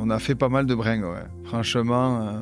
On 0.00 0.10
a 0.10 0.20
fait 0.20 0.36
pas 0.36 0.48
mal 0.48 0.64
de 0.66 0.76
bringues, 0.76 1.02
ouais. 1.04 1.26
Franchement, 1.44 2.28
euh, 2.28 2.40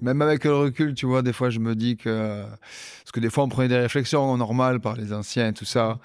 même 0.00 0.22
avec 0.22 0.44
le 0.44 0.54
recul, 0.54 0.94
tu 0.94 1.06
vois, 1.06 1.22
des 1.22 1.32
fois, 1.32 1.50
je 1.50 1.58
me 1.58 1.74
dis 1.74 1.96
que. 1.96 2.44
Parce 3.02 3.10
que 3.12 3.18
des 3.18 3.30
fois, 3.30 3.42
on 3.42 3.48
prenait 3.48 3.68
des 3.68 3.78
réflexions 3.78 4.36
normales 4.36 4.80
par 4.80 4.94
les 4.94 5.12
anciens 5.12 5.48
et 5.48 5.52
tout 5.52 5.64
ça. 5.64 5.98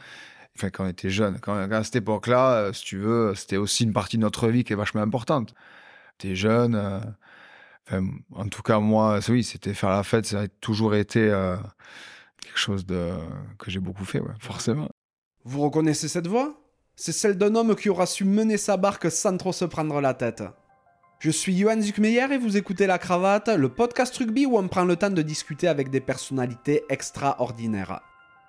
Enfin, 0.58 0.72
quand 0.72 0.86
on 0.86 0.88
était 0.88 1.12
jeune. 1.12 1.38
Quand, 1.40 1.54
à 1.72 1.84
cette 1.84 1.98
époque-là, 1.98 2.54
euh, 2.54 2.74
si 2.74 2.84
tu 2.84 2.98
veux, 2.98 3.36
c'était 3.36 3.58
aussi 3.58 3.84
une 3.84 3.94
partie 3.94 4.18
de 4.18 4.24
notre 4.24 4.48
vie 4.48 4.64
qui 4.64 4.74
est 4.74 4.76
vachement 4.76 5.02
importante. 5.02 5.54
T'es 6.18 6.36
jeune. 6.36 6.76
euh, 7.94 8.02
en 8.34 8.48
tout 8.48 8.64
cas, 8.64 8.80
moi, 8.80 9.20
oui, 9.30 9.44
c'était 9.44 9.76
faire 9.76 9.92
la 9.92 10.04
fête, 10.04 10.26
ça 10.26 10.42
a 10.42 10.48
toujours 10.48 10.96
été 10.96 11.30
euh, 11.30 11.56
quelque 12.42 12.58
chose 12.58 12.84
que 12.86 13.70
j'ai 13.70 13.80
beaucoup 13.80 14.06
fait, 14.06 14.20
ouais, 14.20 14.34
forcément. 14.40 14.90
Vous 15.46 15.62
reconnaissez 15.62 16.08
cette 16.08 16.28
voix? 16.28 16.60
C'est 16.96 17.14
celle 17.14 17.38
d'un 17.38 17.56
homme 17.56 17.76
qui 17.76 17.90
aura 17.90 18.06
su 18.06 18.26
mener 18.26 18.58
sa 18.58 18.76
barque 18.76 19.10
sans 19.12 19.38
trop 19.38 19.54
se 19.54 19.66
prendre 19.66 20.02
la 20.02 20.14
tête. 20.14 20.44
Je 21.22 21.32
suis 21.32 21.58
Johan 21.58 21.82
Zuckmeyer 21.82 22.32
et 22.32 22.38
vous 22.38 22.56
écoutez 22.56 22.88
La 22.88 22.98
Cravate, 22.98 23.50
le 23.50 23.68
podcast 23.68 24.16
rugby 24.16 24.46
où 24.46 24.58
on 24.58 24.70
prend 24.70 24.86
le 24.86 24.96
temps 24.96 25.10
de 25.10 25.22
discuter 25.22 25.68
avec 25.68 25.90
des 25.90 26.00
personnalités 26.00 26.86
extraordinaires. 26.88 28.00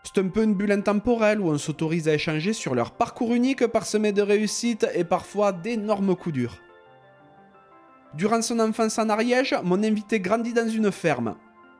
C'est 0.04 0.20
un 0.20 0.28
peu 0.28 0.44
une 0.44 0.54
bulle 0.54 0.70
intemporelle 0.70 1.40
où 1.40 1.50
on 1.50 1.58
s'autorise 1.58 2.06
à 2.06 2.14
échanger 2.14 2.52
sur 2.52 2.76
leur 2.76 2.92
parcours 2.92 3.34
unique 3.34 3.66
parsemé 3.66 4.12
de 4.12 4.22
réussites 4.22 4.86
et 4.94 5.02
parfois 5.02 5.50
d'énormes 5.50 6.14
coups 6.14 6.32
durs. 6.36 6.58
Durant 8.14 8.40
son 8.40 8.60
enfance 8.60 9.00
en 9.00 9.08
Ariège, 9.08 9.56
mon 9.64 9.82
invité 9.82 10.20
grandit 10.20 10.52
dans 10.52 10.68
une 10.68 10.92
ferme. 10.92 11.34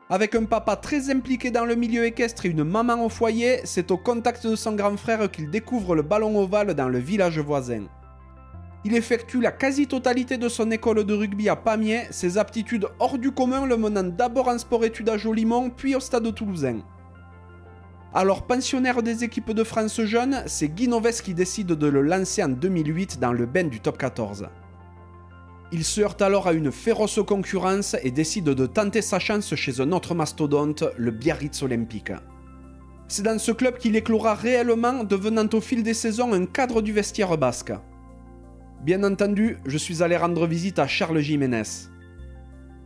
Avec 0.09 0.35
un 0.35 0.43
papa 0.43 0.75
très 0.75 1.09
impliqué 1.09 1.51
dans 1.51 1.63
le 1.63 1.75
milieu 1.75 2.03
équestre 2.03 2.47
et 2.47 2.49
une 2.49 2.65
maman 2.65 3.05
au 3.05 3.07
foyer, 3.07 3.61
c'est 3.63 3.91
au 3.91 3.97
contact 3.97 4.45
de 4.45 4.57
son 4.57 4.73
grand 4.73 4.97
frère 4.97 5.31
qu'il 5.31 5.49
découvre 5.49 5.95
le 5.95 6.01
ballon 6.01 6.37
ovale 6.37 6.73
dans 6.73 6.89
le 6.89 6.99
village 6.99 7.39
voisin. 7.39 7.85
Il 8.83 8.95
effectue 8.95 9.39
la 9.39 9.51
quasi-totalité 9.51 10.37
de 10.37 10.49
son 10.49 10.71
école 10.71 11.03
de 11.03 11.13
rugby 11.13 11.49
à 11.49 11.55
Pamiers, 11.55 12.07
ses 12.09 12.39
aptitudes 12.39 12.87
hors 12.99 13.19
du 13.19 13.31
commun 13.31 13.67
le 13.67 13.77
menant 13.77 14.03
d'abord 14.03 14.47
en 14.47 14.57
sport-études 14.57 15.09
à 15.09 15.17
Jolimont, 15.17 15.69
puis 15.69 15.95
au 15.95 15.99
stade 15.99 16.33
toulousain. 16.33 16.79
Alors 18.13 18.47
pensionnaire 18.47 19.03
des 19.03 19.23
équipes 19.23 19.51
de 19.51 19.63
France 19.63 20.01
jeunes, 20.01 20.43
c'est 20.47 20.67
Guy 20.67 20.87
Noves 20.87 21.21
qui 21.21 21.33
décide 21.35 21.67
de 21.67 21.87
le 21.87 22.01
lancer 22.01 22.43
en 22.43 22.49
2008 22.49 23.19
dans 23.19 23.33
le 23.33 23.45
bain 23.45 23.65
du 23.65 23.79
top 23.79 23.99
14. 23.99 24.49
Il 25.71 25.85
se 25.85 26.01
heurte 26.01 26.21
alors 26.21 26.47
à 26.47 26.53
une 26.53 26.71
féroce 26.71 27.19
concurrence 27.25 27.95
et 28.03 28.11
décide 28.11 28.45
de 28.45 28.65
tenter 28.65 29.01
sa 29.01 29.19
chance 29.19 29.55
chez 29.55 29.79
un 29.79 29.91
autre 29.93 30.15
mastodonte, 30.15 30.83
le 30.97 31.11
Biarritz 31.11 31.61
Olympique. 31.61 32.11
C'est 33.07 33.23
dans 33.23 33.39
ce 33.39 33.51
club 33.51 33.77
qu'il 33.77 33.95
éclora 33.95 34.33
réellement, 34.33 35.03
devenant 35.03 35.47
au 35.53 35.61
fil 35.61 35.83
des 35.83 35.93
saisons 35.93 36.33
un 36.33 36.45
cadre 36.45 36.81
du 36.81 36.91
vestiaire 36.91 37.37
basque. 37.37 37.71
Bien 38.83 39.03
entendu, 39.03 39.59
je 39.67 39.77
suis 39.77 40.01
allé 40.01 40.17
rendre 40.17 40.47
visite 40.47 40.79
à 40.79 40.87
Charles 40.87 41.19
Jiménez. 41.19 41.61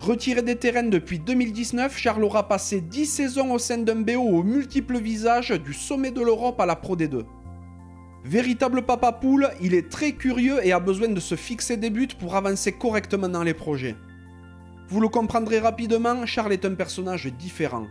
Retiré 0.01 0.41
des 0.41 0.57
terrains 0.57 0.83
depuis 0.83 1.19
2019, 1.19 1.97
Charles 1.97 2.25
aura 2.25 2.49
passé 2.49 2.81
10 2.81 3.05
saisons 3.05 3.53
au 3.53 3.59
sein 3.59 3.77
d'un 3.77 4.01
BO 4.01 4.19
aux 4.19 4.43
multiples 4.43 4.99
visages, 4.99 5.51
du 5.51 5.73
sommet 5.73 6.11
de 6.11 6.19
l'Europe 6.19 6.59
à 6.59 6.65
la 6.65 6.75
Pro 6.75 6.97
D2. 6.97 7.23
Véritable 8.25 8.81
papa 8.81 9.13
poule, 9.13 9.47
il 9.61 9.73
est 9.73 9.89
très 9.89 10.11
curieux 10.11 10.57
et 10.65 10.73
a 10.73 10.81
besoin 10.81 11.07
de 11.07 11.19
se 11.21 11.35
fixer 11.35 11.77
des 11.77 11.89
buts 11.89 12.09
pour 12.19 12.35
avancer 12.35 12.73
correctement 12.73 13.29
dans 13.29 13.43
les 13.43 13.53
projets. 13.53 13.95
Vous 14.89 14.99
le 14.99 15.07
comprendrez 15.07 15.59
rapidement, 15.59 16.25
Charles 16.25 16.51
est 16.51 16.65
un 16.65 16.75
personnage 16.75 17.27
différent. 17.27 17.87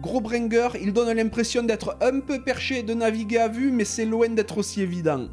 Gros 0.00 0.20
bringueur, 0.20 0.76
il 0.76 0.92
donne 0.92 1.16
l'impression 1.16 1.64
d'être 1.64 1.96
un 2.02 2.20
peu 2.20 2.40
perché 2.40 2.78
et 2.78 2.82
de 2.84 2.94
naviguer 2.94 3.38
à 3.38 3.48
vue, 3.48 3.72
mais 3.72 3.84
c'est 3.84 4.04
loin 4.04 4.28
d'être 4.28 4.58
aussi 4.58 4.80
évident. 4.80 5.26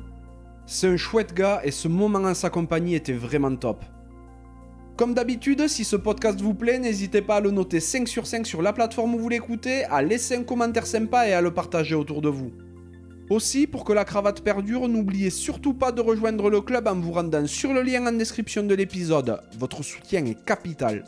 C'est 0.71 0.87
un 0.87 0.97
chouette 0.97 1.33
gars 1.33 1.61
et 1.63 1.71
ce 1.71 1.87
moment 1.87 2.19
en 2.19 2.35
sa 2.35 2.51
compagnie 2.51 2.93
était 2.93 3.11
vraiment 3.11 3.55
top. 3.55 3.83
Comme 4.97 5.15
d'habitude, 5.15 5.67
si 5.67 5.83
ce 5.83 5.95
podcast 5.95 6.39
vous 6.41 6.53
plaît, 6.53 6.77
n'hésitez 6.77 7.23
pas 7.23 7.37
à 7.37 7.39
le 7.39 7.49
noter 7.49 7.79
5 7.79 8.07
sur 8.07 8.27
5 8.27 8.45
sur 8.45 8.61
la 8.61 8.71
plateforme 8.71 9.15
où 9.15 9.17
vous 9.17 9.29
l'écoutez, 9.29 9.85
à 9.85 10.03
laisser 10.03 10.35
un 10.35 10.43
commentaire 10.43 10.85
sympa 10.85 11.27
et 11.27 11.33
à 11.33 11.41
le 11.41 11.51
partager 11.51 11.95
autour 11.95 12.21
de 12.21 12.29
vous. 12.29 12.51
Aussi, 13.31 13.65
pour 13.65 13.83
que 13.83 13.93
la 13.93 14.05
cravate 14.05 14.41
perdure, 14.41 14.87
n'oubliez 14.87 15.31
surtout 15.31 15.73
pas 15.73 15.91
de 15.91 16.01
rejoindre 16.01 16.51
le 16.51 16.61
club 16.61 16.87
en 16.87 16.99
vous 16.99 17.13
rendant 17.13 17.47
sur 17.47 17.73
le 17.73 17.81
lien 17.81 18.05
en 18.05 18.11
description 18.11 18.61
de 18.61 18.75
l'épisode. 18.75 19.41
Votre 19.57 19.81
soutien 19.81 20.23
est 20.25 20.45
capital. 20.45 21.03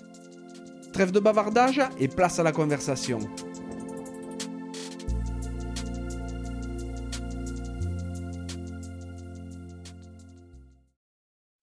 Trêve 0.92 1.12
de 1.12 1.20
bavardage 1.20 1.82
et 2.00 2.08
place 2.08 2.40
à 2.40 2.44
la 2.44 2.52
conversation. 2.52 3.20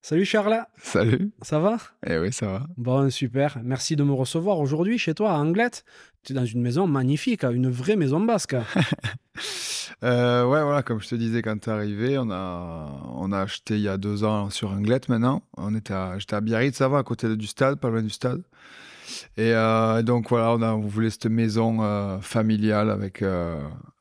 Salut 0.08 0.24
Charles, 0.24 0.64
Salut. 0.82 1.32
ça 1.42 1.58
va? 1.58 1.76
Eh 2.06 2.16
oui, 2.16 2.32
ça 2.32 2.46
va. 2.46 2.66
Bon, 2.78 3.10
super. 3.10 3.58
Merci 3.62 3.94
de 3.94 4.02
me 4.02 4.14
recevoir 4.14 4.58
aujourd'hui 4.58 4.96
chez 4.96 5.12
toi 5.12 5.32
à 5.32 5.34
Anglette. 5.34 5.84
Tu 6.24 6.32
es 6.32 6.34
dans 6.34 6.46
une 6.46 6.62
maison 6.62 6.86
magnifique, 6.86 7.44
hein, 7.44 7.50
une 7.50 7.68
vraie 7.68 7.96
maison 7.96 8.18
basque. 8.18 8.56
Euh, 10.04 10.44
ouais, 10.44 10.62
voilà, 10.62 10.84
comme 10.84 11.00
je 11.00 11.08
te 11.08 11.16
disais 11.16 11.42
quand 11.42 11.58
t'es 11.58 11.72
arrivé, 11.72 12.18
on 12.18 12.30
a, 12.30 12.88
on 13.16 13.32
a 13.32 13.40
acheté 13.40 13.74
il 13.74 13.80
y 13.80 13.88
a 13.88 13.96
deux 13.96 14.22
ans 14.22 14.48
sur 14.48 14.70
Anglette 14.70 15.08
maintenant. 15.08 15.42
On 15.56 15.74
était 15.74 15.94
j'étais 16.18 16.36
à 16.36 16.40
Biarritz, 16.40 16.76
ça 16.76 16.86
va, 16.86 16.98
à 16.98 17.02
côté 17.02 17.34
du 17.36 17.48
stade, 17.48 17.80
pas 17.80 17.88
loin 17.88 18.02
du 18.02 18.10
stade. 18.10 18.42
Et 19.36 19.52
euh, 19.54 20.02
donc 20.02 20.28
voilà, 20.28 20.52
on, 20.52 20.62
a, 20.62 20.72
on 20.72 20.86
voulait 20.86 21.10
cette 21.10 21.26
maison 21.26 21.82
euh, 21.82 22.20
familiale 22.20 22.90
avec, 22.90 23.24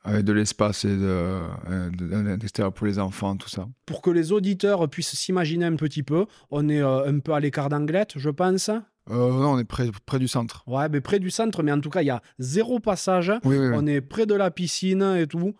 avec 0.07 0.23
de 0.23 0.33
l'espace 0.33 0.85
et 0.85 0.95
de, 0.95 1.03
euh, 1.03 1.89
de, 1.91 2.37
l'extérieur 2.39 2.73
pour 2.73 2.87
les 2.87 2.97
enfants, 2.97 3.35
tout 3.35 3.49
ça. 3.49 3.67
Pour 3.85 4.01
que 4.01 4.09
les 4.09 4.31
auditeurs 4.31 4.87
puissent 4.89 5.15
s'imaginer 5.15 5.65
un 5.65 5.75
petit 5.75 6.03
peu, 6.03 6.25
on 6.49 6.69
est 6.69 6.81
euh, 6.81 7.05
un 7.07 7.19
peu 7.19 7.33
à 7.33 7.39
l'écart 7.39 7.69
d'Anglette, 7.69 8.13
je 8.15 8.29
pense. 8.29 8.69
Euh, 8.69 8.79
non, 9.09 9.53
on 9.53 9.59
est 9.59 9.65
près, 9.65 9.89
près 10.05 10.19
du 10.19 10.27
centre. 10.27 10.63
Ouais, 10.67 10.89
mais 10.89 11.01
près 11.01 11.19
du 11.19 11.29
centre, 11.29 11.61
mais 11.63 11.71
en 11.71 11.79
tout 11.79 11.89
cas, 11.89 12.01
il 12.01 12.07
y 12.07 12.11
a 12.11 12.21
zéro 12.39 12.79
passage. 12.79 13.31
Oui, 13.43 13.57
oui, 13.57 13.67
oui. 13.67 13.75
On 13.75 13.85
est 13.85 14.01
près 14.01 14.25
de 14.25 14.33
la 14.33 14.51
piscine 14.51 15.15
et 15.17 15.27
tout. 15.27 15.55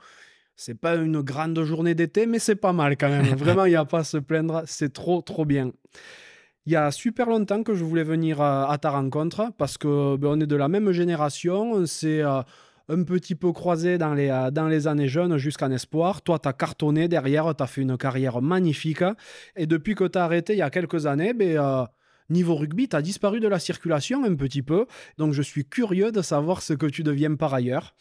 C'est 0.55 0.79
pas 0.79 0.95
une 0.95 1.21
grande 1.21 1.61
journée 1.63 1.93
d'été, 1.93 2.25
mais 2.25 2.39
c'est 2.39 2.55
pas 2.55 2.73
mal 2.73 2.97
quand 2.97 3.09
même. 3.09 3.25
Vraiment, 3.35 3.65
il 3.65 3.69
n'y 3.69 3.75
a 3.75 3.85
pas 3.85 3.99
à 3.99 4.03
se 4.03 4.17
plaindre. 4.17 4.63
C'est 4.65 4.91
trop, 4.91 5.21
trop 5.21 5.45
bien. 5.45 5.71
Il 6.65 6.73
y 6.73 6.75
a 6.75 6.91
super 6.91 7.27
longtemps 7.27 7.63
que 7.63 7.75
je 7.75 7.83
voulais 7.85 8.03
venir 8.03 8.41
à, 8.41 8.69
à 8.69 8.77
ta 8.77 8.89
rencontre 8.89 9.51
parce 9.57 9.77
que 9.77 10.17
ben, 10.17 10.29
on 10.29 10.39
est 10.41 10.47
de 10.47 10.55
la 10.55 10.67
même 10.67 10.91
génération. 10.91 11.85
Euh, 12.03 12.41
un 12.89 13.03
petit 13.03 13.35
peu 13.35 13.51
croisé 13.51 13.97
dans 13.97 14.13
les, 14.13 14.29
euh, 14.29 14.51
dans 14.51 14.67
les 14.67 14.87
années 14.87 15.07
jeunes 15.07 15.37
jusqu'en 15.37 15.71
espoir. 15.71 16.21
Toi, 16.21 16.39
tu 16.39 16.47
as 16.47 16.53
cartonné 16.53 17.07
derrière, 17.07 17.53
tu 17.55 17.63
as 17.63 17.67
fait 17.67 17.81
une 17.81 17.97
carrière 17.97 18.41
magnifique. 18.41 19.03
Et 19.55 19.65
depuis 19.65 19.95
que 19.95 20.05
tu 20.05 20.17
as 20.17 20.23
arrêté 20.23 20.53
il 20.53 20.59
y 20.59 20.61
a 20.61 20.69
quelques 20.69 21.05
années, 21.05 21.33
ben, 21.33 21.57
euh, 21.57 21.85
niveau 22.29 22.55
rugby, 22.55 22.87
tu 22.87 22.95
as 22.95 23.01
disparu 23.01 23.39
de 23.39 23.47
la 23.47 23.59
circulation 23.59 24.23
un 24.23 24.35
petit 24.35 24.61
peu. 24.61 24.85
Donc, 25.17 25.33
je 25.33 25.41
suis 25.41 25.65
curieux 25.65 26.11
de 26.11 26.21
savoir 26.21 26.61
ce 26.61 26.73
que 26.73 26.85
tu 26.85 27.03
deviens 27.03 27.35
par 27.35 27.53
ailleurs. 27.53 27.93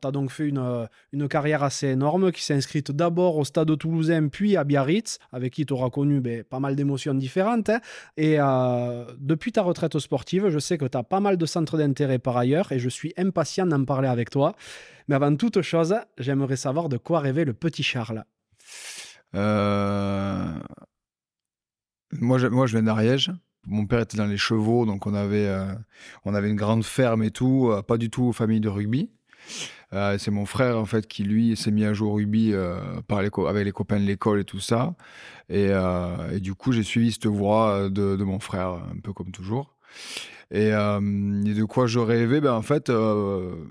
Tu 0.00 0.08
as 0.08 0.10
donc 0.10 0.30
fait 0.30 0.48
une, 0.48 0.58
euh, 0.58 0.86
une 1.12 1.28
carrière 1.28 1.62
assez 1.62 1.88
énorme 1.88 2.32
qui 2.32 2.42
s'est 2.42 2.54
inscrite 2.54 2.90
d'abord 2.90 3.36
au 3.36 3.44
stade 3.44 3.76
toulousain 3.78 4.28
puis 4.28 4.56
à 4.56 4.64
Biarritz, 4.64 5.18
avec 5.32 5.52
qui 5.52 5.66
tu 5.66 5.72
auras 5.72 5.90
connu 5.90 6.20
ben, 6.20 6.42
pas 6.44 6.60
mal 6.60 6.76
d'émotions 6.76 7.14
différentes. 7.14 7.68
hein. 7.68 7.80
Et 8.16 8.36
euh, 8.40 9.04
depuis 9.18 9.52
ta 9.52 9.62
retraite 9.62 9.98
sportive, 9.98 10.48
je 10.48 10.58
sais 10.58 10.78
que 10.78 10.84
tu 10.86 10.96
as 10.96 11.02
pas 11.02 11.20
mal 11.20 11.36
de 11.36 11.46
centres 11.46 11.76
d'intérêt 11.78 12.18
par 12.18 12.36
ailleurs 12.36 12.72
et 12.72 12.78
je 12.78 12.88
suis 12.88 13.12
impatient 13.16 13.66
d'en 13.66 13.84
parler 13.84 14.08
avec 14.08 14.30
toi. 14.30 14.54
Mais 15.08 15.14
avant 15.16 15.34
toute 15.36 15.60
chose, 15.62 15.94
j'aimerais 16.18 16.56
savoir 16.56 16.88
de 16.88 16.96
quoi 16.96 17.20
rêvait 17.20 17.44
le 17.44 17.52
petit 17.52 17.82
Charles. 17.82 18.24
Euh, 19.34 20.44
Moi, 22.12 22.38
je, 22.38 22.46
moi, 22.48 22.66
je 22.66 22.72
viens 22.72 22.82
d'Ariège. 22.82 23.32
Mon 23.66 23.86
père 23.86 24.00
était 24.00 24.16
dans 24.16 24.26
les 24.26 24.38
chevaux, 24.38 24.86
donc 24.86 25.06
on 25.06 25.12
avait, 25.14 25.54
on 26.24 26.34
avait 26.34 26.48
une 26.48 26.56
grande 26.56 26.82
ferme 26.82 27.22
et 27.22 27.30
tout, 27.30 27.70
pas 27.86 27.98
du 27.98 28.08
tout 28.08 28.32
famille 28.32 28.58
de 28.60 28.70
rugby. 28.70 29.10
Euh, 29.92 30.18
c'est 30.18 30.30
mon 30.30 30.46
frère 30.46 30.78
en 30.78 30.84
fait 30.84 31.06
qui 31.08 31.24
lui 31.24 31.56
s'est 31.56 31.72
mis 31.72 31.84
à 31.84 31.92
jouer 31.92 32.08
au 32.08 32.12
rugby 32.12 32.52
euh, 32.52 32.78
avec 33.08 33.64
les 33.64 33.72
copains 33.72 33.98
de 33.98 34.04
l'école 34.04 34.40
et 34.40 34.44
tout 34.44 34.60
ça. 34.60 34.94
Et, 35.48 35.68
euh, 35.70 36.38
du 36.38 36.54
coup, 36.54 36.72
j'ai 36.72 36.84
suivi 36.84 37.12
cette 37.12 37.26
voie 37.26 37.88
de, 37.90 38.16
mon 38.22 38.38
frère, 38.38 38.68
un 38.68 39.00
peu 39.02 39.12
comme 39.12 39.32
toujours. 39.32 39.74
Et, 40.52 40.70
de 40.70 41.64
quoi 41.64 41.86
je 41.86 41.98
rêvais, 41.98 42.40
ben 42.40 42.52
en 42.52 42.62
fait, 42.62 42.88
le, 42.88 43.66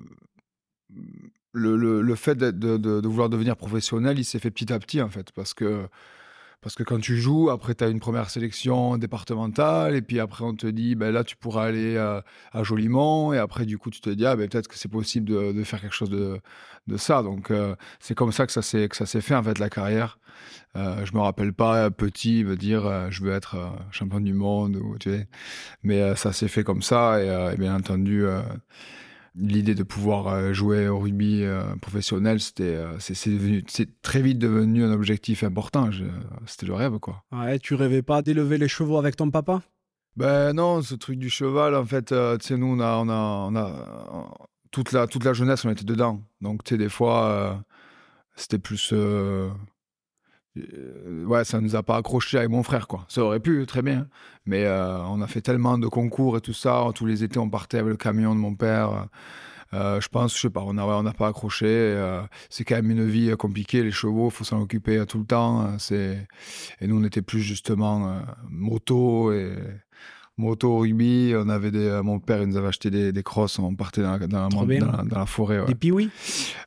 le, 1.54 2.16
fait 2.16 2.36
de, 2.36 2.52
de, 2.52 2.78
de 2.78 3.08
vouloir 3.08 3.30
devenir 3.30 3.56
professionnel, 3.56 4.20
il 4.20 4.26
s'est 4.26 4.40
fait 4.40 4.52
petit 4.52 4.72
à 4.74 4.80
petit 4.80 5.02
en 5.02 5.10
fait, 5.10 5.32
parce 5.32 5.54
que 5.54 5.88
parce 6.62 6.76
que 6.76 6.84
quand 6.84 7.00
tu 7.00 7.18
joues, 7.18 7.50
après 7.50 7.76
tu 7.76 7.84
as 7.84 7.88
une 7.88 8.00
première 8.00 8.30
sélection 8.30 8.98
départementale, 8.98 9.96
et 9.96 10.02
puis 10.02 10.20
après 10.20 10.44
on 10.44 10.56
te 10.56 10.68
dit, 10.68 10.96
ben 10.96 11.12
là 11.12 11.24
tu 11.24 11.36
pourras 11.38 11.66
aller 11.66 11.96
euh, 11.96 12.22
à 12.52 12.64
Jolimont, 12.64 13.34
et 13.34 13.38
après 13.38 13.66
du 13.66 13.78
coup 13.78 13.90
tu 13.90 14.02
te 14.02 14.10
dis, 14.10 14.26
ah, 14.26 14.36
ben, 14.36 14.50
peut-être 14.50 14.68
que 14.68 14.78
c'est 14.78 14.90
possible 14.92 15.30
de, 15.30 15.64
faire 15.64 15.82
quelque 15.82 15.96
chose 15.96 16.10
de, 16.10 16.42
ça. 16.98 17.24
Donc 17.24 17.52
euh, 17.52 17.76
c'est 18.00 18.16
comme 18.16 18.32
ça 18.32 18.46
que 18.46 18.52
ça 18.52 18.62
s'est 18.62 19.22
fait 19.22 19.36
en 19.36 19.44
fait 19.44 19.60
la 19.60 19.70
carrière. 19.70 20.20
Euh, 20.76 21.06
je 21.06 21.14
me 21.14 21.20
rappelle 21.20 21.54
pas 21.54 21.90
petit 21.92 22.44
me 22.44 22.56
dire, 22.56 22.86
euh, 22.86 23.08
je 23.10 23.24
veux 23.24 23.32
être 23.32 23.58
champion 23.92 24.20
du 24.20 24.34
monde, 24.34 24.78
ou, 24.78 24.98
tu 24.98 25.12
sais. 25.12 25.28
mais 25.84 26.16
ça 26.16 26.34
s'est 26.34 26.48
fait 26.48 26.64
comme 26.64 26.82
ça, 26.82 27.22
et 27.54 27.58
bien 27.58 27.76
entendu. 27.76 28.26
L'idée 29.40 29.76
de 29.76 29.84
pouvoir 29.84 30.28
euh, 30.28 30.54
jouer 30.54 30.88
au 30.88 31.00
rugby 31.00 31.44
euh, 31.44 31.64
professionnel, 31.82 32.40
c'était, 32.40 32.76
euh, 32.76 33.00
c'est, 33.00 33.14
c'est 33.14 33.30
devenu, 33.32 33.64
c'est 33.68 34.02
très 34.02 34.22
vite 34.22 34.38
devenu 34.38 34.84
un 34.84 34.92
objectif 34.92 35.44
important. 35.44 35.90
C'était 36.46 36.66
le 36.66 36.74
rêve, 36.74 37.00
quoi. 37.00 37.24
Ouais, 37.32 37.58
tu 37.60 37.74
rêvais 37.76 38.02
pas 38.02 38.22
d'élever 38.22 38.58
les 38.58 38.68
chevaux 38.68 38.98
avec 38.98 39.16
ton 39.16 39.32
papa? 39.32 39.62
Ben 40.16 40.54
non, 40.54 40.82
ce 40.82 40.96
truc 40.96 41.18
du 41.18 41.30
cheval, 41.30 41.76
en 41.76 41.86
fait, 41.86 42.12
euh, 42.12 42.38
tu 42.38 42.48
sais, 42.48 42.58
nous, 42.58 42.68
on 42.68 42.80
a, 42.80 42.98
on 42.98 43.08
a, 43.10 43.48
on 43.50 43.56
a 43.56 44.32
toute 44.72 44.92
la, 44.92 45.08
toute 45.08 45.24
la 45.24 45.34
jeunesse, 45.34 45.64
on 45.66 45.70
était 45.70 45.86
dedans. 45.86 46.22
Donc, 46.42 46.64
tu 46.64 46.72
sais, 46.74 46.78
des 46.78 46.90
fois, 46.90 47.26
euh, 47.30 47.54
c'était 48.36 48.60
plus. 48.60 48.92
euh, 48.94 49.50
ouais, 50.56 51.44
ça 51.46 51.62
nous 51.62 51.76
a 51.76 51.84
pas 51.84 51.98
accroché 51.98 52.38
avec 52.38 52.50
mon 52.50 52.64
frère, 52.64 52.88
quoi. 52.88 53.06
Ça 53.08 53.24
aurait 53.24 53.40
pu, 53.40 53.66
très 53.66 53.82
bien. 53.82 54.08
Mais 54.46 54.66
euh, 54.66 55.02
on 55.04 55.22
a 55.22 55.28
fait 55.28 55.42
tellement 55.42 55.78
de 55.78 55.88
concours 55.88 56.38
et 56.38 56.42
tout 56.42 56.54
ça. 56.54 56.86
Tous 56.96 57.06
les 57.06 57.24
étés, 57.24 57.40
on 57.40 57.50
partait 57.50 57.78
avec 57.78 57.92
le 57.92 57.98
camion 57.98 58.34
de 58.36 58.40
mon 58.40 58.56
père. 58.56 59.08
Euh, 59.76 60.02
je 60.02 60.08
pense, 60.10 60.36
je 60.36 60.42
sais 60.42 60.50
pas, 60.50 60.62
on 60.62 60.74
n'a 60.74 60.86
on 60.86 61.04
n'a 61.04 61.14
pas 61.14 61.28
accroché. 61.28 61.68
euh, 61.68 62.22
c'est 62.50 62.64
quand 62.64 62.76
même 62.76 62.90
une 62.90 63.06
vie 63.08 63.30
euh, 63.30 63.36
compliquée, 63.36 63.84
les 63.84 63.92
chevaux, 63.92 64.32
faut 64.32 64.44
s'en 64.44 64.62
occuper 64.62 64.98
euh, 64.98 65.06
tout 65.06 65.20
le 65.20 65.26
temps. 65.26 65.62
euh, 65.62 65.68
c'est... 65.78 66.28
Et 66.82 66.88
nous, 66.88 67.00
on 67.00 67.04
était 67.04 67.22
plus 67.22 67.42
justement 67.42 68.10
euh, 68.10 68.20
moto 68.50 69.32
et 69.32 69.54
moto 70.38 70.80
rugby. 70.80 71.34
On 71.38 71.50
avait 71.50 71.70
des, 71.70 71.86
euh, 71.86 72.02
mon 72.02 72.20
père, 72.20 72.42
il 72.42 72.48
nous 72.48 72.58
avait 72.58 72.70
acheté 72.70 72.90
des, 72.90 73.12
des 73.12 73.22
crosses. 73.22 73.60
On 73.60 73.76
partait 73.76 74.02
dans 74.02 74.18
la, 74.18 74.26
dans 74.26 74.42
la, 74.42 74.50
Trop 74.50 74.62
mon- 74.62 74.66
bien. 74.66 74.80
dans 74.80 74.92
la- 74.92 75.04
dans 75.04 75.20
la 75.20 75.26
forêt. 75.28 75.60
ouais. 75.60 75.68
Des 75.68 75.76
piouis 75.76 76.10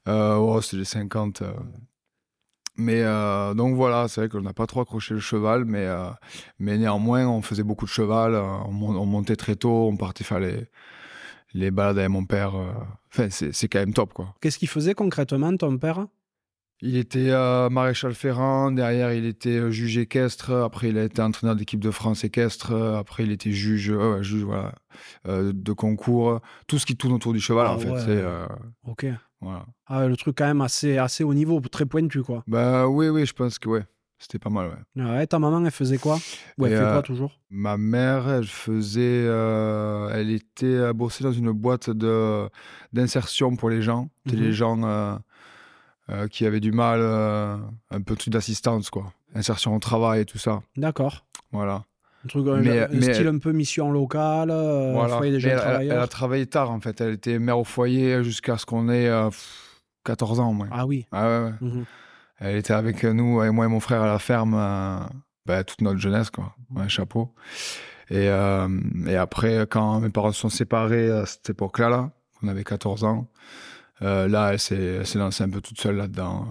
Euh, 0.06 0.36
oh, 0.36 0.60
c'est 0.60 0.76
les 0.76 0.84
50. 0.84 1.42
Mais 2.76 3.02
euh, 3.02 3.52
donc 3.54 3.74
voilà, 3.76 4.08
c'est 4.08 4.22
vrai 4.22 4.28
qu'on 4.28 4.40
n'a 4.40 4.54
pas 4.54 4.66
trop 4.66 4.80
accroché 4.80 5.14
le 5.14 5.20
cheval, 5.20 5.64
mais, 5.66 5.86
euh, 5.86 6.08
mais 6.58 6.78
néanmoins, 6.78 7.26
on 7.26 7.42
faisait 7.42 7.62
beaucoup 7.64 7.84
de 7.84 7.90
cheval. 7.90 8.34
euh, 8.34 8.42
on, 8.66 8.72
mon- 8.72 8.96
on 8.96 9.06
montait 9.06 9.36
très 9.36 9.56
tôt, 9.56 9.88
on 9.88 9.96
partait 9.96 10.24
faire 10.24 10.40
les, 10.40 10.68
les 11.54 11.70
balades 11.70 11.98
avec 11.98 12.10
mon 12.10 12.24
père. 12.24 12.54
Enfin, 13.12 13.28
c'est 13.30 13.68
quand 13.68 13.78
même 13.80 13.92
top, 13.92 14.12
quoi. 14.14 14.34
Qu'est-ce 14.40 14.58
qu'il 14.58 14.68
faisait 14.68 14.94
concrètement, 14.94 15.54
ton 15.56 15.76
père? 15.78 16.06
Il 16.84 16.96
était 16.96 17.30
euh, 17.30 17.68
maréchal 17.70 18.12
ferrant, 18.12 18.72
derrière 18.72 19.12
il 19.12 19.24
était 19.24 19.70
juge 19.70 19.98
équestre, 19.98 20.50
après 20.50 20.88
il 20.88 20.98
a 20.98 21.04
été 21.04 21.22
entraîneur 21.22 21.54
d'équipe 21.54 21.78
de 21.78 21.92
France 21.92 22.24
équestre, 22.24 22.72
après 22.98 23.22
il 23.22 23.30
était 23.30 23.52
juge, 23.52 23.90
euh, 23.90 24.16
ouais, 24.16 24.24
juge 24.24 24.42
voilà, 24.42 24.74
euh, 25.28 25.52
de 25.54 25.72
concours, 25.72 26.40
tout 26.66 26.80
ce 26.80 26.86
qui 26.86 26.96
tourne 26.96 27.12
autour 27.12 27.34
du 27.34 27.40
cheval 27.40 27.68
Ah 27.68 27.74
en 27.74 27.78
fait. 27.78 27.90
ouais. 27.92 27.98
c'est, 28.00 28.08
euh, 28.08 28.46
Ok. 28.84 29.06
Voilà. 29.42 29.66
Ah, 29.86 30.06
le 30.06 30.16
truc 30.16 30.38
quand 30.38 30.46
même 30.46 30.60
assez, 30.62 30.96
assez 30.96 31.24
haut 31.24 31.34
niveau, 31.34 31.60
très 31.60 31.84
pointu, 31.84 32.22
quoi. 32.22 32.42
Bah 32.46 32.86
oui, 32.88 33.08
oui, 33.08 33.26
je 33.26 33.32
pense 33.34 33.58
que 33.58 33.68
ouais, 33.68 33.84
c'était 34.18 34.38
pas 34.38 34.48
mal. 34.50 34.70
Ouais. 34.96 35.02
Ouais, 35.04 35.26
ta 35.26 35.38
maman, 35.38 35.62
elle 35.64 35.70
faisait 35.70 35.98
quoi? 35.98 36.16
Ou 36.58 36.66
elle 36.66 36.72
Et, 36.72 36.76
fait 36.76 36.82
euh, 36.82 36.92
quoi 36.92 37.02
toujours? 37.02 37.32
Ma 37.50 37.76
mère, 37.76 38.28
elle 38.28 38.46
faisait, 38.46 39.24
euh, 39.26 40.08
elle 40.14 40.30
était 40.30 40.78
à 40.78 40.92
bosser 40.92 41.24
dans 41.24 41.32
une 41.32 41.50
boîte 41.52 41.90
de 41.90 42.48
d'insertion 42.92 43.56
pour 43.56 43.68
les 43.68 43.82
gens, 43.82 44.08
Mhm. 44.26 44.34
les 44.36 44.52
gens 44.52 44.80
euh, 44.84 46.28
qui 46.30 46.46
avaient 46.46 46.60
du 46.60 46.72
mal, 46.72 47.00
un 47.00 48.00
peu 48.00 48.14
de 48.14 48.18
truc 48.18 48.32
d'assistance 48.32 48.90
quoi, 48.90 49.12
insertion 49.34 49.74
au 49.74 49.78
travail 49.78 50.20
et 50.20 50.24
tout 50.24 50.38
ça. 50.38 50.62
D'accord. 50.76 51.24
Voilà. 51.52 51.84
Un 52.24 52.28
truc, 52.28 52.46
un- 52.48 52.56
Mais- 52.58 52.80
un 52.84 52.88
mais- 52.92 53.12
style 53.14 53.26
un 53.26 53.38
peu 53.38 53.52
mission 53.52 53.90
locale, 53.90 54.50
euh, 54.50 54.92
voilà. 54.92 55.16
foyer 55.16 55.32
des 55.32 55.40
jeunes 55.40 55.52
elle, 55.52 55.58
elle- 55.58 55.64
elle 55.64 55.70
travailleurs. 55.72 56.02
a 56.02 56.06
travaillé 56.06 56.46
tard 56.46 56.70
en 56.70 56.80
fait. 56.80 57.00
Elle 57.00 57.14
était 57.14 57.38
mère 57.38 57.58
au 57.58 57.64
foyer 57.64 58.22
jusqu'à 58.22 58.56
ce 58.58 58.66
qu'on 58.66 58.88
ait 58.88 59.08
euh, 59.08 59.28
pff, 59.28 59.80
14 60.04 60.38
ans 60.40 60.50
au 60.50 60.52
moins. 60.52 60.68
Ah 60.70 60.86
oui. 60.86 61.06
Ah 61.12 61.26
ouais, 61.28 61.44
ouais. 61.46 61.52
Mhm. 61.60 61.84
Elle 62.38 62.56
était 62.56 62.72
avec 62.74 63.02
nous, 63.04 63.40
avec 63.40 63.52
moi 63.52 63.64
et 63.66 63.68
mon 63.68 63.80
frère 63.80 64.02
à 64.02 64.06
la 64.06 64.18
ferme, 64.18 64.54
euh, 64.56 64.98
bah, 65.46 65.64
toute 65.64 65.80
notre 65.80 65.98
jeunesse, 66.00 66.30
quoi. 66.30 66.54
Ouais, 66.74 66.88
chapeau. 66.88 67.32
Et, 68.10 68.28
euh, 68.28 68.68
et 69.06 69.16
après, 69.16 69.66
quand 69.70 70.00
mes 70.00 70.10
parents 70.10 70.32
se 70.32 70.40
sont 70.40 70.48
séparés 70.48 71.10
à 71.10 71.24
cette 71.26 71.50
époque-là, 71.50 71.88
là, 71.88 72.10
on 72.42 72.48
avait 72.48 72.64
14 72.64 73.04
ans, 73.04 73.28
euh, 74.02 74.26
là, 74.28 74.52
elle 74.52 74.58
s'est 74.58 74.96
elle 75.00 75.06
s'est 75.06 75.18
lancée 75.18 75.44
un 75.44 75.50
peu 75.50 75.60
toute 75.60 75.80
seule 75.80 75.96
là-dedans. 75.96 76.46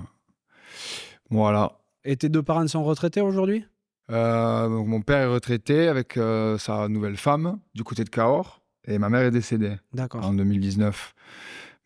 Voilà. 1.29 1.73
Et 2.03 2.15
tes 2.17 2.29
deux 2.29 2.41
parents 2.43 2.65
sont 2.67 2.83
retraités 2.83 3.21
aujourd'hui? 3.21 3.63
Euh, 3.63 3.70
donc 4.11 4.87
mon 4.87 5.01
père 5.01 5.17
est 5.19 5.27
retraité 5.33 5.87
avec 5.87 6.17
euh, 6.17 6.57
sa 6.57 6.87
nouvelle 6.87 7.17
femme 7.17 7.59
du 7.73 7.83
côté 7.83 8.03
de 8.03 8.09
Cahors, 8.09 8.61
et 8.85 8.97
ma 8.99 9.09
mère 9.09 9.21
est 9.21 9.31
décédée 9.31 9.75
en 10.21 10.33
2019. 10.33 11.13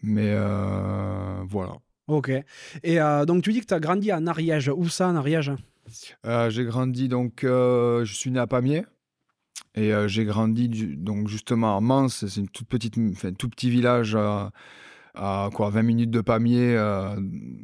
Mais 0.03 0.31
euh, 0.33 1.41
voilà. 1.47 1.73
Ok. 2.07 2.29
Et 2.83 3.01
euh, 3.01 3.25
donc, 3.25 3.43
tu 3.43 3.51
dis 3.53 3.61
que 3.61 3.65
tu 3.65 3.73
as 3.73 3.79
grandi 3.79 4.13
en 4.13 4.27
Ariège. 4.27 4.69
Où 4.69 4.87
ça, 4.89 5.07
en 5.07 5.15
Ariège 5.15 5.51
Euh, 6.25 6.49
j'ai 6.49 6.63
grandi 6.65 7.07
donc, 7.07 7.43
euh, 7.43 8.05
je 8.05 8.13
suis 8.13 8.29
né 8.31 8.39
à 8.39 8.45
Pamiers 8.47 8.85
et 9.73 9.93
euh, 9.93 10.07
j'ai 10.07 10.25
grandi 10.25 10.69
du- 10.69 10.95
donc 10.95 11.27
justement 11.27 11.75
à 11.77 11.81
Mans. 11.81 12.09
C'est 12.09 12.35
une 12.37 12.47
toute 12.49 12.67
petite, 12.67 12.95
enfin, 13.11 13.33
tout 13.33 13.49
petit 13.49 13.69
village 13.71 14.13
euh, 14.15 14.45
à 15.15 15.49
quoi 15.53 15.69
20 15.69 15.81
minutes 15.83 16.11
de 16.11 16.21
Pamiers 16.21 16.75
euh, 16.77 17.15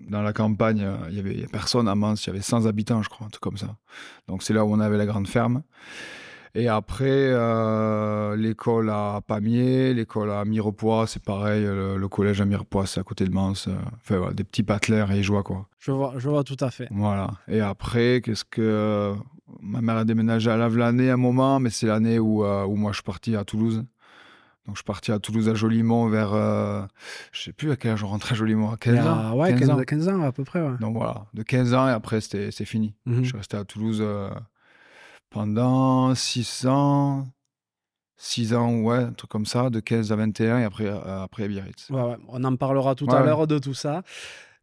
dans 0.10 0.22
la 0.22 0.34
campagne. 0.34 0.82
euh, 0.84 0.96
Il 1.10 1.16
y 1.16 1.20
avait 1.20 1.46
personne 1.52 1.88
à 1.88 1.96
Mans, 1.96 2.14
il 2.16 2.28
y 2.28 2.30
avait 2.30 2.42
100 2.42 2.66
habitants, 2.66 3.02
je 3.02 3.10
crois, 3.10 3.28
un 3.28 3.30
truc 3.30 3.42
comme 3.44 3.58
ça. 3.58 3.76
Donc 4.28 4.44
c'est 4.44 4.54
là 4.54 4.66
où 4.66 4.72
on 4.74 4.80
avait 4.80 4.98
la 4.98 5.06
grande 5.06 5.28
ferme. 5.28 5.64
Et 6.54 6.68
après, 6.68 7.06
euh, 7.10 8.36
l'école 8.36 8.90
à 8.90 9.22
Pamiers, 9.26 9.94
l'école 9.94 10.32
à 10.32 10.44
Mirepoix, 10.44 11.08
c'est 11.08 11.24
pareil. 11.24 11.64
Le, 11.64 11.96
le 11.98 12.08
collège 12.10 12.42
à 12.42 12.46
Mirepoix, 12.46 12.86
c'est 12.86 13.00
à 13.00 13.04
côté 13.04 13.24
de 13.26 13.32
Mans. 13.32 13.54
euh, 13.68 13.76
Enfin, 14.02 14.18
voilà, 14.18 14.34
des 14.34 14.44
petits 14.44 14.64
patelers 14.64 15.06
et 15.14 15.24
joie, 15.24 15.44
quoi. 15.44 15.68
je 15.80 15.92
vois, 15.92 16.14
je 16.18 16.28
vois 16.30 16.44
tout 16.44 16.58
à 16.60 16.70
fait. 16.70 16.90
Voilà. 16.92 17.30
Et 17.48 17.62
après, 17.62 18.22
qu'est-ce 18.24 18.44
que. 18.46 19.14
Ma 19.62 19.82
mère 19.82 19.98
a 19.98 20.06
déménagé 20.06 20.50
à 20.50 20.56
Lavelanet 20.58 21.10
à 21.10 21.14
un 21.14 21.18
moment, 21.18 21.60
mais 21.60 21.70
c'est 21.70 21.86
l'année 21.88 22.20
où, 22.20 22.44
euh, 22.46 22.64
où 22.66 22.76
moi 22.78 22.92
je 22.92 22.96
suis 22.98 23.04
parti 23.04 23.36
à 23.36 23.44
Toulouse. 23.44 23.84
Donc 24.68 24.76
je 24.76 24.80
suis 24.80 24.86
parti 24.86 25.12
à 25.12 25.20
Toulouse 25.20 25.50
à 25.50 25.54
Jolimont 25.56 26.08
vers. 26.08 26.34
euh, 26.34 26.84
je 27.32 27.42
sais 27.42 27.54
plus 27.54 27.72
à 27.72 27.76
quel 27.76 27.92
âge 27.94 28.00
je 28.00 28.06
rentrais 28.06 28.34
à 28.34 28.36
Jolimont, 28.36 28.72
à 28.72 28.78
15 28.78 28.94
Il 28.94 28.98
y 28.98 29.00
a- 29.00 29.12
ans. 29.14 29.36
ouais, 29.36 29.56
15, 29.56 29.70
ans. 29.72 29.82
15 29.82 30.08
ans 30.10 30.22
à 30.22 30.32
peu 30.32 30.44
près. 30.44 30.62
Ouais. 30.62 30.78
Donc 30.80 30.96
voilà, 30.96 31.26
de 31.34 31.42
15 31.44 31.74
ans 31.74 31.88
et 31.88 31.92
après 31.92 32.22
c'était 32.22 32.52
c'est 32.52 32.66
fini. 32.66 32.94
Mhm. 33.06 33.24
Je 33.24 33.30
suis 33.30 33.38
resté 33.38 33.58
à 33.58 33.66
Toulouse 33.66 34.00
euh, 34.02 34.30
pendant 35.30 36.14
6 36.16 36.66
ans. 36.68 37.28
6 38.18 38.54
ans, 38.54 38.76
ouais, 38.82 38.98
un 38.98 39.14
truc 39.14 39.32
comme 39.32 39.48
ça, 39.48 39.72
de 39.72 39.80
15 39.80 40.12
à 40.12 40.16
21 40.16 40.60
et 40.60 40.64
après, 40.64 40.86
euh, 40.86 41.24
après 41.24 41.44
à 41.46 41.48
Biarritz. 41.48 41.90
Ouais, 41.90 42.02
ouais, 42.04 42.18
On 42.28 42.44
en 42.44 42.56
parlera 42.56 42.94
tout 42.94 43.06
Ouais, 43.08 43.16
à 43.16 43.24
l'heure 43.24 43.48
de 43.48 43.58
tout 43.58 43.74
ça. 43.74 44.04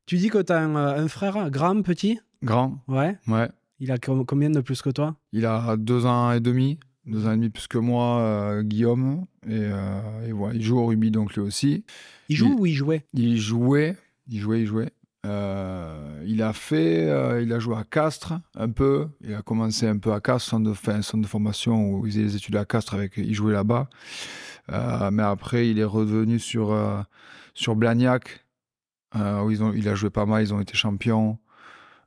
Tu 0.06 0.16
dis 0.16 0.28
que 0.30 0.38
tu 0.40 0.52
as 0.52 0.58
un, 0.60 0.76
euh, 0.76 1.04
un 1.04 1.08
frère, 1.08 1.50
grand, 1.50 1.82
petit? 1.82 2.20
Grand, 2.44 2.78
Ouais. 2.86 3.18
ouais. 3.26 3.48
Il 3.80 3.90
a 3.90 3.98
com- 3.98 4.24
combien 4.24 4.50
de 4.50 4.60
plus 4.60 4.80
que 4.80 4.90
toi? 4.90 5.16
Il 5.32 5.44
a 5.44 5.76
deux 5.76 6.06
ans 6.06 6.30
et 6.30 6.38
demi, 6.40 6.78
deux 7.08 7.26
ans 7.26 7.32
et 7.32 7.36
demi 7.36 7.48
plus 7.50 7.66
que 7.66 7.78
moi, 7.78 8.18
euh, 8.20 8.62
Guillaume. 8.62 9.24
Et, 9.46 9.52
euh, 9.54 10.26
et 10.28 10.32
voilà, 10.32 10.54
il 10.54 10.62
joue 10.62 10.78
au 10.78 10.86
rugby 10.86 11.10
donc 11.10 11.34
lui 11.34 11.40
aussi. 11.40 11.84
Il 12.28 12.36
joue 12.36 12.48
Il- 12.48 12.60
ou 12.60 12.66
il 12.66 12.74
jouait? 12.74 13.04
Il 13.14 13.38
jouait, 13.38 13.96
il 14.28 14.40
jouait, 14.40 14.60
il 14.60 14.66
jouait. 14.66 14.90
Euh, 15.26 16.22
il 16.26 16.42
a 16.42 16.52
fait, 16.52 17.04
il 17.42 17.52
a 17.52 17.58
joué 17.58 17.76
à 17.76 17.84
Castres 17.84 18.34
un 18.54 18.68
peu. 18.70 19.08
Il 19.22 19.34
a 19.34 19.42
commencé 19.42 19.86
un 19.86 19.98
peu 19.98 20.12
à 20.12 20.20
Castres, 20.20 20.50
centre 20.50 20.68
de, 20.68 20.74
fin, 20.74 21.02
centre 21.02 21.22
de 21.22 21.26
formation 21.28 21.90
où 21.90 22.06
il 22.06 22.12
faisait 22.12 22.22
les 22.24 22.36
études 22.36 22.56
à 22.56 22.64
Castres 22.64 22.94
avec, 22.94 23.14
il 23.16 23.34
jouait 23.34 23.52
là-bas. 23.52 23.88
Mais 24.70 25.22
après, 25.22 25.68
il 25.68 25.78
est 25.78 25.84
revenu 25.84 26.38
sur 26.38 26.76
sur 27.54 27.74
Blagnac 27.74 28.44
où 29.16 29.50
ils 29.50 29.62
ont, 29.62 29.72
il 29.72 29.88
a 29.88 29.94
joué 29.94 30.10
pas 30.10 30.24
mal. 30.26 30.42
Ils 30.42 30.54
ont 30.54 30.60
été 30.60 30.74
champions. 30.74 31.38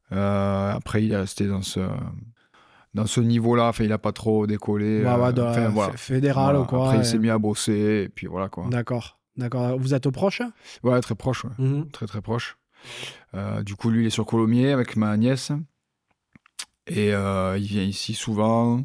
Après, 0.09 1.03
il 1.03 1.11
est 1.11 1.17
resté 1.17 1.47
dans 1.47 1.61
ce 1.63 1.79
dans 2.93 3.05
ce 3.05 3.21
niveau-là. 3.21 3.67
Enfin, 3.67 3.83
il 3.83 3.91
a 3.91 3.97
pas 3.97 4.11
trop 4.11 4.47
décollé. 4.47 5.03
Ouais, 5.03 5.13
ouais, 5.15 5.27
euh, 5.27 5.31
de 5.31 5.41
la 5.41 5.49
enfin, 5.51 5.69
voilà. 5.69 5.93
f- 5.93 5.97
fédérale 5.97 6.43
Voilà. 6.55 6.59
ou 6.61 6.65
quoi 6.65 6.85
Après, 6.89 6.97
il 6.99 7.05
s'est 7.05 7.17
mis 7.19 7.29
à 7.29 7.37
bosser 7.37 8.03
et 8.05 8.09
puis 8.09 8.27
voilà 8.27 8.49
quoi. 8.49 8.67
D'accord. 8.69 9.19
D'accord. 9.37 9.77
Vous 9.79 9.93
êtes 9.93 10.09
proches 10.09 10.41
Ouais, 10.83 10.99
très 11.01 11.15
proche. 11.15 11.45
Ouais 11.45 11.51
Mhm. 11.57 11.89
très 11.91 12.05
très 12.05 12.21
proche. 12.21 12.57
Euh, 13.33 13.63
du 13.63 13.75
coup, 13.75 13.89
lui, 13.91 14.03
il 14.03 14.07
est 14.07 14.11
sur 14.11 14.25
Colomiers 14.25 14.71
avec 14.71 14.95
ma 14.95 15.15
nièce. 15.17 15.51
Et 16.87 17.13
euh, 17.13 17.57
il 17.57 17.65
vient 17.67 17.83
ici 17.83 18.13
souvent. 18.13 18.79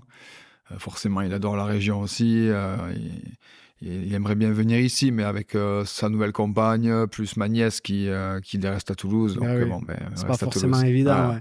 Euh, 0.71 0.79
forcément, 0.79 1.21
il 1.23 1.33
adore 1.33 1.57
la 1.57 1.65
région 1.65 2.01
aussi. 2.01 2.49
Il, 2.49 3.35
il 3.83 4.15
aimerait 4.15 4.35
bien 4.37 4.53
venir 4.53 4.79
ici, 4.81 5.11
mais 5.11 5.23
avec 5.25 5.57
sa 5.85 6.09
nouvelle 6.09 6.33
compagne, 6.33 7.07
plus 7.09 7.37
ma 7.37 7.49
nièce 7.49 7.81
qui, 7.81 8.09
qui 8.43 8.59
reste 8.67 8.91
à 8.91 8.95
Toulouse. 8.95 9.35
Donc, 9.37 9.45
Ah 9.49 9.55
oui. 9.57 9.63
euh, 9.63 9.67
bon, 9.67 9.81
ben, 9.81 9.99
C'est 10.15 10.27
pas 10.27 10.37
forcément 10.37 10.81
évident. 10.81 11.13
Ah. 11.15 11.31
ouais. 11.35 11.41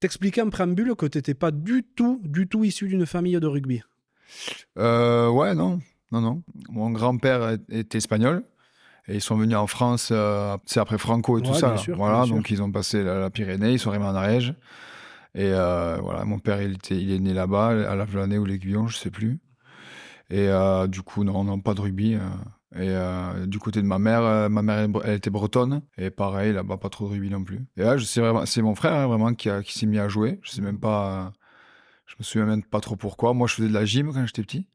T'expliquais 0.00 0.42
en 0.42 0.50
préambule 0.50 0.94
que 0.96 1.06
t'étais 1.06 1.34
pas 1.34 1.50
du 1.50 1.84
tout, 1.84 2.20
du 2.24 2.48
tout 2.48 2.64
issu 2.64 2.88
d'une 2.88 3.06
famille 3.06 3.38
de 3.38 3.46
rugby. 3.46 3.82
Euh, 4.78 5.28
ouais, 5.28 5.54
non. 5.54 5.80
Non, 6.12 6.20
non. 6.20 6.42
Mon 6.70 6.90
grand-père 6.90 7.48
est- 7.50 7.60
était 7.70 7.98
espagnol. 7.98 8.44
Et 9.08 9.14
ils 9.16 9.20
sont 9.20 9.36
venus 9.36 9.56
en 9.56 9.66
France, 9.66 10.10
euh, 10.12 10.56
c'est 10.66 10.78
après 10.78 10.98
Franco 10.98 11.38
et 11.38 11.42
tout 11.42 11.52
ça. 11.54 11.76
sûr, 11.78 11.96
voilà, 11.96 12.24
sûr. 12.24 12.36
donc 12.36 12.50
ils 12.50 12.62
ont 12.62 12.70
passé 12.70 13.02
la, 13.02 13.18
la 13.18 13.30
Pyrénées, 13.30 13.72
ils 13.72 13.78
sont 13.78 13.90
arrivés 13.90 14.04
en 14.04 14.14
Ariège. 14.14 14.54
Et 15.34 15.50
euh, 15.52 15.96
voilà, 16.00 16.24
mon 16.24 16.38
père, 16.38 16.62
il, 16.62 16.72
était, 16.74 16.96
il 17.00 17.10
est 17.12 17.18
né 17.18 17.32
là-bas, 17.32 17.68
à 17.90 17.94
la 17.96 18.04
Vlanée 18.04 18.38
ou 18.38 18.44
l'Aiguillon, 18.44 18.86
je 18.88 18.96
sais 18.96 19.10
plus. 19.10 19.38
Et 20.28 20.48
euh, 20.48 20.86
du 20.86 21.02
coup, 21.02 21.24
non, 21.24 21.42
non, 21.44 21.60
pas 21.60 21.74
de 21.74 21.80
rugby. 21.80 22.16
Et 22.76 22.88
euh, 22.90 23.46
du 23.46 23.58
côté 23.58 23.82
de 23.82 23.86
ma 23.86 23.98
mère, 23.98 24.22
euh, 24.22 24.48
ma 24.48 24.62
mère, 24.62 24.88
elle, 25.04 25.14
était 25.14 25.30
bretonne. 25.30 25.82
Et 25.98 26.10
pareil, 26.10 26.52
là-bas, 26.52 26.76
pas 26.76 26.88
trop 26.88 27.06
de 27.06 27.10
rugby 27.10 27.28
non 27.28 27.42
plus. 27.42 27.66
Et 27.76 27.82
là, 27.82 27.96
je 27.96 28.04
sais 28.04 28.20
vraiment, 28.20 28.46
c'est 28.46 28.62
mon 28.62 28.76
frère, 28.76 28.92
hein, 28.94 29.06
vraiment, 29.08 29.34
qui, 29.34 29.50
a- 29.50 29.62
qui 29.62 29.76
s'est 29.76 29.86
mis 29.86 29.98
à 29.98 30.08
jouer. 30.08 30.38
Je 30.42 30.50
sais 30.52 30.62
même 30.62 30.78
pas, 30.78 31.26
euh, 31.26 31.30
je 32.06 32.14
me 32.18 32.24
souviens 32.24 32.46
même 32.46 32.62
pas 32.62 32.80
trop 32.80 32.94
pourquoi. 32.94 33.34
Moi, 33.34 33.48
je 33.48 33.54
faisais 33.54 33.68
de 33.68 33.74
la 33.74 33.84
gym 33.84 34.12
quand 34.12 34.24
j'étais 34.24 34.42
petit. 34.42 34.68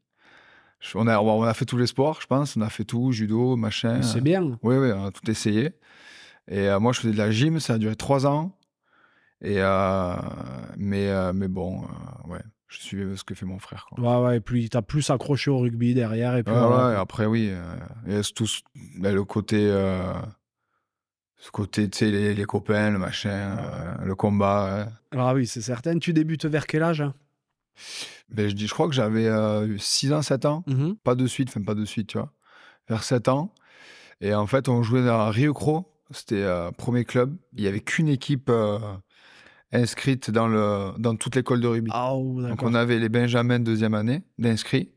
Je- 0.81 0.97
On 0.97 1.07
a, 1.07 1.19
on 1.19 1.43
a 1.43 1.53
fait 1.53 1.65
tous 1.65 1.77
les 1.77 1.87
sports, 1.87 2.19
je 2.21 2.27
pense. 2.27 2.57
On 2.57 2.61
a 2.61 2.69
fait 2.69 2.83
tout, 2.83 3.13
judo, 3.13 3.55
machin. 3.55 4.01
C'est 4.01 4.21
bien. 4.21 4.43
Oui, 4.61 4.75
oui, 4.75 4.91
on 4.93 5.05
a 5.05 5.11
tout 5.11 5.29
essayé. 5.31 5.71
Et 6.49 6.67
euh, 6.67 6.79
moi, 6.81 6.91
je 6.91 6.99
faisais 6.99 7.13
de 7.13 7.17
la 7.17 7.31
gym, 7.31 7.59
ça 7.61 7.75
a 7.75 7.77
duré 7.77 7.95
trois 7.95 8.27
ans. 8.27 8.57
Et, 9.41 9.55
mais, 10.77 11.33
mais 11.33 11.47
bon, 11.47 11.81
ouais, 12.27 12.41
je 12.75 12.81
suivais 12.81 13.17
ce 13.17 13.23
que 13.23 13.33
fait 13.35 13.45
mon 13.45 13.59
frère. 13.59 13.85
Quoi. 13.89 14.19
Ouais, 14.21 14.27
ouais, 14.27 14.37
et 14.37 14.39
puis 14.39 14.69
t'as 14.69 14.81
plus 14.81 15.09
accroché 15.09 15.49
au 15.51 15.57
rugby 15.59 15.93
derrière. 15.93 16.35
Et 16.35 16.43
puis 16.43 16.53
Ouais, 16.53 16.59
voilà. 16.59 16.89
ouais, 16.89 16.95
après, 16.95 17.25
oui. 17.25 17.49
euh, 17.51 18.19
et 18.19 18.21
tout 18.35 18.47
ben, 18.97 19.13
le 19.13 19.23
côté. 19.23 19.67
euh, 19.69 20.13
ce 21.37 21.51
côté, 21.51 21.89
tu 21.89 21.97
sais, 21.99 22.11
les, 22.11 22.33
les 22.33 22.45
copains, 22.45 22.91
le 22.91 22.97
machin, 22.97 23.29
euh, 23.59 23.95
le 24.05 24.15
combat. 24.15 24.87
Ah 25.15 25.33
oui, 25.33 25.45
c'est 25.45 25.61
certain. 25.61 25.99
Tu 25.99 26.11
débutes 26.13 26.45
vers 26.45 26.65
quel 26.65 26.81
âge 26.81 27.03
Ben, 28.29 28.49
je, 28.49 28.55
dis, 28.55 28.67
je 28.67 28.73
crois 28.73 28.87
que 28.87 28.95
j'avais 28.95 29.29
6 29.77 30.11
ans, 30.13 30.21
7 30.21 30.45
ans. 30.45 30.63
Mhm. 30.67 30.95
Pas 31.03 31.13
de 31.15 31.27
suite, 31.27 31.49
enfin 31.49 31.61
pas 31.63 31.75
de 31.75 31.85
suite, 31.85 32.07
tu 32.07 32.17
vois. 32.17 32.31
Vers 32.89 33.03
7 33.03 33.27
ans. 33.27 33.53
Et 34.21 34.33
en 34.33 34.47
fait, 34.47 34.69
on 34.69 34.81
jouait 34.81 35.07
à 35.07 35.29
Rio 35.29 35.53
Cro. 35.53 35.91
C'était 36.11 36.41
euh, 36.41 36.71
premier 36.71 37.03
club. 37.03 37.35
Il 37.53 37.61
n'y 37.61 37.67
avait 37.67 37.81
qu'une 37.81 38.07
équipe 38.07 38.49
euh, 39.75 39.81
inscrite 39.83 40.31
dans, 40.31 40.47
le, 40.47 40.91
dans 40.99 41.15
toute 41.15 41.35
l'école 41.35 41.61
de 41.61 41.67
rugby. 41.67 41.91
Ah, 41.93 42.13
oh, 42.13 42.41
Donc 42.41 42.63
on 42.63 42.73
avait 42.73 42.99
les 42.99 43.09
Benjamins 43.09 43.59
deuxième 43.59 43.93
année 43.93 44.23
d'inscrits. 44.37 44.91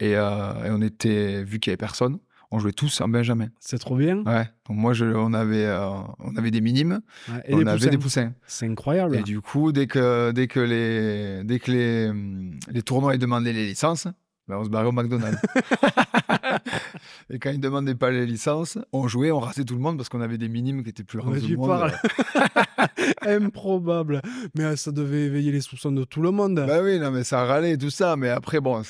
Et, 0.00 0.16
euh, 0.16 0.64
et 0.64 0.70
on 0.70 0.80
était, 0.82 1.44
vu 1.44 1.60
qu'il 1.60 1.70
n'y 1.70 1.74
avait 1.74 1.76
personne, 1.76 2.18
on 2.50 2.58
jouait 2.58 2.72
tous 2.72 3.00
en 3.00 3.08
Benjamin. 3.08 3.48
C'est 3.60 3.78
trop 3.78 3.96
bien. 3.96 4.18
Ouais. 4.24 4.44
Donc 4.68 4.76
moi, 4.76 4.92
je, 4.92 5.06
on, 5.06 5.32
avait, 5.32 5.64
euh, 5.64 5.88
on 6.18 6.36
avait 6.36 6.50
des 6.50 6.60
minimes, 6.60 7.00
Et 7.46 7.54
on 7.54 7.60
avait 7.66 7.76
poussins. 7.78 7.90
des 7.90 7.98
poussins. 7.98 8.32
C'est 8.46 8.66
incroyable. 8.66 9.16
Et 9.16 9.22
du 9.22 9.40
coup, 9.40 9.72
dès 9.72 9.86
que, 9.86 10.32
dès 10.32 10.48
que, 10.48 10.60
les, 10.60 11.44
dès 11.44 11.58
que 11.58 11.70
les, 11.70 12.08
hum, 12.10 12.58
les 12.70 12.82
tournois 12.82 13.14
ils 13.14 13.18
demandaient 13.18 13.52
les 13.54 13.66
licences, 13.66 14.06
ben 14.48 14.56
on 14.58 14.64
se 14.64 14.68
barrait 14.70 14.88
au 14.88 14.92
McDonald's. 14.92 15.40
et 17.30 17.38
quand 17.38 17.50
ils 17.50 17.58
ne 17.58 17.62
demandaient 17.62 17.94
pas 17.94 18.10
les 18.10 18.26
licences, 18.26 18.78
on 18.92 19.06
jouait, 19.08 19.30
on 19.30 19.38
rassait 19.40 19.64
tout 19.64 19.74
le 19.74 19.80
monde 19.80 19.96
parce 19.96 20.08
qu'on 20.08 20.20
avait 20.20 20.38
des 20.38 20.48
minimes 20.48 20.82
qui 20.82 20.90
étaient 20.90 21.04
plus 21.04 21.18
grands 21.18 21.32
que 21.32 21.38
le 21.38 21.56
monde. 21.56 21.68
parles. 21.68 21.92
Improbable. 23.26 24.20
Mais 24.54 24.64
euh, 24.64 24.76
ça 24.76 24.92
devait 24.92 25.22
éveiller 25.26 25.52
les 25.52 25.60
soupçons 25.60 25.92
de 25.92 26.04
tout 26.04 26.22
le 26.22 26.30
monde. 26.30 26.64
Bah 26.66 26.82
oui, 26.82 26.98
non, 26.98 27.10
mais 27.10 27.24
ça 27.24 27.44
râlait 27.44 27.72
et 27.72 27.78
tout 27.78 27.90
ça. 27.90 28.16
Mais 28.16 28.28
après, 28.28 28.60
bon, 28.60 28.82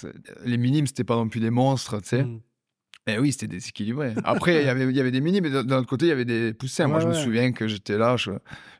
les 0.45 0.57
minimes, 0.57 0.87
c'était 0.87 1.05
pas 1.05 1.17
non 1.17 1.29
plus 1.29 1.41
des 1.41 1.51
monstres, 1.51 2.01
tu 2.01 2.09
sais. 2.09 2.25
Mm. 2.25 2.41
Et 3.09 3.19
oui, 3.19 3.33
c'était 3.33 3.49
déséquilibré. 3.49 4.15
Après, 4.23 4.63
il 4.63 4.67
y 4.67 4.69
avait- 4.69 4.85
il 4.89 4.97
y 4.97 5.01
avait 5.01 5.11
des 5.11 5.21
minimes, 5.21 5.43
mais 5.43 5.51
d'un 5.51 5.79
autre 5.79 5.89
côté, 5.89 6.07
il 6.07 6.11
y 6.11 6.13
avait 6.13 6.25
des 6.25 6.55
poussins. 6.55 6.87
Moi, 6.87 6.99
Ouais, 6.99 7.03
je 7.03 7.09
me 7.09 7.15
souviens 7.15 7.51
que 7.51 7.67
j'étais 7.67 7.99
là, 7.99 8.17
je, 8.17 8.31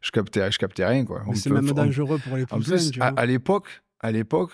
je, 0.01 0.11
captais, 0.13 0.49
je 0.53 0.59
captais 0.59 0.87
rien, 0.87 1.05
quoi. 1.05 1.23
C'est 1.35 1.51
même 1.51 1.69
on- 1.69 1.75
dangereux 1.75 2.19
pour 2.19 2.37
les 2.37 2.45
En 2.45 2.59
poussins. 2.59 2.77
plus, 2.77 2.93
tu 2.93 3.01
à 3.01 3.27
l'époque, 3.27 3.83
à 3.99 4.13
l'époque, 4.13 4.53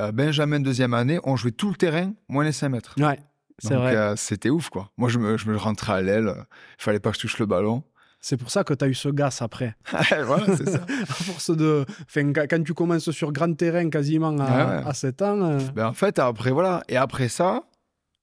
euh, 0.00 0.12
Benjamin 0.12 0.60
deuxième 0.60 0.94
année, 0.94 1.18
on 1.24 1.36
jouait 1.36 1.52
tout 1.52 1.70
le 1.70 1.76
terrain, 1.76 2.12
moins 2.28 2.44
les 2.44 2.52
5 2.52 2.68
mètres. 2.70 2.94
Ouais, 2.98 3.18
c'est 3.58 3.74
vrai. 3.74 3.94
euh, 3.96 4.16
c'était 4.16 4.50
ouf, 4.50 4.70
quoi. 4.70 4.90
Moi, 4.96 5.08
je 5.08 5.18
me, 5.18 5.36
je 5.36 5.48
me 5.50 5.56
rentrais 5.56 5.92
à 5.94 6.02
l'aile. 6.02 6.32
Il 6.78 6.82
fallait 6.82 7.00
pas 7.00 7.10
que 7.10 7.16
je 7.16 7.20
touche 7.22 7.38
le 7.38 7.46
ballon. 7.46 7.82
C'est 8.24 8.36
pour 8.36 8.50
ça 8.52 8.62
que 8.62 8.72
tu 8.74 8.84
as 8.84 8.88
eu 8.88 8.94
ce 8.94 9.08
gas 9.08 9.38
après. 9.40 9.74
voilà, 10.24 10.56
c'est 10.56 10.68
ça. 10.70 10.84
à 10.88 11.06
force 11.06 11.50
de. 11.50 11.84
Enfin, 12.04 12.32
quand- 12.32 12.62
tu 12.64 12.72
commences 12.72 13.10
sur 13.10 13.32
grand 13.32 13.52
terrain 13.54 13.90
quasiment 13.90 14.38
à, 14.38 14.44
Ouais, 14.44 14.76
ouais. 14.80 14.88
à 14.88 14.94
7 14.94 15.22
ans. 15.22 15.40
euh, 15.42 15.58
Ben, 15.74 15.86
en 15.88 15.92
fait, 15.92 16.18
après, 16.20 16.52
voilà. 16.52 16.84
Et 16.88 16.96
après 16.96 17.28
ça, 17.28 17.64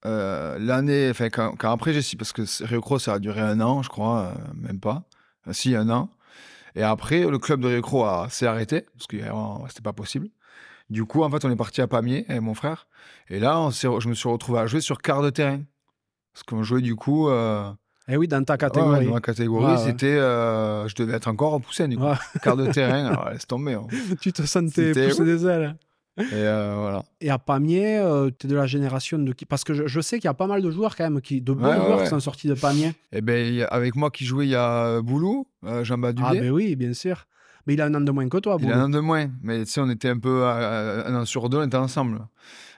euh, 0.05 0.57
l'année, 0.59 1.09
enfin, 1.11 1.29
quand, 1.29 1.53
quand 1.57 1.71
après 1.71 1.91
j'ai 1.93 2.15
parce 2.17 2.31
que 2.31 2.43
Rio 2.63 2.97
ça 2.99 3.15
a 3.15 3.19
duré 3.19 3.41
un 3.41 3.59
an, 3.59 3.81
je 3.83 3.89
crois, 3.89 4.27
euh, 4.27 4.33
même 4.55 4.79
pas. 4.79 5.03
Euh, 5.47 5.53
si, 5.53 5.75
un 5.75 5.89
an. 5.89 6.09
Et 6.75 6.83
après, 6.83 7.25
le 7.25 7.37
club 7.37 7.59
de 7.59 7.67
Rio 7.67 7.81
Cro 7.81 8.05
a- 8.05 8.27
s'est 8.29 8.45
arrêté, 8.47 8.85
parce 8.93 9.07
que 9.07 9.17
euh, 9.17 9.67
c'était 9.67 9.81
pas 9.81 9.91
possible. 9.91 10.29
Du 10.89 11.05
coup, 11.05 11.23
en 11.23 11.29
fait, 11.29 11.45
on 11.45 11.51
est 11.51 11.55
parti 11.55 11.81
à 11.81 11.87
Pamiers 11.87 12.25
avec 12.29 12.41
mon 12.41 12.53
frère. 12.55 12.87
Et 13.29 13.39
là, 13.39 13.59
on 13.59 13.69
je 13.71 14.07
me 14.07 14.13
suis 14.15 14.27
retrouvé 14.29 14.59
à 14.59 14.65
jouer 14.67 14.81
sur 14.81 14.99
quart 15.01 15.21
de 15.21 15.29
terrain. 15.29 15.61
Parce 16.33 16.43
qu'on 16.43 16.63
jouait 16.63 16.81
du 16.81 16.95
coup. 16.95 17.29
euh, 17.29 17.69
Eh 18.07 18.17
oui, 18.17 18.27
dans 18.27 18.43
ta 18.43 18.57
catégorie. 18.57 18.99
ouais, 18.99 19.05
dans 19.05 19.13
la 19.15 19.21
catégorie, 19.21 19.65
Ouais, 19.65 19.71
ouais. 19.71 19.77
c'était. 19.85 20.07
euh, 20.17 20.87
je 20.87 20.95
devais 20.95 21.13
être 21.13 21.27
encore 21.27 21.53
en 21.53 21.59
poussin, 21.59 21.87
du 21.87 21.97
coup. 21.97 22.03
Quart 22.41 22.55
de 22.57 22.67
terrain, 22.71 23.05
alors 23.11 23.29
laisse 23.29 23.45
tomber. 23.47 23.73
hein. 23.75 23.85
tu 24.21 24.31
te 24.33 24.41
sentais 24.43 24.91
pousser 24.93 25.25
des 25.25 25.45
ailes. 25.45 25.75
Et 26.17 26.23
euh, 26.33 26.75
voilà. 26.77 27.03
Et 27.21 27.29
à 27.29 27.37
Pamiers, 27.39 28.03
tu 28.37 28.45
es 28.47 28.49
de 28.49 28.55
la 28.55 28.65
génération 28.67 29.17
de 29.19 29.31
qui 29.31 29.45
Parce 29.45 29.63
que 29.63 29.73
je, 29.73 29.87
je 29.87 30.01
sais 30.01 30.17
qu'il 30.17 30.25
y 30.25 30.27
a 30.29 30.33
pas 30.33 30.47
mal 30.47 30.61
de 30.61 30.69
joueurs 30.69 30.95
quand 30.97 31.03
même, 31.09 31.21
qui, 31.21 31.39
de 31.41 31.53
bons 31.53 31.63
Ouais, 31.65 31.75
joueurs 31.75 31.97
ouais. 31.99 32.03
qui 32.03 32.09
sont 32.09 32.19
sortis 32.19 32.47
de 32.47 32.55
Pamiers. 32.55 32.93
Et 33.13 33.21
ben, 33.21 33.53
y 33.53 33.61
a- 33.63 33.67
avec 33.67 33.95
moi 33.95 34.11
qui 34.11 34.25
jouait, 34.25 34.45
il 34.47 34.49
y 34.49 34.55
a 34.55 34.85
euh, 34.85 35.01
Boulou, 35.01 35.47
euh, 35.65 35.83
Jean 35.85 35.95
Ah 35.95 36.11
Badulier. 36.11 36.41
ben 36.41 36.51
oui, 36.51 36.75
bien 36.75 36.93
sûr. 36.93 37.25
Mais 37.69 37.75
il 37.75 37.81
a 37.81 37.85
un 37.85 37.93
an 37.93 38.01
de 38.01 38.09
moins 38.11 38.27
que 38.27 38.37
toi, 38.39 38.57
Il 38.59 38.71
a 38.71 38.77
un 38.79 38.85
an 38.85 38.89
de 38.89 38.99
moins, 38.99 39.27
mais 39.43 39.63
tu 39.63 39.69
sais, 39.69 39.79
on 39.79 39.89
était 39.91 40.09
un 40.09 40.17
peu 40.17 40.41
euh, 40.43 41.03
un 41.05 41.13
an 41.21 41.23
sur 41.25 41.49
deux, 41.49 41.59
on 41.59 41.67
était 41.67 41.77
ensemble. 41.77 42.27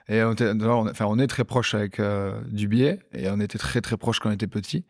Et 0.06 0.22
on, 0.22 0.32
était, 0.32 0.54
d'ailleurs, 0.54 0.80
on- 0.80 0.90
enfin, 0.90 1.06
on 1.08 1.18
est 1.18 1.26
très 1.28 1.44
proche 1.44 1.74
avec 1.74 1.98
euh, 1.98 2.38
Dubier, 2.50 2.98
et 3.14 3.30
on 3.30 3.40
était 3.40 3.56
très 3.56 3.80
très 3.80 3.96
proche 3.96 4.18
quand 4.20 4.28
on 4.28 4.32
était 4.32 4.46
petit. 4.46 4.84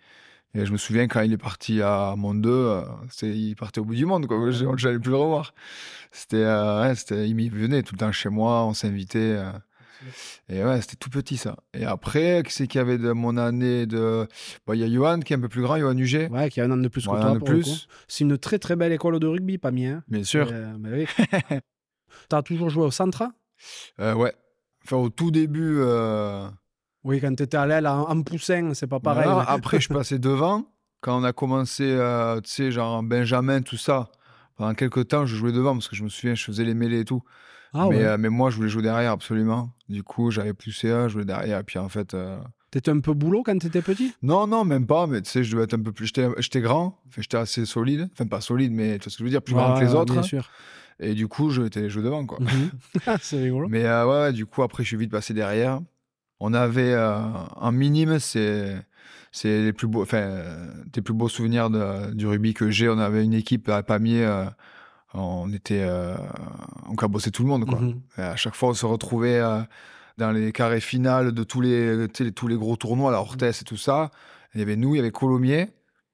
Et 0.54 0.66
je 0.66 0.73
me 0.73 0.76
souviens 0.76 1.06
quand 1.06 1.21
il 1.21 1.32
est 1.32 1.38
parti 1.38 1.80
à 1.82 2.14
Monde 2.16 2.40
2, 2.42 2.50
euh, 2.50 2.82
il 3.23 3.54
partait 3.54 3.80
au 3.80 3.85
bout 3.85 3.94
du 3.94 4.06
monde, 4.06 4.26
quoi. 4.26 4.37
Je 4.76 4.87
n'allais 4.88 4.99
plus 4.99 5.11
le 5.12 5.16
revoir. 5.18 5.54
C'était, 6.11 6.38
euh, 6.38 6.82
ouais, 6.82 6.97
c'était, 6.97 7.28
il 7.28 7.50
venait 7.52 7.85
tout 7.85 7.94
le 7.94 8.00
temps 8.00 8.11
chez 8.11 8.28
moi, 8.28 8.64
on 8.64 8.75
s'invitait. 8.75 9.38
Euh, 10.50 10.54
et 10.54 10.64
ouais, 10.64 10.80
c'était 10.82 10.97
tout 10.97 11.11
petit 11.11 11.37
ça. 11.37 11.56
Et 11.75 11.85
après, 11.85 12.42
qui 12.47 12.52
c'est 12.52 12.66
qu'il 12.66 12.78
y 12.78 12.82
avait 12.82 12.99
de 12.99 13.12
mon 13.12 13.37
année 13.37 13.87
de. 13.87 14.26
Bon, 14.66 14.73
il 14.75 14.80
y 14.80 14.85
a 14.85 14.88
Johan 14.92 15.21
qui 15.21 15.32
est 15.32 15.37
un 15.37 15.40
peu 15.40 15.49
plus 15.49 15.62
grand, 15.62 15.78
Johan 15.78 15.97
Huget. 15.97 16.28
Ouais, 16.30 16.50
qui 16.50 16.61
a 16.61 16.64
un 16.64 16.71
an 16.71 16.76
de 16.76 16.88
plus 16.88 17.02
que 17.02 17.11
toi. 17.11 17.32
de 17.35 17.38
pour 17.38 17.49
plus. 17.49 17.87
C'est 18.09 18.25
une 18.25 18.37
très 18.38 18.59
très 18.59 18.76
belle 18.76 18.92
école 18.92 19.18
de 19.21 19.26
rugby, 19.26 19.59
Pamiers. 19.59 19.87
hein. 19.88 20.04
Bien 20.09 20.25
sûr. 20.25 20.49
Euh, 20.52 20.73
ben 20.78 20.92
oui. 20.94 21.06
tu 22.30 22.37
as 22.37 22.42
toujours 22.42 22.71
joué 22.71 22.85
au 22.85 22.90
centre 22.90 23.25
Euh, 24.00 24.14
ouais. 24.14 24.35
Enfin, 24.85 24.97
au 24.97 25.09
tout 25.11 25.30
début. 25.30 25.76
euh, 25.78 26.49
Oui, 27.04 27.21
quand 27.21 27.35
tu 27.35 27.42
étais 27.44 27.56
à 27.56 27.66
l'aile 27.66 27.87
en, 27.87 28.09
en 28.09 28.23
poussin, 28.23 28.73
c'est 28.75 28.87
pas 28.88 29.00
pareil. 29.00 29.25
Voilà. 29.25 29.49
Après, 29.50 29.80
je 29.80 29.88
passé 29.92 30.18
devant. 30.18 30.66
Quand 31.00 31.21
on 31.21 31.25
a 31.25 31.32
commencé, 31.32 31.85
euh, 31.85 32.40
tu 32.40 32.50
sais, 32.50 32.71
genre 32.71 33.02
Benjamin, 33.02 33.61
tout 33.62 33.76
ça, 33.76 34.11
pendant 34.56 34.73
quelques 34.75 35.09
temps, 35.09 35.26
je 35.26 35.35
jouais 35.35 35.50
devant 35.52 35.73
parce 35.75 35.88
que 35.88 35.97
je 35.97 36.04
me 36.04 36.09
souviens, 36.09 36.35
je 36.37 36.44
faisais 36.44 36.62
les 36.64 36.75
mêlées 36.75 37.00
et 37.00 37.04
tout. 37.04 37.23
Ah 37.75 37.87
mais, 37.88 37.97
ouais. 37.99 38.05
euh, 38.05 38.19
mais 38.19 38.29
moi, 38.29 38.50
je 38.50 38.57
voulais 38.57 38.69
jouer 38.69 38.83
derrière, 38.83 39.12
absolument. 39.12 39.71
Du 39.88 40.02
coup, 40.02 40.31
j'avais 40.31 40.52
plus 40.55 40.73
CA, 40.73 41.09
je 41.09 41.14
jouais 41.14 41.25
derrière. 41.25 41.59
Et 41.61 41.64
puis 41.64 41.79
en 41.79 41.88
fait. 41.88 42.14
euh, 42.14 42.38
T'étais 42.71 42.91
un 42.91 43.00
peu 43.00 43.12
boulot 43.12 43.43
quand 43.45 43.59
t'étais 43.59 43.83
petit? 43.83 44.14
Non, 44.23 44.47
non, 44.47 44.64
même 44.64 44.87
pas, 44.87 45.07
mais 45.07 45.21
tu 45.21 45.31
sais, 45.31 45.45
je 45.45 45.52
devais 45.52 45.64
être 45.64 45.75
un 45.75 45.83
peu 45.83 45.93
plus. 45.93 46.07
J'étais 46.07 46.26
j'étais 46.38 46.61
grand, 46.62 46.99
j'étais 47.19 47.37
assez 47.37 47.67
solide. 47.67 48.09
Enfin, 48.14 48.26
pas 48.26 48.41
solide, 48.41 48.73
mais 48.73 48.99
tu 48.99 49.05
vois 49.05 49.11
ce 49.12 49.17
que 49.17 49.19
je 49.21 49.25
veux 49.25 49.31
dire, 49.31 49.43
plus 49.43 49.55
grand 49.55 49.75
que 49.79 49.85
les 49.85 49.95
autres. 49.95 50.12
Bien 50.14 50.23
sûr. 50.23 50.49
Et 51.00 51.14
du 51.14 51.29
coup, 51.29 51.50
je 51.50 51.62
étais 51.62 51.88
joué 51.91 52.02
devant, 52.02 52.25
quoi. 52.25 52.38
Mhm. 52.41 52.71
C'est 53.21 53.43
rigolo. 53.43 53.69
Mais 53.69 53.85
euh, 53.85 54.07
ouais, 54.07 54.33
du 54.33 54.47
coup, 54.47 54.62
après, 54.62 54.83
je 54.85 54.88
suis 54.88 54.97
vite 54.97 55.11
passé 55.11 55.35
derrière. 55.35 55.81
On 56.41 56.55
avait 56.55 56.93
euh, 56.95 57.19
en 57.57 57.73
minime, 57.73 58.19
c'est 58.19 58.76
c'est 59.33 59.62
les 59.64 59.73
plus 59.73 59.87
beaux, 59.87 60.02
enfin, 60.02 60.45
des 60.93 61.00
plus 61.02 61.14
beaux 61.14 61.29
souvenirs 61.29 61.71
de- 61.71 62.12
du 62.14 62.26
rugby 62.26 62.52
que 62.55 62.71
j'ai. 62.71 62.88
On 62.88 62.99
avait 62.99 63.25
une 63.25 63.35
équipe 63.35 63.69
à 63.69 63.83
Pamiers. 63.83 64.47
On 65.14 65.52
était, 65.52 65.83
euh, 65.83 66.14
on 66.88 66.95
cabossait 66.97 67.31
tout 67.31 67.42
le 67.42 67.49
monde, 67.49 67.66
quoi. 67.66 67.81
Mhm. 67.81 68.00
À 68.16 68.37
chaque 68.37 68.54
fois, 68.54 68.71
on 68.71 68.75
se 68.75 68.87
retrouvait 68.87 69.38
euh, 69.40 69.61
dans 70.19 70.31
les 70.33 70.52
carrés 70.52 70.81
finales 70.81 71.33
de 71.33 71.45
tous 71.45 71.61
les, 71.61 72.07
tous 72.35 72.49
les 72.49 72.57
gros 72.57 72.76
tournois, 72.76 73.11
la 73.12 73.19
Hortès 73.21 73.61
et 73.61 73.64
tout 73.64 73.76
ça. 73.76 74.11
Il 74.54 74.61
y 74.61 74.62
avait 74.62 74.76
nous, 74.76 74.95
il 74.95 74.99
y 74.99 75.00
avait 75.00 75.11
Colomiers 75.11 75.69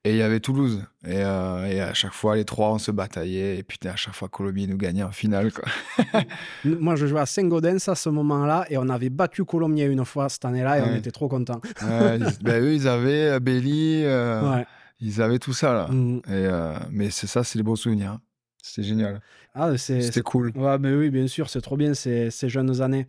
et 0.05 0.13
il 0.13 0.17
y 0.17 0.23
avait 0.23 0.39
Toulouse. 0.41 0.85
Et, 1.05 1.17
euh, 1.17 1.67
et 1.67 1.81
à 1.81 1.93
chaque 1.95 2.13
fois, 2.13 2.37
les 2.37 2.45
trois, 2.45 2.71
on 2.71 2.79
se 2.79 2.91
bataillait. 2.93 3.59
Et 3.59 3.63
putain, 3.65 3.91
à 3.91 3.97
chaque 3.97 4.15
fois, 4.15 4.29
Colomiers 4.29 4.67
nous 4.69 4.77
gagnait 4.77 5.03
en 5.03 5.11
finale, 5.11 5.53
quoi. 5.53 5.65
Moi, 6.65 6.95
je 6.97 7.07
jouais 7.07 7.21
à 7.21 7.27
Saint-Gaudens 7.27 7.89
à 7.89 7.95
ce 7.95 8.09
moment-là 8.09 8.65
et 8.71 8.79
on 8.79 8.89
avait 8.89 9.11
battu 9.11 9.45
Colomiers 9.45 9.85
une 9.87 10.05
fois 10.05 10.29
cette 10.29 10.45
année-là 10.45 10.79
et 10.79 10.83
on 10.83 10.95
était 10.95 11.11
trop 11.11 11.29
contents. 11.29 11.61
Ouais, 11.83 12.19
ils- 12.19 12.39
ben, 12.43 12.63
eux, 12.63 12.75
ils 12.75 12.87
avaient 12.89 13.31
euh, 13.33 13.41
Belly, 13.41 14.05
Ouais. 14.05 14.65
ils 15.01 15.21
avaient 15.21 15.39
tout 15.41 15.53
ça, 15.53 15.73
là. 15.75 15.89
Mhm. 15.89 16.23
Et, 16.29 16.49
mais 16.91 17.11
c'est 17.11 17.27
ça, 17.27 17.43
c'est 17.45 17.59
les 17.59 17.65
beaux 17.65 17.77
souvenirs. 17.77 18.19
C'était 18.63 18.87
génial. 18.87 19.21
Ah, 19.55 19.77
c'est, 19.77 20.03
C'était 20.03 20.21
cool. 20.23 20.53
Ouais, 20.57 20.79
mais 20.79 20.93
oui, 20.95 21.11
bien 21.11 21.27
sûr, 21.27 21.49
c'est 21.49 21.61
trop 21.61 21.77
bien 21.77 21.95
ces, 21.95 22.31
ces 22.31 22.49
jeunes 22.49 22.81
années. 22.81 23.07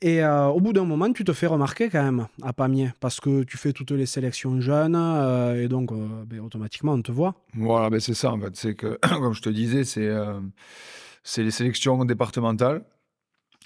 Et 0.00 0.22
euh, 0.22 0.46
au 0.46 0.60
bout 0.60 0.72
d'un 0.72 0.84
moment, 0.84 1.12
tu 1.12 1.24
te 1.24 1.32
fais 1.32 1.46
remarquer 1.46 1.88
quand 1.88 2.02
même 2.02 2.26
à 2.42 2.52
Pamiers 2.52 2.90
parce 3.00 3.20
que 3.20 3.42
tu 3.44 3.56
fais 3.56 3.72
toutes 3.72 3.90
les 3.90 4.06
sélections 4.06 4.60
jeunes 4.60 4.96
euh, 4.96 5.62
et 5.62 5.68
donc 5.68 5.92
euh, 5.92 6.24
ben, 6.26 6.40
automatiquement 6.40 6.92
on 6.92 7.02
te 7.02 7.12
voit. 7.12 7.34
Voilà, 7.54 7.90
ben 7.90 8.00
c'est 8.00 8.14
ça, 8.14 8.32
en 8.32 8.40
fait. 8.40 8.56
C'est 8.56 8.74
que, 8.74 8.98
comme 9.08 9.34
je 9.34 9.42
te 9.42 9.48
disais, 9.50 9.84
c'est 9.84 10.08
c'est 11.22 11.42
les 11.42 11.50
sélections 11.50 12.04
départementales. 12.04 12.82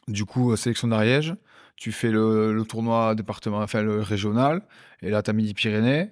Du 0.09 0.25
coup, 0.25 0.55
sélection 0.57 0.88
d'Ariège. 0.88 1.35
Tu 1.76 1.93
fais 1.93 2.11
le, 2.11 2.52
le 2.52 2.64
tournoi 2.64 3.14
département, 3.14 3.59
enfin 3.61 3.83
le 3.83 4.00
régional. 4.00 4.62
Et 5.00 5.11
là, 5.11 5.23
tu 5.23 5.31
as 5.31 5.33
Midi-Pyrénées. 5.33 6.11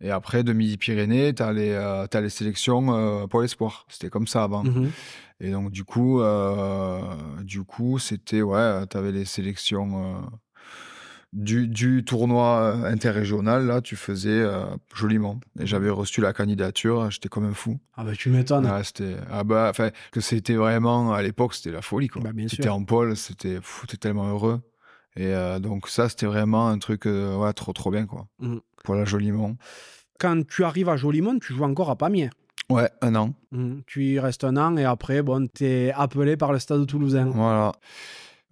Et 0.00 0.10
après, 0.10 0.44
de 0.44 0.52
Midi-Pyrénées, 0.52 1.34
tu 1.34 1.42
as, 1.42 1.52
les, 1.52 1.70
euh, 1.70 2.06
les 2.14 2.28
sélections 2.30 2.94
euh, 2.94 3.26
pour 3.26 3.42
l'espoir. 3.42 3.84
C'était 3.88 4.10
comme 4.10 4.26
ça 4.26 4.44
avant. 4.44 4.62
Mhm. 4.64 4.90
Et 5.40 5.50
donc, 5.50 5.70
du 5.70 5.84
coup, 5.84 6.20
euh, 6.20 7.00
du 7.42 7.64
coup, 7.64 7.98
c'était, 7.98 8.42
ouais, 8.42 8.86
tu 8.88 8.96
avais 8.96 9.12
les 9.12 9.24
sélections 9.24 10.14
euh, 10.14 10.18
du, 11.32 11.68
du 11.68 12.04
tournoi 12.04 12.60
euh, 12.76 12.84
interrégional, 12.84 13.66
là, 13.66 13.80
tu 13.80 13.96
faisais 13.96 14.44
joliment. 14.94 15.40
Et 15.58 15.66
j'avais 15.66 15.90
reçu 15.90 16.20
la 16.20 16.32
candidature, 16.32 17.10
j'étais 17.10 17.28
comme 17.28 17.44
un 17.44 17.54
fou. 17.54 17.78
Ah 17.96 18.04
bah 18.04 18.12
tu 18.16 18.30
m'étonnes. 18.30 18.66
Ouais, 18.66 18.84
c'était, 18.84 19.16
ah 19.30 19.42
bah, 19.44 19.66
enfin, 19.70 19.90
que 20.12 20.20
c'était 20.20 20.54
vraiment, 20.54 21.12
à 21.12 21.22
l'époque, 21.22 21.54
c'était 21.54 21.72
la 21.72 21.82
folie, 21.82 22.08
quoi. 22.08 22.22
Bah, 22.22 22.32
bien 22.32 22.46
sûr. 22.48 22.72
en 22.72 22.84
pôle, 22.84 23.16
c'était, 23.16 23.58
t'étais 23.82 23.96
tellement 23.96 24.28
heureux. 24.28 24.60
Et 25.16 25.34
euh, 25.34 25.58
donc 25.58 25.88
ça, 25.88 26.08
c'était 26.08 26.26
vraiment 26.26 26.68
un 26.68 26.78
truc 26.78 27.06
euh, 27.06 27.36
ouais, 27.36 27.52
trop 27.52 27.72
trop 27.72 27.90
bien 27.90 28.06
quoi. 28.06 28.28
Mhm. 28.38 28.60
Pour 28.84 28.94
la 28.94 29.04
Jolimont. 29.04 29.56
Quand 30.18 30.46
tu 30.46 30.64
arrives 30.64 30.88
à 30.88 30.96
Jolimont, 30.96 31.38
tu 31.38 31.52
joues 31.54 31.64
encore 31.64 31.90
à 31.90 31.96
Pamiers. 31.96 32.30
Ouais, 32.70 32.90
un 33.00 33.14
an. 33.14 33.34
Mhm. 33.52 33.82
Tu 33.86 34.04
y 34.04 34.18
restes 34.20 34.44
un 34.44 34.56
an 34.56 34.76
et 34.76 34.84
après, 34.84 35.22
bon, 35.22 35.48
tu 35.52 35.64
es 35.64 35.92
appelé 35.92 36.36
par 36.36 36.52
le 36.52 36.58
stade 36.58 36.86
toulousain. 36.86 37.26
Voilà. 37.26 37.72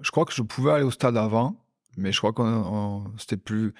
Je 0.01 0.11
crois 0.11 0.25
que 0.25 0.33
je 0.33 0.43
pouvais 0.43 0.73
aller 0.73 0.85
au 0.85 0.91
stade 0.91 1.17
avant, 1.17 1.57
mais 1.97 2.13
je 2.13 2.19
crois 2.19 2.33
que 2.33 2.43
c'était 3.19 3.37
plus 3.37 3.73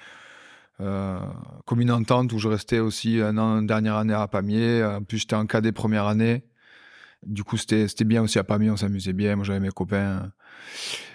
euh, 0.79 1.19
comme 1.65 1.81
une 1.81 1.91
entente 1.91 2.31
où 2.33 2.39
je 2.39 2.47
restais 2.47 2.79
aussi 2.79 3.19
un 3.19 3.37
an, 3.37 3.59
une 3.59 3.67
dernière 3.67 3.95
année 3.95 4.13
à 4.13 4.27
Pamiers. 4.27 4.83
En 4.83 5.01
plus, 5.03 5.19
j'étais 5.19 5.35
en 5.35 5.45
cadet 5.47 5.71
première 5.71 6.05
année. 6.05 6.43
Du 7.25 7.43
coup, 7.43 7.57
c'était 7.57 7.87
bien 8.05 8.21
aussi 8.21 8.37
à 8.37 8.43
Pamiers, 8.43 8.69
on 8.69 8.77
s'amusait 8.77 9.13
bien. 9.13 9.35
Moi, 9.35 9.43
j'avais 9.45 9.59
mes 9.59 9.69
copains. 9.69 10.31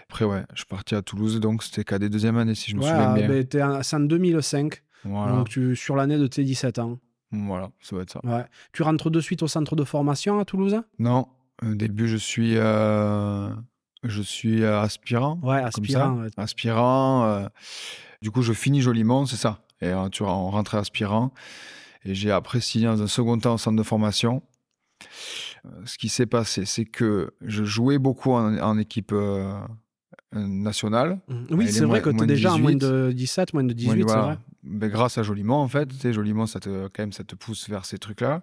Après, 0.08 0.24
ouais, 0.24 0.42
je 0.52 0.58
suis 0.58 0.66
parti 0.66 0.94
à 0.96 1.02
Toulouse, 1.02 1.38
donc 1.40 1.62
c'était 1.62 1.84
cadet 1.84 2.08
deuxième 2.08 2.36
année, 2.38 2.54
si 2.56 2.70
je 2.72 2.76
me 2.76 2.82
Ouais, 2.82 2.88
souviens 2.88 3.10
ah, 3.12 3.14
bien. 3.14 3.28
ben, 3.28 3.44
t'es 3.46 3.62
en- 3.62 3.82
c'est 3.82 3.96
en 3.96 4.00
2005, 4.00 4.82
Voilà. 5.04 5.32
donc 5.32 5.49
tu, 5.49 5.75
sur 5.76 5.97
l'année 5.97 6.18
de 6.18 6.26
tes 6.26 6.44
17 6.44 6.78
ans. 6.78 6.99
voilà, 7.32 7.71
ça 7.80 7.97
va 7.97 8.02
être 8.02 8.11
ça. 8.11 8.21
Ouais. 8.25 8.44
Tu 8.73 8.82
rentres 8.82 9.11
de 9.11 9.21
suite 9.21 9.42
au 9.42 9.49
centre 9.49 9.75
de 9.76 9.85
formation 9.85 10.38
à 10.38 10.44
Toulouse? 10.44 10.80
Non, 10.99 11.26
au 11.62 11.75
début, 11.75 12.09
je 12.09 12.16
suis, 12.16 12.56
euh, 12.56 13.49
je 14.04 14.23
suis 14.23 14.62
euh, 14.62 14.80
aspirant. 14.80 15.38
Ouais, 15.42 15.61
aspirant. 15.62 16.21
ouais. 16.23 16.28
Aspirant. 16.37 17.25
euh, 17.25 17.47
du 18.21 18.30
coup, 18.30 18.42
je 18.42 18.52
finis 18.52 18.80
joliment, 18.82 19.26
c'est 19.26 19.37
ça. 19.37 19.61
Et 19.80 19.92
tu 20.12 20.23
vois, 20.23 20.35
on 20.37 20.50
rentrait 20.50 20.78
aspirant. 20.78 21.32
Et 22.04 22.14
j'ai 22.14 22.30
après 22.30 22.61
signé 22.61 22.87
dans 22.87 23.02
un 23.02 23.06
second 23.09 23.37
temps 23.38 23.54
au 23.54 23.59
centre 23.59 23.76
de 23.76 23.82
formation. 23.82 24.42
Euh, 25.66 25.68
ce 25.85 25.99
qui 25.99 26.09
s'est 26.09 26.26
passé, 26.26 26.64
c'est 26.64 26.85
que 26.85 27.32
je 27.40 27.64
jouais 27.64 27.99
beaucoup 27.99 28.32
en, 28.32 28.59
en 28.59 28.78
équipe 28.78 29.12
nationale. 30.32 31.18
Mhm. 31.28 31.46
Elle 31.50 31.56
Oui, 31.56 31.64
est 31.66 31.68
c'est 31.72 31.80
moins- 31.80 31.88
vrai 31.88 32.02
que 32.02 32.10
tu 32.10 32.16
moins 32.16 32.24
es 32.24 32.28
déjà 32.28 32.52
à 32.54 32.58
moins 32.58 32.72
18. 32.74 32.88
de 32.90 33.12
17, 33.12 33.54
moins 33.54 33.64
de 33.64 33.72
18, 33.72 33.86
Moi, 33.88 33.96
c'est 33.96 34.02
voilà. 34.04 34.22
vrai. 34.22 34.38
Ben, 34.64 34.88
grâce 34.90 35.18
à 35.18 35.22
Joliment, 35.22 35.62
en 35.62 35.68
fait. 35.68 35.88
Joliment, 36.12 36.46
ça 36.46 36.60
te, 36.60 36.88
quand 36.88 37.02
même, 37.02 37.12
ça 37.12 37.24
te 37.24 37.34
pousse 37.34 37.68
vers 37.68 37.84
ces 37.84 37.98
trucs-là. 37.98 38.42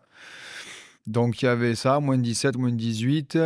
Donc, 1.07 1.41
il 1.41 1.45
y 1.45 1.47
avait 1.47 1.75
ça, 1.75 1.99
moins 1.99 2.17
de 2.17 2.21
17, 2.23 2.57
moins 2.57 2.69
de 2.71 2.75
18. 2.75 3.37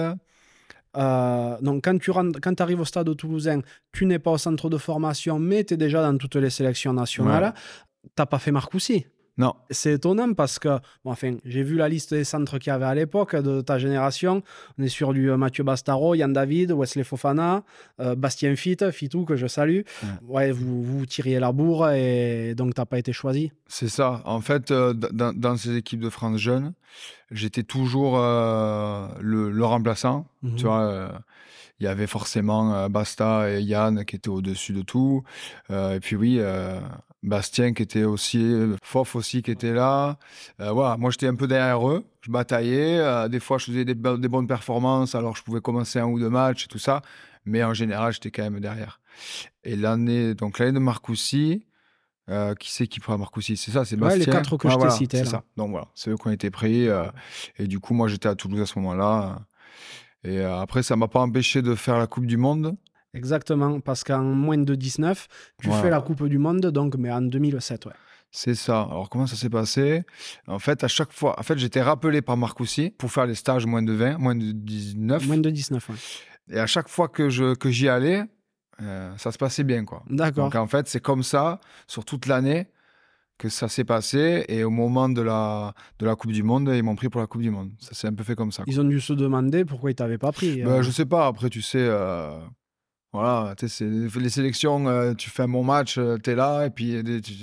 Euh, 0.95 1.57
donc, 1.61 1.83
quand 1.83 1.97
tu 1.99 2.11
rentres, 2.11 2.39
quand 2.41 2.59
arrives 2.61 2.79
au 2.81 2.85
stade 2.85 3.15
toulousain, 3.15 3.61
tu 3.91 4.05
n'es 4.05 4.19
pas 4.19 4.31
au 4.31 4.37
centre 4.37 4.69
de 4.69 4.77
formation, 4.77 5.39
mais 5.39 5.63
tu 5.63 5.73
es 5.73 5.77
déjà 5.77 6.01
dans 6.03 6.17
toutes 6.17 6.35
les 6.35 6.49
sélections 6.49 6.93
nationales. 6.93 7.53
T'as 8.15 8.25
pas 8.25 8.37
fait 8.39 8.51
Marcoussis. 8.51 9.05
Non, 9.37 9.55
C'est 9.71 9.93
étonnant 9.93 10.33
parce 10.33 10.59
que, 10.59 10.69
bon, 11.03 11.11
enfin, 11.11 11.37
j'ai 11.43 11.63
vu 11.63 11.75
la 11.75 11.89
liste 11.89 12.13
des 12.13 12.23
centres 12.23 12.59
qu'il 12.59 12.69
y 12.69 12.73
avait 12.73 12.85
à 12.85 12.93
l'époque 12.93 13.35
de 13.35 13.61
ta 13.61 13.79
génération. 13.79 14.43
On 14.77 14.83
est 14.83 14.89
sur 14.89 15.11
du 15.11 15.31
euh, 15.31 15.37
Mathieu 15.37 15.63
Bastaro, 15.63 16.13
Yann 16.13 16.31
David, 16.33 16.71
Wesley 16.71 17.03
Fofana, 17.03 17.63
euh, 17.99 18.13
Bastien 18.15 18.55
Fitt, 18.55 18.91
Fitou, 18.91 19.25
que 19.25 19.35
je 19.35 19.47
salue. 19.47 19.81
Ouais, 20.27 20.51
vous, 20.51 20.83
vous 20.83 21.05
tiriez 21.07 21.39
la 21.39 21.51
bourre 21.51 21.89
et 21.89 22.53
donc 22.55 22.75
t'as 22.75 22.85
pas 22.85 22.99
été 22.99 23.11
choisi. 23.11 23.51
c'est 23.67 23.89
ça. 23.89 24.21
En 24.25 24.41
fait, 24.41 24.69
euh, 24.69 24.93
dans, 24.93 25.33
dans 25.33 25.57
ces 25.57 25.77
équipes 25.77 26.01
de 26.01 26.09
France 26.09 26.37
jeunes, 26.37 26.73
j'étais 27.31 27.63
toujours 27.63 28.17
euh, 28.19 29.07
le, 29.19 29.49
le 29.49 29.65
remplaçant. 29.65 30.27
Mhm. 30.43 30.55
Tu 30.57 30.65
vois, 30.65 31.09
il 31.79 31.85
y 31.85 31.87
avait 31.87 32.07
forcément 32.07 32.87
Basta 32.89 33.49
et 33.49 33.61
Yann 33.63 34.05
qui 34.05 34.15
étaient 34.15 34.29
au-dessus 34.29 34.73
de 34.73 34.83
tout. 34.83 35.23
Euh, 35.71 35.95
et 35.95 35.99
puis 35.99 36.15
oui, 36.15 36.37
euh, 36.39 36.79
Bastien 37.23 37.73
qui 37.73 37.81
était 37.83 38.03
aussi, 38.03 38.39
Fof 38.83 39.15
aussi 39.15 39.41
qui 39.41 39.51
était 39.51 39.73
là. 39.73 40.17
Euh, 40.59 40.71
voilà, 40.71 40.97
moi 40.97 41.09
j'étais 41.09 41.27
un 41.27 41.35
peu 41.35 41.47
derrière 41.47 41.87
eux. 41.89 42.03
Je 42.21 42.29
bataillais. 42.31 42.99
euh, 42.99 43.27
des 43.29 43.39
fois, 43.39 43.57
je 43.57 43.65
faisais 43.65 43.85
des, 43.85 43.95
bo- 43.95 44.17
des 44.17 44.27
bonnes 44.27 44.47
performances, 44.47 45.15
alors 45.15 45.35
je 45.35 45.43
pouvais 45.43 45.61
commencer 45.61 45.99
un 45.99 46.05
ou 46.05 46.19
deux 46.19 46.29
matchs 46.29 46.65
et 46.65 46.67
tout 46.67 46.79
ça. 46.79 47.01
Mais 47.45 47.63
en 47.63 47.73
général, 47.73 48.13
j'étais 48.13 48.31
quand 48.31 48.43
même 48.43 48.59
derrière. 48.59 48.99
Et 49.63 49.75
l'année, 49.75 50.33
donc 50.35 50.59
l'année 50.59 50.71
de 50.73 50.79
Marcoussis, 50.79 51.65
euh, 52.29 52.55
qui 52.55 52.71
c'est 52.71 52.87
qui 52.87 52.99
prend 53.01 53.17
Marcoussis? 53.17 53.57
C'est 53.57 53.71
ça, 53.71 53.83
c'est 53.85 53.95
Ouais, 53.99 54.11
les 54.17 54.25
Bastien. 54.25 54.33
quatre 54.33 54.57
que 54.57 54.69
je 54.69 54.77
t'ai 54.77 54.89
cités, 54.89 55.17
C'est 55.19 55.25
ça. 55.25 55.43
Donc 55.57 55.71
voilà, 55.71 55.87
c'est 55.95 56.09
eux 56.09 56.15
qui 56.17 56.27
ont 56.27 56.31
été 56.31 56.49
pris. 56.51 56.87
euh, 56.87 57.05
et 57.57 57.67
du 57.67 57.79
coup, 57.79 57.93
moi 57.93 58.07
j'étais 58.07 58.29
à 58.29 58.35
Toulouse 58.35 58.61
à 58.61 58.65
ce 58.65 58.79
moment-là. 58.79 59.39
Et 60.23 60.39
euh, 60.39 60.57
après, 60.59 60.83
ça 60.83 60.95
m'a 60.95 61.07
pas 61.09 61.19
empêché 61.19 61.61
de 61.61 61.75
faire 61.75 61.97
la 61.97 62.07
Coupe 62.07 62.25
du 62.25 62.37
Monde. 62.37 62.75
Exactement, 63.13 63.79
parce 63.79 64.03
qu'en 64.03 64.23
moins 64.23 64.57
de 64.57 64.75
19, 64.75 65.27
tu 65.61 65.67
Voilà. 65.67 65.83
fais 65.83 65.89
la 65.89 66.01
Coupe 66.01 66.27
du 66.27 66.37
Monde, 66.37 66.61
donc, 66.67 66.95
mais 66.97 67.11
en 67.11 67.21
2007, 67.21 67.85
ouais. 67.85 67.91
C'est 68.31 68.55
ça. 68.55 68.81
Alors, 68.81 69.09
comment 69.09 69.27
ça 69.27 69.35
s'est 69.35 69.49
passé? 69.49 70.03
En 70.47 70.57
fait, 70.57 70.83
à 70.83 70.87
chaque 70.87 71.11
fois, 71.13 71.39
en 71.39 71.43
fait, 71.43 71.57
j'étais 71.59 71.83
rappelé 71.83 72.23
par 72.23 72.35
Marcoussis 72.35 72.89
pour 72.89 73.11
faire 73.11 73.27
les 73.27 73.35
stages 73.35 73.67
moins 73.67 73.83
de 73.83 73.93
20, 73.93 74.17
moins 74.17 74.33
de 74.35 74.51
19. 74.51 75.27
Moins 75.27 75.37
de 75.37 75.49
19, 75.51 75.89
ouais. 75.89 75.95
Et 76.49 76.59
à 76.59 76.65
chaque 76.65 76.89
fois 76.89 77.07
que 77.09 77.29
je 77.29 77.53
que 77.53 77.69
j'y 77.69 77.87
allais, 77.87 78.23
euh, 78.81 79.15
ça 79.17 79.31
se 79.31 79.37
passait 79.37 79.63
bien, 79.63 79.85
quoi. 79.85 80.03
D'accord. 80.09 80.45
Donc, 80.45 80.55
en 80.55 80.65
fait, 80.65 80.87
c'est 80.87 80.99
comme 80.99 81.21
ça, 81.21 81.59
sur 81.85 82.05
toute 82.05 82.25
l'année, 82.25 82.67
que 83.37 83.49
ça 83.49 83.67
s'est 83.69 83.83
passé. 83.85 84.45
Et 84.47 84.63
au 84.63 84.71
moment 84.71 85.09
de 85.09 85.21
la, 85.21 85.75
de 85.99 86.05
la 86.07 86.15
Coupe 86.15 86.31
du 86.31 86.41
Monde, 86.41 86.71
ils 86.73 86.81
m'ont 86.81 86.95
pris 86.95 87.09
pour 87.09 87.21
la 87.21 87.27
Coupe 87.27 87.43
du 87.43 87.51
Monde. 87.51 87.69
Ça 87.79 87.93
s'est 87.93 88.07
un 88.07 88.13
peu 88.13 88.23
fait 88.23 88.35
comme 88.35 88.51
ça. 88.51 88.63
quoi. 88.63 88.73
Ils 88.73 88.81
ont 88.81 88.83
dû 88.83 88.99
se 88.99 89.13
demander 89.13 89.63
pourquoi 89.63 89.91
ils 89.91 89.95
t'avaient 89.95 90.17
pas 90.17 90.31
pris. 90.31 90.63
Ben, 90.63 90.67
euh. 90.69 90.81
je 90.81 90.89
sais 90.89 91.05
pas. 91.05 91.27
Après, 91.27 91.49
tu 91.51 91.61
sais, 91.61 91.77
euh, 91.79 92.35
voilà, 93.13 93.55
les 93.61 94.29
sélections, 94.29 94.87
euh, 94.87 95.13
tu 95.13 95.29
fais 95.29 95.43
un 95.43 95.47
bon 95.47 95.63
match, 95.63 95.99
tu 96.23 96.29
es 96.29 96.35
là, 96.35 96.65
et 96.65 96.69
puis 96.71 96.95
euh, 96.95 97.21
tu, 97.21 97.33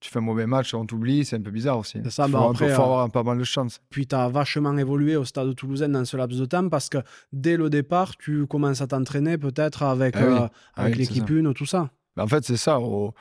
tu 0.00 0.10
fais 0.10 0.18
un 0.18 0.22
mauvais 0.22 0.46
match, 0.46 0.74
on 0.74 0.84
t'oublie, 0.86 1.24
c'est 1.24 1.36
un 1.36 1.40
peu 1.42 1.50
bizarre 1.50 1.78
aussi. 1.78 1.98
C'est 2.02 2.10
ça, 2.10 2.26
faut, 2.26 2.32
bah, 2.32 2.40
un 2.40 2.46
peu- 2.54 2.64
après, 2.64 2.74
faut 2.74 2.82
euh, 2.82 2.84
avoir 2.84 3.00
un 3.04 3.08
pas 3.08 3.22
mal 3.22 3.38
de 3.38 3.44
chance. 3.44 3.80
Puis 3.90 4.06
tu 4.06 4.14
as 4.14 4.28
vachement 4.28 4.76
évolué 4.76 5.16
au 5.16 5.24
stade 5.24 5.54
toulousain 5.54 5.88
dans 5.88 6.04
ce 6.04 6.16
laps 6.16 6.38
de 6.40 6.46
temps 6.46 6.68
parce 6.68 6.88
que 6.88 6.98
dès 7.32 7.56
le 7.56 7.70
départ, 7.70 8.16
tu 8.16 8.46
commences 8.46 8.80
à 8.80 8.86
t'entraîner 8.86 9.38
peut-être 9.38 9.82
avec, 9.82 10.14
Ah 10.16 10.26
oui. 10.26 10.34
euh, 10.34 10.48
Ah 10.74 10.82
avec 10.82 10.94
oui, 10.96 11.00
l'équipe. 11.00 11.30
1, 11.30 11.52
tout 11.52 11.66
ça. 11.66 11.90
Ben, 12.16 12.24
en 12.24 12.28
fait, 12.28 12.44
c'est 12.44 12.56
ça. 12.56 12.80
au- 12.80 13.14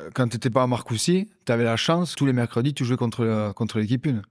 euh, 0.00 0.08
quand 0.14 0.26
tu 0.28 0.36
n'étais 0.36 0.48
pas 0.50 0.62
à 0.62 0.66
Marcoussis, 0.66 1.28
tu 1.44 1.52
avais 1.52 1.64
la 1.64 1.76
chance, 1.76 2.14
tous 2.14 2.24
les 2.26 2.32
mercredis, 2.32 2.72
tu 2.72 2.84
jouais 2.84 2.96
contre, 2.96 3.24
euh, 3.24 3.52
contre 3.52 3.78
l'équipe 3.78 4.06
1. 4.06 4.22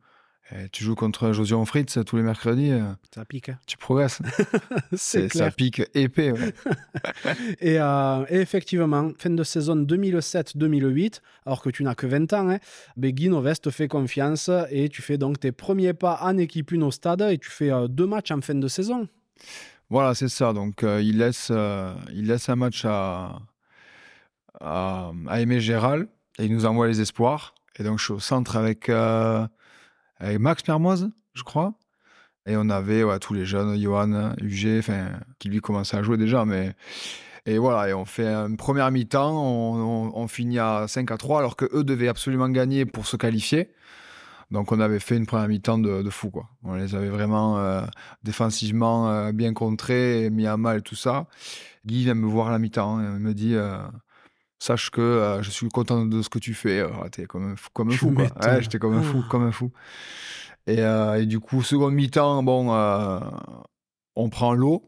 Et 0.54 0.68
tu 0.70 0.84
joues 0.84 0.96
contre 0.96 1.32
Josion 1.32 1.64
Fritz 1.66 1.98
tous 2.06 2.18
les 2.18 2.24
mercredis, 2.24 2.72
euh, 2.72 2.82
Ça 3.16 3.24
pique. 3.24 3.50
hein. 3.50 3.58
tu 3.68 3.78
progresses. 3.78 4.22
C'est 4.94 5.32
ça 5.32 5.50
pique 5.50 5.82
épais. 5.94 6.32
ouais. 6.32 6.54
Et, 7.62 7.80
euh, 7.80 8.26
et 8.30 8.40
effectivement, 8.42 9.12
fin 9.18 9.30
de 9.30 9.44
saison 9.44 9.78
2007-2008, 9.78 11.22
alors 11.46 11.62
que 11.62 11.70
tu 11.70 11.84
n'as 11.84 11.96
que 11.96 12.06
20 12.08 12.34
ans, 12.34 12.50
hein, 12.50 12.58
ben 12.98 13.12
Guy 13.12 13.30
Noves 13.30 13.60
te 13.62 13.70
fait 13.70 13.88
confiance 13.88 14.50
et 14.70 14.90
tu 14.90 15.02
fais 15.02 15.18
donc 15.18 15.40
tes 15.40 15.52
premiers 15.54 15.94
pas 15.94 16.20
en 16.22 16.38
équipe 16.38 16.74
1 16.74 16.82
au 16.82 16.92
stade 16.92 17.22
et 17.22 17.38
tu 17.38 17.50
fais 17.50 17.72
euh, 17.72 17.88
deux 17.88 18.06
matchs 18.08 18.32
en 18.32 18.42
fin 18.42 18.56
de 18.56 18.68
saison. 18.68 19.08
Voilà, 19.90 20.14
c'est 20.16 20.30
ça. 20.30 20.54
Donc, 20.54 20.84
euh, 20.84 21.02
il, 21.02 21.18
laisse, 21.18 21.48
euh, 21.52 21.94
il 22.14 22.28
laisse 22.28 22.50
un 22.50 22.56
match 22.56 22.84
à, 22.86 23.40
à, 24.60 25.12
à 25.28 25.42
Aimé 25.42 25.60
Gérald 25.60 26.08
et 26.40 26.46
il 26.46 26.54
nous 26.54 26.66
envoie 26.66 26.88
les 26.88 27.02
espoirs. 27.02 27.56
Et 27.78 27.84
donc, 27.84 28.00
je 28.00 28.04
suis 28.06 28.14
au 28.14 28.20
centre 28.20 28.58
avec, 28.58 28.90
euh, 28.90 29.46
avec 30.22 30.40
Max 30.40 30.68
Mermoz, 30.68 31.10
je 31.34 31.44
crois. 31.44 31.74
Et 32.46 32.56
on 32.58 32.70
avait 32.70 33.04
tous 33.20 33.34
les 33.34 33.46
jeunes, 33.46 33.80
Johan, 33.80 34.34
UG, 34.42 34.82
qui 35.40 35.50
lui 35.50 35.60
commençait 35.60 35.98
à 35.98 36.04
jouer 36.04 36.18
déjà. 36.18 36.46
Mais... 36.46 36.74
Et 37.46 37.58
voilà, 37.58 37.90
et 37.90 37.94
on 37.94 38.06
fait 38.06 38.28
une 38.28 38.56
première 38.56 38.92
mi-temps, 38.92 39.34
on, 39.34 40.28
finit 40.28 40.60
à 40.60 40.86
5 40.88 41.10
à 41.10 41.18
3, 41.18 41.40
alors 41.40 41.56
qu'eux 41.56 41.84
devaient 41.84 42.08
absolument 42.08 42.50
gagner 42.50 42.86
pour 42.86 43.08
se 43.08 43.18
qualifier. 43.18 43.72
Donc 44.52 44.72
on 44.72 44.80
avait 44.80 45.00
fait 45.00 45.18
une 45.18 45.26
première 45.26 45.48
mi-temps 45.48 45.80
de, 45.80 46.10
fou, 46.10 46.30
quoi. 46.30 46.50
On 46.64 46.76
les 46.76 46.94
avait 46.94 47.10
vraiment 47.10 47.58
euh, 47.58 47.82
défensivement 48.24 49.10
euh, 49.10 49.32
bien 49.32 49.54
contrés, 49.54 50.26
et 50.26 50.30
mis 50.30 50.46
à 50.46 50.58
mal 50.58 50.84
tout 50.84 50.96
ça. 50.96 51.26
Guy 51.86 52.04
vient 52.04 52.14
me 52.14 52.28
voir 52.28 52.50
à 52.50 52.52
la 52.52 52.60
mi-temps, 52.60 53.00
hein, 53.00 53.14
il 53.16 53.24
me 53.24 53.34
dit 53.34 53.56
euh, 53.56 53.78
Sache 54.64 54.92
que 54.92 55.02
euh, 55.02 55.42
je 55.42 55.50
suis 55.50 55.68
content 55.70 56.06
de 56.06 56.22
ce 56.22 56.30
que 56.30 56.38
tu 56.38 56.54
fais. 56.54 56.82
Alors, 56.82 57.10
T'es 57.10 57.26
comme 57.26 57.52
un 57.52 57.56
fou, 57.56 57.70
comme 57.74 57.88
un 57.88 57.92
Tu 57.94 57.98
fou 57.98 58.12
quoi. 58.12 58.24
m'étonnes. 58.26 58.54
Ouais, 58.56 58.62
j'étais 58.62 58.78
comme 58.78 58.94
un 58.96 59.02
fou, 59.02 59.22
Ah. 59.24 59.28
comme 59.28 59.44
un 59.44 59.52
fou. 59.52 59.72
Et, 60.68 60.82
euh, 60.82 61.20
et 61.20 61.26
du 61.26 61.40
coup, 61.40 61.64
seconde 61.64 61.96
mi-temps, 61.96 62.44
bon, 62.44 62.72
euh, 62.72 63.20
on 64.16 64.30
prend 64.30 64.54
l'eau. 64.54 64.84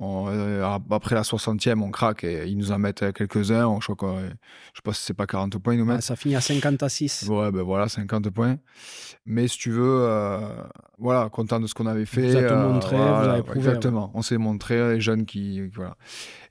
On- 0.00 0.28
euh, 0.30 0.64
après 0.90 1.14
la 1.14 1.24
60e, 1.24 1.82
on 1.82 1.90
craque 1.90 2.24
et 2.24 2.46
ils 2.46 2.56
nous 2.56 2.72
en 2.72 2.78
mettent 2.78 3.12
quelques-uns. 3.12 3.66
On- 3.66 3.80
Je 3.82 3.92
crois 3.92 4.20
je 4.22 4.28
sais 4.28 4.82
pas 4.82 4.92
si 4.94 5.02
c'est 5.02 5.12
pas 5.12 5.26
40 5.26 5.58
points, 5.58 5.74
ils 5.74 5.78
nous 5.80 5.84
mettent. 5.84 5.96
Ouais, 5.96 6.00
ça 6.00 6.16
finit 6.16 6.34
à 6.36 6.40
50 6.40 6.82
à 6.82 6.88
6. 6.88 7.26
Ouais, 7.28 7.50
ben 7.52 7.60
voilà, 7.62 7.88
50 7.90 8.30
points. 8.30 8.56
Mais 9.26 9.46
si 9.46 9.58
tu 9.58 9.70
veux, 9.72 9.82
euh, 10.04 10.38
voilà, 10.98 11.28
content 11.28 11.60
de 11.60 11.66
ce 11.66 11.74
qu'on 11.74 11.86
avait 11.86 12.06
fait. 12.06 12.30
Vous 12.30 12.36
euh, 12.38 12.72
montré, 12.72 12.96
vous 12.96 13.02
voilà, 13.02 13.32
avez 13.34 13.42
prouvé, 13.42 13.58
Exactement, 13.58 14.10
on 14.14 14.22
s'est 14.22 14.38
montré, 14.38 14.94
les 14.94 15.00
jeunes 15.02 15.26
qui. 15.26 15.60
qui- 15.68 15.76
voilà. 15.76 15.96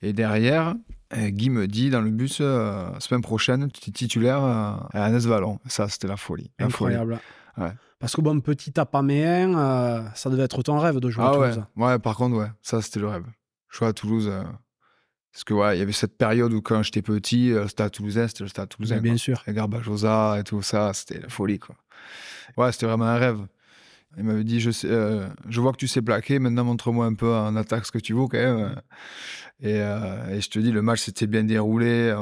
Et 0.04 0.14
derrière, 0.14 0.76
euh, 1.16 1.30
Guy 1.30 1.50
me 1.50 1.68
dit 1.68 1.90
dans 1.90 2.02
le 2.02 2.10
bus, 2.12 2.40
euh, 2.42 2.88
semaine 3.00 3.22
prochaine, 3.22 3.72
tu 3.72 3.90
es 3.90 3.94
titulaire 3.94 4.44
euh, 4.44 4.74
à 4.94 5.06
Annès 5.06 5.26
Vallon. 5.26 5.60
Ça, 5.68 5.88
c'était 5.88 6.08
la 6.08 6.18
folie. 6.18 6.52
La 6.60 6.70
folie. 6.70 6.96
Incroyable. 6.96 7.20
Ouais. 7.58 7.72
Parce 8.00 8.16
que 8.16 8.22
bon, 8.22 8.40
petit 8.42 8.72
tapaméen, 8.72 9.58
euh, 9.58 10.04
ça 10.14 10.30
devait 10.30 10.44
être 10.44 10.62
ton 10.64 10.78
rêve 10.80 11.00
de 11.00 11.10
jouer 11.10 11.24
à 11.24 11.28
Ah 11.30 11.40
ouais, 11.40 11.52
Toulouse. 11.52 11.66
ouais, 11.78 12.00
par 12.00 12.16
contre, 12.16 12.38
ouais, 12.38 12.52
ça, 12.62 12.82
c'était 12.82 13.00
le 13.00 13.08
rêve. 13.08 13.24
Jouer 13.70 13.88
à 13.88 13.94
Toulouse. 13.94 14.28
euh, 14.32 14.44
parce 15.34 15.44
que, 15.44 15.54
ouais, 15.54 15.76
il 15.76 15.80
y 15.80 15.82
avait 15.84 15.92
cette 15.92 16.18
période 16.18 16.52
où, 16.54 16.62
quand 16.62 16.82
j'étais 16.84 17.02
petit, 17.02 17.50
le 17.50 17.68
stade 17.68 17.92
toulousain, 17.92 18.28
c'était 18.28 18.44
le 18.44 18.50
stade 18.50 18.70
toulousain. 18.70 18.96
Mais 18.96 19.02
quoi. 19.02 19.10
bien 19.10 19.18
sûr. 19.18 19.44
Et 19.48 19.54
Garbajosa 19.54 20.38
et 20.40 20.44
tout 20.44 20.62
ça, 20.62 20.94
c'était 20.94 21.20
la 21.20 21.30
folie, 21.30 21.60
quoi. 21.60 21.76
Ouais, 22.58 22.72
c'était 22.72 22.86
vraiment 22.88 23.06
un 23.06 23.18
rêve. 23.18 23.40
Il 24.18 24.24
m'avait 24.24 24.44
dit 24.44 24.60
je, 24.60 24.72
sais, 24.72 24.88
euh, 24.90 25.28
je 25.48 25.62
vois 25.62 25.72
que 25.72 25.78
tu 25.78 25.88
sais 25.88 26.02
plaquer, 26.02 26.40
maintenant 26.40 26.64
montre-moi 26.64 27.06
un 27.06 27.14
peu 27.14 27.32
en 27.34 27.56
attaque 27.56 27.86
ce 27.86 27.92
que 27.92 28.00
tu 28.00 28.14
vaux 28.14 28.28
quand 28.28 28.40
même. 28.40 28.76
Et, 29.60 29.80
euh, 29.80 30.30
et 30.36 30.42
je 30.42 30.50
te 30.50 30.58
dis, 30.60 30.72
le 30.72 30.82
match 30.82 31.02
s'était 31.02 31.28
bien 31.28 31.44
déroulé. 31.44 32.16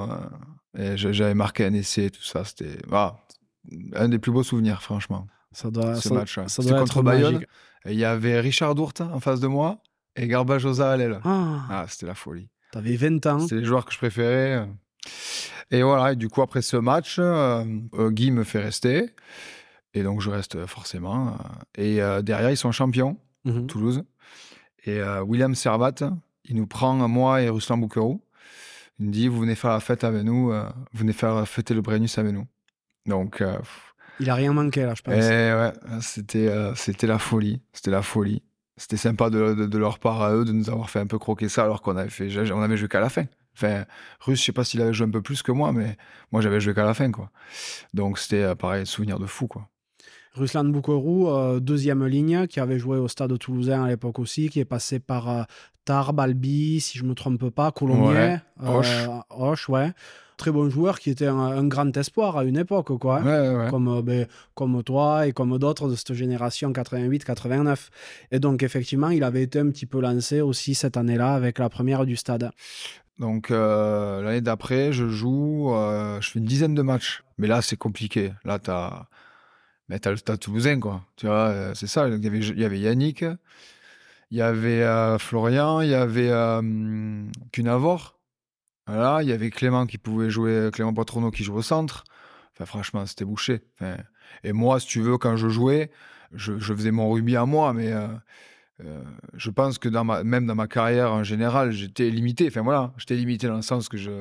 euh, 0.77 0.97
j'avais 0.97 1.33
marqué 1.33 1.65
un 1.65 1.73
essai, 1.73 2.09
tout 2.09 2.21
ça. 2.23 2.43
C'était 2.43 2.77
ah, 2.91 3.15
un 3.95 4.09
des 4.09 4.19
plus 4.19 4.31
beaux 4.33 4.43
souvenirs, 4.43 4.81
franchement. 4.81 5.27
Ça 5.53 5.71
doit, 5.71 5.95
ce 5.95 6.09
ça, 6.09 6.15
match. 6.15 6.37
C'était 6.47 6.71
contre 6.77 7.01
Bayonne. 7.01 7.45
Et 7.85 7.93
il 7.93 7.99
y 7.99 8.05
avait 8.05 8.41
Richard 8.41 8.75
Dourte 8.75 8.99
en 9.01 9.19
face 9.21 9.39
de 9.39 9.47
moi 9.47 9.77
et 10.17 10.27
Garbajosa 10.27 10.91
à 10.91 10.97
l'aile. 10.97 11.19
Ah, 11.23 11.61
Ah, 11.69 11.85
c'était 11.87 12.07
la 12.07 12.15
folie. 12.15 12.49
t'avais 12.73 12.97
20 12.97 13.25
ans. 13.27 13.39
C'était 13.39 13.55
les 13.55 13.65
joueurs 13.65 13.85
que 13.85 13.93
je 13.93 13.97
préférais. 13.97 14.67
Et 15.71 15.81
voilà, 15.81 16.11
et 16.11 16.15
du 16.17 16.27
coup, 16.27 16.41
après 16.41 16.61
ce 16.61 16.75
match, 16.77 17.19
Guy 18.09 18.31
me 18.31 18.43
fait 18.43 18.59
rester. 18.59 19.11
Et 19.95 20.03
donc, 20.03 20.21
je 20.21 20.29
reste 20.29 20.55
euh, 20.55 20.67
forcément. 20.67 21.29
euh, 21.29 21.81
Et 21.81 22.01
euh, 22.01 22.21
derrière, 22.21 22.51
ils 22.51 22.57
sont 22.57 22.71
champions, 22.71 23.17
Mhm. 23.45 23.65
Toulouse. 23.67 24.03
Et 24.85 24.99
euh, 24.99 25.21
William 25.23 25.55
Servat, 25.55 25.93
il 26.45 26.55
nous 26.55 26.67
prend, 26.67 26.93
moi 27.07 27.41
et 27.41 27.49
Ruslan 27.49 27.77
Boukerou. 27.77 28.21
Il 28.99 29.07
me 29.07 29.11
dit 29.11 29.27
Vous 29.27 29.39
venez 29.39 29.55
faire 29.55 29.71
la 29.71 29.79
fête 29.79 30.03
avec 30.03 30.23
nous, 30.23 30.51
euh, 30.51 30.69
vous 30.93 30.99
venez 30.99 31.13
faire 31.13 31.47
fêter 31.47 31.73
le 31.73 31.81
Brennus 31.81 32.17
avec 32.17 32.33
nous. 32.33 32.45
Donc, 33.07 33.41
Il 34.19 34.29
a 34.29 34.35
rien 34.35 34.53
manqué 34.53 34.83
là, 34.85 34.93
je 34.95 35.01
pense. 35.01 35.13
et 35.13 35.53
ouais, 35.53 35.73
c'était 36.01 36.51
c'était 36.75 37.07
la 37.07 37.19
folie. 37.19 37.61
C'était 37.73 37.91
la 37.91 38.01
folie. 38.01 38.41
C'était 38.77 38.97
sympa 38.97 39.29
de, 39.29 39.53
de- 39.53 39.65
de 39.67 39.77
leur 39.77 39.99
part 39.99 40.21
à 40.21 40.33
eux 40.33 40.43
de 40.43 40.51
nous 40.51 40.69
avoir 40.69 40.89
fait 40.89 40.99
un 40.99 41.07
peu 41.07 41.17
croquer 41.19 41.47
ça 41.49 41.63
alors 41.63 41.81
qu'on 41.81 41.95
avait 41.95 42.09
fait 42.09 42.29
on 42.51 42.61
avait 42.61 42.75
joué 42.77 42.87
qu'à 42.89 42.99
la 42.99 43.09
fin. 43.09 43.25
Enfin, 43.55 43.85
Russe, 44.19 44.39
je 44.41 44.45
sais 44.45 44.51
pas 44.51 44.65
s'il 44.65 44.81
avait 44.81 44.91
joué 44.93 45.07
un 45.07 45.11
peu 45.11 45.21
plus 45.21 45.41
que 45.41 45.51
moi, 45.53 45.71
mais 45.71 45.95
moi 46.33 46.41
j'avais 46.41 46.59
joué 46.59 46.73
qu'à 46.73 46.83
la 46.83 46.93
fin 46.93 47.09
quoi. 47.11 47.29
Donc 47.93 48.19
c'était 48.19 48.43
euh, 48.43 48.55
pareil, 48.55 48.85
souvenir 48.85 49.17
de 49.17 49.25
fou 49.25 49.47
quoi. 49.47 49.69
Ruslan 50.35 50.65
Boukourou, 50.65 51.29
euh, 51.29 51.59
deuxième 51.59 52.05
ligne, 52.05 52.47
qui 52.47 52.59
avait 52.59 52.79
joué 52.79 52.97
au 52.97 53.07
stade 53.07 53.37
toulousain 53.39 53.83
à 53.83 53.87
l'époque 53.87 54.19
aussi, 54.19 54.49
qui 54.49 54.59
est 54.59 54.65
passé 54.65 54.99
par 54.99 55.29
euh, 55.29 55.43
Tarbes, 55.85 56.19
Albi, 56.19 56.81
si 56.81 56.97
je 56.97 57.03
me 57.03 57.13
trompe 57.13 57.49
pas, 57.49 57.71
Colomiers, 57.71 58.07
Ouais, 58.09 58.39
euh, 58.63 58.79
Auch. 58.79 59.25
Auch, 59.29 59.69
ouais. 59.69 59.91
Très 60.37 60.51
bon 60.51 60.69
joueur 60.69 60.99
qui 60.99 61.11
était 61.11 61.27
un, 61.27 61.37
un 61.37 61.65
grand 61.65 61.95
espoir 61.95 62.35
à 62.35 62.43
une 62.43 62.57
époque, 62.57 62.97
quoi. 62.99 63.21
Ouais, 63.21 63.39
ouais, 63.39 63.55
ouais. 63.55 63.69
Comme, 63.69 63.87
euh, 63.87 64.01
ben, 64.01 64.27
comme 64.53 64.83
toi 64.83 65.27
et 65.27 65.31
comme 65.31 65.57
d'autres 65.57 65.87
de 65.87 65.95
cette 65.95 66.13
génération 66.13 66.71
88-89. 66.73 67.87
Et 68.31 68.39
donc, 68.39 68.61
effectivement, 68.61 69.09
il 69.09 69.23
avait 69.23 69.43
été 69.43 69.59
un 69.59 69.69
petit 69.69 69.85
peu 69.85 70.01
lancé 70.01 70.41
aussi 70.41 70.75
cette 70.75 70.97
année-là 70.97 71.33
avec 71.35 71.57
la 71.59 71.69
première 71.69 72.05
du 72.05 72.17
stade. 72.17 72.51
Donc 73.17 73.49
euh, 73.49 74.21
l'année 74.21 74.41
d'après, 74.41 74.91
je 74.91 75.07
joue, 75.07 75.73
euh, 75.73 76.19
je 76.19 76.31
fais 76.31 76.39
une 76.39 76.45
dizaine 76.45 76.75
de 76.75 76.81
matchs. 76.81 77.23
Mais 77.37 77.47
là, 77.47 77.61
c'est 77.61 77.77
compliqué. 77.77 78.33
Là, 78.43 78.59
t'as, 78.59 79.05
mais 79.89 79.99
t'as 79.99 80.11
le 80.11 80.17
Stade 80.17 80.39
Toulousain, 80.39 80.79
quoi. 80.79 81.03
Tu 81.15 81.27
vois, 81.27 81.47
euh, 81.49 81.73
c'est 81.75 81.87
ça. 81.87 82.07
Il 82.07 82.23
y 82.23 82.27
avait, 82.27 82.39
il 82.39 82.59
y 82.59 82.65
avait 82.65 82.79
Yannick, 82.79 83.23
il 84.31 84.37
y 84.37 84.41
avait 84.41 84.83
euh, 84.83 85.17
Florian, 85.17 85.81
il 85.81 85.89
y 85.89 85.93
avait 85.93 86.29
euh, 86.29 87.23
Cunavor. 87.51 88.19
Voilà, 88.87 89.23
il 89.23 89.29
y 89.29 89.33
avait 89.33 89.49
Clément 89.49 89.85
qui 89.87 89.97
pouvait 89.97 90.29
jouer, 90.29 90.69
Clément 90.71 90.93
Patronneau 90.93 91.31
qui 91.31 91.43
joue 91.43 91.55
au 91.55 91.61
centre. 91.61 92.03
Enfin, 92.53 92.65
franchement, 92.65 93.05
c'était 93.05 93.25
bouché. 93.25 93.63
Enfin, 93.75 93.97
et 94.43 94.53
moi, 94.53 94.79
si 94.79 94.87
tu 94.87 95.01
veux, 95.01 95.17
quand 95.17 95.37
je 95.37 95.49
jouais, 95.49 95.91
je, 96.33 96.57
je 96.59 96.73
faisais 96.73 96.91
mon 96.91 97.11
rugby 97.11 97.35
à 97.35 97.45
moi, 97.45 97.73
mais 97.73 97.91
euh, 97.91 98.07
euh, 98.83 99.03
je 99.33 99.49
pense 99.49 99.77
que 99.77 99.89
même 100.23 100.45
dans 100.45 100.55
ma 100.55 100.67
carrière 100.67 101.11
en 101.13 101.23
général, 101.23 101.71
j'étais 101.71 102.09
limité. 102.09 102.47
Enfin 102.47 102.61
voilà, 102.61 102.93
j'étais 102.97 103.15
limité 103.15 103.47
dans 103.47 103.55
le 103.55 103.61
sens 103.61 103.89
que 103.89 103.97
je 103.97 104.11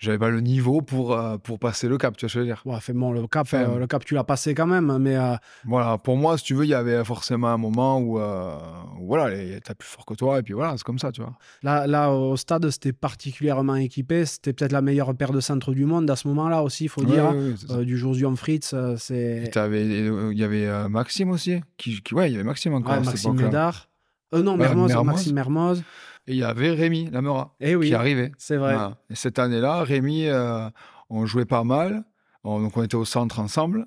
j'avais 0.00 0.18
pas 0.18 0.30
le 0.30 0.40
niveau 0.40 0.80
pour, 0.80 1.12
euh, 1.12 1.36
pour 1.38 1.58
passer 1.58 1.86
le 1.86 1.98
cap, 1.98 2.16
tu 2.16 2.24
vois 2.24 2.28
ce 2.30 2.34
que 2.34 2.38
je 2.40 2.40
veux 2.40 2.46
dire. 2.46 2.62
Ouais, 2.64 2.80
fait 2.80 2.92
bon, 2.92 3.12
le 3.12 3.26
cap, 3.28 3.42
Enfin, 3.42 3.58
euh, 3.70 3.78
le 3.78 3.86
cap, 3.86 4.04
tu 4.04 4.14
l'as 4.14 4.24
passé 4.24 4.54
quand 4.54 4.66
même, 4.66 4.96
mais 4.98 5.16
euh, 5.16 5.34
Voilà, 5.64 5.98
pour 5.98 6.16
moi, 6.16 6.36
si 6.38 6.44
tu 6.44 6.54
veux, 6.54 6.64
il 6.64 6.70
y 6.70 6.74
avait 6.74 7.04
forcément 7.04 7.48
un 7.48 7.58
moment 7.58 7.98
où, 7.98 8.18
euh, 8.18 8.56
voilà, 9.02 9.30
t'as 9.62 9.74
plus 9.74 9.86
fort 9.88 10.06
que 10.06 10.14
toi, 10.14 10.38
et 10.38 10.42
puis 10.42 10.54
voilà, 10.54 10.74
c'est 10.76 10.82
comme 10.84 10.98
ça, 10.98 11.12
tu 11.12 11.20
vois. 11.20 11.34
Là, 11.62 11.86
là, 11.86 12.10
au 12.10 12.36
stade, 12.36 12.68
c'était 12.70 12.92
particulièrement 12.94 13.76
équipé. 13.76 14.24
C'était 14.24 14.52
peut-être 14.54 14.72
la 14.72 14.82
meilleure 14.82 15.14
paire 15.14 15.32
de 15.32 15.40
centre 15.40 15.72
du 15.72 15.84
monde 15.84 16.10
à 16.10 16.16
ce 16.16 16.26
moment-là 16.28 16.62
aussi, 16.62 16.84
il 16.84 16.88
faut 16.88 17.02
Ouais, 17.02 17.06
dire. 17.06 17.30
ouais. 17.34 17.54
Euh, 17.70 17.84
du 17.84 17.96
Josian 17.98 18.34
Fritz, 18.36 18.72
euh, 18.74 18.94
Et 18.94 18.96
c'est 18.98 19.50
Il 19.54 20.38
y 20.38 20.42
avait 20.44 20.88
Maxime 20.88 21.30
aussi, 21.30 21.60
qui, 21.76 22.00
qui- 22.02 22.14
ouais, 22.14 22.30
il 22.30 22.32
y 22.32 22.36
avait 22.36 22.44
Maxime 22.44 22.74
encore 22.74 22.92
ouais, 22.98 23.04
Maxime. 23.04 23.34
Médard. 23.34 23.88
Non, 24.32 24.56
Mermoz, 24.56 24.88
Mermoz. 24.88 25.06
Maxime 25.14 25.34
Mermoz. 25.34 25.82
Et 26.26 26.32
il 26.32 26.38
y 26.38 26.44
avait 26.44 26.70
Rémi 26.70 27.10
Lamera 27.10 27.54
Eh 27.60 27.74
oui, 27.74 27.88
qui 27.88 27.94
arrivait. 27.94 28.30
c'est 28.38 28.56
vrai. 28.56 28.74
Voilà. 28.74 28.98
Et 29.10 29.14
cette 29.14 29.38
année-là, 29.38 29.82
Rémi, 29.82 30.26
euh, 30.26 30.68
on 31.08 31.26
jouait 31.26 31.44
pas 31.46 31.64
mal. 31.64 32.04
On- 32.44 32.60
donc 32.60 32.76
on 32.76 32.82
était 32.82 32.94
au 32.96 33.04
centre 33.04 33.38
ensemble, 33.40 33.86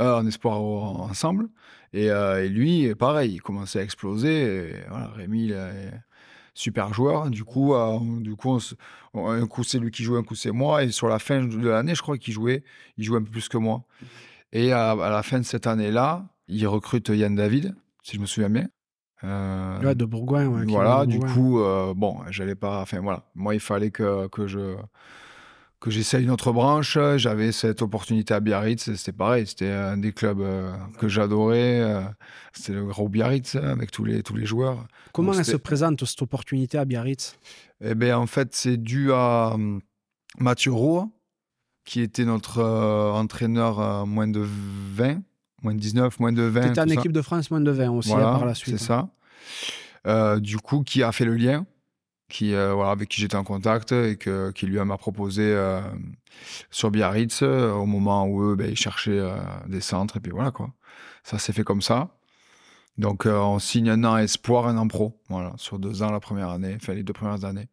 euh, 0.00 0.16
en 0.16 0.26
espoir 0.26 0.60
ensemble. 0.60 1.48
Et, 1.92 2.10
euh, 2.10 2.44
et 2.44 2.48
lui, 2.48 2.94
pareil, 2.94 3.32
il 3.34 3.42
commençait 3.42 3.80
à 3.80 3.82
exploser. 3.82 4.70
Et 4.70 4.74
voilà, 4.88 5.08
Rémi, 5.08 5.44
il 5.46 5.52
est 5.52 5.92
super 6.54 6.92
joueur. 6.94 7.30
Du 7.30 7.44
coup, 7.44 7.74
du 8.20 8.34
coup 8.36 8.50
on 8.50 8.58
se- 8.58 8.74
on- 9.14 9.28
un 9.30 9.46
coup 9.46 9.62
c'est 9.64 9.78
lui 9.78 9.90
qui 9.90 10.02
jouait, 10.02 10.18
un 10.18 10.22
coup 10.22 10.34
c'est 10.34 10.50
moi. 10.52 10.84
Et 10.84 10.90
sur 10.90 11.08
la 11.08 11.18
fin 11.18 11.42
de 11.44 11.68
l'année, 11.68 11.94
je 11.94 12.02
crois 12.02 12.16
qu'il 12.18 12.32
jouait, 12.34 12.62
il 12.96 13.04
jouait 13.04 13.18
un 13.18 13.22
peu 13.22 13.30
plus 13.30 13.48
que 13.48 13.58
moi. 13.58 13.84
Et 14.52 14.72
à, 14.72 14.92
à 14.92 15.10
la 15.10 15.22
fin 15.22 15.38
de 15.38 15.44
cette 15.44 15.66
année-là, 15.66 16.26
il 16.48 16.66
recrute 16.66 17.08
Yann 17.08 17.34
David, 17.34 17.74
si 18.02 18.16
je 18.16 18.20
me 18.20 18.26
souviens 18.26 18.50
bien. 18.50 18.68
Euh, 19.24 19.80
Ouais, 19.82 19.94
de 19.94 20.04
Bourgoin. 20.04 20.46
ouais, 20.46 20.64
voilà, 20.66 21.06
du 21.06 21.18
Bourgoin. 21.18 21.34
coup, 21.34 21.60
euh, 21.60 21.94
bon, 21.94 22.18
j'allais 22.30 22.54
pas. 22.54 22.80
Enfin, 22.82 23.00
voilà. 23.00 23.24
Moi, 23.34 23.54
il 23.54 23.60
fallait 23.60 23.90
que, 23.90 24.26
que 24.28 24.46
je 24.46 24.76
que 25.80 25.90
j'essaye 25.90 26.22
une 26.22 26.30
autre 26.30 26.52
branche. 26.52 26.96
J'avais 27.16 27.50
cette 27.50 27.82
opportunité 27.82 28.34
à 28.34 28.40
Biarritz. 28.40 28.94
C'était 28.94 29.10
pareil. 29.16 29.46
C'était 29.48 29.70
un 29.70 29.96
des 29.96 30.12
clubs 30.12 30.40
euh, 30.40 30.72
que 30.98 31.08
j'adorais. 31.08 32.04
C'était 32.52 32.74
le 32.74 32.84
gros 32.84 33.08
Biarritz 33.08 33.56
hein, 33.56 33.64
avec 33.64 33.90
tous 33.90 34.04
les, 34.04 34.22
tous 34.22 34.36
les 34.36 34.46
joueurs. 34.46 34.86
Comment 35.12 35.32
donc 35.32 35.40
elle 35.40 35.44
se 35.44 35.56
présente, 35.56 36.04
cette 36.04 36.22
opportunité 36.22 36.78
à 36.78 36.84
Biarritz? 36.84 37.36
Eh 37.80 37.96
bien, 37.96 38.16
en 38.16 38.26
fait, 38.26 38.54
c'est 38.54 38.76
dû 38.76 39.12
à 39.12 39.50
hum, 39.54 39.80
Mathieu 40.38 40.72
Roux, 40.72 41.12
qui 41.84 42.00
était 42.00 42.24
notre 42.24 42.62
entraîneur 42.62 44.06
moins 44.06 44.28
de 44.28 44.40
20, 44.44 45.20
moins 45.62 45.74
de 45.74 45.80
19, 45.80 46.20
moins 46.20 46.32
de 46.32 46.42
20. 46.42 46.60
Tu 46.60 46.68
étais 46.68 46.80
en 46.80 46.88
ça. 46.88 46.94
équipe 46.94 47.12
de 47.12 47.22
France 47.22 47.50
moins 47.50 47.60
de 47.60 47.70
20 47.70 47.90
aussi 47.90 48.12
hein, 48.12 48.16
Voilà, 48.16 48.32
par 48.32 48.46
la 48.46 48.54
suite. 48.54 48.78
C'est 48.78 48.84
ça. 48.84 49.08
Euh, 50.06 50.40
du 50.40 50.58
coup, 50.58 50.82
qui 50.82 51.02
a 51.02 51.12
fait 51.12 51.24
le 51.24 51.36
lien, 51.36 51.66
qui, 52.28 52.54
euh, 52.54 52.72
voilà, 52.74 52.90
avec 52.90 53.08
qui 53.08 53.20
j'étais 53.20 53.36
en 53.36 53.44
contact 53.44 53.92
et 53.92 54.16
que, 54.16 54.50
qui 54.50 54.66
lui 54.66 54.78
m'a 54.78 54.96
proposé 54.96 55.42
euh, 55.42 55.80
sur 56.70 56.90
Biarritz 56.90 57.42
au 57.42 57.86
moment 57.86 58.26
où 58.26 58.42
eux, 58.42 58.56
ben, 58.56 58.70
ils 58.70 58.76
cherchaient 58.76 59.22
des 59.68 59.80
centres. 59.80 60.16
Et 60.16 60.20
puis 60.20 60.32
voilà, 60.32 60.50
quoi. 60.50 60.70
Ça 61.22 61.38
s'est 61.38 61.52
fait 61.52 61.64
comme 61.64 61.82
ça. 61.82 62.16
Donc, 62.98 63.26
on 63.26 63.58
signe 63.58 63.90
un 63.90 64.04
an 64.04 64.16
espoir, 64.16 64.66
un 64.66 64.76
an 64.76 64.88
pro. 64.88 65.20
Voilà, 65.28 65.52
sur 65.56 65.78
deux 65.78 66.02
ans 66.02 66.10
la 66.10 66.20
première 66.20 66.50
année, 66.50 66.76
enfin 66.76 66.94
les 66.94 67.02
deux 67.02 67.12
premières 67.12 67.44
années. 67.44 67.68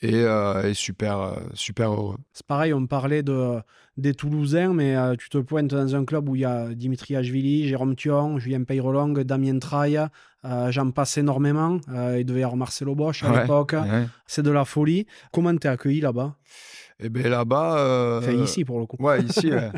Et, 0.00 0.14
euh, 0.14 0.62
et 0.68 0.74
super, 0.74 1.18
euh, 1.20 1.36
super 1.54 1.90
heureux. 1.92 2.16
C'est 2.32 2.46
pareil, 2.46 2.72
on 2.72 2.86
parlait 2.86 3.24
de, 3.24 3.58
des 3.96 4.14
Toulousains, 4.14 4.72
mais 4.72 4.94
euh, 4.94 5.16
tu 5.16 5.28
te 5.28 5.38
pointes 5.38 5.66
dans 5.68 5.96
un 5.96 6.04
club 6.04 6.28
où 6.28 6.36
il 6.36 6.42
y 6.42 6.44
a 6.44 6.68
Dimitri 6.72 7.16
Ashvili, 7.16 7.66
Jérôme 7.66 7.96
Thion, 7.96 8.38
Julien 8.38 8.62
Peyrelong, 8.62 9.14
Damien 9.24 9.58
Traille, 9.58 10.00
euh, 10.44 10.70
j'en 10.70 10.92
passe 10.92 11.18
énormément. 11.18 11.78
Il 12.16 12.24
devait 12.24 12.40
y 12.40 12.42
avoir 12.44 12.56
Marcelo 12.56 12.94
Bosch 12.94 13.24
à 13.24 13.32
Ouais, 13.32 13.40
l'époque. 13.42 13.72
ouais. 13.72 14.06
C'est 14.26 14.42
de 14.44 14.52
la 14.52 14.64
folie. 14.64 15.06
Comment 15.32 15.56
t'es 15.56 15.66
accueilli 15.68 16.00
là-bas? 16.00 16.36
Et 17.00 17.08
bien 17.08 17.28
là-bas. 17.28 17.78
euh, 17.78 18.18
Enfin, 18.18 18.32
ici 18.32 18.64
pour 18.64 18.78
le 18.78 18.86
coup. 18.86 18.96
Ouais, 19.00 19.20
ici, 19.22 19.50
ouais. 19.52 19.70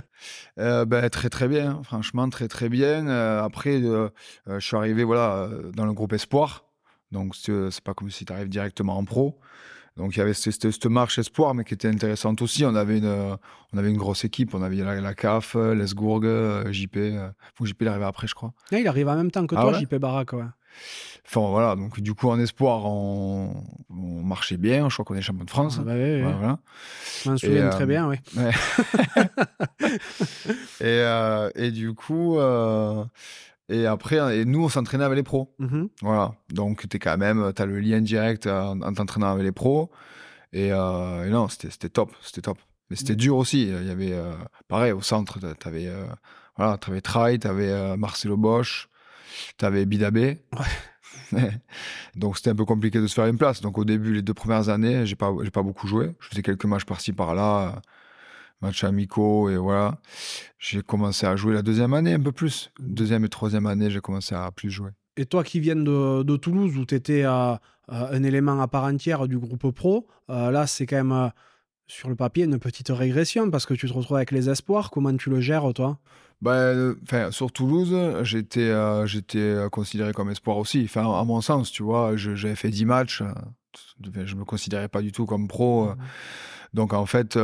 Euh, 0.59 0.85
ben, 0.85 1.09
très 1.09 1.30
très 1.30 1.48
bien, 1.48 1.83
franchement, 1.83 2.28
très 2.28 2.46
très 2.48 2.68
bien. 2.68 3.06
Euh, 3.09 3.42
après, 3.42 3.80
je 3.80 4.59
suis 4.59 4.76
arrivé 4.76 5.02
voilà, 5.02 5.48
dans 5.74 5.87
le 5.87 5.94
groupe 5.94 6.12
Espoir, 6.12 6.66
donc 7.11 7.35
c'est 7.37 7.80
pas 7.83 7.94
comme 7.94 8.11
si 8.11 8.26
tu 8.26 8.33
arrives 8.35 8.50
directement 8.50 8.98
en 8.98 9.04
pro. 9.04 9.38
Donc 9.96 10.16
il 10.16 10.18
y 10.18 10.22
avait 10.22 10.35
cette, 10.35 10.87
marche 10.87 11.18
Espoir, 11.18 11.55
mais 11.55 11.64
qui 11.64 11.74
était 11.74 11.88
intéressante 11.88 12.40
aussi. 12.42 12.64
On 12.64 12.74
avait 12.74 12.98
une, 12.98 13.05
euh, 13.05 13.37
on 13.72 13.79
avait 13.79 13.90
une 13.90 13.98
grosse 13.98 14.24
équipe, 14.24 14.55
on 14.55 14.62
avait 14.62 14.76
la, 14.76 15.00
la 15.00 15.14
CAF, 15.14 15.57
euh, 15.57 15.74
Lesgourg, 15.74 16.20
euh, 16.24 16.70
JP. 16.72 16.96
faut 17.55 17.64
que 17.64 17.70
JP 17.70 17.83
il 17.83 17.88
arrive 17.88 18.03
après, 18.03 18.26
je 18.26 18.35
crois. 18.35 18.53
Ah, 18.72 18.79
il 18.79 18.88
arrive 18.88 19.09
en 19.09 19.16
même 19.16 19.31
temps 19.31 19.46
que 19.46 19.55
Ah 19.57 19.62
toi, 19.62 19.72
ouais 19.72 19.81
JP 19.81 19.96
Barak. 19.96 20.33
Ouais. 20.33 20.44
Enfin 21.26 21.48
voilà, 21.48 21.76
donc 21.76 22.00
du 22.00 22.14
coup 22.14 22.29
en 22.29 22.40
Espoir, 22.40 22.87
on, 22.87 23.62
on 23.90 24.22
marchait 24.22 24.57
bien. 24.57 24.88
Je 24.88 24.94
crois 24.94 25.05
qu'on 25.05 25.14
est 25.14 25.22
champion 25.22 25.44
de 25.44 25.50
France. 25.50 25.76
Ah, 25.81 25.85
bah. 25.85 25.92
Voilà, 25.94 26.37
voilà. 26.37 26.59
Je 27.22 27.31
m'en 27.31 27.37
souviens 27.37 27.66
euh, 27.66 27.70
très 27.70 27.87
bien, 27.87 28.09
oui. 28.09 28.16
Et, 30.81 30.85
euh, 30.87 31.50
et 31.55 31.70
du 31.70 31.92
coup, 31.92 32.38
euh, 32.38 33.05
et 33.70 33.87
après, 33.87 34.40
et 34.40 34.44
nous, 34.44 34.64
on 34.64 34.68
s'entraînait 34.68 35.04
avec 35.04 35.16
les 35.16 35.22
pros. 35.22 35.54
Mhm. 35.61 35.88
Voilà. 36.02 36.35
Donc, 36.50 36.88
tu 36.88 36.98
quand 36.98 37.16
même, 37.16 37.52
tu 37.54 37.62
as 37.62 37.66
le 37.66 37.78
lien 37.78 38.00
direct 38.00 38.48
en, 38.48 38.80
en 38.80 38.92
t'entraînant 38.92 39.30
avec 39.30 39.44
les 39.44 39.52
pros. 39.52 39.90
Et, 40.52 40.72
euh, 40.72 41.24
et 41.24 41.30
non, 41.30 41.48
c'était 41.48 41.88
top. 41.88 42.12
C'était 42.20 42.42
top. 42.42 42.59
Mais 42.90 42.96
c'était 42.96 43.14
dur 43.14 43.37
aussi. 43.37 43.62
Il 43.62 43.87
y 43.87 43.90
avait, 43.90 44.12
euh, 44.12 44.33
pareil, 44.66 44.90
au 44.90 45.00
centre, 45.00 45.38
tu 45.38 45.68
avais, 45.68 45.87
euh, 45.87 46.04
voilà, 46.56 46.76
avais 46.85 47.00
Trai, 47.00 47.38
tu 47.38 47.46
avais 47.46 47.96
Marcelo 47.96 48.37
Bosch, 48.37 48.88
tu 49.56 49.64
avais 49.64 49.87
Bidabé. 49.87 50.42
Donc, 52.16 52.37
c'était 52.37 52.50
un 52.50 52.56
peu 52.56 52.64
compliqué 52.64 53.00
de 53.00 53.06
se 53.06 53.14
faire 53.14 53.26
une 53.26 53.38
place. 53.38 53.61
Donc, 53.61 53.78
au 53.78 53.85
début, 53.85 54.14
les 54.14 54.22
deux 54.22 54.35
premières 54.35 54.68
années, 54.68 55.06
j'ai 55.06 55.14
pas, 55.14 55.33
pas 55.52 55.62
beaucoup 55.62 55.87
joué. 55.87 56.11
Je 56.18 56.28
faisais 56.28 56.42
quelques 56.42 56.64
matchs 56.64 56.85
par-ci, 56.85 57.12
par-là. 57.12 57.80
Matchs 58.60 58.84
amicaux 58.84 59.48
et 59.48 59.56
voilà. 59.56 59.98
J'ai 60.58 60.82
commencé 60.82 61.26
à 61.26 61.36
jouer 61.36 61.54
la 61.54 61.62
deuxième 61.62 61.94
année 61.94 62.14
un 62.14 62.20
peu 62.20 62.32
plus. 62.32 62.70
Deuxième 62.78 63.24
et 63.24 63.28
troisième 63.28 63.66
année, 63.66 63.90
j'ai 63.90 64.00
commencé 64.00 64.34
à 64.34 64.50
plus 64.50 64.70
jouer. 64.70 64.90
Et 65.16 65.26
toi 65.26 65.44
qui 65.44 65.60
viens 65.60 65.76
de, 65.76 66.36
Toulouse, 66.36 66.76
où 66.76 66.84
tu 66.84 66.94
étais 66.94 67.24
un 67.24 67.58
élément 68.22 68.60
à 68.60 68.68
part 68.68 68.84
entière 68.84 69.28
du 69.28 69.38
groupe 69.38 69.70
pro, 69.70 70.06
là 70.28 70.66
c'est 70.66 70.86
quand 70.86 71.04
même 71.04 71.32
sur 71.86 72.08
le 72.08 72.14
papier 72.14 72.44
une 72.44 72.58
petite 72.58 72.88
régression 72.88 73.50
parce 73.50 73.66
que 73.66 73.74
tu 73.74 73.88
te 73.88 73.92
retrouves 73.92 74.16
avec 74.16 74.30
les 74.30 74.48
espoirs. 74.48 74.90
Comment 74.90 75.16
tu 75.16 75.28
le 75.28 75.40
gères 75.40 75.72
toi? 75.74 75.98
Ben, 76.40 76.96
sur 77.30 77.52
Toulouse, 77.52 77.94
j'étais 78.22 78.72
j'étais 79.06 79.56
considéré 79.70 80.12
comme 80.12 80.30
espoir 80.30 80.56
aussi. 80.56 80.82
Enfin, 80.84 81.02
à 81.02 81.24
mon 81.24 81.40
sens, 81.40 81.70
tu 81.70 81.82
vois, 81.82 82.16
j'avais 82.16 82.54
fait 82.54 82.70
10 82.70 82.84
matchs. 82.86 83.22
Je 84.00 84.34
me 84.36 84.44
considérais 84.44 84.88
pas 84.88 85.02
du 85.02 85.12
tout 85.12 85.26
comme 85.26 85.48
pro. 85.48 85.86
Mmh 85.86 85.96
Donc, 86.72 86.92
en 86.94 87.04
fait, 87.04 87.36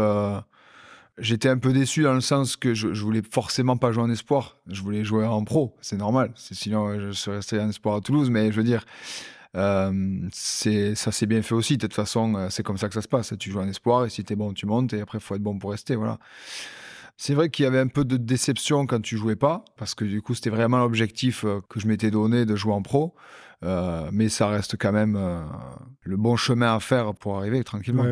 j'étais 1.18 1.48
un 1.48 1.59
peu 1.59 1.72
déçu 1.72 2.02
dans 2.02 2.14
le 2.14 2.20
sens 2.20 2.57
que 2.57 2.74
je, 2.74 2.92
je, 2.94 3.02
voulais 3.02 3.22
forcément 3.29 3.76
pas 3.76 3.92
jouer 3.92 4.02
en 4.02 4.11
espoir. 4.11 4.59
Je 4.68 4.83
voulais 4.83 5.05
jouer 5.05 5.26
en 5.26 5.44
pro. 5.44 5.76
C'est 5.81 5.96
normal. 5.96 6.33
Sinon, 6.37 6.98
je 6.98 7.12
serais 7.12 7.37
resté 7.37 7.61
en 7.61 7.68
espoir 7.68 7.96
à 7.96 8.00
Toulouse. 8.00 8.31
Mais 8.31 8.50
je 8.52 8.57
veux 8.57 8.64
dire, 8.64 8.85
c'est 10.33 10.94
ça 10.94 11.12
s'est 11.12 11.26
bien 11.26 11.42
fait 11.42 11.55
aussi. 11.55 11.76
De 11.76 11.87
toute 11.87 11.94
façon, 11.94 12.48
c'est 12.50 12.62
comme 12.62 12.79
ça 12.79 12.88
que 12.88 12.94
ça 12.94 13.02
se 13.02 13.09
passe. 13.09 13.35
Tu 13.38 13.50
joues 13.50 13.61
en 13.61 13.68
espoir 13.68 14.05
et 14.05 14.11
si 14.11 14.24
tu 14.24 14.33
es 14.33 14.37
bon, 14.37 14.52
tu 14.52 14.66
montes. 14.66 14.92
Et 14.92 15.00
après, 15.00 15.18
il 15.18 15.22
faut 15.22 15.35
être 15.35 15.42
bon 15.42 15.59
pour 15.59 15.70
rester. 15.70 15.96
Voilà. 15.96 16.18
C'est 17.16 17.35
vrai 17.35 17.48
qu'il 17.48 17.64
y 17.64 17.66
avait 17.66 17.81
un 17.81 17.88
peu 17.88 18.05
de 18.05 18.18
déception 18.18 18.87
quand 18.87 19.00
tu 19.00 19.16
jouais 19.16 19.37
pas, 19.37 19.64
parce 19.79 19.94
que 19.94 20.05
du 20.05 20.20
coup, 20.20 20.35
c'était 20.35 20.50
vraiment 20.50 20.79
l'objectif 20.79 21.44
euh, 21.44 21.61
que 21.68 21.81
je 21.81 21.88
m'étais 21.88 22.11
donné 22.11 22.44
de 22.44 22.57
jouer 22.57 22.74
en 22.74 22.83
pro. 22.83 23.14
Euh, 23.64 24.11
mais 24.12 24.29
ça 24.29 24.48
reste 24.48 24.76
quand 24.76 24.92
même 24.92 25.16
euh, 25.16 25.40
le 26.16 26.22
bon 26.22 26.37
chemin 26.37 26.74
à 26.74 26.81
faire 26.81 27.14
pour 27.14 27.37
arriver 27.37 27.62
tranquillement. 27.62 28.05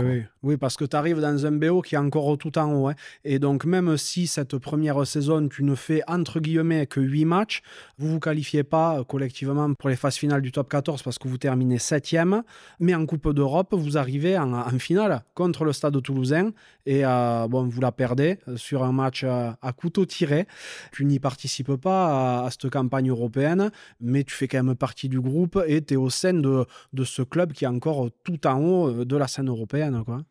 Oui, 0.43 0.59
parce 0.59 0.77
que 0.77 0.85
tu 0.85 0.95
arrives 0.95 1.21
dans 1.21 1.47
un 1.47 1.53
BO 1.53 1.81
qui 1.81 1.95
est 1.95 1.99
encore 1.99 2.37
tout 2.37 2.59
en 2.59 2.71
haut. 2.71 2.89
Hein. 2.89 2.95
Et 3.25 3.39
donc, 3.39 3.65
même 3.65 3.97
si 3.97 4.27
cette 4.27 4.59
première 4.59 5.07
saison, 5.07 5.49
tu 5.49 5.65
ne 5.65 5.75
fais 5.75 6.03
entre 6.07 6.39
guillemets 6.39 6.87
que 6.87 7.01
8 7.01 7.25
matchs, 7.25 7.63
vous 7.97 8.09
ne 8.09 8.13
vous 8.13 8.21
qualifiez 8.21 8.63
pas 8.63 8.99
euh, 8.99 9.05
collectivement 9.05 9.73
pour 9.73 9.89
les 9.89 9.97
phases 9.97 10.17
finales 10.17 10.43
du 10.43 10.53
top 10.53 10.69
14 10.69 11.03
parce 11.03 11.19
que 11.19 11.29
vous 11.29 11.39
terminez 11.39 11.79
7e. 11.79 12.43
Mais 12.79 12.95
en 12.95 13.07
Coupe 13.07 13.33
d'Europe, 13.33 13.73
vous 13.73 13.97
arrivez 13.97 14.37
en, 14.39 14.69
finale 14.79 15.23
contre 15.33 15.65
le 15.65 15.73
Stade 15.73 16.01
toulousain. 16.03 16.51
Et 16.85 17.05
bon, 17.05 17.67
vous 17.67 17.81
la 17.81 17.93
perdez 17.93 18.39
sur 18.57 18.83
un 18.83 18.93
match 18.93 19.25
à 19.25 19.73
couteau 19.75 20.05
tiré. 20.05 20.47
Tu 20.93 21.07
n'y 21.07 21.19
participes 21.19 21.77
pas 21.77 22.43
à, 22.43 22.47
à 22.47 22.51
cette 22.51 22.69
campagne 22.69 23.09
européenne, 23.09 23.71
mais 24.01 24.25
tu 24.25 24.35
fais 24.35 24.49
quand 24.49 24.63
même 24.63 24.77
partie 24.77 25.09
du 25.09 25.21
groupe 25.21 25.59
et 25.67 25.83
tu 25.83 25.95
es 25.95 25.97
au 25.97 26.11
sein 26.11 26.35
de, 26.35 26.67
de, 26.93 27.05
ce 27.05 27.23
club 27.23 27.53
qui 27.53 27.65
est 27.65 27.69
encore 27.69 27.94
tout 28.23 28.47
en 28.47 28.61
haut 28.61 28.89
euh, 28.89 29.05
de 29.05 29.17
la 29.17 29.29
scène 29.29 29.49
européenne. 29.49 30.03
Quoi. 30.05 30.23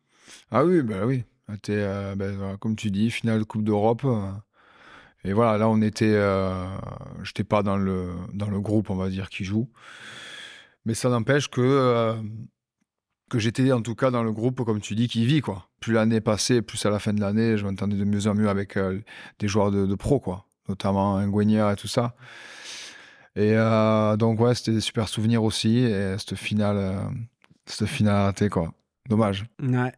Ah 0.50 0.64
oui, 0.64 0.82
bah 0.82 1.06
oui. 1.06 1.24
Ah, 1.48 1.54
es, 1.54 1.58
euh, 1.70 2.14
ben, 2.16 2.56
comme 2.58 2.76
tu 2.76 2.90
dis, 2.90 3.10
finale 3.10 3.44
Coupe 3.44 3.64
d'Europe. 3.64 4.04
Euh, 4.04 4.30
et 5.24 5.32
voilà, 5.32 5.58
là, 5.58 5.68
on 5.68 5.80
était. 5.82 6.14
Euh, 6.14 6.66
J'étais 7.22 7.44
pas 7.44 7.62
dans 7.62 7.76
le, 7.76 8.10
dans 8.32 8.50
le 8.50 8.60
groupe, 8.60 8.90
on 8.90 8.96
va 8.96 9.08
dire, 9.08 9.30
qui 9.30 9.44
joue. 9.44 9.68
Mais 10.84 10.94
ça 10.94 11.08
n'empêche 11.08 11.48
que. 11.48 12.14
que 13.30 13.38
j'étais 13.38 13.72
en 13.72 13.82
tout 13.82 13.94
cas 13.94 14.10
dans 14.10 14.22
le 14.22 14.32
groupe, 14.32 14.64
comme 14.64 14.80
tu 14.80 14.94
dis, 14.94 15.08
qui 15.08 15.26
vit. 15.26 15.40
Quoi. 15.40 15.68
Plus 15.80 15.92
l'année 15.92 16.20
passait, 16.20 16.62
plus 16.62 16.84
à 16.86 16.90
la 16.90 16.98
fin 16.98 17.12
de 17.12 17.20
l'année, 17.20 17.56
je 17.56 17.64
m'entendais 17.64 17.96
de 17.96 18.04
mieux 18.04 18.26
en 18.26 18.34
mieux 18.34 18.48
avec 18.48 18.78
des 19.38 19.48
joueurs 19.48 19.70
de, 19.70 19.94
pro, 19.94 20.20
quoi. 20.20 20.46
notamment 20.68 21.20
Nguenière 21.26 21.70
et 21.70 21.76
tout 21.76 21.88
ça. 21.88 22.14
Et 23.36 23.52
euh, 23.56 24.16
donc, 24.16 24.40
ouais, 24.40 24.54
c'était 24.54 24.72
des 24.72 24.80
super 24.80 25.08
souvenirs 25.08 25.42
aussi. 25.42 25.78
Et 25.78 26.16
cette 26.18 26.36
finale, 26.36 26.76
euh, 26.76 27.08
cette 27.66 27.88
finale 27.88 28.24
ratée, 28.24 28.48
quoi. 28.48 28.72
Dommage. 29.06 29.44
Ouais. 29.62 29.92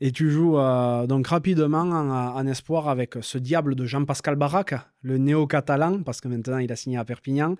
Et 0.00 0.12
tu 0.12 0.30
joues 0.30 0.58
euh, 0.58 1.08
donc 1.08 1.26
rapidement 1.26 1.80
en, 1.80 2.46
espoir 2.46 2.88
avec 2.88 3.14
ce 3.20 3.36
diable 3.36 3.74
de 3.74 3.84
Jean-Pascal 3.84 4.36
Barak, 4.36 4.74
le 5.02 5.18
néo-catalan, 5.18 6.04
parce 6.04 6.20
que 6.20 6.28
maintenant 6.28 6.58
il 6.58 6.70
a 6.70 6.76
signé 6.76 6.96
à 6.96 7.04
Perpignan. 7.04 7.56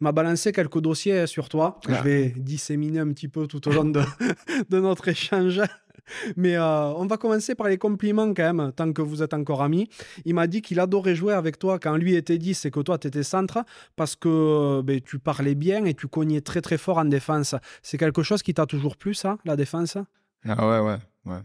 Il 0.00 0.04
m'a 0.04 0.12
balancé 0.12 0.52
quelques 0.52 0.80
dossiers 0.80 1.26
sur 1.26 1.48
toi. 1.48 1.80
Je 1.88 1.94
vais 1.94 2.34
disséminer 2.36 2.98
un 2.98 3.08
petit 3.08 3.28
peu 3.28 3.46
tout 3.46 3.66
au 3.68 3.72
long 3.72 3.86
de, 3.86 4.02
de 4.68 4.80
notre 4.80 5.08
échange. 5.08 5.62
Mais 6.36 6.56
euh, 6.56 6.92
on 6.94 7.06
va 7.06 7.16
commencer 7.16 7.54
par 7.54 7.68
les 7.68 7.78
compliments 7.78 8.32
quand 8.34 8.54
même, 8.54 8.72
tant 8.72 8.92
que 8.92 9.02
vous 9.02 9.22
êtes 9.22 9.34
encore 9.34 9.62
amis. 9.62 9.88
Il 10.24 10.34
m'a 10.34 10.46
dit 10.46 10.62
qu'il 10.62 10.80
adorait 10.80 11.14
jouer 11.14 11.34
avec 11.34 11.58
toi 11.58 11.78
quand 11.78 11.96
lui 11.96 12.14
était 12.14 12.38
dit 12.38 12.54
c'est 12.54 12.70
que 12.70 12.80
toi 12.80 12.98
tu 12.98 13.08
étais 13.08 13.22
centre 13.22 13.64
parce 13.96 14.16
que 14.16 14.28
euh, 14.28 14.82
ben, 14.82 15.00
tu 15.00 15.18
parlais 15.18 15.54
bien 15.54 15.84
et 15.84 15.94
tu 15.94 16.08
cognais 16.08 16.40
très 16.40 16.60
très 16.60 16.78
fort 16.78 16.98
en 16.98 17.04
défense. 17.04 17.54
C'est 17.82 17.98
quelque 17.98 18.22
chose 18.22 18.42
qui 18.42 18.54
t'a 18.54 18.66
toujours 18.66 18.96
plu 18.96 19.14
ça, 19.14 19.38
la 19.44 19.56
défense? 19.56 19.98
Ah 20.46 20.68
ouais, 20.68 20.80
ouais, 20.80 20.98
ouais. 21.26 21.40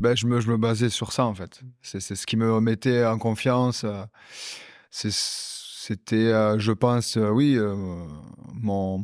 Ben, 0.00 0.14
je, 0.14 0.26
me, 0.26 0.40
je 0.40 0.50
me 0.50 0.58
basais 0.58 0.90
sur 0.90 1.12
ça 1.12 1.24
en 1.24 1.34
fait. 1.34 1.62
C'est 1.80 2.00
ce 2.00 2.26
qui 2.26 2.36
me 2.36 2.60
mettait 2.60 3.04
en 3.04 3.18
confiance. 3.18 3.86
C'était, 4.90 6.16
euh, 6.16 6.58
je 6.58 6.72
pense, 6.72 7.16
oui, 7.16 7.58
mon, 8.52 9.02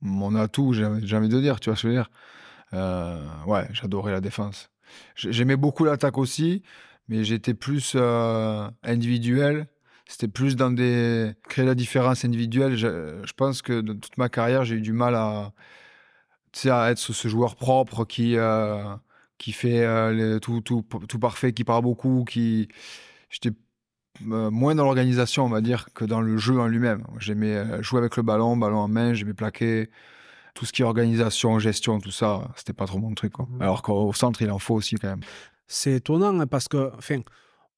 mon 0.00 0.34
atout, 0.34 0.72
j'ai 0.72 1.16
envie 1.16 1.28
de 1.28 1.40
dire, 1.40 1.60
tu 1.60 1.70
vois 1.70 1.76
ce 1.76 1.82
que 1.82 1.88
je 1.88 1.94
veux 1.94 1.98
dire? 2.00 2.10
Euh, 2.74 3.26
ouais, 3.46 3.66
j'adorais 3.72 4.12
la 4.12 4.20
défense. 4.20 4.70
J'aimais 5.16 5.56
beaucoup 5.56 5.84
l'attaque 5.84 6.18
aussi, 6.18 6.62
mais 7.08 7.24
j'étais 7.24 7.54
plus 7.54 7.92
euh, 7.94 8.68
individuel. 8.82 9.66
C'était 10.06 10.28
plus 10.28 10.56
dans 10.56 10.70
des. 10.70 11.32
créer 11.48 11.66
la 11.66 11.74
différence 11.74 12.24
individuelle. 12.24 12.76
Je, 12.76 13.32
pense 13.34 13.62
que 13.62 13.80
dans 13.80 13.94
toute 13.98 14.16
ma 14.18 14.28
carrière, 14.28 14.64
j'ai 14.64 14.76
eu 14.76 14.80
du 14.80 14.92
mal 14.92 15.14
à, 15.14 15.52
à 16.66 16.90
être 16.90 16.98
ce, 16.98 17.28
joueur 17.28 17.56
propre 17.56 18.04
qui, 18.06 18.36
euh, 18.36 18.82
qui 19.36 19.52
fait 19.52 19.84
tout, 20.40 20.60
tout, 20.62 20.82
tout, 21.08 21.18
parfait, 21.18 21.52
qui 21.52 21.64
part 21.64 21.82
beaucoup, 21.82 22.24
qui. 22.24 22.68
J'étais 23.30 23.52
moins 24.22 24.74
dans 24.74 24.84
l'organisation, 24.84 25.44
on 25.44 25.50
va 25.50 25.60
dire, 25.60 25.88
que 25.94 26.04
dans 26.04 26.22
le 26.22 26.38
jeu 26.38 26.58
en 26.58 26.66
lui-même. 26.66 27.04
J'aimais 27.18 27.82
jouer 27.82 27.98
avec 27.98 28.16
le 28.16 28.22
ballon, 28.22 28.56
ballon 28.56 28.78
en 28.78 28.88
main, 28.88 29.12
j'aimais 29.12 29.34
plaquer 29.34 29.90
tout 30.54 30.64
ce 30.64 30.72
qui 30.72 30.82
est 30.82 30.84
organisation, 30.84 31.58
gestion, 31.58 32.00
tout 32.00 32.10
ça, 32.10 32.48
c'était 32.56 32.72
pas 32.72 32.86
trop 32.86 32.98
mon 32.98 33.14
truc. 33.14 33.32
Quoi. 33.32 33.46
Mmh. 33.48 33.62
Alors 33.62 33.82
qu'au 33.82 34.12
centre, 34.12 34.42
il 34.42 34.50
en 34.50 34.58
faut 34.58 34.74
aussi 34.74 34.96
quand 34.96 35.08
même. 35.08 35.20
C'est 35.66 35.92
étonnant 35.92 36.40
hein, 36.40 36.46
parce 36.46 36.68
que, 36.68 36.90
enfin, 36.96 37.20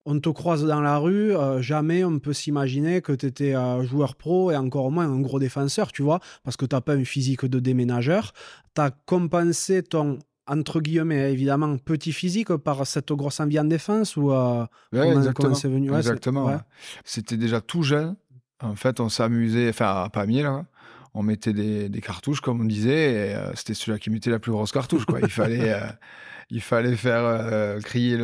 on 0.07 0.19
te 0.19 0.29
croise 0.29 0.65
dans 0.65 0.81
la 0.81 0.99
rue, 0.99 1.37
euh, 1.37 1.61
jamais 1.61 2.05
on 2.05 2.19
peut 2.19 2.33
s'imaginer 2.33 3.03
que 3.03 3.13
tu 3.13 3.27
étais 3.27 3.55
un 3.55 3.83
joueur 3.83 4.17
pro 4.17 4.51
et 4.51 4.57
encore 4.57 4.91
moins 4.91 5.11
un 5.11 5.21
gros 5.21 5.39
défenseur, 5.39 5.93
tu 5.93 6.03
vois, 6.03 6.21
parce 6.43 6.57
que 6.57 6.65
tu 6.65 6.75
n'as 6.75 6.81
pas 6.81 6.95
une 6.95 7.05
physique 7.05 7.45
de 7.45 7.59
déménageur. 7.59 8.33
Tu 8.75 8.81
as 8.81 8.91
compensé 8.91 9.83
ton, 9.83 10.19
entre 10.47 10.81
guillemets, 10.81 11.33
évidemment, 11.33 11.77
petit 11.79 12.13
physique 12.13 12.55
par 12.57 12.87
cette 12.87 13.13
grosse 13.13 13.41
ambiance 13.41 13.65
en 13.65 13.69
défense 13.69 14.17
ou 14.17 14.33
euh, 14.33 14.65
exactement. 14.93 15.55
c'est 15.55 15.69
venu? 15.69 15.95
Exactement. 15.95 16.61
C'était 17.05 17.37
déjà 17.37 17.61
tout 17.61 17.83
jeune. 17.83 18.17
En 18.63 18.77
fait, 18.77 19.01
on 19.01 19.09
s'amusait, 19.09 19.71
enfin, 19.71 20.05
à 20.05 20.11
Pamiers, 20.11 20.43
là, 20.43 20.67
on 21.15 21.23
mettait 21.23 21.53
des, 21.53 22.01
cartouches, 22.01 22.41
comme 22.41 22.61
on 22.61 22.65
disait, 22.65 23.13
et 23.13 23.35
euh, 23.35 23.55
c'était 23.55 23.75
celui-là 23.75 23.99
qui 23.99 24.11
mettait 24.11 24.31
la 24.31 24.39
plus 24.39 24.53
grosse 24.53 24.73
cartouche. 24.73 25.05
Quoi. 25.05 25.21
Il, 25.21 25.31
fallait, 25.31 25.73
euh, 25.73 25.87
il 26.51 26.61
fallait 26.61 26.97
faire 26.97 27.25
euh, 27.25 27.81
crier 27.81 28.17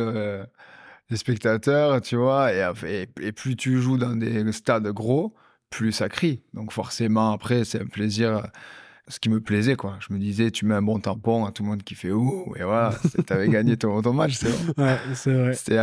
les 1.09 1.17
spectateurs, 1.17 2.01
tu 2.01 2.15
vois, 2.15 2.53
et, 2.53 3.07
et, 3.21 3.31
plus 3.31 3.55
tu 3.55 3.81
joues 3.81 3.97
dans 3.97 4.15
des 4.15 4.51
stades 4.51 4.87
gros, 4.87 5.35
plus 5.69 5.91
ça 5.91 6.09
crie. 6.09 6.43
Donc 6.53 6.71
forcément, 6.71 7.31
après, 7.31 7.65
c'est 7.65 7.81
un 7.81 7.87
plaisir 7.87 8.43
ce 9.09 9.19
qui 9.19 9.29
me 9.29 9.39
plaisait, 9.39 9.75
quoi. 9.75 9.97
Je 10.01 10.13
me 10.13 10.19
disais, 10.19 10.51
tu 10.51 10.65
mets 10.65 10.75
un 10.75 10.81
bon 10.81 10.99
tampon 10.99 11.45
à 11.45 11.51
tout 11.51 11.63
le 11.63 11.69
monde 11.69 11.83
qui 11.83 11.95
fait 11.95 12.11
ouh, 12.11 12.53
et 12.57 12.63
voilà, 12.63 12.93
t'avais 13.25 13.47
gagné 13.47 13.77
ton, 13.77 14.01
ton, 14.01 14.13
match, 14.13 14.33
c'est. 14.33 14.51
Ouais, 14.77 14.97
c'est 15.13 15.33
vrai. 15.33 15.53
C'était 15.53 15.77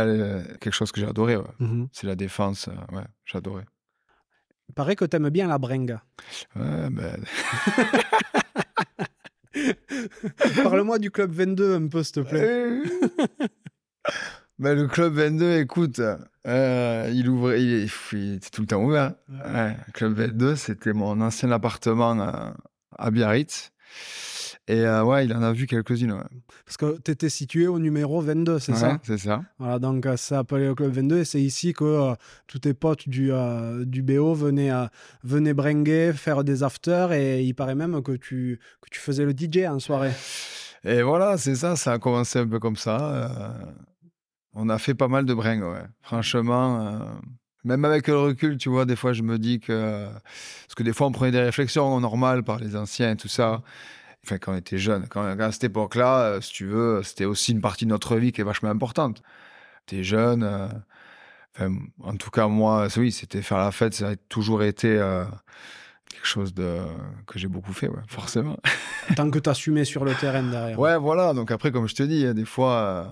quelque 0.59 0.73
chose 0.73 0.91
que 0.91 1.01
j'adorais, 1.01 1.37
mmh 1.59 1.85
C'est 1.91 2.07
la 2.07 2.15
défense, 2.15 2.69
ouais, 2.91 3.03
j'adorais. 3.25 3.65
Il 4.75 4.81
paraît 4.83 4.97
que 4.97 5.05
tu 5.05 5.15
aimes 5.15 5.29
bien 5.29 5.47
la 5.47 5.57
bringue. 5.57 5.97
Ouais, 6.53 6.89
ben... 6.89 7.23
Parle-moi 10.63 10.99
du 10.99 11.11
Club 11.11 11.31
22 11.31 11.75
un 11.75 11.87
peu, 11.87 12.03
s'il 12.03 12.15
te 12.15 12.19
plaît. 12.19 12.81
ben, 14.59 14.75
le 14.75 14.87
Club 14.87 15.13
22, 15.13 15.59
écoute, 15.59 16.01
euh, 16.45 17.09
il 17.13 17.29
ouvrait, 17.29 17.63
il, 17.63 17.85
était 17.85 18.49
tout 18.49 18.59
le 18.63 18.67
temps 18.67 18.83
ouvert. 18.83 19.13
Ouais. 19.29 19.77
Club 19.93 20.11
22, 20.15 20.57
c'était 20.57 20.91
mon 20.91 21.21
ancien 21.21 21.51
appartement 21.51 22.19
à, 22.19 22.53
à 22.97 23.11
Biarritz. 23.11 23.71
Et 24.67 24.79
euh, 24.79 25.03
ouais, 25.03 25.25
il 25.25 25.33
en 25.33 25.43
a 25.43 25.53
vu 25.53 25.67
quelques-unes. 25.67 26.23
Parce 26.65 26.77
que 26.77 26.99
tu 26.99 27.11
étais 27.11 27.29
situé 27.29 27.67
au 27.67 27.77
numéro 27.77 28.19
22, 28.19 28.57
c'est 28.57 28.73
ça? 28.73 28.97
C'est 29.03 29.19
ça. 29.19 29.43
Voilà, 29.59 29.77
donc 29.77 30.05
euh, 30.05 30.17
ça 30.17 30.37
s'appelait 30.37 30.65
le 30.65 30.73
Club 30.75 30.91
22 30.91 31.19
et 31.19 31.25
c'est 31.25 31.41
ici 31.41 31.73
que 31.73 31.83
euh, 31.83 32.15
tous 32.47 32.59
tes 32.59 32.73
potes 32.73 33.07
du, 33.07 33.31
du 33.85 34.01
BO 34.01 34.33
venaient, 34.33 34.71
venaient 35.23 35.53
bringuer, 35.53 36.13
faire 36.13 36.43
des 36.43 36.63
afters 36.63 37.13
et 37.13 37.43
il 37.43 37.53
paraît 37.53 37.75
même 37.75 38.01
que 38.01 38.13
tu, 38.13 38.59
que 38.81 38.89
tu 38.89 38.99
faisais 38.99 39.23
le 39.23 39.33
DJ 39.33 39.65
en 39.67 39.79
soirée. 39.79 40.13
Et 40.83 41.03
voilà, 41.03 41.37
c'est 41.37 41.55
ça, 41.55 41.75
ça 41.75 41.93
a 41.93 41.99
commencé 41.99 42.39
un 42.39 42.47
peu 42.47 42.59
comme 42.59 42.75
ça. 42.75 43.55
on 44.53 44.67
a 44.69 44.79
fait 44.79 44.95
pas 44.95 45.07
mal 45.07 45.25
de 45.25 45.33
bringues, 45.33 45.63
ouais. 45.63 45.85
Franchement 46.01 47.19
même 47.63 47.83
avec 47.83 48.07
le 48.07 48.19
recul, 48.19 48.57
tu 48.57 48.69
vois, 48.69 48.85
des 48.85 48.95
fois, 48.95 49.11
je 49.11 49.23
me 49.23 49.39
dis 49.39 49.59
que. 49.59 50.05
Parce 50.05 50.75
que 50.75 50.83
des 50.83 50.93
fois, 50.93 51.07
on 51.07 51.11
prenait 51.11 51.31
des 51.31 51.41
réflexions 51.41 51.99
normales 51.99 52.43
par 52.43 52.59
les 52.59 52.75
anciens 52.75 53.13
et 53.13 53.15
tout 53.15 53.27
ça 53.27 53.63
enfin, 54.25 54.37
quand 54.37 54.53
on 54.53 54.57
était 54.57 54.77
jeune. 54.77 55.07
Quand, 55.07 55.23
à 55.23 55.51
cette 55.51 55.65
époque-là, 55.65 56.21
euh, 56.21 56.41
si 56.41 56.51
tu 56.51 56.65
veux, 56.65 57.01
c'était 57.03 57.25
aussi 57.25 57.51
une 57.51 57.61
partie 57.61 57.85
de 57.85 57.91
notre 57.91 58.17
vie 58.17 58.31
qui 58.31 58.41
est 58.41 58.43
vachement 58.43 58.69
importante. 58.69 59.21
T'es 59.85 60.03
jeune. 60.03 60.43
euh, 60.43 60.67
enfin, 61.55 61.75
en 62.01 62.15
tout 62.15 62.31
cas, 62.31 62.47
moi, 62.47 62.87
oui, 62.97 63.11
c'était 63.11 63.41
faire 63.41 63.59
la 63.59 63.71
fête. 63.71 63.93
Ça 63.93 64.09
a 64.09 64.15
toujours 64.15 64.63
été 64.63 64.97
euh, 64.97 65.25
quelque 66.09 66.25
chose 66.25 66.53
de, 66.53 66.79
que 67.27 67.37
j'ai 67.39 67.47
beaucoup 67.47 67.73
fait, 67.73 67.87
ouais, 67.87 68.01
forcément. 68.07 68.57
Tant 69.15 69.29
que 69.29 69.39
t'assumais 69.39 69.85
sur 69.85 70.05
le 70.05 70.15
terrain 70.15 70.43
derrière. 70.43 70.79
Ouais, 70.79 70.97
voilà. 70.97 71.33
Donc 71.33 71.51
après, 71.51 71.71
comme 71.71 71.87
je 71.87 71.95
te 71.95 72.03
dis, 72.03 72.15
il 72.15 72.21
y 72.21 72.27
a 72.27 72.33
des 72.33 72.45
fois, 72.45 72.73
euh, 72.73 73.05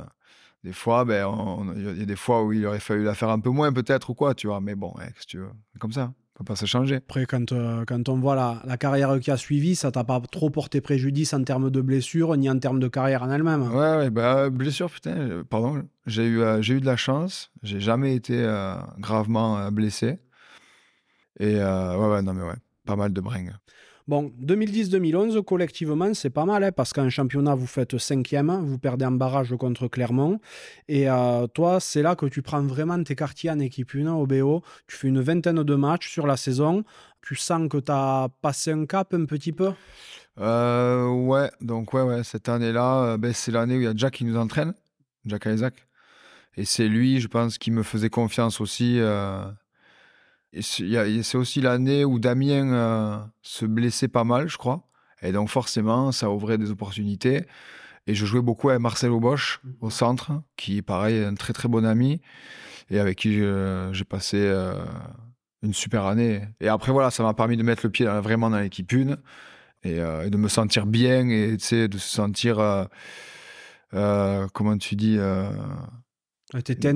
des 0.64 0.74
fois, 0.74 1.06
ben, 1.06 1.28
il 1.76 2.00
y 2.00 2.02
a 2.02 2.06
des 2.06 2.16
fois 2.16 2.44
où 2.44 2.54
il 2.54 2.66
aurait 2.66 2.80
fallu 2.80 3.04
la 3.04 3.14
faire 3.14 3.30
un 3.30 3.40
peu 3.40 3.50
moins, 3.50 3.72
peut-être 3.72 4.10
ou 4.10 4.16
quoi, 4.16 4.34
tu 4.34 4.48
vois. 4.48 4.62
Mais 4.62 4.76
bon, 4.76 4.94
ouais, 4.98 5.06
qu'est-ce 5.08 5.26
que 5.26 5.32
tu 5.32 5.38
veux, 5.38 5.52
comme 5.80 5.92
ça. 5.92 6.12
On 6.36 6.44
peut 6.44 6.46
pas 6.46 6.56
se 6.56 6.66
changer. 6.66 6.96
Après, 6.96 7.26
quand, 7.28 7.52
euh, 7.52 7.86
quand 7.86 8.10
on 8.10 8.18
voit 8.18 8.36
la, 8.36 8.62
la 8.66 8.76
carrière 8.76 9.20
qui 9.20 9.30
a 9.30 9.38
suivi, 9.38 9.76
ça 9.76 9.92
t'a 9.92 10.04
pas 10.04 10.20
trop 10.20 10.50
porté 10.50 10.82
préjudice 10.82 11.32
en 11.34 11.44
termes 11.44 11.70
de 11.70 11.80
blessures 11.80 12.36
ni 12.38 12.50
en 12.50 12.58
termes 12.58 12.80
de 12.80 12.88
carrière 12.88 13.22
en 13.22 13.30
elle-même. 13.30 13.62
Ouais, 13.62 13.98
ouais, 13.98 14.10
bah, 14.10 14.50
blessure, 14.50 14.90
putain, 14.90 15.16
euh, 15.16 15.44
pardon. 15.44 15.84
J'ai 16.08 16.26
eu, 16.26 16.42
euh, 16.42 16.60
j'ai 16.62 16.74
eu 16.74 16.82
de 16.82 16.88
la 16.88 16.98
chance. 16.98 17.52
J'ai 17.62 17.80
jamais 17.80 18.16
été 18.16 18.42
euh, 18.42 18.76
gravement 18.98 19.72
blessé. 19.72 20.20
Et 21.40 21.56
ouais, 21.56 22.08
ouais, 22.08 22.22
non, 22.24 22.34
mais 22.34 22.44
ouais, 22.44 22.58
pas 22.86 22.96
mal 22.96 23.14
de 23.14 23.22
bringues. 23.22 23.54
Bon, 24.06 24.34
2010-2011, 24.42 25.42
collectivement, 25.44 26.14
c'est 26.14 26.30
pas 26.30 26.44
mal, 26.44 26.62
hein, 26.66 26.72
parce 26.74 26.92
qu'en 26.92 27.10
championnat, 27.10 27.56
vous 27.56 27.68
faites 27.68 27.98
cinquième, 27.98 28.52
vous 28.66 28.78
perdez 28.78 29.06
en 29.06 29.12
barrage 29.12 29.56
contre 29.58 29.88
Clermont. 29.88 30.40
Et 30.90 31.10
euh, 31.10 31.48
toi, 31.48 31.80
c'est 31.80 32.02
là 32.02 32.16
que 32.18 32.26
tu 32.26 32.42
prends 32.42 32.62
vraiment 32.62 33.02
tes 33.02 33.16
quartiers 33.16 33.50
en 33.50 33.60
équipe 33.60 33.92
1 33.96 34.12
au 34.12 34.28
BO. 34.28 34.62
Tu 34.88 34.98
fais 34.98 35.08
une 35.08 35.22
vingtaine 35.22 35.64
de 35.64 35.76
matchs 35.76 36.12
sur 36.12 36.28
la 36.28 36.36
saison. 36.36 36.84
Tu 37.22 37.36
sens 37.36 37.70
que 37.70 37.78
tu 37.78 37.92
as 37.94 38.28
passé 38.42 38.74
un 38.74 38.86
cap 38.86 39.14
un 39.14 39.24
petit 39.24 39.54
peu? 39.54 39.72
Euh, 40.38 41.08
ouais, 41.08 41.50
donc 41.62 41.94
ouais, 41.94 42.02
ouais, 42.02 42.26
cette 42.26 42.50
année-là, 42.50 43.04
euh, 43.06 43.18
ben, 43.18 43.32
c'est 43.34 43.52
l'année 43.52 43.78
où 43.78 43.82
il 43.82 43.86
y 43.86 43.88
a 43.88 43.94
Jack 43.96 44.16
qui 44.16 44.26
nous 44.26 44.36
entraîne, 44.36 44.74
Jack 45.26 45.46
Isaac. 45.46 45.76
Et 46.58 46.66
c'est 46.66 46.90
lui, 46.90 47.22
je 47.22 47.30
pense, 47.30 47.58
qui 47.58 47.72
me 47.72 47.84
faisait 47.84 48.10
confiance 48.10 48.60
aussi. 48.60 49.00
C'est 50.62 51.36
aussi 51.38 51.62
l'année 51.62 52.06
où 52.06 52.20
Damien 52.20 52.72
euh, 52.74 53.18
se 53.42 53.66
blessait 53.66 54.08
pas 54.08 54.24
mal, 54.24 54.48
je 54.50 54.58
crois. 54.58 54.88
Et 55.22 55.32
donc 55.32 55.50
forcément, 55.50 56.12
ça 56.12 56.30
ouvrait 56.30 56.58
des 56.58 56.70
opportunités. 56.72 57.46
Et 58.06 58.14
je 58.16 58.26
jouais 58.26 58.42
beaucoup 58.42 58.70
avec 58.70 58.82
Marcelo 58.82 59.20
Bosch 59.20 59.62
au 59.80 59.90
centre, 59.90 60.32
qui 60.58 60.82
pareil, 60.82 61.16
est 61.18 61.26
un 61.26 61.36
très 61.36 61.54
très 61.54 61.70
bon 61.70 61.86
ami, 61.86 62.20
et 62.90 63.00
avec 63.00 63.18
qui 63.20 63.40
j'ai 63.40 64.04
passé 64.04 64.38
euh, 64.38 64.84
une 65.62 65.74
super 65.74 66.06
année. 66.06 66.42
Et 66.60 66.68
après, 66.68 66.92
voilà, 66.92 67.10
ça 67.12 67.24
m'a 67.24 67.34
permis 67.34 67.56
de 67.56 67.64
mettre 67.64 67.86
le 67.86 67.90
pied 67.90 68.06
dans- 68.06 68.20
vraiment 68.20 68.50
dans 68.50 68.60
l'équipe 68.60 68.92
une 68.92 69.18
et, 69.84 70.00
euh, 70.02 70.26
et 70.26 70.30
de 70.30 70.36
me 70.38 70.50
sentir 70.50 70.86
bien 70.86 71.30
et 71.30 71.56
tu 71.58 71.64
sais, 71.66 71.88
de 71.88 71.98
se 71.98 72.10
sentir, 72.10 72.60
euh, 73.94 74.48
comment 74.54 74.78
tu 74.78 74.96
dis, 74.96 75.18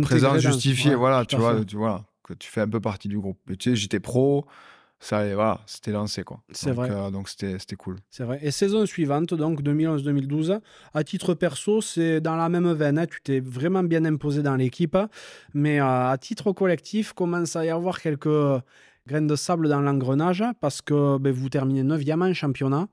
présent, 0.02 0.34
justifié, 0.52 0.92
Ouais, 0.92 0.96
voilà, 0.98 1.26
tu 1.26 1.36
vois, 1.38 1.66
tu 1.66 1.76
vois, 1.78 2.06
que 2.28 2.34
tu 2.34 2.50
fais 2.50 2.62
un 2.62 2.70
peu 2.70 2.80
partie 2.80 3.08
du 3.08 3.18
groupe. 3.20 3.40
Et 3.50 3.56
tu 3.58 3.70
sais, 3.70 3.76
j'étais 3.76 4.00
pro, 4.00 4.46
ça, 5.00 5.26
et 5.26 5.36
voilà, 5.36 5.60
c'était 5.68 5.92
lancé, 5.92 6.24
quoi. 6.24 6.42
C'est 6.52 6.72
vrai. 6.72 6.90
euh, 6.92 7.12
donc 7.12 7.30
c'était 7.30 7.60
c'était 7.60 7.76
cool. 7.76 7.98
C'est 8.10 8.24
vrai. 8.24 8.40
Et 8.42 8.50
saison 8.52 8.86
suivante, 8.86 9.34
donc 9.34 9.62
2011-2012, 9.62 10.60
à 10.94 11.04
titre 11.04 11.34
perso, 11.36 11.82
c'est 11.82 12.20
dans 12.20 12.36
la 12.36 12.50
même 12.50 12.72
veine. 12.74 12.98
hein. 12.98 13.06
Tu 13.06 13.22
t'es 13.22 13.40
vraiment 13.40 13.84
bien 13.84 14.06
imposé 14.06 14.42
dans 14.42 14.56
l'équipe. 14.56 14.98
Mais 15.54 15.80
euh, 15.80 16.10
à 16.10 16.18
titre 16.18 16.52
collectif, 16.52 17.14
commence 17.14 17.56
à 17.56 17.66
y 17.66 17.70
avoir 17.70 18.02
quelques 18.02 18.28
graines 19.08 19.28
de 19.28 19.36
sable 19.36 19.70
dans 19.70 19.80
l'engrenage 19.82 20.44
parce 20.60 20.82
que 20.82 21.18
ben, 21.18 21.32
vous 21.32 21.48
terminez 21.50 21.84
9e 21.84 22.30
en 22.30 22.34
championnat. 22.34 22.88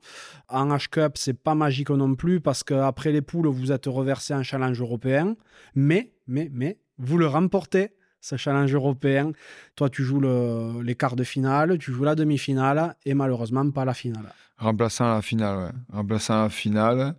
En 0.47 0.69
H-Cup, 0.69 1.13
c'est 1.17 1.33
pas 1.33 1.55
magique 1.55 1.89
non 1.89 2.15
plus 2.15 2.39
parce 2.39 2.63
qu'après 2.63 3.11
les 3.11 3.21
poules, 3.21 3.47
vous 3.47 3.71
êtes 3.71 3.87
reversé 3.87 4.33
en 4.33 4.43
challenge 4.43 4.79
européen. 4.79 5.35
Mais, 5.73 6.13
mais, 6.27 6.49
mais, 6.53 6.77
vous 6.99 7.17
le 7.17 7.27
remportez. 7.27 7.89
Ce 8.27 8.37
challenge 8.37 8.73
européen, 8.73 9.33
toi 9.75 9.87
tu 9.87 10.03
joues 10.03 10.19
le- 10.19 10.81
les 10.81 10.95
quarts 10.95 11.15
de 11.15 11.23
finale, 11.23 11.77
tu 11.77 11.91
joues 11.91 12.05
la 12.05 12.15
demi-finale 12.15 12.95
et 13.05 13.13
malheureusement 13.13 13.69
pas 13.69 13.85
la 13.85 13.93
finale. 13.93 14.33
Remplaçant 14.57 15.13
la 15.13 15.21
finale, 15.21 15.57
ouais. 15.59 15.71
Remplaçant 15.93 16.41
la 16.41 16.49
finale, 16.49 17.15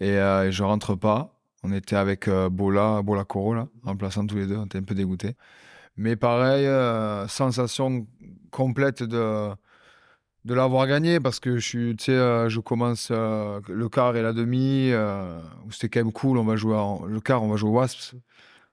et, 0.00 0.10
euh, 0.18 0.50
je 0.50 0.64
rentre 0.64 0.96
pas. 0.96 1.32
On 1.62 1.70
était 1.72 1.94
avec 1.94 2.26
euh, 2.26 2.48
Bola, 2.48 3.00
Bola 3.00 3.22
Coro, 3.22 3.54
là, 3.54 3.68
remplaçant 3.84 4.26
tous 4.26 4.34
les 4.38 4.48
deux, 4.48 4.56
on 4.56 4.64
était 4.64 4.78
un 4.78 4.82
peu 4.82 4.96
dégoûtés. 4.96 5.36
Mais 5.96 6.16
pareil, 6.16 6.66
euh, 6.66 7.28
sensation 7.28 8.08
complète 8.50 9.04
de, 9.04 9.50
de 10.46 10.54
l'avoir 10.54 10.88
gagné 10.88 11.20
parce 11.20 11.38
que 11.38 11.58
je 11.58 12.58
commence 12.58 13.12
le 13.12 13.88
quart 13.88 14.16
et 14.16 14.22
la 14.22 14.32
demi, 14.32 14.90
euh, 14.90 15.38
c'était 15.70 15.90
quand 15.90 16.04
même 16.06 16.12
cool. 16.12 16.38
On 16.38 16.44
va 16.44 16.56
jouer 16.56 16.76
le 17.06 17.20
quart, 17.20 17.40
on 17.44 17.48
va 17.48 17.54
jouer 17.56 17.70
au 17.70 17.74
Wasps. 17.74 18.16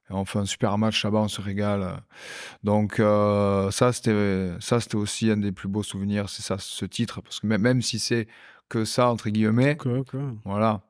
On 0.10 0.24
fait 0.26 0.40
un 0.40 0.46
super 0.46 0.78
match 0.78 1.04
là-bas, 1.04 1.20
on 1.20 1.28
se 1.28 1.42
régale. 1.42 2.02
Donc 2.64 3.00
euh, 3.00 3.70
ça, 3.72 3.92
c'était 3.92 4.52
ça, 4.60 4.80
c'était 4.80 4.96
aussi 4.96 5.30
un 5.30 5.38
des 5.38 5.52
plus 5.52 5.68
beaux 5.68 5.84
souvenirs, 5.84 6.30
c'est 6.30 6.44
ça, 6.44 6.58
ce 6.60 6.86
titre, 6.86 7.22
parce 7.22 7.40
que 7.42 7.48
même, 7.48 7.82
si 7.82 8.00
c'est 8.00 8.28
que 8.70 8.86
ça 8.86 9.10
entre 9.10 9.30
guillemets, 9.30 9.76
voilà, 10.46 10.82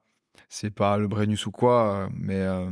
c'est 0.49 0.69
pas 0.69 0.97
le 0.97 1.07
Brennus 1.07 1.45
ou 1.45 1.51
quoi, 1.51 1.93
euh, 1.93 2.07
mais 2.13 2.39
euh, 2.39 2.69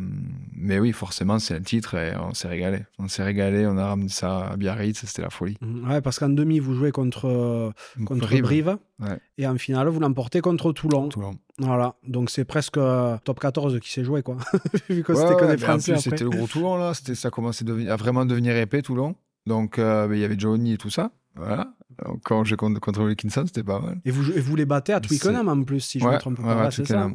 mais 0.53 0.79
oui, 0.79 0.91
forcément, 0.91 1.39
c'est 1.39 1.55
un 1.55 1.61
titre 1.61 1.95
et 1.95 2.15
on 2.15 2.33
s'est 2.33 2.47
régalé. 2.47 2.85
On 2.99 3.07
s'est 3.07 3.23
régalé, 3.23 3.67
on 3.67 3.77
a 3.77 3.87
ramené 3.87 4.09
ça 4.09 4.47
à 4.47 4.57
Biarritz, 4.57 5.05
c'était 5.05 5.21
la 5.21 5.29
folie. 5.29 5.57
Mhm. 5.61 5.89
Ouais, 5.89 6.01
parce 6.01 6.19
qu'en 6.19 6.29
demi, 6.29 6.59
vous 6.59 6.73
jouez 6.73 6.91
contre, 6.91 7.73
contre 8.05 8.27
Rive, 8.27 8.43
Brive. 8.43 8.77
Ouais. 8.99 9.19
Et 9.37 9.47
en 9.47 9.57
finale, 9.57 9.89
vous 9.89 9.99
l'emportez 9.99 10.41
contre 10.41 10.71
Toulon. 10.71 11.09
Toulon. 11.09 11.37
Voilà. 11.59 11.95
Donc 12.07 12.29
c'est 12.29 12.45
presque 12.45 12.77
euh, 12.77 13.17
top 13.23 13.39
14 13.39 13.79
qui 13.79 13.91
s'est 13.91 14.03
joué, 14.03 14.23
quoi. 14.23 14.37
Vu 14.89 15.03
que 15.03 15.13
Ouais, 15.13 15.21
c'était 15.21 15.35
que 15.35 15.51
des 15.51 15.57
Français 15.57 15.97
c'était 15.97 16.23
le 16.23 16.29
gros 16.29 16.47
Toulon 16.47 16.77
là, 16.77 16.93
ça 16.93 17.29
commençait 17.29 17.65
à, 17.89 17.95
vraiment 17.95 18.25
devenir 18.25 18.55
épais 18.55 18.81
Toulon. 18.81 19.15
Donc 19.45 19.79
euh, 19.79 20.09
il 20.11 20.19
y 20.19 20.23
avait 20.23 20.39
Johnny 20.39 20.73
et 20.73 20.77
tout 20.77 20.89
ça, 20.89 21.11
voilà. 21.35 21.73
Donc, 22.03 22.21
quand 22.23 22.43
j'ai 22.43 22.57
contre, 22.57 22.81
contre 22.81 23.03
Wilkinson, 23.03 23.43
c'était 23.45 23.63
pas 23.63 23.79
mal. 23.79 24.01
Et 24.03 24.11
vous, 24.11 24.29
et 24.31 24.41
vous 24.41 24.55
les 24.55 24.65
battez 24.65 24.91
à 24.91 24.99
Twickenham 24.99 25.47
en 25.47 25.63
plus, 25.63 25.79
si 25.79 25.99
je 25.99 26.05
ne 26.05 26.11
me 26.11 26.17
trompe 26.17 26.41
pas. 26.41 26.63
ouais, 26.63 26.71
c'est 26.71 26.85
ça. 26.85 27.09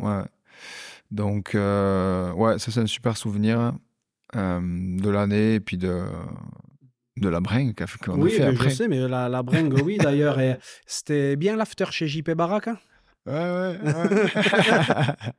Donc, 1.11 1.55
euh, 1.55 2.33
ouais, 2.33 2.59
ça, 2.59 2.71
c'est 2.71 2.81
un 2.81 2.87
super 2.87 3.17
souvenir 3.17 3.73
euh, 4.37 4.61
de 4.63 5.11
l'année 5.11 5.55
et 5.55 5.61
puis 5.61 5.77
de, 5.77 6.03
de 7.17 7.29
la 7.29 7.41
bringue 7.41 7.75
qu'on 8.05 8.21
Oui, 8.21 8.35
a 8.35 8.37
fait 8.37 8.43
après. 8.45 8.71
je 8.71 8.75
sais, 8.77 8.89
mais 8.89 9.09
la, 9.09 9.29
la 9.29 9.43
bringue, 9.43 9.75
oui, 9.85 9.99
d'ailleurs. 9.99 10.39
et 10.41 10.59
C'était 10.87 11.37
bien 11.37 11.57
l'after 11.57 11.87
chez 11.91 12.07
JP 12.07 12.31
Barak. 12.33 12.69
hein 12.69 12.79
Ouais, 13.27 13.33
ouais, 13.35 13.79
ouais. 13.83 14.27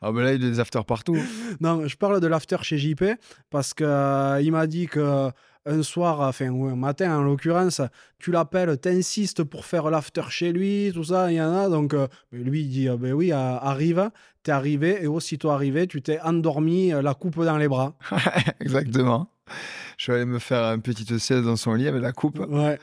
ah, 0.00 0.12
mais 0.12 0.22
là, 0.22 0.32
il 0.34 0.42
y 0.42 0.46
a 0.46 0.50
des 0.50 0.60
afters 0.60 0.84
partout. 0.84 1.16
Non, 1.60 1.86
je 1.86 1.96
parle 1.96 2.20
de 2.20 2.26
l'after 2.26 2.56
chez 2.62 2.78
JP 2.78 3.04
parce 3.50 3.74
que 3.74 3.84
euh, 3.84 4.40
il 4.40 4.50
m'a 4.52 4.66
dit 4.66 4.86
que 4.86 5.30
un 5.66 5.82
soir, 5.82 6.20
enfin 6.20 6.48
ou 6.48 6.66
un 6.66 6.76
matin 6.76 7.16
en 7.16 7.22
l'occurrence, 7.22 7.80
tu 8.18 8.30
l'appelles, 8.30 8.78
t'insistes 8.78 9.44
pour 9.44 9.64
faire 9.64 9.90
l'after 9.90 10.22
chez 10.28 10.52
lui, 10.52 10.90
tout 10.92 11.04
ça, 11.04 11.30
il 11.30 11.36
y 11.36 11.42
en 11.42 11.54
a. 11.54 11.68
Donc 11.68 11.94
euh, 11.94 12.08
lui 12.32 12.62
il 12.62 12.68
dit 12.68 12.88
euh, 12.88 12.96
ben 12.96 13.12
oui, 13.12 13.32
arrive, 13.32 14.10
t'es 14.42 14.52
arrivé 14.52 15.02
et 15.02 15.06
aussitôt 15.06 15.50
arrivé, 15.50 15.86
tu 15.86 16.02
t'es 16.02 16.20
endormi, 16.20 16.92
euh, 16.92 17.02
la 17.02 17.14
coupe 17.14 17.42
dans 17.42 17.56
les 17.56 17.68
bras. 17.68 17.94
Exactement. 18.60 19.28
Je 19.98 20.04
suis 20.04 20.12
allé 20.12 20.24
me 20.24 20.38
faire 20.38 20.64
une 20.72 20.82
petite 20.82 21.16
sieste 21.18 21.44
dans 21.44 21.56
son 21.56 21.74
lit 21.74 21.88
avec 21.88 22.02
la 22.02 22.12
coupe 22.12 22.38
Ouais, 22.38 22.78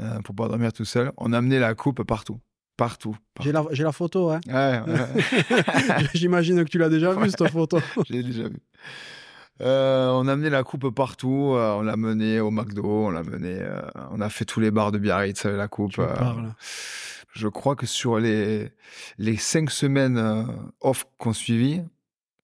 euh, 0.00 0.20
pour 0.20 0.34
pas 0.34 0.48
dormir 0.48 0.72
tout 0.72 0.84
seul. 0.84 1.12
On 1.16 1.32
a 1.32 1.38
amené 1.38 1.58
la 1.58 1.74
coupe 1.74 2.02
partout. 2.02 2.38
Partout. 2.76 3.14
partout. 3.34 3.48
j'ai 3.48 3.52
la, 3.52 3.64
j'ai 3.70 3.84
la 3.84 3.92
photo, 3.92 4.30
hein. 4.30 4.40
Ouais, 4.46 4.80
ouais. 4.86 6.06
J'imagine 6.14 6.64
que 6.64 6.70
tu 6.70 6.78
l'as 6.78 6.88
déjà 6.88 7.12
vue 7.12 7.30
cette 7.30 7.48
photo. 7.48 7.78
Je 8.08 8.12
l'ai 8.12 8.22
déjà 8.22 8.48
vu. 8.48 8.58
Euh, 9.60 10.08
on 10.08 10.26
a 10.28 10.32
amené 10.32 10.50
la 10.50 10.64
coupe 10.64 10.90
partout. 10.94 11.52
euh, 11.54 11.72
on 11.74 11.82
l'a 11.82 11.96
mené 11.96 12.40
au 12.40 12.50
McDo. 12.50 13.06
On 13.06 13.10
l'a 13.10 13.22
mené. 13.22 13.58
euh, 13.60 13.82
on 14.10 14.20
a 14.20 14.28
fait 14.28 14.44
tous 14.44 14.60
les 14.60 14.70
bars 14.70 14.92
de 14.92 14.98
Biarritz 14.98 15.44
avec 15.44 15.58
la 15.58 15.68
coupe. 15.68 15.92
Tu 15.92 16.00
me 16.00 16.06
parles. 16.06 16.54
je 17.32 17.48
crois 17.48 17.76
que 17.76 17.86
sur 17.86 18.18
les, 18.18 18.70
les 19.18 19.36
cinq 19.36 19.70
semaines 19.70 20.46
off 20.80 21.04
qu'on 21.18 21.32
suivit, 21.32 21.82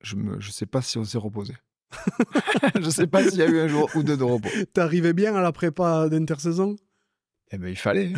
je 0.02 0.16
ne 0.16 0.38
je 0.40 0.50
sais 0.50 0.66
pas 0.66 0.82
si 0.82 0.98
on 0.98 1.04
s'est 1.04 1.18
reposé. 1.18 1.54
je 2.80 2.90
sais 2.90 3.06
pas 3.06 3.22
s'il 3.24 3.38
y 3.38 3.42
a 3.42 3.48
eu 3.48 3.60
un 3.60 3.68
jour 3.68 3.90
ou 3.94 4.02
deux 4.02 4.16
de 4.16 4.24
repos. 4.24 4.50
T'arrivais 4.74 5.14
bien 5.14 5.34
à 5.34 5.40
la 5.40 5.52
prépa 5.52 6.08
d'intersaison? 6.08 6.76
Eh 7.50 7.56
ben, 7.58 7.68
il 7.68 7.76
fallait. 7.78 8.12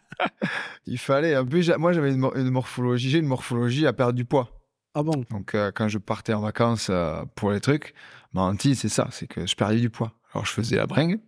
il 0.86 0.98
fallait. 0.98 1.36
En 1.36 1.46
plus, 1.46 1.70
moi, 1.78 1.92
j'avais 1.94 2.12
une 2.12 2.50
morphologie. 2.50 3.08
J'ai 3.10 3.18
une 3.18 3.26
morphologie 3.26 3.86
à 3.86 3.92
perdre 3.94 4.12
du 4.12 4.26
poids. 4.26 4.59
Ah 4.94 5.02
bon? 5.02 5.24
Donc, 5.30 5.54
euh, 5.54 5.70
quand 5.74 5.88
je 5.88 5.98
partais 5.98 6.32
en 6.32 6.40
vacances 6.40 6.88
euh, 6.90 7.22
pour 7.36 7.52
les 7.52 7.60
trucs, 7.60 7.94
ma 8.32 8.42
hantise, 8.42 8.80
c'est 8.80 8.88
ça, 8.88 9.08
c'est 9.12 9.26
que 9.26 9.46
je 9.46 9.54
perdais 9.54 9.78
du 9.78 9.90
poids. 9.90 10.12
Alors, 10.34 10.44
je 10.46 10.52
faisais 10.52 10.76
la 10.76 10.86
bringue 10.86 11.20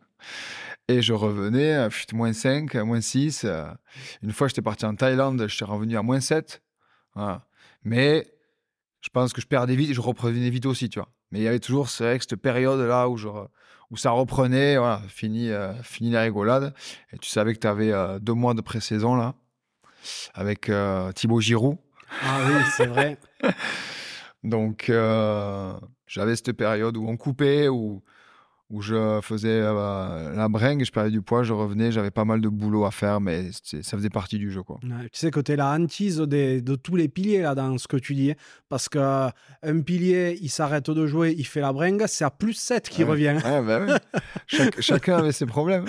et 0.89 1.01
je 1.01 1.13
revenais 1.13 1.75
à 1.75 1.89
pff, 1.89 2.07
moins 2.13 2.33
5, 2.33 2.75
à 2.75 2.85
moins 2.85 3.01
6. 3.01 3.45
euh. 3.45 3.65
Une 4.23 4.33
fois, 4.33 4.49
j'étais 4.49 4.63
parti 4.63 4.85
en 4.85 4.95
Thaïlande, 4.97 5.47
j'étais 5.49 5.65
revenu 5.65 5.97
à 5.97 6.03
moins 6.03 6.21
7. 6.21 6.63
Voilà. 7.15 7.47
Mais 7.85 8.27
je 9.01 9.09
pense 9.11 9.33
que 9.33 9.41
je 9.41 9.47
perdais 9.47 9.77
vite 9.77 9.91
et 9.91 9.95
je 9.95 10.01
reprenais 10.01 10.51
vite 10.51 10.67
aussi, 10.67 10.89
tu 10.89 10.99
vois. 10.99 11.09
Mais 11.31 11.39
il 11.39 11.43
y 11.45 11.49
avait 11.49 11.61
toujours 11.61 11.89
vrai 11.89 12.19
cette 12.21 12.37
période-là 12.37 13.09
où, 13.09 13.17
je, 13.17 13.29
où 13.91 13.97
ça 13.97 14.11
reprenait, 14.11 14.77
voilà, 14.77 15.03
fini, 15.09 15.51
euh, 15.51 15.73
fini 15.83 16.11
la 16.11 16.23
rigolade. 16.23 16.75
Et 17.13 17.19
tu 17.19 17.31
savais 17.31 17.55
que 17.55 17.61
tu 17.61 17.67
avais 17.67 17.93
deux 18.21 18.35
mois 18.35 18.55
de 18.55 18.61
pré-saison, 18.61 19.15
là, 19.15 19.35
avec 20.35 20.69
euh, 20.69 21.13
Thibaut 21.13 21.41
Giroud. 21.41 21.79
Ah 22.23 22.41
oui, 22.47 22.55
c'est 22.77 22.87
vrai. 22.87 23.17
Donc, 24.45 24.89
euh, 24.89 25.73
j'avais 26.07 26.37
cette 26.37 26.53
période 26.53 26.97
où 26.97 27.07
on 27.07 27.17
coupait, 27.17 27.69
où, 27.69 28.03
où 28.71 28.81
je 28.81 29.21
faisais 29.23 29.61
euh, 29.63 30.35
la 30.35 30.49
bringue, 30.49 30.85
je 30.85 30.91
perdais 30.91 31.11
du 31.11 31.23
poids, 31.23 31.43
je 31.43 31.53
revenais, 31.53 31.93
j'avais 31.93 32.11
pas 32.11 32.25
mal 32.25 32.41
de 32.41 32.49
boulot 32.49 32.85
à 32.85 32.91
faire, 32.91 33.21
mais 33.21 33.51
ça 33.53 33.97
faisait 33.97 34.11
partie 34.11 34.39
du 34.39 34.51
jeu. 34.51 34.63
Quoi. 34.63 34.81
tu 34.83 35.09
sais 35.13 35.31
que 35.31 35.41
tu 35.41 35.53
es 35.53 35.57
la 35.57 35.71
hantise 35.71 36.17
de 36.17 36.75
tous 36.77 36.97
les 36.97 37.09
piliers 37.09 37.43
là, 37.43 37.55
dans 37.55 37.77
ce 37.79 37.87
que 37.87 37.99
tu 37.99 38.15
dis. 38.15 38.33
Hein. 38.33 38.37
Parce 38.69 38.89
qu'un 38.89 39.31
pilier, 39.85 40.39
il 40.41 40.49
s'arrête 40.49 40.91
de 40.91 41.07
jouer, 41.07 41.35
il 41.37 41.47
fait 41.47 41.61
la 41.61 41.73
bringue, 41.73 42.03
c'est 42.07 42.25
à 42.25 42.31
plus 42.31 42.55
7 42.55 42.89
qui 42.89 43.05
revient. 43.05 43.37
Ouais, 43.45 43.63
bah 43.63 44.01
chacun 44.81 45.19
avait 45.19 45.33
ses 45.33 45.47
problèmes. 45.47 45.85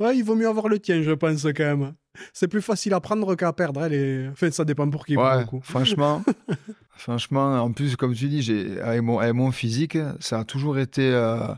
ouais, 0.00 0.16
il 0.16 0.24
vaut 0.24 0.34
mieux 0.34 0.48
avoir 0.48 0.68
le 0.68 0.78
tien, 0.78 1.02
je 1.02 1.12
pense, 1.12 1.44
quand 1.44 1.76
même. 1.76 1.92
C'est 2.32 2.48
plus 2.48 2.62
facile 2.62 2.94
à 2.94 3.00
prendre 3.00 3.34
qu'à 3.34 3.52
perdre. 3.52 3.82
Hein. 3.82 4.30
Enfin, 4.32 4.50
ça 4.50 4.64
dépend 4.64 4.88
pour 4.88 5.06
qui. 5.06 5.16
Ouais, 5.16 5.44
franchement, 5.62 6.22
franchement, 6.96 7.62
en 7.62 7.72
plus, 7.72 7.96
comme 7.96 8.14
tu 8.14 8.28
dis, 8.28 8.78
avec 8.82 9.02
mon, 9.02 9.18
avec 9.18 9.34
mon 9.34 9.50
physique, 9.50 9.96
ça 10.20 10.40
a 10.40 10.44
toujours 10.44 10.78
été 10.78 11.10
euh, 11.10 11.54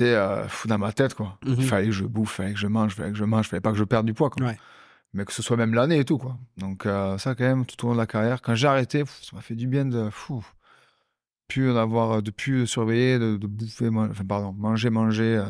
euh, 0.00 0.48
fou 0.48 0.68
dans 0.68 0.78
ma 0.78 0.92
tête. 0.92 1.14
Quoi. 1.14 1.38
Il 1.44 1.52
mhm. 1.52 1.62
fallait 1.62 1.86
que 1.86 1.92
je 1.92 2.04
bouffe, 2.04 2.34
il 2.34 2.36
fallait 2.36 2.52
que 2.52 2.58
je 2.58 2.66
mange, 2.66 2.92
il 2.92 2.96
fallait 2.96 3.12
que 3.12 3.18
je 3.18 3.24
mange, 3.24 3.46
il 3.46 3.48
fallait 3.50 3.60
pas 3.60 3.72
que 3.72 3.78
je 3.78 3.84
perde 3.84 4.06
du 4.06 4.14
poids. 4.14 4.30
Quoi. 4.30 4.52
Mais 5.14 5.24
que 5.24 5.32
ce 5.32 5.42
soit 5.42 5.56
même 5.56 5.74
l'année 5.74 6.00
et 6.00 6.04
tout. 6.04 6.18
Quoi. 6.18 6.36
Donc, 6.58 6.86
euh, 6.86 7.16
ça, 7.18 7.34
quand 7.34 7.44
même, 7.44 7.64
tout 7.64 7.84
au 7.84 7.88
long 7.88 7.94
de 7.94 8.00
la 8.00 8.06
carrière, 8.06 8.42
quand 8.42 8.54
j'ai 8.54 8.66
arrêté, 8.66 9.04
ça 9.06 9.36
m'a 9.36 9.42
fait 9.42 9.54
du 9.54 9.66
bien 9.66 9.84
de. 9.84 10.10
Fou, 10.10 10.44
plus 11.48 11.72
d'avoir, 11.72 12.22
de 12.22 12.30
plus 12.30 12.66
surveiller, 12.66 13.18
de, 13.18 13.36
de 13.36 13.46
bouffer, 13.46 13.88
enfin, 13.88 14.24
pardon, 14.24 14.52
manger, 14.52 14.90
manger. 14.90 15.42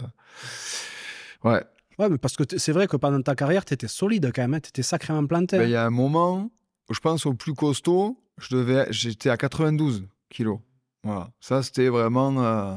Ouais, 1.43 1.65
Ouais, 1.99 2.09
mais 2.09 2.18
parce 2.18 2.36
que 2.36 2.45
c'est 2.59 2.72
vrai 2.72 2.86
que 2.86 2.97
pendant 2.97 3.22
ta 3.22 3.34
carrière, 3.34 3.64
tu 3.64 3.74
étais 3.74 3.88
solide 3.88 4.32
quand 4.34 4.42
même, 4.42 4.55
hein. 4.55 4.61
tu 4.61 4.68
étais 4.68 4.82
sacrément 4.82 5.24
planté. 5.26 5.59
Ben, 5.59 5.64
il 5.64 5.70
y 5.70 5.76
a 5.76 5.84
un 5.84 5.90
moment, 5.90 6.51
où 6.88 6.95
je 6.95 7.01
pense 7.01 7.26
au 7.26 7.34
plus 7.34 7.55
costaud, 7.55 8.18
je 8.38 8.57
devais, 8.57 8.86
j'étais 8.90 9.30
à 9.30 9.36
92 9.36 10.07
kilos. 10.28 10.59
Voilà. 11.03 11.30
Ça, 11.40 11.62
c'était 11.62 11.88
vraiment. 11.88 12.42
Euh, 12.42 12.76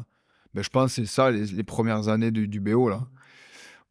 ben, 0.53 0.63
je 0.63 0.69
pense 0.69 0.95
que 0.95 1.01
c'est 1.01 1.11
ça, 1.11 1.31
les, 1.31 1.63
premières 1.63 2.09
années 2.09 2.31
du, 2.31 2.47
du 2.47 2.59
BO, 2.59 2.89
là. 2.89 3.07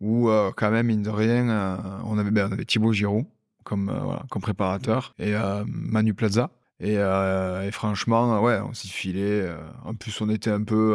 Où, 0.01 0.29
euh, 0.29 0.53
quand 0.55 0.71
même, 0.71 0.87
mine 0.87 1.03
de 1.03 1.11
rien, 1.11 1.49
euh, 1.49 1.77
on, 2.05 2.19
avait, 2.19 2.31
ben, 2.31 2.49
on 2.49 2.53
avait 2.53 2.65
Thibaut 2.65 2.93
Giroud 2.93 3.25
comme, 3.65 3.87
voilà, 3.87 4.23
comme 4.31 4.43
préparateur 4.43 5.15
et 5.19 5.35
Manu 5.67 6.15
Plaza. 6.15 6.51
Et, 6.79 6.93
et, 6.95 7.71
franchement, 7.73 8.41
ouais, 8.41 8.61
on 8.61 8.73
s'y 8.75 8.89
filait. 8.89 9.51
en 9.85 9.95
plus, 9.95 10.21
on 10.21 10.29
était 10.29 10.51
un 10.51 10.63
peu 10.63 10.95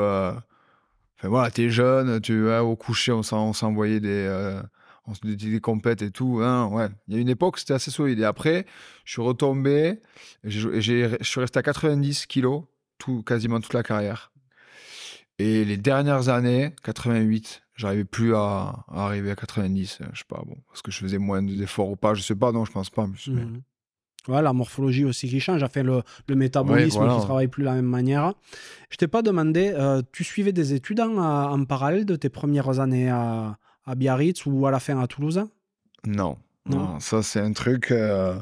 Enfin 1.21 1.29
voilà, 1.29 1.51
t'es 1.51 1.69
jeune, 1.69 2.19
tu 2.19 2.49
au 2.49 2.75
coucher, 2.75 3.11
on 3.11 3.21
s'envoyait 3.21 3.99
des, 3.99 4.25
euh, 4.27 4.59
des 5.23 5.61
compètes 5.61 6.01
et 6.01 6.09
tout. 6.09 6.39
Hein, 6.41 6.65
ouais. 6.65 6.87
Il 7.07 7.13
y 7.13 7.17
a 7.19 7.21
une 7.21 7.29
époque, 7.29 7.59
c'était 7.59 7.75
assez 7.75 7.91
solide. 7.91 8.19
Et 8.19 8.23
après, 8.23 8.65
je 9.05 9.11
suis 9.11 9.21
retombé, 9.21 9.99
je 10.43 10.79
suis 11.21 11.39
resté 11.39 11.59
à 11.59 11.61
90 11.61 12.25
kilos 12.25 12.63
tout, 12.97 13.21
quasiment 13.21 13.59
toute 13.59 13.75
la 13.75 13.83
carrière. 13.83 14.31
Et 15.37 15.63
les 15.63 15.77
dernières 15.77 16.29
années, 16.29 16.73
88, 16.81 17.61
j'arrivais 17.75 18.03
plus 18.03 18.33
à, 18.35 18.83
arriver 18.87 19.29
à 19.29 19.35
90. 19.35 19.99
Je 20.13 20.17
sais 20.17 20.25
pas, 20.27 20.41
bon, 20.43 20.57
parce 20.69 20.81
que 20.81 20.89
je 20.89 20.97
faisais 20.97 21.19
moins 21.19 21.43
d'efforts 21.43 21.91
ou 21.91 21.95
pas, 21.95 22.15
je 22.15 22.23
sais 22.23 22.35
pas, 22.35 22.51
non, 22.51 22.65
je 22.65 22.71
pense 22.71 22.89
pas. 22.89 23.05
Mmh 23.05 23.61
la 24.27 24.53
morphologie 24.53 25.05
aussi 25.05 25.27
qui 25.27 25.39
change, 25.39 25.65
fait 25.67 25.83
le, 25.83 26.03
le 26.27 26.35
métabolisme 26.35 26.99
qui 26.99 27.15
ne 27.15 27.21
travaille 27.21 27.47
plus 27.47 27.61
de 27.61 27.67
la 27.67 27.73
même 27.73 27.85
manière. 27.85 28.33
Je 28.89 28.97
t'ai 28.97 29.07
pas 29.07 29.21
demandé, 29.21 29.73
euh, 29.75 30.01
tu 30.11 30.23
suivais 30.23 30.51
des 30.51 30.73
études 30.73 30.99
en, 30.99 31.65
parallèle 31.65 32.05
de 32.05 32.15
tes 32.15 32.29
premières 32.29 32.79
années 32.79 33.09
à, 33.09 33.57
à, 33.85 33.95
Biarritz 33.95 34.45
ou 34.45 34.65
à 34.67 34.71
la 34.71 34.79
fin 34.79 34.99
à 34.99 35.07
Toulouse? 35.07 35.43
Non. 36.05 36.37
non? 36.65 36.99
ça 36.99 37.23
c'est 37.23 37.39
un 37.39 37.53
truc. 37.53 37.91
Euh, 37.91 38.35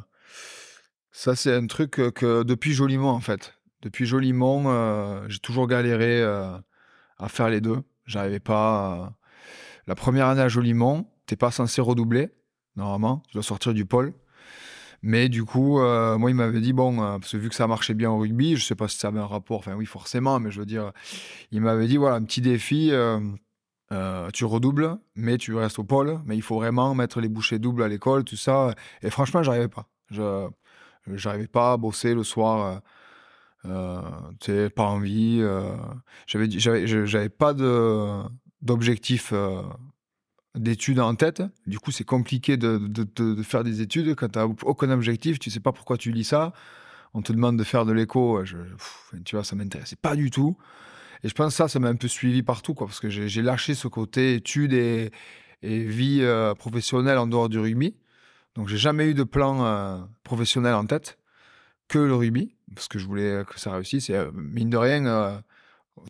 ça 1.11 1.35
c'est 1.35 1.53
un 1.53 1.67
truc 1.67 1.91
que, 1.91 2.43
depuis 2.43 2.73
Jolimont 2.73 3.09
en 3.09 3.21
fait. 3.21 3.53
Depuis 3.81 4.05
Jolimont, 4.05 4.63
euh, 4.67 5.21
j'ai 5.29 5.39
toujours 5.39 5.67
galéré 5.67 6.21
à 6.21 7.27
faire 7.29 7.49
les 7.49 7.61
deux. 7.61 7.81
J'arrivais 8.05 8.39
pas. 8.39 9.13
La 9.87 9.95
première 9.95 10.27
année 10.27 10.41
à 10.41 10.49
Jolimont, 10.49 11.07
t'es 11.25 11.35
pas 11.35 11.51
censé 11.51 11.81
redoubler 11.81 12.29
normalement. 12.75 13.23
Tu 13.27 13.33
dois 13.33 13.43
sortir 13.43 13.73
du 13.73 13.85
pôle. 13.85 14.13
Mais 15.01 15.29
du 15.29 15.45
coup, 15.45 15.79
euh, 15.79 16.17
moi, 16.17 16.29
il 16.29 16.35
m'avait 16.35 16.59
dit, 16.59 16.73
bon, 16.73 17.01
euh, 17.01 17.19
parce 17.19 17.31
que 17.31 17.37
vu 17.37 17.49
que 17.49 17.55
ça 17.55 17.67
marchait 17.67 17.93
bien 17.93 18.11
au 18.11 18.17
rugby, 18.19 18.55
je 18.57 18.65
sais 18.65 18.75
pas 18.75 18.87
si 18.87 18.97
ça 18.97 19.07
avait 19.09 19.19
un 19.19 19.25
rapport, 19.25 19.59
enfin 19.59 19.75
oui, 19.75 19.85
forcément, 19.85 20.39
mais 20.39 20.51
je 20.51 20.59
veux 20.59 20.65
dire, 20.65 20.91
il 21.51 21.61
m'avait 21.61 21.87
dit, 21.87 21.97
voilà, 21.97 22.17
un 22.17 22.23
petit 22.23 22.41
défi, 22.41 22.89
euh, 22.91 24.29
tu 24.33 24.45
redoubles, 24.45 24.97
mais 25.15 25.37
tu 25.37 25.55
restes 25.55 25.79
au 25.79 25.83
pôle, 25.83 26.19
mais 26.25 26.35
il 26.35 26.41
faut 26.41 26.55
vraiment 26.55 26.93
mettre 26.95 27.21
les 27.21 27.29
bouchées 27.29 27.59
doubles 27.59 27.83
à 27.83 27.87
l'école, 27.87 28.23
tout 28.23 28.35
ça. 28.35 28.75
Et 29.01 29.09
franchement, 29.09 29.41
j'arrivais 29.43 29.69
pas. 29.69 29.87
Je 30.11 30.49
n'arrivais 31.07 31.47
pas 31.47 31.73
à 31.73 31.77
bosser 31.77 32.13
le 32.13 32.23
soir. 32.23 32.81
Tu 33.63 34.69
pas 34.75 34.83
envie. 34.83 35.41
j'avais, 36.27 36.49
j'avais 36.49 37.29
pas 37.29 37.53
de, 37.53 38.21
d'objectif 38.61 39.33
d'études 40.59 40.99
en 40.99 41.15
tête. 41.15 41.41
Du 41.65 41.79
coup, 41.79 41.91
c'est 41.91 42.03
compliqué 42.03 42.57
de, 42.57 42.79
faire 43.43 43.63
des 43.63 43.81
études 43.81 44.15
quand 44.15 44.29
tu 44.29 44.39
n'as 44.39 44.45
aucun 44.45 44.89
objectif, 44.91 45.39
tu 45.39 45.49
sais 45.49 45.59
pas 45.59 45.71
pourquoi 45.71 45.97
tu 45.97 46.11
lis 46.11 46.25
ça. 46.25 46.53
On 47.13 47.21
te 47.21 47.33
demande 47.33 47.57
de 47.57 47.63
faire 47.63 47.85
de 47.85 47.91
l'écho, 47.91 48.43
tu 49.25 49.35
vois, 49.35 49.43
ça 49.43 49.55
m'intéressait 49.55 49.95
pas 49.95 50.15
du 50.15 50.29
tout. 50.29 50.57
Et 51.23 51.29
je 51.29 51.33
pense 51.33 51.53
que 51.53 51.57
ça, 51.57 51.67
ça 51.67 51.79
m'a 51.79 51.89
un 51.89 51.95
peu 51.95 52.07
suivi 52.07 52.43
partout, 52.43 52.73
quoi, 52.73 52.87
parce 52.87 52.99
que 52.99 53.09
j'ai 53.09 53.41
lâché 53.41 53.73
ce 53.73 53.87
côté 53.87 54.35
études 54.35 54.73
et, 54.73 55.11
vie 55.61 56.19
euh, 56.21 56.53
professionnelle 56.53 57.17
en 57.17 57.27
dehors 57.27 57.49
du 57.49 57.59
rugby. 57.59 57.95
Donc, 58.55 58.67
j'ai 58.67 58.77
jamais 58.77 59.07
eu 59.07 59.13
de 59.13 59.23
plan 59.23 59.65
euh, 59.65 59.97
professionnel 60.23 60.73
en 60.73 60.85
tête, 60.85 61.17
que 61.87 61.99
le 61.99 62.15
rugby, 62.15 62.55
parce 62.73 62.87
que 62.87 62.99
je 62.99 63.05
voulais 63.05 63.43
que 63.45 63.59
ça 63.59 63.73
réussisse. 63.73 64.09
Et 64.09 64.15
euh, 64.15 64.31
mine 64.33 64.69
de 64.69 64.77
rien, 64.77 65.41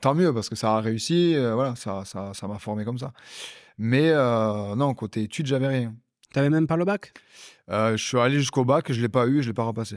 tant 0.02 0.14
mieux, 0.14 0.34
parce 0.34 0.50
que 0.50 0.56
ça 0.56 0.76
a 0.76 0.82
réussi, 0.82 1.36
voilà, 1.36 1.76
ça 1.76 2.04
ça, 2.06 2.48
m'a 2.48 2.60
formé 2.60 2.86
comme 2.86 3.00
ça. 3.00 3.14
Mais 3.80 4.10
euh, 4.12 4.76
non, 4.76 4.94
côté 4.94 5.24
études, 5.24 5.48
j'avais 5.48 5.68
rien. 5.68 5.96
T'avais 6.34 6.50
même 6.50 6.68
pas 6.68 6.76
le 6.76 6.84
bac? 6.84 7.14
Euh, 7.72 7.96
Je 7.96 8.04
suis 8.06 8.20
allé 8.20 8.38
jusqu'au 8.38 8.66
bac, 8.66 8.92
je 8.92 9.02
l'ai 9.02 9.08
pas 9.10 9.26
eu, 9.26 9.42
je 9.42 9.48
l'ai 9.48 9.54
pas 9.54 9.64
repassé. 9.64 9.96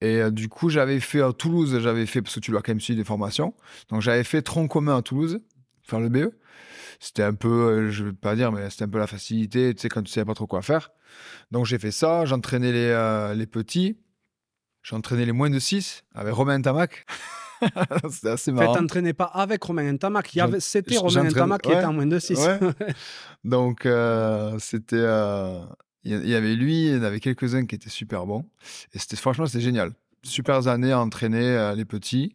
Et 0.00 0.22
euh, 0.22 0.30
du 0.30 0.48
coup, 0.48 0.70
j'avais 0.70 0.98
fait 1.00 1.20
à 1.20 1.32
Toulouse, 1.34 1.78
j'avais 1.80 2.06
fait, 2.06 2.22
parce 2.22 2.34
que 2.34 2.40
tu 2.40 2.50
dois 2.50 2.62
quand 2.62 2.72
même 2.72 2.80
suivre 2.80 2.98
des 2.98 3.04
formations, 3.04 3.54
donc 3.90 4.00
j'avais 4.00 4.24
fait 4.24 4.40
tronc 4.40 4.68
commun 4.68 4.96
à 4.96 5.02
Toulouse, 5.02 5.40
faire 5.82 6.00
le 6.00 6.08
BE. 6.08 6.30
C'était 6.98 7.22
un 7.22 7.34
peu, 7.34 7.90
je 7.90 8.04
vais 8.04 8.12
pas 8.14 8.34
dire, 8.36 8.52
mais 8.52 8.70
c'était 8.70 8.84
un 8.84 8.88
peu 8.88 8.98
la 8.98 9.06
facilité, 9.06 9.74
tu 9.74 9.82
sais, 9.82 9.88
quand 9.90 10.02
tu 10.02 10.10
savais 10.10 10.24
pas 10.24 10.34
trop 10.34 10.46
quoi 10.46 10.62
faire. 10.62 10.90
Donc 11.50 11.66
j'ai 11.66 11.78
fait 11.78 11.90
ça, 11.90 12.24
j'entraînais 12.24 12.72
les, 12.72 13.34
les 13.36 13.46
petits, 13.46 13.98
j'entraînais 14.82 15.26
les 15.26 15.32
moins 15.32 15.50
de 15.50 15.58
6 15.58 16.04
avec 16.14 16.32
Romain 16.32 16.60
Tamac. 16.62 17.04
C'était 18.10 18.30
assez 18.30 18.52
marrant. 18.52 18.74
Fait, 18.88 19.12
pas 19.12 19.24
avec 19.26 19.62
Romain 19.62 19.92
Ntamak. 19.92 20.36
C'était 20.58 20.96
Romain 20.96 21.24
Ntamak 21.24 21.62
qui 21.62 21.72
était 21.72 21.84
en 21.84 21.92
moins 21.92 22.06
de 22.06 22.18
6. 22.18 22.38
Donc, 23.44 23.86
euh, 23.86 24.56
c'était. 24.58 24.96
Euh, 24.98 25.60
il 26.06 26.28
y 26.28 26.34
avait 26.34 26.54
lui, 26.54 26.88
il 26.88 26.96
y 26.96 26.98
en 26.98 27.02
avait 27.02 27.20
quelques-uns 27.20 27.64
qui 27.64 27.74
étaient 27.74 27.88
super 27.88 28.26
bons. 28.26 28.44
Et 28.92 28.98
c'était 28.98 29.16
franchement, 29.16 29.46
c'était 29.46 29.64
génial. 29.64 29.92
Super 30.22 30.68
années 30.68 30.92
à 30.92 31.00
entraîner 31.00 31.46
euh, 31.46 31.74
les 31.74 31.86
petits. 31.86 32.34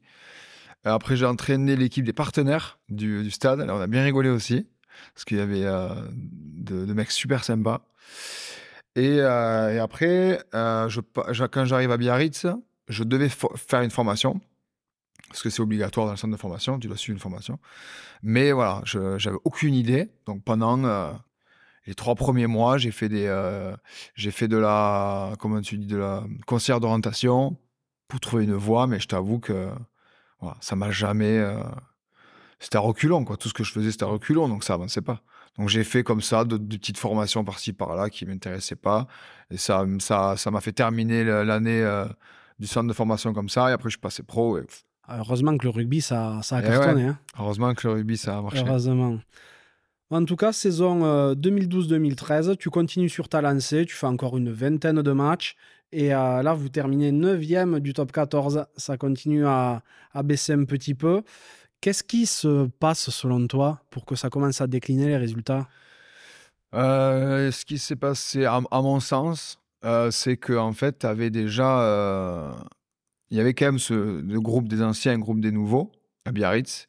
Après, 0.84 1.16
j'ai 1.16 1.26
entraîné 1.26 1.76
l'équipe 1.76 2.04
des 2.04 2.14
partenaires 2.14 2.80
du, 2.90 3.30
stade. 3.30 3.62
Alors, 3.62 3.78
on 3.78 3.82
a 3.82 3.88
bien 3.88 4.04
rigolé 4.04 4.30
aussi. 4.30 4.66
Parce 5.14 5.24
qu'il 5.26 5.38
y 5.38 5.42
avait 5.42 5.66
de, 6.14 6.94
mecs 6.94 7.12
super 7.12 7.44
sympas. 7.44 7.82
Et, 8.96 9.18
et 9.18 9.80
après, 9.80 10.40
je, 10.54 11.00
quand 11.46 11.66
j'arrive 11.66 11.92
à 11.92 11.98
Biarritz, 11.98 12.48
je 12.88 13.04
devais 13.04 13.30
faire 13.30 13.82
une 13.82 13.92
formation 13.92 14.42
parce 15.30 15.42
que 15.42 15.50
c'est 15.50 15.62
obligatoire 15.62 16.08
dans 16.08 16.14
le 16.14 16.18
centre 16.18 16.34
de 16.34 16.40
formation, 16.40 16.80
tu 16.80 16.88
dois 16.88 16.98
suivre 16.98 17.16
une 17.16 17.22
formation. 17.22 17.60
Mais 18.24 18.52
voilà, 18.52 18.82
je 18.86 19.18
j'avais 19.18 19.38
aucune 19.46 19.74
idée. 19.74 20.10
Donc 20.26 20.44
pendant 20.44 20.84
euh, 20.84 21.12
les 21.86 21.96
trois 21.96 22.16
premiers 22.16 22.48
mois, 22.48 22.78
j'ai 22.78 22.92
fait 22.92 23.10
des, 23.10 23.26
euh, 23.28 23.76
j'ai 24.16 24.32
fait 24.32 24.48
de 24.48 24.58
la, 24.58 25.34
comment 25.40 25.62
tu 25.62 25.78
dis, 25.78 25.88
de 25.88 25.98
la 25.98 26.24
concert 26.48 26.80
d'orientation 26.80 27.58
pour 28.08 28.20
trouver 28.20 28.46
une 28.46 28.56
voie. 28.56 28.88
Mais 28.88 29.00
je 29.00 29.08
t'avoue 29.08 29.40
que 29.40 29.70
voilà, 30.42 30.58
ça 30.62 30.76
m'a 30.76 30.92
jamais, 30.92 31.38
euh, 31.38 31.64
c'était 32.60 32.78
à 32.78 32.82
reculons 32.82 33.26
quoi. 33.26 33.38
Tout 33.38 33.50
ce 33.50 33.54
que 33.54 33.64
je 33.64 33.72
faisais, 33.72 33.92
c'était 33.92 34.04
à 34.04 34.08
reculons, 34.08 34.50
donc 34.50 34.64
ça 34.64 34.74
avançait 34.74 35.02
pas. 35.02 35.22
Donc 35.58 35.70
j'ai 35.70 35.84
fait 35.84 36.04
comme 36.04 36.22
ça 36.22 36.46
de, 36.46 36.58
petites 36.58 36.98
formations 36.98 37.44
par-ci 37.44 37.74
par-là 37.74 38.10
qui 38.10 38.26
m'intéressaient 38.26 38.76
pas, 38.76 39.08
et 39.52 39.58
ça, 39.58 39.86
ça, 40.00 40.38
ça 40.38 40.52
m'a 40.52 40.62
fait 40.62 40.72
terminer 40.72 41.24
l'année 41.24 41.84
du 42.60 42.68
centre 42.68 42.88
de 42.88 42.94
formation 42.94 43.34
comme 43.34 43.50
ça. 43.50 43.70
Et 43.70 43.74
après 43.74 43.90
je 43.90 43.94
suis 43.94 44.02
passé 44.02 44.24
pro. 44.24 44.58
Et, 44.58 44.66
Heureusement 45.18 45.58
que 45.58 45.66
le 45.66 45.70
rugby, 45.70 46.02
ça, 46.02 46.40
ça 46.44 46.58
a 46.58 46.62
eh 46.62 46.68
cartonné. 46.68 47.04
Hein. 47.04 47.20
Heureusement 47.40 47.74
que 47.74 47.88
le 47.88 47.94
rugby, 47.96 48.18
ça 48.18 48.38
a 48.38 48.42
marché. 48.42 48.64
Heureusement. 48.66 49.20
En 50.12 50.26
tout 50.26 50.36
cas, 50.36 50.52
saison 50.52 51.34
2012-2013, 51.34 52.50
euh, 52.50 52.56
tu 52.56 52.70
continues 52.70 53.10
sur 53.10 53.30
ta 53.30 53.42
lancée, 53.42 53.86
tu 53.86 53.96
fais 53.96 54.08
encore 54.08 54.38
une 54.38 54.52
vingtaine 54.52 55.02
de 55.02 55.12
matchs. 55.12 55.56
Et 55.92 56.14
euh, 56.14 56.42
là, 56.42 56.54
vous 56.54 56.70
terminez 56.70 57.12
9e 57.12 57.80
du 57.80 57.94
top 57.94 58.12
14. 58.12 58.66
Ça 58.76 58.98
continue 58.98 59.46
à, 59.46 59.82
à 60.14 60.24
baisser 60.24 60.54
un 60.54 60.66
petit 60.66 60.96
peu. 60.96 61.22
Qu'est-ce 61.82 62.04
qui 62.04 62.26
se 62.26 62.68
passe 62.80 63.10
selon 63.10 63.48
toi 63.48 63.82
pour 63.90 64.06
que 64.06 64.16
ça 64.16 64.30
commence 64.30 64.62
à 64.62 64.68
décliner 64.68 65.08
les 65.08 65.18
résultats? 65.18 65.68
Euh, 66.74 67.52
Ce 67.52 67.64
qui 67.64 67.78
s'est 67.78 67.96
passé, 67.96 68.46
à, 68.46 68.62
mon 68.72 69.00
sens, 69.00 69.60
c'est 70.12 70.38
que 70.38 70.54
en 70.54 70.74
fait, 70.74 71.00
tu 71.00 71.06
avais 71.06 71.30
déjà 71.30 72.54
il 73.32 73.38
y 73.38 73.42
avait 73.42 73.54
quand 73.54 73.66
même 73.66 73.80
ce 73.80 73.94
le 74.22 74.42
groupe 74.42 74.68
des 74.68 74.82
anciens, 74.82 75.14
un 75.14 75.20
groupe 75.20 75.40
des 75.42 75.52
nouveaux 75.52 75.92
à 76.26 76.32
Biarritz. 76.32 76.88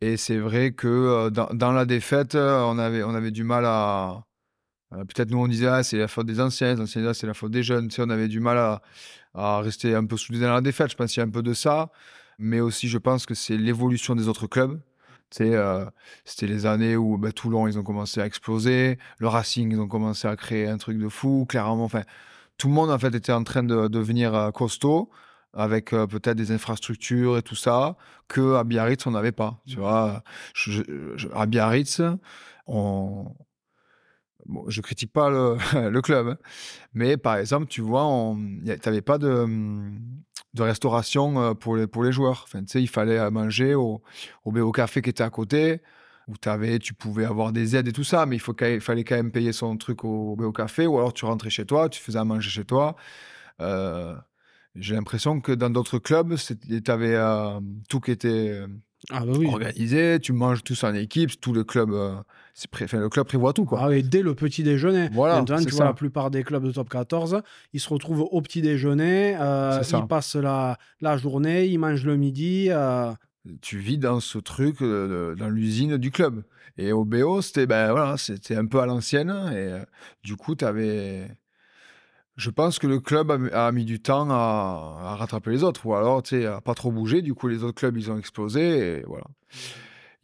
Et 0.00 0.16
c'est 0.16 0.38
vrai 0.38 0.72
que 0.72 0.86
euh, 0.88 1.30
dans, 1.30 1.72
la 1.72 1.86
défaite, 1.86 2.34
euh, 2.34 2.62
on 2.64 2.78
avait, 2.78 3.02
on 3.02 3.14
avait 3.14 3.30
du 3.30 3.44
mal 3.44 3.64
à. 3.66 4.24
euh, 4.92 5.04
Peut-être 5.04 5.30
nous 5.30 5.38
on 5.38 5.48
disait 5.48 5.68
ah, 5.68 5.82
c'est 5.82 5.98
la 5.98 6.08
faute 6.08 6.26
des 6.26 6.40
anciens, 6.40 6.74
les 6.74 6.80
anciens 6.80 7.14
c'est 7.14 7.26
la 7.26 7.34
faute 7.34 7.52
des 7.52 7.62
jeunes. 7.62 7.88
Tu 7.88 8.00
on 8.02 8.10
avait 8.10 8.28
du 8.28 8.40
mal 8.40 8.58
à, 9.34 9.60
rester 9.60 9.94
un 9.94 10.04
peu 10.06 10.16
soudés 10.16 10.40
dans 10.40 10.52
la 10.54 10.60
défaite. 10.60 10.90
Je 10.90 10.96
pense 10.96 11.12
qu'il 11.12 11.20
y 11.20 11.24
a 11.24 11.26
un 11.26 11.30
peu 11.30 11.42
de 11.42 11.54
ça, 11.54 11.90
mais 12.38 12.60
aussi 12.60 12.88
je 12.88 12.98
pense 12.98 13.26
que 13.26 13.34
c'est 13.34 13.56
l'évolution 13.56 14.14
des 14.14 14.28
autres 14.28 14.46
clubs. 14.46 14.80
Euh, 15.40 15.86
c'était 16.24 16.46
les 16.46 16.66
années 16.66 16.96
où 16.96 17.18
bah, 17.18 17.32
Toulon 17.32 17.66
ils 17.66 17.78
ont 17.78 17.82
commencé 17.82 18.20
à 18.20 18.26
exploser, 18.26 18.98
le 19.18 19.28
Racing 19.28 19.72
ils 19.72 19.80
ont 19.80 19.88
commencé 19.88 20.28
à 20.28 20.36
créer 20.36 20.68
un 20.68 20.78
truc 20.78 20.98
de 20.98 21.08
fou. 21.08 21.46
Clairement, 21.48 21.84
enfin 21.84 22.02
tout 22.58 22.68
le 22.68 22.74
monde 22.74 22.90
en 22.90 22.98
fait 22.98 23.14
était 23.14 23.32
en 23.32 23.44
train 23.44 23.62
de 23.62 23.88
devenir 23.88 24.50
costaud 24.54 25.10
avec 25.56 25.92
euh, 25.92 26.06
peut-être 26.06 26.36
des 26.36 26.52
infrastructures 26.52 27.38
et 27.38 27.42
tout 27.42 27.54
ça 27.56 27.96
que 28.28 28.54
à 28.56 28.64
Biarritz 28.64 29.06
on 29.06 29.12
n'avait 29.12 29.32
pas. 29.32 29.60
Tu 29.66 29.76
vois, 29.78 30.22
Je- 30.54 30.82
je- 31.16 31.28
à 31.34 31.46
Biarritz, 31.46 32.02
on 32.66 33.26
Bon, 34.46 34.64
je 34.68 34.80
critique 34.80 35.12
pas 35.12 35.28
le, 35.30 35.56
le 35.90 36.00
club, 36.02 36.28
hein. 36.28 36.36
mais 36.94 37.16
par 37.16 37.36
exemple, 37.36 37.66
tu 37.66 37.80
vois, 37.80 38.36
tu 38.64 38.70
n'avais 38.86 39.02
pas 39.02 39.18
de, 39.18 39.46
de 40.54 40.62
restauration 40.62 41.40
euh, 41.40 41.54
pour 41.54 41.76
les, 41.76 41.86
pour 41.86 42.04
les 42.04 42.12
joueurs. 42.12 42.42
Enfin, 42.44 42.60
tu 42.60 42.68
sais, 42.68 42.82
il 42.82 42.88
fallait 42.88 43.30
manger 43.30 43.74
au, 43.74 44.02
au 44.44 44.52
BO 44.52 44.72
Café 44.72 45.02
qui 45.02 45.10
était 45.10 45.24
à 45.24 45.30
côté, 45.30 45.80
où 46.28 46.36
t'avais, 46.36 46.78
tu 46.78 46.94
pouvais 46.94 47.24
avoir 47.24 47.52
des 47.52 47.76
aides 47.76 47.88
et 47.88 47.92
tout 47.92 48.04
ça, 48.04 48.26
mais 48.26 48.36
il 48.36 48.40
faut, 48.40 48.54
il 48.60 48.80
fallait 48.80 49.04
quand 49.04 49.16
même 49.16 49.32
payer 49.32 49.52
son 49.52 49.76
truc 49.76 50.04
au 50.04 50.36
BO 50.36 50.52
Café, 50.52 50.86
ou 50.86 50.96
alors 50.98 51.12
tu 51.12 51.24
rentrais 51.24 51.50
chez 51.50 51.66
toi, 51.66 51.88
tu 51.88 52.00
faisais 52.00 52.18
à 52.18 52.24
manger 52.24 52.50
chez 52.50 52.64
toi. 52.64 52.96
Euh, 53.60 54.16
J'ai 54.78 54.94
l'impression 54.94 55.40
que 55.40 55.52
dans 55.52 55.70
d'autres 55.70 55.98
clubs, 55.98 56.36
tu 56.36 56.90
avais 56.90 57.16
tout 57.88 58.00
qui 58.00 58.10
était 58.10 58.50
euh, 58.50 58.66
Ah 59.10 59.24
bah 59.24 59.32
oui. 59.38 59.46
organisé, 59.46 60.18
tu 60.20 60.32
manges 60.32 60.62
tous 60.62 60.84
en 60.84 60.94
équipe, 60.94 61.40
tout 61.40 61.52
le 61.52 61.64
club, 61.64 61.90
euh, 61.92 62.14
enfin, 62.82 62.98
le 62.98 63.08
club 63.08 63.26
prévoit 63.26 63.52
tout. 63.52 63.64
Quoi. 63.64 63.80
Ah 63.82 63.88
oui, 63.88 64.02
dès 64.02 64.22
le 64.22 64.34
petit 64.34 64.62
déjeuner. 64.62 65.08
Voilà, 65.12 65.36
Maintenant, 65.38 65.58
tu 65.58 65.70
ça. 65.70 65.76
vois, 65.76 65.84
la 65.86 65.94
plupart 65.94 66.30
des 66.30 66.42
clubs 66.44 66.64
de 66.64 66.72
top 66.72 66.88
14, 66.88 67.42
ils 67.72 67.80
se 67.80 67.88
retrouvent 67.88 68.26
au 68.30 68.40
petit 68.42 68.62
déjeuner, 68.62 69.36
euh, 69.40 69.82
ils 69.88 70.06
passent 70.06 70.36
la, 70.36 70.78
la 71.00 71.16
journée, 71.16 71.66
ils 71.66 71.78
mangent 71.78 72.04
le 72.04 72.16
midi. 72.16 72.66
euh, 72.70 73.12
tu 73.62 73.78
vis 73.78 73.96
dans 73.98 74.18
ce 74.20 74.38
truc, 74.38 74.82
euh, 74.82 75.34
dans 75.36 75.48
l'usine 75.48 75.96
du 75.98 76.10
club. 76.10 76.42
Et 76.78 76.92
au 76.92 77.04
BO, 77.04 77.40
c'était 77.42 77.66
ben, 77.66 77.92
voilà, 77.92 78.16
un 78.50 78.66
peu 78.66 78.80
à 78.80 78.86
l'ancienne. 78.86 79.30
Et 79.30 79.72
euh, 79.72 79.84
du 80.24 80.36
coup, 80.36 80.54
tu 80.56 80.64
avais. 80.64 81.28
Je 82.36 82.50
pense 82.50 82.78
que 82.78 82.86
le 82.86 83.00
club 83.00 83.50
a, 83.52 83.72
mis 83.72 83.84
du 83.84 84.00
temps 84.00 84.28
à, 84.30 85.16
rattraper 85.16 85.50
les 85.50 85.64
autres. 85.64 85.86
Ou 85.86 85.94
alors, 85.94 86.22
tu 86.22 86.40
sais, 86.40 86.46
à 86.46 86.60
pas 86.60 86.74
trop 86.74 86.92
bouger. 86.92 87.22
Du 87.22 87.34
coup, 87.34 87.48
les 87.48 87.64
autres 87.64 87.78
clubs, 87.78 87.96
ils 87.96 88.10
ont 88.10 88.18
explosé. 88.18 88.98
Et 88.98 89.02
voilà. 89.06 89.24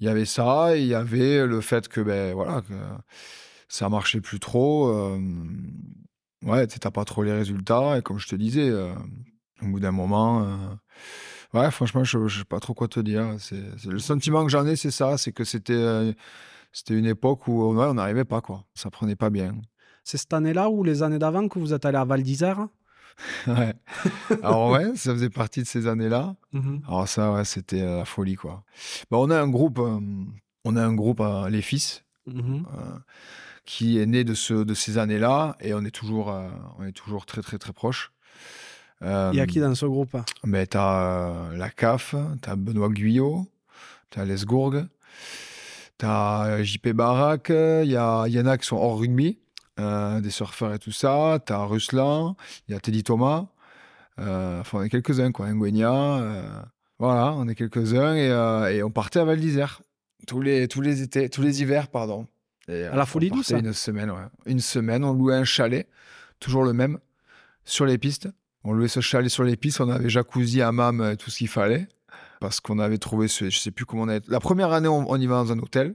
Il 0.01 0.07
y 0.07 0.11
avait 0.11 0.27
ça. 0.27 0.77
Il 0.77 0.87
y 0.87 0.95
avait 0.95 1.47
le 1.47 1.61
fait 1.63 1.89
que, 1.89 2.01
ben, 2.03 2.35
voilà, 2.35 2.61
que 2.61 2.75
ça 3.69 3.89
marchait 3.89 4.21
plus 4.21 4.41
trop. 4.41 4.89
euh, 4.89 5.19
ouais, 6.45 6.67
tu 6.67 6.79
t'as 6.79 6.91
pas 6.91 7.07
trop 7.07 7.23
les 7.23 7.33
résultats. 7.33 7.99
Et 7.99 8.03
comme 8.03 8.19
je 8.19 8.29
te 8.29 8.37
disais, 8.37 8.69
euh, 8.69 8.93
au 9.63 9.67
bout 9.69 9.81
d'un 9.81 9.93
moment. 9.93 10.43
euh, 10.45 10.57
Ouais, 11.55 11.71
franchement, 11.71 12.03
je 12.03 12.17
ne 12.19 12.29
sais 12.29 12.45
pas 12.45 12.61
trop 12.61 12.73
quoi 12.73 12.89
te 12.89 13.01
dire. 13.01 13.37
C'est, 13.39 13.87
le 13.87 13.99
sentiment 13.99 14.43
que 14.45 14.51
j'en 14.51 14.67
ai, 14.67 14.75
c'est 14.75 14.91
ça, 14.91 15.19
c'est 15.19 15.33
que 15.33 15.45
c'était, 15.45 16.15
c'était 16.73 16.95
une 16.99 17.07
époque 17.07 17.47
où 17.49 17.73
ouais, 17.75 17.87
on 17.87 17.95
n'arrivait 17.95 18.25
pas, 18.25 18.41
quoi. 18.41 18.64
Ça 18.75 18.91
prenait 18.91 19.16
pas 19.16 19.31
bien. 19.31 19.55
C'est 20.05 20.18
cette 20.18 20.33
année-là 20.33 20.68
ou 20.70 20.83
les 20.83 21.03
années 21.03 21.18
d'avant 21.18 21.47
que 21.49 21.59
vous 21.59 21.73
êtes 21.73 21.85
allé 21.85 21.97
à 21.99 22.05
Val 22.05 22.23
d'Isère? 22.23 22.66
Ouais. 23.47 23.75
Alors 24.43 24.70
ouais, 24.70 24.97
ça 24.97 25.12
faisait 25.12 25.29
partie 25.29 25.61
de 25.61 25.66
ces 25.66 25.87
années-là. 25.87 26.35
Mhm. 26.53 26.81
Alors 26.89 27.07
ça, 27.07 27.31
ouais, 27.33 27.45
c'était 27.45 27.83
euh, 27.83 27.99
la 27.99 28.05
folie, 28.07 28.37
quoi. 28.37 28.64
Bah, 29.11 29.18
on 29.18 29.29
a 29.31 29.39
un 29.41 29.49
groupe, 29.49 29.79
euh, 29.79 30.01
on 30.64 30.77
a 30.77 30.83
un 30.85 30.95
groupe, 30.95 31.20
euh, 31.20 31.49
les 31.51 31.61
fils, 31.62 32.05
Mhm. 32.27 32.64
euh, 32.75 32.99
qui 33.66 33.99
est 33.99 34.07
né 34.07 34.25
de, 34.25 34.33
ce, 34.35 34.55
de 34.55 34.73
ces 34.75 34.97
années-là, 34.97 35.57
et 35.61 35.75
on 35.75 35.85
est 35.85 35.91
toujours, 35.91 36.35
on 36.79 36.85
est 36.85 36.93
toujours 36.93 37.27
très, 37.27 37.43
très, 37.43 37.59
très 37.59 37.73
proches. 37.73 38.12
Il 39.03 39.35
y 39.35 39.41
a 39.41 39.47
qui 39.47 39.61
dans 39.61 39.75
ce 39.75 39.85
groupe? 39.87 40.16
Mais 40.45 40.66
t'as 40.66 41.53
la 41.55 41.68
CAF, 41.70 42.14
t'as 42.41 42.57
Benoît 42.57 42.89
Guyot, 42.89 43.47
t'as 44.11 44.25
Lesgourg, 44.25 44.75
t'as 45.99 46.47
euh, 46.49 46.62
JP 46.64 46.88
Barak, 46.90 47.49
il 47.51 47.90
y, 47.90 47.97
a- 47.97 48.24
il 48.26 48.32
y 48.34 48.40
en 48.40 48.47
a 48.47 48.59
qui 48.59 48.66
sont 48.66 48.76
hors 48.76 48.99
rugby, 48.99 49.38
euh, 49.80 50.20
des 50.20 50.30
surfeurs 50.30 50.74
et 50.74 50.78
tout 50.78 50.93
ça, 50.93 51.38
t'as 51.45 51.64
Ruslan, 51.64 52.36
il 52.68 52.74
y 52.74 52.76
a 52.76 52.80
Teddy 52.80 53.03
Thomas, 53.03 53.47
euh, 54.18 54.61
enfin 54.61 54.78
on 54.78 54.82
est 54.82 54.88
quelques-uns 54.90 55.32
quoi, 55.32 55.51
Nguenia, 55.53 55.93
euh, 55.93 56.43
voilà, 56.99 57.32
on 57.34 57.49
est 57.49 57.55
quelques-uns 57.55 58.14
et, 58.14 58.28
euh, 58.30 58.70
et 58.72 58.82
on 58.82 58.90
partait 58.90 59.20
à 59.20 59.24
Val 59.24 59.40
d'Isère 59.40 59.82
tous 60.26 60.40
les, 60.40 60.68
tous 60.68 60.80
les 60.80 61.03
étés, 61.03 61.28
tous 61.28 61.43
les 61.43 61.62
hivers, 61.62 61.88
pardon. 61.88 62.26
Et, 62.68 62.84
À 62.84 62.95
la 62.95 63.07
Folie 63.07 63.28
Douce, 63.30 63.47
ça? 63.49 63.59
Une 63.59 63.72
semaine, 63.72 64.11
ouais. 64.11 64.22
Une 64.47 64.61
semaine, 64.61 65.05
on 65.05 65.12
louait 65.12 65.34
un 65.34 65.43
chalet, 65.45 65.88
toujours 66.38 66.62
le 66.62 66.72
même, 66.72 66.99
sur 67.64 67.86
les 67.86 67.99
pistes. 67.99 68.28
On 68.62 68.72
louait 68.72 68.86
ce 68.86 69.01
chalet 69.01 69.28
sur 69.28 69.43
les 69.43 69.57
pistes, 69.57 69.80
on 69.80 69.88
avait 69.90 70.09
jacuzzi, 70.09 70.62
hammam, 70.62 71.01
euh, 71.01 71.16
tout 71.16 71.28
ce 71.30 71.38
qu'il 71.38 71.49
fallait. 71.49 71.88
Parce 72.43 72.59
qu'on 72.59 72.80
avait 72.80 72.99
trouvé, 72.99 73.28
ce, 73.28 73.51
je 73.51 73.59
sais 73.61 73.70
plus 73.70 73.84
comment 73.86 74.03
on 74.03 74.09
avait... 74.09 74.20
La 74.26 74.40
première 74.40 74.72
année, 74.72 74.88
on, 74.88 75.09
on 75.09 75.16
y 75.20 75.26
va 75.28 75.36
dans 75.36 75.53
un 75.53 75.59
hôtel. 75.61 75.95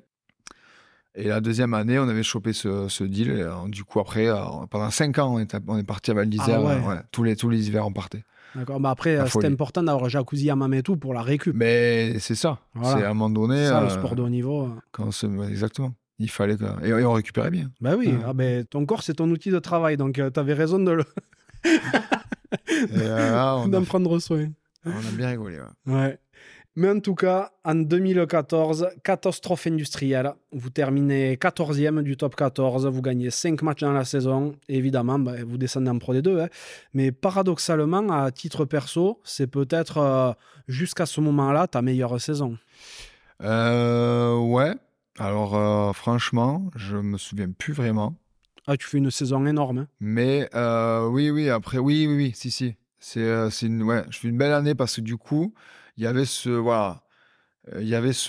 Et 1.13 1.25
la 1.27 1.41
deuxième 1.41 1.73
année, 1.73 1.99
on 1.99 2.07
avait 2.07 2.23
chopé 2.23 2.53
ce, 2.53 2.87
ce 2.87 3.03
deal. 3.03 3.31
Et, 3.31 3.41
euh, 3.41 3.51
du 3.67 3.83
coup, 3.83 3.99
après, 3.99 4.29
euh, 4.29 4.37
pendant 4.69 4.89
cinq 4.89 5.19
ans, 5.19 5.33
on 5.35 5.39
est, 5.39 5.53
on 5.67 5.77
est 5.77 5.83
parti 5.83 6.11
à 6.11 6.13
Val 6.13 6.29
d'Isère. 6.29 6.61
Ah 6.61 6.63
ouais. 6.63 6.71
euh, 6.85 6.89
ouais. 6.89 7.01
tous, 7.11 7.23
les, 7.23 7.35
tous 7.35 7.49
les 7.49 7.67
hivers, 7.67 7.85
on 7.85 7.91
partait. 7.91 8.23
D'accord. 8.55 8.79
Bah 8.79 8.91
après, 8.91 9.19
c'était 9.29 9.47
important 9.47 9.83
d'avoir 9.83 10.07
jacuzzi 10.09 10.49
à 10.49 10.55
mam 10.55 10.73
et 10.73 10.81
tout 10.83 10.95
pour 10.95 11.13
la 11.13 11.21
récup. 11.21 11.53
Mais 11.53 12.17
c'est 12.19 12.33
ça. 12.33 12.59
Voilà. 12.73 12.97
C'est 12.97 13.03
à 13.05 13.09
un 13.09 13.13
moment 13.13 13.29
donné. 13.29 13.65
ça, 13.65 13.81
le 13.83 13.89
sport 13.89 14.15
de 14.15 14.21
haut 14.21 14.29
niveau. 14.29 14.69
quand 14.93 15.09
Exactement. 15.49 15.93
Il 16.17 16.29
fallait 16.29 16.55
que... 16.55 16.63
et, 16.83 16.87
et 16.89 17.03
on 17.05 17.11
récupérait 17.13 17.51
bien. 17.51 17.69
Bah 17.81 17.95
oui, 17.97 18.07
Ouais. 18.07 18.19
ah 18.25 18.33
ben, 18.33 18.63
ton 18.65 18.85
corps, 18.85 19.03
c'est 19.03 19.15
ton 19.15 19.29
outil 19.29 19.51
de 19.51 19.59
travail, 19.59 19.97
donc 19.97 20.13
tu 20.33 20.39
avais 20.39 20.53
raison 20.53 20.79
de 20.79 20.91
le- 20.91 21.05
d'en 23.67 23.83
prendre 23.83 24.17
soin. 24.19 24.47
on 24.85 24.91
a 24.91 25.11
bien 25.15 25.29
rigolé. 25.29 25.59
ouais. 25.85 25.93
Ouais. 25.93 26.19
Mais 26.79 26.91
en 26.91 26.99
tout 26.99 27.15
cas, 27.15 27.53
en 27.65 27.73
2014, 27.73 28.89
catastrophe 29.03 29.65
industrielle. 29.65 30.31
Vous 30.51 30.69
terminez 30.69 31.35
14e 31.35 32.03
du 32.03 32.17
top 32.17 32.35
14, 32.35 32.85
vous 32.85 33.01
gagnez 33.01 33.31
5 33.31 33.63
matchs 33.63 33.79
dans 33.81 33.93
la 33.93 34.05
saison. 34.05 34.53
Et 34.69 34.77
évidemment, 34.77 35.17
bah, 35.17 35.33
vous 35.43 35.57
descendez 35.57 35.89
en 35.89 35.97
Pro 35.97 36.13
D2. 36.13 36.39
hein. 36.43 36.49
Mais 36.93 37.11
paradoxalement, 37.11 38.07
à 38.11 38.29
titre 38.31 38.63
perso, 38.65 39.19
c'est 39.23 39.47
peut-être 39.47 39.97
euh, 39.97 40.31
jusqu'à 40.67 41.07
ce 41.07 41.19
moment-là 41.19 41.65
ta 41.65 41.81
meilleure 41.81 42.21
saison. 42.21 42.59
Euh, 43.41 44.37
ouais. 44.37 44.75
Alors, 45.17 45.55
euh, 45.55 45.93
franchement, 45.93 46.69
je 46.75 46.97
me 46.97 47.17
souviens 47.17 47.49
plus 47.51 47.73
vraiment. 47.73 48.13
Ah, 48.67 48.77
tu 48.77 48.85
fais 48.87 48.99
une 48.99 49.09
saison 49.09 49.45
énorme. 49.47 49.79
hein. 49.79 49.87
Mais 49.99 50.47
euh, 50.53 51.07
oui, 51.07 51.31
oui, 51.31 51.49
après, 51.49 51.79
oui, 51.79 52.05
oui, 52.07 52.15
oui, 52.15 52.31
si, 52.35 52.51
si. 52.51 52.75
C'est 52.99 53.49
c'est 53.51 53.67
une, 53.67 53.83
ouais, 53.83 54.03
je 54.09 54.17
fais 54.19 54.27
une 54.27 54.37
belle 54.37 54.51
année 54.53 54.75
parce 54.75 54.95
que 54.97 55.01
du 55.01 55.17
coup, 55.17 55.53
il 55.97 56.03
y 56.03 56.07
avait 56.07 56.23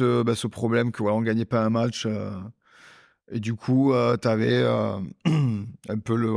euh, 0.00 0.24
bah, 0.24 0.34
ce 0.34 0.46
problème 0.46 0.90
que 0.92 1.02
voilà, 1.02 1.16
on 1.16 1.22
gagnait 1.22 1.44
pas 1.44 1.64
un 1.64 1.70
match. 1.70 2.06
euh, 2.06 2.30
et 3.30 3.40
du 3.40 3.54
coup, 3.54 3.92
tu 4.22 4.28
avais 4.28 4.64
un 4.64 5.98
peu 6.02 6.16
le, 6.16 6.32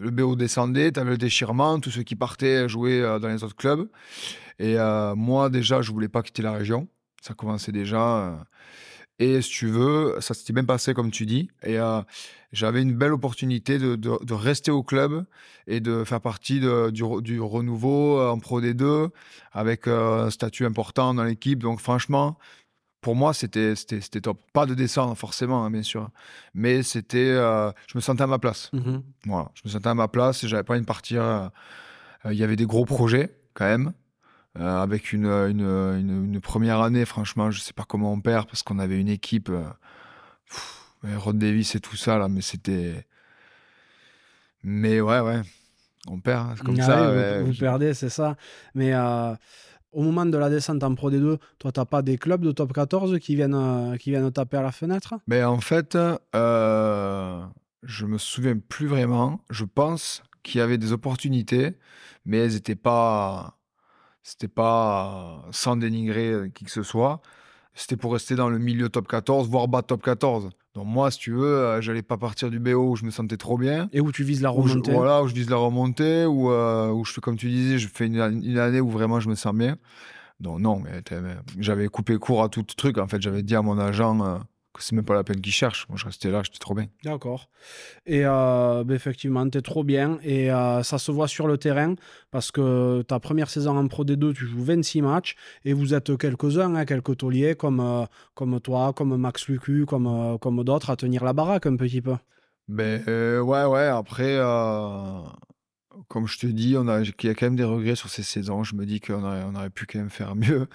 le, 0.00 0.10
BO 0.10 0.34
descendait, 0.34 0.92
tu 0.92 1.00
avais 1.00 1.10
le 1.10 1.18
déchirement, 1.18 1.78
tous 1.78 1.90
ceux 1.90 2.02
qui 2.02 2.16
partaient 2.16 2.68
jouer 2.68 3.00
euh, 3.02 3.18
dans 3.18 3.28
les 3.28 3.44
autres 3.44 3.56
clubs. 3.56 3.88
Et 4.58 4.78
euh, 4.78 5.14
moi, 5.14 5.50
déjà, 5.50 5.82
je 5.82 5.92
voulais 5.92 6.08
pas 6.08 6.22
quitter 6.22 6.42
la 6.42 6.52
région. 6.52 6.88
Ça 7.22 7.34
commençait 7.34 7.72
déjà. 7.72 8.18
euh, 8.18 8.36
et 9.18 9.42
si 9.42 9.50
tu 9.50 9.66
veux, 9.66 10.16
ça 10.20 10.34
s'était 10.34 10.52
bien 10.54 10.64
passé 10.64 10.94
comme 10.94 11.10
tu 11.10 11.26
dis. 11.26 11.50
Euh, 11.66 12.02
j'avais 12.52 12.82
une 12.82 12.94
belle 12.94 13.12
opportunité 13.12 13.78
de, 13.78 13.96
de- 13.96 14.24
de 14.24 14.34
rester 14.34 14.70
au 14.70 14.82
club 14.82 15.24
et 15.66 15.80
de 15.80 16.04
faire 16.04 16.20
partie 16.20 16.58
de- 16.60 16.90
du, 16.90 17.02
re- 17.04 17.20
du 17.22 17.40
renouveau 17.40 18.18
euh, 18.18 18.30
en 18.30 18.38
Pro 18.38 18.60
D2 18.60 19.10
avec 19.52 19.86
euh, 19.86 20.26
un 20.26 20.30
statut 20.30 20.66
important 20.66 21.14
dans 21.14 21.24
l'équipe. 21.24 21.60
Donc 21.60 21.80
franchement, 21.80 22.38
pour 23.00 23.16
moi, 23.16 23.32
c'était 23.32 23.74
top. 24.22 24.40
Pas 24.52 24.66
de 24.66 24.74
descendre 24.74 25.14
forcément, 25.16 25.64
hein, 25.64 25.70
bien 25.70 25.82
sûr. 25.82 26.10
Mais 26.52 26.82
c'était, 26.82 27.30
euh, 27.30 27.70
je 27.86 27.96
me 27.96 28.00
sentais 28.00 28.22
à 28.22 28.26
ma 28.26 28.38
place. 28.38 28.70
Voilà, 29.24 29.50
je 29.54 29.62
me 29.64 29.70
sentais 29.70 29.88
à 29.88 29.94
ma 29.94 30.08
place 30.08 30.44
et 30.44 30.48
j'avais 30.48 30.64
pas 30.64 30.74
envie 30.74 30.82
de 30.82 30.86
partir. 30.86 31.22
euh, 31.22 31.48
euh, 32.26 32.32
Il 32.34 32.38
y 32.38 32.44
avait 32.44 32.56
des 32.56 32.66
gros 32.66 32.84
projets 32.84 33.30
quand 33.54 33.64
même. 33.64 33.92
euh, 34.58 34.82
avec 34.82 35.12
une, 35.12 35.26
une, 35.26 35.60
une- 35.62 36.24
une 36.34 36.40
première 36.40 36.80
année, 36.80 37.04
franchement, 37.04 37.50
je 37.52 37.60
sais 37.60 37.72
pas 37.72 37.84
comment 37.88 38.12
on 38.12 38.20
perd 38.20 38.46
parce 38.48 38.62
qu'on 38.64 38.80
avait 38.80 39.00
une 39.00 39.08
équipe. 39.08 39.48
pff, 40.50 40.79
Rod 41.04 41.38
Davis 41.38 41.74
et 41.74 41.80
tout 41.80 41.96
ça, 41.96 42.18
là, 42.18 42.28
mais 42.28 42.40
c'était. 42.42 43.06
Mais 44.62 45.00
ouais, 45.00 45.20
ouais, 45.20 45.40
on 46.08 46.20
perd. 46.20 46.50
hein, 46.50 46.54
c'est 46.56 46.64
comme 46.64 46.78
Ah 46.80 46.86
ça. 46.86 47.00
oui, 47.02 47.06
vous- 47.08 47.14
ouais, 47.18 47.44
vous, 47.44 47.52
je- 47.52 47.60
perdez, 47.60 47.94
c'est 47.94 48.10
ça. 48.10 48.36
Mais 48.74 48.92
euh, 48.94 49.34
au 49.92 50.02
moment 50.02 50.26
de 50.26 50.36
la 50.38 50.50
descente 50.50 50.82
en 50.84 50.94
Pro 50.94 51.10
D2, 51.10 51.38
toi, 51.58 51.72
t'as 51.72 51.86
pas 51.86 52.02
des 52.02 52.18
clubs 52.18 52.42
de 52.42 52.52
top 52.52 52.72
14 52.72 53.18
qui 53.18 53.36
viennent, 53.36 53.54
euh, 53.54 53.96
qui 53.96 54.10
viennent 54.10 54.30
taper 54.32 54.58
à 54.58 54.62
la 54.62 54.72
fenêtre? 54.72 55.14
Mais 55.26 55.42
en 55.44 55.60
fait, 55.60 55.96
euh, 56.36 57.46
je 57.82 58.06
me 58.06 58.18
souviens 58.18 58.58
plus 58.58 58.86
vraiment. 58.86 59.42
Je 59.50 59.64
pense 59.64 60.22
qu'il 60.42 60.58
y 60.58 60.62
avait 60.62 60.78
des 60.78 60.92
opportunités, 60.92 61.78
mais 62.26 62.38
elles 62.38 62.52
n'étaient 62.54 62.76
pas. 62.76 63.56
C'était 64.22 64.48
pas 64.48 65.46
sans 65.50 65.76
dénigrer 65.76 66.50
qui 66.54 66.64
que 66.64 66.70
ce 66.70 66.82
soit. 66.82 67.22
C'était 67.74 67.96
pour 67.96 68.12
rester 68.12 68.34
dans 68.34 68.48
le 68.48 68.58
milieu 68.58 68.88
top 68.88 69.06
14, 69.08 69.48
voire 69.48 69.68
bas 69.68 69.82
top 69.82 70.02
14. 70.02 70.50
Donc 70.74 70.86
moi, 70.86 71.10
si 71.10 71.18
tu 71.18 71.32
veux, 71.32 71.44
euh, 71.46 71.80
j'allais 71.80 72.02
pas 72.02 72.16
partir 72.16 72.50
du 72.50 72.58
BO 72.58 72.90
où 72.90 72.96
je 72.96 73.04
me 73.04 73.10
sentais 73.10 73.36
trop 73.36 73.56
bien. 73.58 73.88
Et 73.92 74.00
où 74.00 74.12
tu 74.12 74.24
vises 74.24 74.42
la 74.42 74.50
Où 74.50 74.66
je- 74.66 74.72
remontée 74.74 74.92
voilà, 74.92 75.22
où 75.22 75.28
je 75.28 75.34
vise 75.34 75.48
la 75.50 75.56
remontée, 75.56 76.26
où, 76.26 76.50
euh, 76.50 76.90
où 76.90 77.04
je 77.04 77.12
fais 77.12 77.20
comme 77.20 77.36
tu 77.36 77.48
disais, 77.48 77.78
je 77.78 77.88
fais 77.88 78.06
une, 78.06 78.16
une 78.44 78.58
année 78.58 78.80
où 78.80 78.90
vraiment 78.90 79.20
je 79.20 79.28
me 79.28 79.34
sens 79.34 79.54
bien. 79.54 79.76
Donc 80.40 80.60
non, 80.60 80.80
mais, 80.80 81.02
j'avais 81.58 81.88
coupé 81.88 82.16
court 82.18 82.42
à 82.42 82.48
tout 82.48 82.62
truc. 82.62 82.98
En 82.98 83.06
fait, 83.06 83.20
j'avais 83.20 83.42
dit 83.42 83.54
à 83.54 83.62
mon 83.62 83.78
agent 83.78 84.24
euh, 84.24 84.38
c'est 84.82 84.94
même 84.94 85.04
pas 85.04 85.14
la 85.14 85.24
peine 85.24 85.40
qu'il 85.40 85.52
cherche. 85.52 85.86
Moi, 85.88 85.98
je 85.98 86.04
restais 86.04 86.30
là, 86.30 86.42
j'étais 86.42 86.58
trop 86.58 86.74
bien. 86.74 86.86
D'accord. 87.04 87.48
Et 88.06 88.22
euh, 88.24 88.84
ben, 88.84 88.94
effectivement, 88.94 89.48
tu 89.48 89.58
es 89.58 89.62
trop 89.62 89.84
bien. 89.84 90.18
Et 90.22 90.50
euh, 90.50 90.82
ça 90.82 90.98
se 90.98 91.12
voit 91.12 91.28
sur 91.28 91.46
le 91.46 91.58
terrain 91.58 91.94
parce 92.30 92.50
que 92.50 93.02
ta 93.02 93.18
première 93.20 93.50
saison 93.50 93.76
en 93.76 93.86
Pro 93.88 94.04
D2, 94.04 94.34
tu 94.34 94.46
joues 94.46 94.64
26 94.64 95.02
matchs 95.02 95.36
et 95.64 95.72
vous 95.72 95.94
êtes 95.94 96.16
quelques-uns, 96.16 96.74
hein, 96.74 96.84
quelques 96.84 97.16
tauliers 97.16 97.54
comme, 97.54 97.80
euh, 97.80 98.04
comme 98.34 98.60
toi, 98.60 98.92
comme 98.92 99.16
Max 99.16 99.48
Lucu, 99.48 99.86
comme, 99.86 100.06
euh, 100.06 100.38
comme 100.38 100.62
d'autres 100.64 100.90
à 100.90 100.96
tenir 100.96 101.24
la 101.24 101.32
baraque 101.32 101.66
un 101.66 101.76
petit 101.76 102.02
peu. 102.02 102.16
Mais 102.68 103.02
euh, 103.08 103.40
ouais, 103.40 103.64
ouais, 103.64 103.86
après, 103.86 104.38
comme 106.08 106.26
je 106.26 106.38
te 106.38 106.46
dis, 106.46 106.76
on 106.78 106.88
a, 106.88 107.00
il 107.00 107.14
y 107.22 107.28
a 107.28 107.34
quand 107.34 107.46
même 107.46 107.56
des 107.56 107.64
regrets 107.64 107.96
sur 107.96 108.08
ces 108.08 108.22
saisons. 108.22 108.62
Je 108.62 108.74
me 108.76 108.86
dis 108.86 109.00
qu'on 109.00 109.24
aurait, 109.24 109.42
on 109.44 109.54
aurait 109.54 109.70
pu 109.70 109.86
quand 109.86 109.98
même 109.98 110.10
faire 110.10 110.36
mieux. 110.36 110.68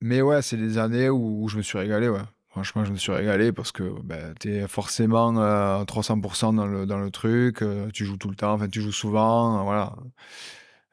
Mais 0.00 0.22
ouais, 0.22 0.40
c'est 0.40 0.56
des 0.56 0.78
années 0.78 1.10
où, 1.10 1.44
où 1.44 1.48
je 1.48 1.58
me 1.58 1.62
suis 1.62 1.78
régalé, 1.78 2.08
ouais. 2.08 2.22
Franchement, 2.50 2.84
je 2.84 2.90
me 2.90 2.96
suis 2.96 3.12
régalé 3.12 3.52
parce 3.52 3.70
que 3.70 3.84
ben, 4.02 4.34
tu 4.40 4.52
es 4.52 4.66
forcément 4.66 5.36
euh, 5.38 5.84
300% 5.84 6.52
dans 6.52 6.66
le, 6.66 6.84
dans 6.84 6.98
le 6.98 7.10
truc. 7.10 7.62
euh, 7.62 7.88
tu 7.92 8.04
joues 8.04 8.16
tout 8.16 8.28
le 8.28 8.34
temps, 8.36 8.52
enfin, 8.54 8.68
tu 8.68 8.80
joues 8.80 8.90
souvent. 8.92 9.60
euh, 9.60 9.62
voilà. 9.62 9.94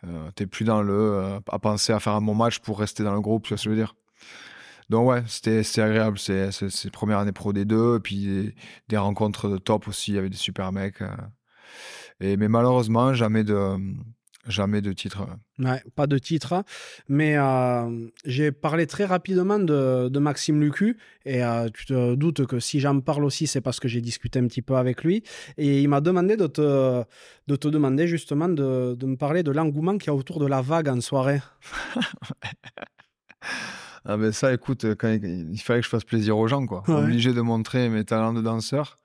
Euh, 0.06 0.30
tu 0.36 0.48
plus 0.48 0.64
dans 0.66 0.82
le 0.84 0.94
euh, 0.94 1.40
à 1.52 1.60
penser 1.60 1.92
à 1.94 2.00
faire 2.00 2.14
un 2.14 2.22
bon 2.22 2.36
match 2.36 2.60
pour 2.60 2.80
rester 2.80 3.04
dans 3.04 3.14
le 3.14 3.22
groupe, 3.22 3.44
tu 3.44 3.50
vois 3.50 3.58
ce 3.58 3.64
que 3.64 3.70
je 3.72 3.76
veux 3.76 3.82
dire? 3.82 3.96
Donc 4.90 5.08
ouais, 5.10 5.24
c'était 5.28 5.62
agréable. 5.82 6.20
C'est 6.20 6.52
c'est- 6.52 6.92
première 6.92 7.20
année 7.20 7.32
pro 7.34 7.54
des 7.54 7.66
deux, 7.66 7.98
et 7.98 8.00
puis 8.02 8.54
des, 8.90 8.98
rencontres 8.98 9.50
de 9.50 9.58
top 9.58 9.88
aussi. 9.88 10.12
Il 10.14 10.16
y 10.16 10.20
avait 10.20 10.30
des 10.30 10.38
super 10.38 10.72
mecs. 10.74 11.02
euh. 11.02 11.10
Et 12.20 12.38
mais 12.38 12.48
malheureusement, 12.48 13.14
jamais 13.14 13.44
de 13.44 13.78
jamais 14.48 14.82
de 14.82 14.94
titre. 14.94 15.22
ouais. 15.22 15.66
Ouais, 15.66 15.84
pas 15.96 16.08
de 16.08 16.18
titre. 16.18 16.64
Mais 17.10 17.38
euh, 17.38 18.08
j'ai 18.26 18.52
parlé 18.52 18.86
très 18.88 19.06
rapidement 19.06 19.60
de, 19.60 20.10
de 20.10 20.20
Maxime 20.20 20.62
Lucu. 20.62 20.98
Et 21.26 21.44
euh, 21.44 21.70
tu 21.74 21.86
te 21.86 22.16
doutes 22.16 22.46
que 22.46 22.60
si 22.60 22.80
j'en 22.80 23.00
parle 23.00 23.26
aussi, 23.26 23.48
c'est 23.48 23.62
parce 23.62 23.80
que 23.80 23.88
j'ai 23.88 24.02
discuté 24.02 24.40
un 24.40 24.48
petit 24.48 24.62
peu 24.62 24.76
avec 24.76 25.04
lui. 25.04 25.24
Et 25.58 25.82
il 25.82 25.90
m'a 25.90 26.02
demandé 26.02 26.38
de 26.38 26.48
te, 26.48 27.04
de 27.48 27.56
te 27.56 27.68
demander 27.68 28.08
justement 28.08 28.50
de, 28.50 28.96
de 28.96 29.06
me 29.06 29.16
parler 29.18 29.44
de 29.44 29.52
l'engouement 29.52 29.98
qu'il 29.98 30.08
y 30.08 30.10
a 30.12 30.16
autour 30.16 30.40
de 30.40 30.46
la 30.46 30.62
vague 30.62 30.90
en 30.90 31.02
soirée. 31.02 31.40
Ah 34.06 34.18
ben 34.18 34.32
ça, 34.32 34.54
écoute, 34.54 34.86
euh, 34.86 34.96
quand 34.98 35.10
il, 35.10 35.50
il 35.52 35.58
fallait 35.60 35.80
que 35.80 35.86
je 35.86 35.90
fasse 35.90 36.04
plaisir 36.04 36.38
aux 36.38 36.48
gens, 36.48 36.66
quoi. 36.66 36.84
Ouais. 36.88 36.96
Obligé 36.96 37.34
de 37.34 37.42
montrer 37.42 37.90
mes 37.90 38.04
talents 38.06 38.34
de 38.34 38.42
danseur. 38.42 38.98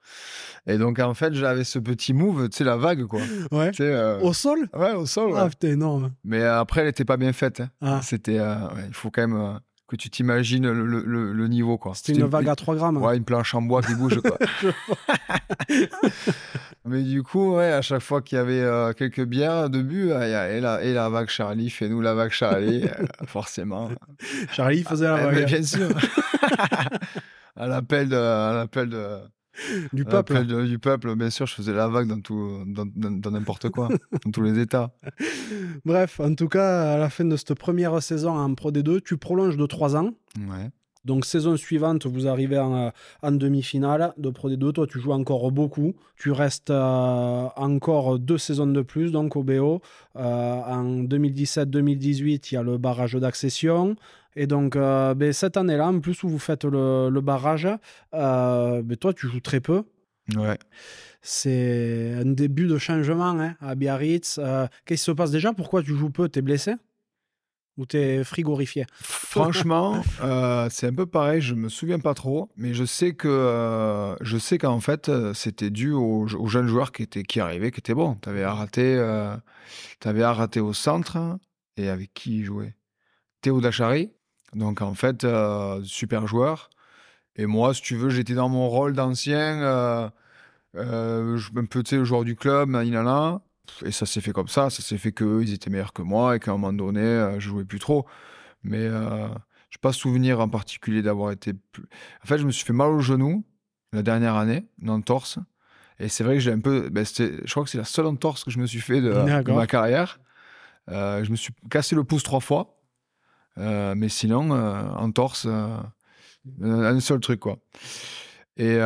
Et 0.67 0.77
donc 0.77 0.99
en 0.99 1.13
fait, 1.13 1.33
j'avais 1.33 1.63
ce 1.63 1.77
petit 1.79 2.13
move, 2.13 2.47
tu 2.49 2.57
sais, 2.59 2.63
la 2.63 2.77
vague, 2.77 3.05
quoi. 3.05 3.21
Ouais. 3.51 3.71
Euh, 3.81 4.19
Au 4.21 4.31
sol? 4.33 4.69
Ouais, 4.73 4.93
au 4.93 5.05
sol. 5.05 5.31
ouais. 5.31 5.39
Ah 5.39 5.49
putain, 5.49 5.69
énorme. 5.69 6.11
Mais 6.23 6.43
après, 6.43 6.81
elle 6.81 6.87
était 6.87 7.05
pas 7.05 7.17
bien 7.17 7.33
faite. 7.33 7.59
hein. 7.61 7.69
Ah. 7.81 7.99
C'était, 8.01 8.39
euh, 8.39 8.55
ouais, 8.69 8.85
il 8.87 8.93
faut 8.93 9.11
quand 9.11 9.27
même 9.27 9.59
que 9.93 10.01
tu 10.01 10.09
t'imagines 10.09 10.69
le, 10.69 10.85
le- 11.03 11.31
le- 11.33 11.47
niveau, 11.47 11.77
quoi. 11.77 11.93
C'était 11.93 12.13
une 12.13 12.25
vague 12.25 12.49
à 12.49 12.55
3 12.55 12.75
grammes. 12.75 12.97
Ouais, 12.97 13.15
une 13.15 13.23
planche 13.23 13.53
en 13.53 13.61
bois 13.61 13.81
qui 13.83 13.93
bouge, 13.93 14.19
quoi. 14.21 14.37
Mais 16.85 17.01
du 17.03 17.23
coup, 17.23 17.55
ouais, 17.55 17.71
à 17.71 17.81
chaque 17.81 18.01
fois 18.01 18.21
qu'il 18.21 18.37
y 18.37 18.41
avait 18.41 18.59
euh, 18.59 18.91
quelques 18.93 19.23
bières 19.23 19.69
de 19.69 19.81
but, 19.81 20.11
euh, 20.11 20.25
il 20.27 20.31
y 20.31 20.33
a- 20.33 20.51
et, 20.51 20.59
la, 20.59 20.83
et 20.83 20.93
la 20.93 21.09
vague 21.09 21.29
Charlie, 21.29 21.69
fais-nous 21.69 22.01
la 22.01 22.13
vague 22.13 22.31
Charlie, 22.31 22.83
euh, 22.85 23.05
forcément. 23.27 23.89
Charlie 24.51 24.83
faisait 24.83 25.05
la 25.07 25.17
mais 25.17 25.41
vague. 25.41 25.45
bien 25.45 25.63
sûr. 25.63 25.89
à 27.55 27.67
l'appel 27.67 28.09
de, 28.09 28.15
à 28.17 28.53
l'appel 28.53 28.89
de, 28.89 29.17
Du 29.93 30.03
peuple. 30.05 30.45
de- 30.45 30.65
du 30.65 30.79
peuple, 30.79 31.15
bien 31.15 31.29
sûr, 31.29 31.45
je 31.45 31.53
faisais 31.55 31.73
la 31.73 31.87
vague 31.87 32.07
dans 32.07 32.19
tout, 32.21 32.63
dans, 32.65 33.31
n'importe 33.31 33.69
quoi, 33.69 33.89
dans 34.25 34.31
tous 34.31 34.41
les 34.41 34.59
états. 34.59 34.91
Bref, 35.85 36.19
en 36.19 36.33
tout 36.33 36.47
cas, 36.49 36.93
à 36.93 36.97
la 36.97 37.09
fin 37.09 37.25
de 37.25 37.35
cette 37.37 37.53
première 37.53 38.01
saison 38.01 38.31
en 38.37 38.53
Pro 38.55 38.71
D2, 38.71 39.01
tu 39.01 39.17
prolonges 39.17 39.57
de 39.57 39.65
3 39.65 39.95
ans. 39.95 40.11
Ouais. 40.37 40.69
Donc, 41.05 41.25
saison 41.25 41.57
suivante, 41.57 42.05
vous 42.05 42.27
arrivez 42.27 42.57
en, 42.57 42.73
euh, 42.75 42.89
en 43.21 43.33
demi-finale 43.33 44.13
de 44.17 44.29
Pro 44.29 44.49
D2. 44.49 44.71
Toi, 44.71 44.87
tu 44.87 44.99
joues 45.01 45.11
encore 45.11 45.51
beaucoup. 45.51 45.95
Tu 46.15 46.31
restes 46.31 46.69
euh, 46.69 47.47
encore 47.57 48.19
deux 48.19 48.37
saisons 48.37 48.67
de 48.67 48.81
plus, 48.81 49.11
donc 49.11 49.35
au 49.35 49.43
BO. 49.43 49.81
Euh, 50.15 50.21
en 50.21 51.03
2017-2018, 51.03 52.47
il 52.51 52.55
y 52.55 52.57
a 52.57 52.63
le 52.63 52.77
barrage 52.77 53.15
d'accession. 53.15 53.95
Et 54.35 54.47
donc, 54.47 54.75
euh, 54.75 55.13
ben, 55.13 55.31
cette 55.33 55.57
année-là, 55.57 55.87
en 55.87 55.99
plus 55.99 56.23
où 56.23 56.29
vous 56.29 56.39
faites 56.39 56.65
le, 56.65 57.09
le 57.09 57.21
barrage, 57.21 57.67
euh, 58.13 58.81
ben, 58.81 58.97
toi, 58.97 59.13
tu 59.13 59.27
joues 59.27 59.41
très 59.41 59.59
peu. 59.59 59.83
Ouais. 60.35 60.57
C'est 61.21 62.15
un 62.19 62.25
début 62.25 62.67
de 62.67 62.77
changement 62.77 63.39
hein, 63.39 63.55
à 63.59 63.75
Biarritz. 63.75 64.39
Euh, 64.41 64.67
Qu'est-ce 64.85 65.03
qui 65.03 65.05
se 65.05 65.11
passe 65.11 65.31
déjà? 65.31 65.53
Pourquoi 65.53 65.83
tu 65.83 65.95
joues 65.95 66.09
peu? 66.09 66.29
T'es 66.29 66.41
blessé? 66.41 66.73
Ou 67.77 67.87
t'es 67.87 68.23
frigorifié? 68.23 68.85
Franchement, 69.01 70.03
euh, 70.21 70.67
c'est 70.69 70.85
un 70.85 70.93
peu 70.93 71.07
pareil, 71.07 71.41
je 71.41 71.55
me 71.55 71.69
souviens 71.69 71.97
pas 71.97 72.13
trop, 72.13 72.51
mais 72.55 72.75
je 72.75 72.85
sais 72.85 73.15
que 73.15 73.27
euh, 73.27 74.15
je 74.21 74.37
sais 74.37 74.59
qu'en 74.59 74.79
fait 74.79 75.09
c'était 75.33 75.71
dû 75.71 75.91
aux, 75.91 76.27
aux 76.27 76.47
jeunes 76.47 76.67
joueurs 76.67 76.91
qui 76.91 77.01
étaient 77.01 77.23
qui 77.23 77.39
arrivaient, 77.39 77.71
qui 77.71 77.79
étaient 77.79 77.95
bons. 77.95 78.13
T'avais 78.13 78.45
raté, 78.45 78.95
euh, 78.95 79.35
t'avais 79.99 80.23
raté 80.23 80.59
au 80.59 80.73
centre 80.73 81.17
et 81.75 81.89
avec 81.89 82.13
qui 82.13 82.41
il 82.41 82.43
jouait? 82.43 82.75
Théo 83.41 83.59
Dachary. 83.59 84.11
Donc 84.55 84.81
en 84.81 84.93
fait, 84.93 85.23
euh, 85.23 85.81
super 85.83 86.27
joueur. 86.27 86.69
Et 87.35 87.45
moi, 87.45 87.73
si 87.73 87.81
tu 87.81 87.95
veux, 87.95 88.09
j'étais 88.09 88.33
dans 88.35 88.49
mon 88.49 88.69
rôle 88.69 88.93
d'ancien, 88.93 89.61
euh, 89.63 90.09
euh, 90.75 91.39
un 91.55 91.65
peu 91.65 91.83
tu 91.83 91.89
sais, 91.91 91.97
le 91.97 92.03
joueur 92.05 92.23
du 92.23 92.35
club, 92.35 92.69
nanana. 92.69 93.41
Et 93.85 93.91
ça 93.91 94.05
s'est 94.05 94.21
fait 94.21 94.33
comme 94.33 94.47
ça, 94.49 94.69
ça 94.69 94.81
s'est 94.83 94.97
fait 94.97 95.11
qu'eux, 95.13 95.41
ils 95.41 95.53
étaient 95.53 95.69
meilleurs 95.69 95.93
que 95.93 96.01
moi 96.01 96.35
et 96.35 96.39
qu'à 96.39 96.51
un 96.51 96.57
moment 96.57 96.73
donné, 96.73 96.99
euh, 97.01 97.39
je 97.39 97.49
jouais 97.49 97.63
plus 97.65 97.79
trop. 97.79 98.05
Mais 98.63 98.77
euh, 98.85 99.27
je 99.69 99.77
n'ai 99.77 99.81
pas 99.81 99.93
souvenir 99.93 100.39
en 100.41 100.49
particulier 100.49 101.01
d'avoir 101.01 101.31
été. 101.31 101.53
plus- 101.53 101.85
En 102.23 102.27
fait, 102.27 102.37
je 102.37 102.45
me 102.45 102.51
suis 102.51 102.65
fait 102.65 102.73
mal 102.73 102.89
au 102.89 102.99
genou 102.99 103.43
la 103.93 104.03
dernière 104.03 104.35
année, 104.35 104.67
une 104.81 104.89
entorse. 104.89 105.39
Et 105.99 106.09
c'est 106.09 106.23
vrai 106.23 106.33
que 106.35 106.39
j'ai 106.41 106.51
un 106.51 106.59
peu. 106.59 106.89
ben, 106.89 107.05
je 107.05 107.49
crois 107.51 107.63
que 107.63 107.69
c'est 107.69 107.77
la 107.77 107.83
seule 107.85 108.05
entorse 108.07 108.43
que 108.43 108.51
je 108.51 108.59
me 108.59 108.65
suis 108.65 108.81
fait 108.81 108.99
de, 109.01 109.11
de 109.43 109.43
ma 109.55 109.67
carrière. 109.67 110.19
Je 110.89 111.29
me 111.31 111.35
suis 111.35 111.53
cassé 111.69 111.95
le 111.95 112.03
pouce 112.03 112.23
trois 112.23 112.39
fois. 112.41 112.75
Euh, 113.57 113.93
mais 113.95 114.09
sinon, 114.09 114.51
euh, 114.53 114.83
entorse, 114.95 115.45
euh, 115.47 115.77
un 116.61 116.99
seul 116.99 117.19
truc, 117.19 117.39
quoi. 117.39 117.57
Et 118.57 118.77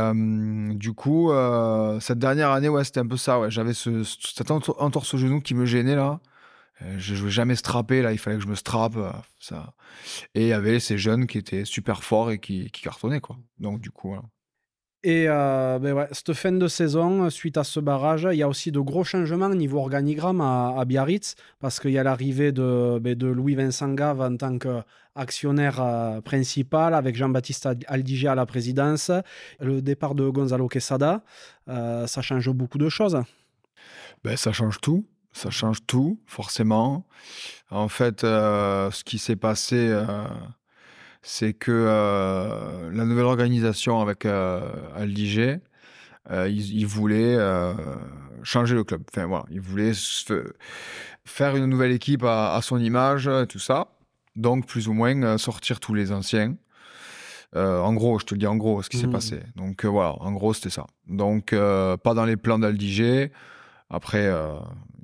du 0.75 0.93
coup, 0.93 1.29
cette 1.99 2.19
dernière 2.19 2.51
année, 2.51 2.69
ouais, 2.69 2.83
c'était 2.85 3.01
un 3.01 3.07
peu 3.07 3.17
ça. 3.17 3.39
Ouais. 3.39 3.51
J'avais 3.51 3.73
ce, 3.73 4.03
ce- 4.03 4.17
cette 4.35 4.49
entor- 4.51 4.81
entorse 4.81 5.13
au 5.13 5.17
genou 5.17 5.41
qui 5.41 5.55
me 5.55 5.65
gênait, 5.65 5.95
là. 5.95 6.19
Je 6.97 7.13
ne 7.13 7.17
jouais 7.17 7.31
jamais 7.31 7.55
strapper, 7.55 8.01
là, 8.01 8.11
il 8.13 8.17
fallait 8.19 8.37
que 8.37 8.43
je 8.43 8.47
me 8.47 8.55
strappe. 8.55 8.95
ça. 9.39 9.73
Et 10.35 10.43
il 10.43 10.47
y 10.47 10.53
avait 10.53 10.79
ces 10.79 10.97
jeunes 10.97 11.27
qui 11.27 11.37
étaient 11.37 11.65
super 11.65 12.03
forts 12.03 12.31
et 12.31 12.39
qui, 12.39 12.71
qui 12.71 12.81
cartonnaient, 12.83 13.19
quoi. 13.21 13.37
Donc, 13.59 13.81
du 13.81 13.91
coup, 13.91 14.09
voilà. 14.09 14.23
Et 15.07 15.29
euh, 15.29 15.79
ben 15.79 15.93
ouais, 15.93 16.07
cette 16.11 16.33
fin 16.33 16.51
de 16.51 16.67
saison, 16.67 17.29
suite 17.29 17.55
à 17.55 17.63
ce 17.63 17.79
barrage, 17.79 18.27
il 18.29 18.37
y 18.37 18.43
a 18.43 18.49
aussi 18.49 18.73
de 18.73 18.81
gros 18.81 19.05
changements 19.05 19.47
niveau 19.47 19.79
organigramme 19.79 20.41
à, 20.41 20.83
Biarritz, 20.83 21.35
parce 21.61 21.79
qu'il 21.79 21.91
y 21.91 21.97
a 21.97 22.03
l'arrivée 22.03 22.51
de, 22.51 22.99
ben, 22.99 23.17
Louis-Vincent 23.17 23.93
Gave 23.93 24.19
en 24.19 24.35
tant 24.35 24.57
qu'actionnaire 24.57 25.79
euh, 25.79 26.19
principal, 26.19 26.93
avec 26.93 27.15
Jean-Baptiste 27.15 27.67
Al- 27.67 27.79
Aldiger 27.87 28.27
à 28.27 28.35
la 28.35 28.45
présidence, 28.45 29.09
le 29.61 29.81
départ 29.81 30.13
de 30.13 30.27
Gonzalo 30.27 30.67
Quesada, 30.67 31.23
euh, 31.69 32.05
ça 32.05 32.21
change 32.21 32.49
beaucoup 32.49 32.77
de 32.77 32.89
choses. 32.89 33.17
Ben, 34.25 34.35
ça 34.35 34.51
change 34.51 34.81
tout. 34.81 35.05
Ça 35.31 35.51
change 35.51 35.85
tout, 35.87 36.19
forcément. 36.25 37.05
En 37.69 37.87
fait, 37.87 38.25
euh, 38.25 38.91
ce 38.91 39.05
qui 39.05 39.19
s'est 39.19 39.37
passé, 39.37 39.77
euh, 39.77 40.03
c'est 41.21 41.53
que 41.53 41.71
euh, 41.71 42.89
la 42.91 43.05
nouvelle 43.05 43.25
organisation 43.25 43.99
avec 44.01 44.25
euh, 44.25 44.61
Aldiger, 44.95 45.59
euh, 46.31 46.47
ils, 46.49 46.73
ils 46.79 46.87
voulaient 46.87 47.35
euh, 47.37 47.73
changer 48.43 48.75
le 48.75 48.83
club. 48.83 49.03
Enfin, 49.11 49.25
voilà, 49.25 49.45
ils 49.49 49.61
voulaient 49.61 49.93
faire 51.25 51.55
une 51.55 51.65
nouvelle 51.65 51.91
équipe 51.91 52.23
à, 52.23 52.55
à 52.55 52.61
son 52.61 52.77
image, 52.79 53.27
euh, 53.27 53.45
tout 53.45 53.59
ça. 53.59 53.87
Donc, 54.35 54.67
plus 54.67 54.87
ou 54.87 54.93
moins, 54.93 55.21
euh, 55.23 55.37
sortir 55.37 55.79
tous 55.79 55.93
les 55.93 56.11
anciens. 56.11 56.55
Euh, 57.55 57.79
en 57.79 57.93
gros, 57.93 58.19
je 58.19 58.25
te 58.25 58.33
le 58.33 58.39
dis 58.39 58.47
en 58.47 58.57
gros 58.57 58.81
ce 58.83 58.89
qui 58.89 58.97
s'est 58.97 59.07
Mhm. 59.07 59.11
passé. 59.13 59.39
Donc 59.55 59.85
euh, 59.85 59.87
voilà, 59.87 60.13
en 60.21 60.31
gros, 60.33 60.53
c'était 60.53 60.69
ça. 60.69 60.85
Donc, 61.07 61.53
euh, 61.53 61.95
pas 61.97 62.13
dans 62.13 62.25
les 62.25 62.35
plans 62.37 62.59
d'Aldiger. 62.59 63.31
Après, 63.89 64.25
euh, 64.27 64.53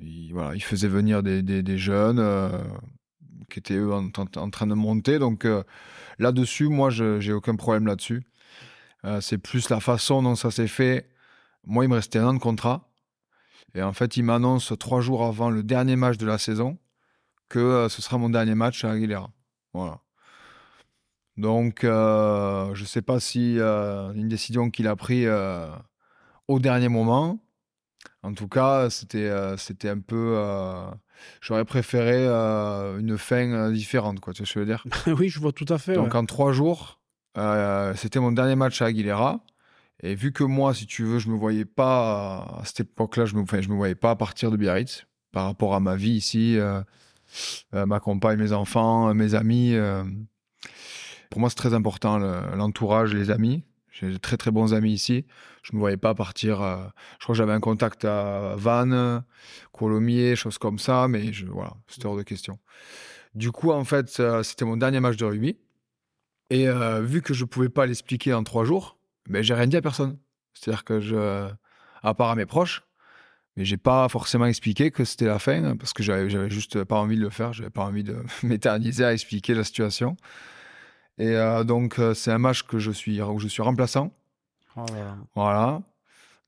il, 0.02 0.32
voilà, 0.34 0.54
il 0.54 0.62
faisait 0.62 0.90
venir 0.90 1.24
des, 1.24 1.42
des- 1.42 1.64
des 1.64 1.78
jeunes 1.78 2.20
euh, 2.20 2.50
qui 3.50 3.60
étaient 3.60 3.76
eux 3.76 3.94
en, 3.94 4.08
en- 4.18 4.28
en 4.42 4.50
train 4.50 4.68
de 4.68 4.74
monter. 4.74 5.20
Donc 5.20 5.46
euh, 5.46 5.64
là-dessus, 6.20 6.68
moi, 6.68 6.90
je 6.90 7.20
j'ai 7.20 7.34
aucun 7.34 7.56
problème 7.56 7.88
là-dessus. 7.88 8.24
Euh, 9.06 9.22
c'est 9.22 9.38
plus 9.38 9.70
la 9.70 9.80
façon 9.80 10.24
dont 10.24 10.36
ça 10.36 10.52
s'est 10.52 10.68
fait. 10.68 11.10
Moi, 11.66 11.86
il 11.86 11.90
me 11.90 11.96
restait 11.96 12.20
un 12.20 12.28
an 12.28 12.34
de 12.34 12.40
contrat. 12.40 12.90
Et 13.76 13.82
en 13.82 13.94
fait, 13.94 14.18
il 14.18 14.24
m'annonce 14.24 14.74
trois 14.80 15.02
jours 15.02 15.26
avant 15.26 15.50
le 15.50 15.64
dernier 15.64 15.96
match 15.96 16.18
de 16.18 16.26
la 16.26 16.38
saison 16.38 16.78
que 17.50 17.60
euh, 17.60 17.90
ce 17.90 18.02
sera 18.02 18.18
mon 18.18 18.30
dernier 18.30 18.56
match 18.56 18.84
à 18.86 18.92
Aguilera. 18.92 19.32
Voilà. 19.74 20.00
Donc, 21.38 21.84
euh, 21.84 22.74
je 22.76 22.82
ne 22.84 22.88
sais 22.88 23.02
pas 23.02 23.20
si 23.20 23.58
une 23.58 24.28
décision 24.30 24.70
qu'il 24.70 24.88
a 24.88 24.96
prise 24.96 25.30
au 26.48 26.60
dernier 26.60 26.90
moment. 26.90 27.40
En 28.22 28.34
tout 28.34 28.48
cas, 28.48 28.90
c'était 28.90 29.90
un 29.90 30.00
peu. 30.00 30.38
J'aurais 31.42 31.66
préféré 31.66 32.26
une 32.28 33.18
fin 33.18 33.72
différente, 33.72 34.20
quoi. 34.20 34.34
Tu 34.34 34.42
vois 34.42 34.48
ce 34.48 34.54
que 34.54 34.60
je 34.60 34.66
veux 34.66 34.66
dire? 34.66 34.84
Oui, 35.20 35.30
je 35.30 35.40
vois 35.40 35.52
tout 35.52 35.66
à 35.70 35.78
fait. 35.78 35.96
Donc, 35.96 36.14
ouais. 36.14 36.20
en 36.20 36.26
trois 36.26 36.52
jours, 36.54 37.00
c'était 37.96 38.20
mon 38.20 38.32
dernier 38.32 38.56
match 38.56 38.82
à 38.82 38.86
Aguilera. 38.86 39.40
Et 40.02 40.16
vu 40.16 40.32
que 40.34 40.44
moi, 40.44 40.74
si 40.74 40.86
tu 40.86 41.04
veux, 41.04 41.20
je 41.20 41.30
me 41.30 41.36
voyais 41.38 41.66
pas 41.66 42.60
à 42.60 42.62
cette 42.66 42.82
époque-là, 42.82 43.26
je 43.26 43.36
me, 43.36 43.42
enfin, 43.44 43.62
je 43.62 43.70
me 43.70 43.76
voyais 43.76 43.96
pas 43.96 44.16
partir 44.16 44.52
de 44.52 44.58
Biarritz 44.58 45.06
par 45.32 45.46
rapport 45.46 45.74
à 45.76 45.80
ma 45.80 45.96
vie 45.96 46.12
ici, 46.12 46.58
euh, 46.60 46.82
euh, 47.74 47.86
ma 47.86 48.00
compagne, 48.02 48.38
mes 48.38 48.52
enfants, 48.52 49.10
euh, 49.10 49.14
mes 49.14 49.34
amis. 49.34 49.74
euh. 49.76 50.04
Pour 51.30 51.40
moi, 51.40 51.50
c'est 51.50 51.56
très 51.56 51.74
important 51.74 52.18
le- 52.18 52.56
l'entourage, 52.56 53.14
les 53.14 53.32
amis. 53.32 53.64
J'ai 53.94 54.10
de 54.10 54.18
très 54.18 54.38
très 54.38 54.50
bons 54.50 54.74
amis 54.74 54.92
ici. 54.92 55.26
Je 55.62 55.74
me 55.76 55.80
voyais 55.80 55.98
pas 55.98 56.16
partir. 56.16 56.62
euh, 56.62 56.84
je 57.20 57.26
crois 57.26 57.34
que 57.34 57.38
j'avais 57.38 57.54
un 57.54 57.60
contact 57.60 58.06
à 58.06 58.56
Vannes, 58.58 59.24
Colomiers, 59.72 60.36
choses 60.36 60.58
comme 60.58 60.80
ça, 60.80 61.08
mais 61.08 61.32
voilà, 61.48 61.74
c'était 61.88 62.08
hors 62.08 62.18
de 62.18 62.24
question. 62.24 62.58
Du 63.36 63.52
coup, 63.52 63.72
en 63.72 63.84
fait, 63.84 64.20
euh, 64.20 64.42
c'était 64.42 64.66
mon 64.66 64.78
dernier 64.78 65.00
match 65.00 65.16
de 65.16 65.26
rugby. 65.26 65.58
Et 66.50 66.68
euh, 66.68 67.02
vu 67.02 67.22
que 67.22 67.34
je 67.34 67.46
pouvais 67.46 67.70
pas 67.70 67.86
l'expliquer 67.86 68.34
en 68.34 68.44
trois 68.44 68.66
jours, 68.66 68.98
ben, 69.30 69.44
j'ai 69.44 69.54
rien 69.54 69.68
dit 69.68 69.78
à 69.78 69.82
personne. 69.82 70.18
C'est-à-dire 70.54 70.84
que 70.84 71.50
à 72.02 72.14
part 72.14 72.32
à 72.32 72.36
mes 72.36 72.46
proches, 72.46 72.84
mais 73.56 73.66
j'ai 73.66 73.78
pas 73.78 74.10
forcément 74.10 74.46
expliqué 74.46 74.90
que 74.92 75.06
c'était 75.06 75.26
la 75.26 75.40
fin 75.40 75.76
parce 75.78 75.94
que 75.94 76.02
j'avais, 76.02 76.30
j'avais 76.30 76.50
juste 76.50 76.84
pas 76.84 76.98
envie 76.98 77.16
de 77.16 77.22
le 77.22 77.30
faire. 77.30 77.54
J'avais 77.54 77.70
pas 77.70 77.84
envie 77.84 78.04
de 78.04 78.18
m'éterniser 78.44 79.06
à 79.06 79.14
expliquer 79.14 79.54
la 79.54 79.64
situation. 79.64 80.18
Et 81.18 81.36
euh, 81.36 81.64
donc, 81.64 82.00
euh, 82.00 82.14
c'est 82.14 82.32
un 82.32 82.38
match 82.38 82.64
que 82.64 82.80
je 82.80 82.92
suis, 82.92 83.22
où 83.22 83.40
je 83.40 83.48
suis 83.48 83.62
remplaçant. 83.62 84.12
Oh 84.76 84.86
là 84.94 85.00
là. 85.00 85.18
Voilà. 85.36 85.82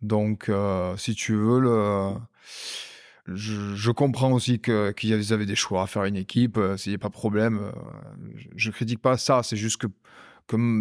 Donc, 0.02 0.50
euh, 0.50 0.98
si 0.98 1.14
tu 1.16 1.36
veux, 1.36 1.60
le... 1.60 2.14
je, 3.28 3.76
je 3.76 3.92
comprends 3.92 4.32
aussi 4.32 4.60
qu'ils 4.60 5.34
avaient 5.34 5.46
des 5.46 5.56
choix 5.56 5.84
à 5.84 5.88
faire 5.88 6.06
une 6.06 6.16
équipe. 6.16 6.58
euh, 6.58 6.78
S'il 6.78 6.92
n'y 6.92 6.96
a 6.96 7.00
pas 7.00 7.10
de 7.10 7.14
problème, 7.14 7.60
euh, 7.60 7.72
je, 8.36 8.48
je 8.56 8.72
critique 8.72 9.02
pas 9.02 9.18
ça. 9.18 9.44
C'est 9.44 9.56
juste 9.58 9.78
que, 9.78 9.88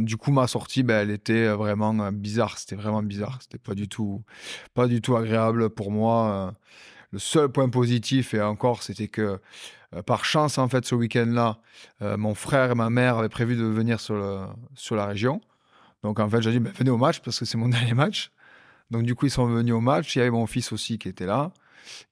du 0.02 0.16
coup, 0.16 0.30
ma 0.30 0.46
sortie, 0.46 0.82
ben, 0.82 1.02
elle 1.02 1.10
était 1.10 1.48
vraiment 1.48 1.98
euh, 2.00 2.10
bizarre. 2.10 2.58
C'était 2.58 2.76
vraiment 2.76 3.02
bizarre. 3.02 3.38
C'était 3.42 3.58
pas 3.58 3.74
du 3.74 3.88
tout, 3.88 4.22
pas 4.72 4.86
du 4.86 5.00
tout 5.00 5.16
agréable 5.16 5.70
pour 5.70 5.90
moi. 5.90 6.52
Le 7.12 7.18
seul 7.18 7.48
point 7.48 7.68
positif, 7.68 8.34
et 8.34 8.42
encore, 8.42 8.82
c'était 8.82 9.08
que 9.08 9.38
euh, 9.94 10.02
par 10.02 10.24
chance, 10.24 10.58
en 10.58 10.68
fait, 10.68 10.84
ce 10.84 10.94
week-end-là, 10.94 11.58
euh, 12.02 12.16
mon 12.16 12.34
frère 12.34 12.70
et 12.70 12.74
ma 12.74 12.90
mère 12.90 13.18
avaient 13.18 13.28
prévu 13.28 13.56
de 13.56 13.64
venir 13.64 14.00
sur, 14.00 14.16
la 14.16 15.06
région. 15.06 15.40
Donc, 16.02 16.20
en 16.20 16.28
fait, 16.28 16.42
j'ai 16.42 16.52
dit, 16.52 16.60
ben, 16.60 16.72
venez 16.76 16.90
au 16.90 16.98
match 16.98 17.20
parce 17.20 17.38
que 17.38 17.44
c'est 17.44 17.58
mon 17.58 17.68
dernier 17.70 17.94
match. 17.94 18.30
Donc, 18.90 19.04
du 19.04 19.14
coup, 19.14 19.26
ils 19.26 19.30
sont 19.30 19.46
venus 19.46 19.74
au 19.74 19.80
match. 19.80 20.14
Il 20.16 20.18
y 20.18 20.22
avait 20.22 20.30
mon 20.30 20.46
fils 20.46 20.72
aussi 20.72 20.98
qui 20.98 21.08
était 21.08 21.26
là, 21.26 21.52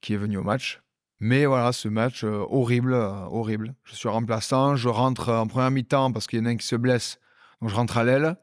qui 0.00 0.14
est 0.14 0.16
venu 0.16 0.38
au 0.38 0.42
match. 0.42 0.80
Mais 1.20 1.46
voilà, 1.46 1.72
ce 1.72 1.88
match 1.88 2.24
euh, 2.24 2.44
horrible, 2.50 2.94
horrible. 2.94 3.74
Je 3.84 3.94
suis 3.94 4.08
remplaçant, 4.08 4.74
je 4.76 4.88
rentre 4.88 5.30
en 5.30 5.46
première 5.46 5.70
mi-temps 5.70 6.12
parce 6.12 6.26
qu'il 6.26 6.40
y 6.40 6.42
en 6.42 6.46
a 6.46 6.50
un 6.50 6.56
qui 6.56 6.66
se 6.66 6.76
blesse. 6.76 7.18
Donc, 7.60 7.70
je 7.70 7.74
rentre 7.74 7.98
à 7.98 8.04
l'aile. 8.04 8.36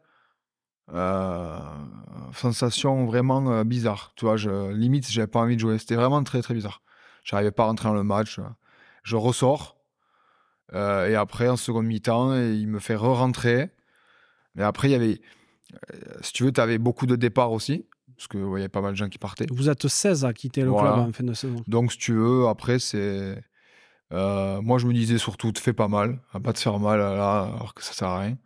Sensation 2.33 3.05
vraiment 3.05 3.63
bizarre. 3.63 4.13
Tu 4.15 4.25
vois, 4.25 4.37
je, 4.37 4.71
limite, 4.71 5.09
j'avais 5.09 5.27
pas 5.27 5.39
envie 5.39 5.55
de 5.55 5.61
jouer. 5.61 5.77
C'était 5.77 5.95
vraiment 5.95 6.23
très, 6.23 6.41
très 6.41 6.53
bizarre. 6.53 6.81
J'arrivais 7.23 7.51
pas 7.51 7.63
à 7.63 7.65
rentrer 7.67 7.89
dans 7.89 7.95
le 7.95 8.03
match. 8.03 8.39
Je 9.03 9.15
ressors. 9.15 9.77
Euh, 10.73 11.07
et 11.09 11.15
après, 11.15 11.49
en 11.49 11.57
seconde 11.57 11.85
mi-temps, 11.87 12.35
il 12.35 12.67
me 12.67 12.79
fait 12.79 12.95
re-rentrer. 12.95 13.69
Mais 14.55 14.63
après, 14.63 14.89
il 14.89 14.91
y 14.91 14.95
avait, 14.95 15.21
euh, 15.93 15.97
si 16.21 16.33
tu 16.33 16.43
veux, 16.43 16.51
tu 16.51 16.61
avais 16.61 16.77
beaucoup 16.77 17.05
de 17.07 17.15
départs 17.15 17.51
aussi. 17.51 17.85
Parce 18.17 18.27
qu'il 18.27 18.43
ouais, 18.43 18.59
y 18.59 18.63
avait 18.63 18.69
pas 18.69 18.81
mal 18.81 18.91
de 18.91 18.97
gens 18.97 19.07
qui 19.09 19.17
partaient. 19.17 19.45
Vous 19.51 19.69
êtes 19.69 19.87
16 19.87 20.25
à 20.25 20.33
quitter 20.33 20.61
le 20.61 20.69
Voilà. 20.71 20.93
club 20.93 21.07
en 21.09 21.13
fin 21.13 21.23
de 21.23 21.33
saison. 21.33 21.63
Donc, 21.67 21.91
si 21.93 21.97
tu 21.97 22.13
veux, 22.13 22.47
après, 22.47 22.77
c'est. 22.79 23.41
euh, 24.11 24.61
moi, 24.61 24.77
je 24.77 24.87
me 24.87 24.93
disais 24.93 25.17
surtout, 25.17 25.51
te 25.51 25.59
fais 25.59 25.73
pas 25.73 25.87
mal, 25.87 26.19
à 26.33 26.39
pas 26.39 26.51
te 26.53 26.59
faire 26.59 26.79
mal 26.79 26.99
là, 26.99 27.43
alors 27.43 27.73
que 27.73 27.81
ça 27.83 27.93
sert 27.93 28.09
à 28.09 28.19
rien. 28.19 28.37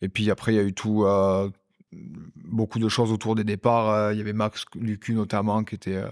Et 0.00 0.08
puis 0.08 0.30
après, 0.30 0.52
il 0.54 0.56
y 0.56 0.58
a 0.58 0.62
eu 0.62 0.72
tout, 0.72 1.04
euh, 1.04 1.50
beaucoup 1.92 2.78
de 2.78 2.88
choses 2.88 3.12
autour 3.12 3.34
des 3.34 3.44
départs. 3.44 4.12
Il 4.12 4.18
y 4.18 4.20
avait 4.20 4.32
Max 4.32 4.64
Lucu 4.74 5.12
notamment, 5.14 5.62
qui 5.62 5.74
était, 5.74 6.02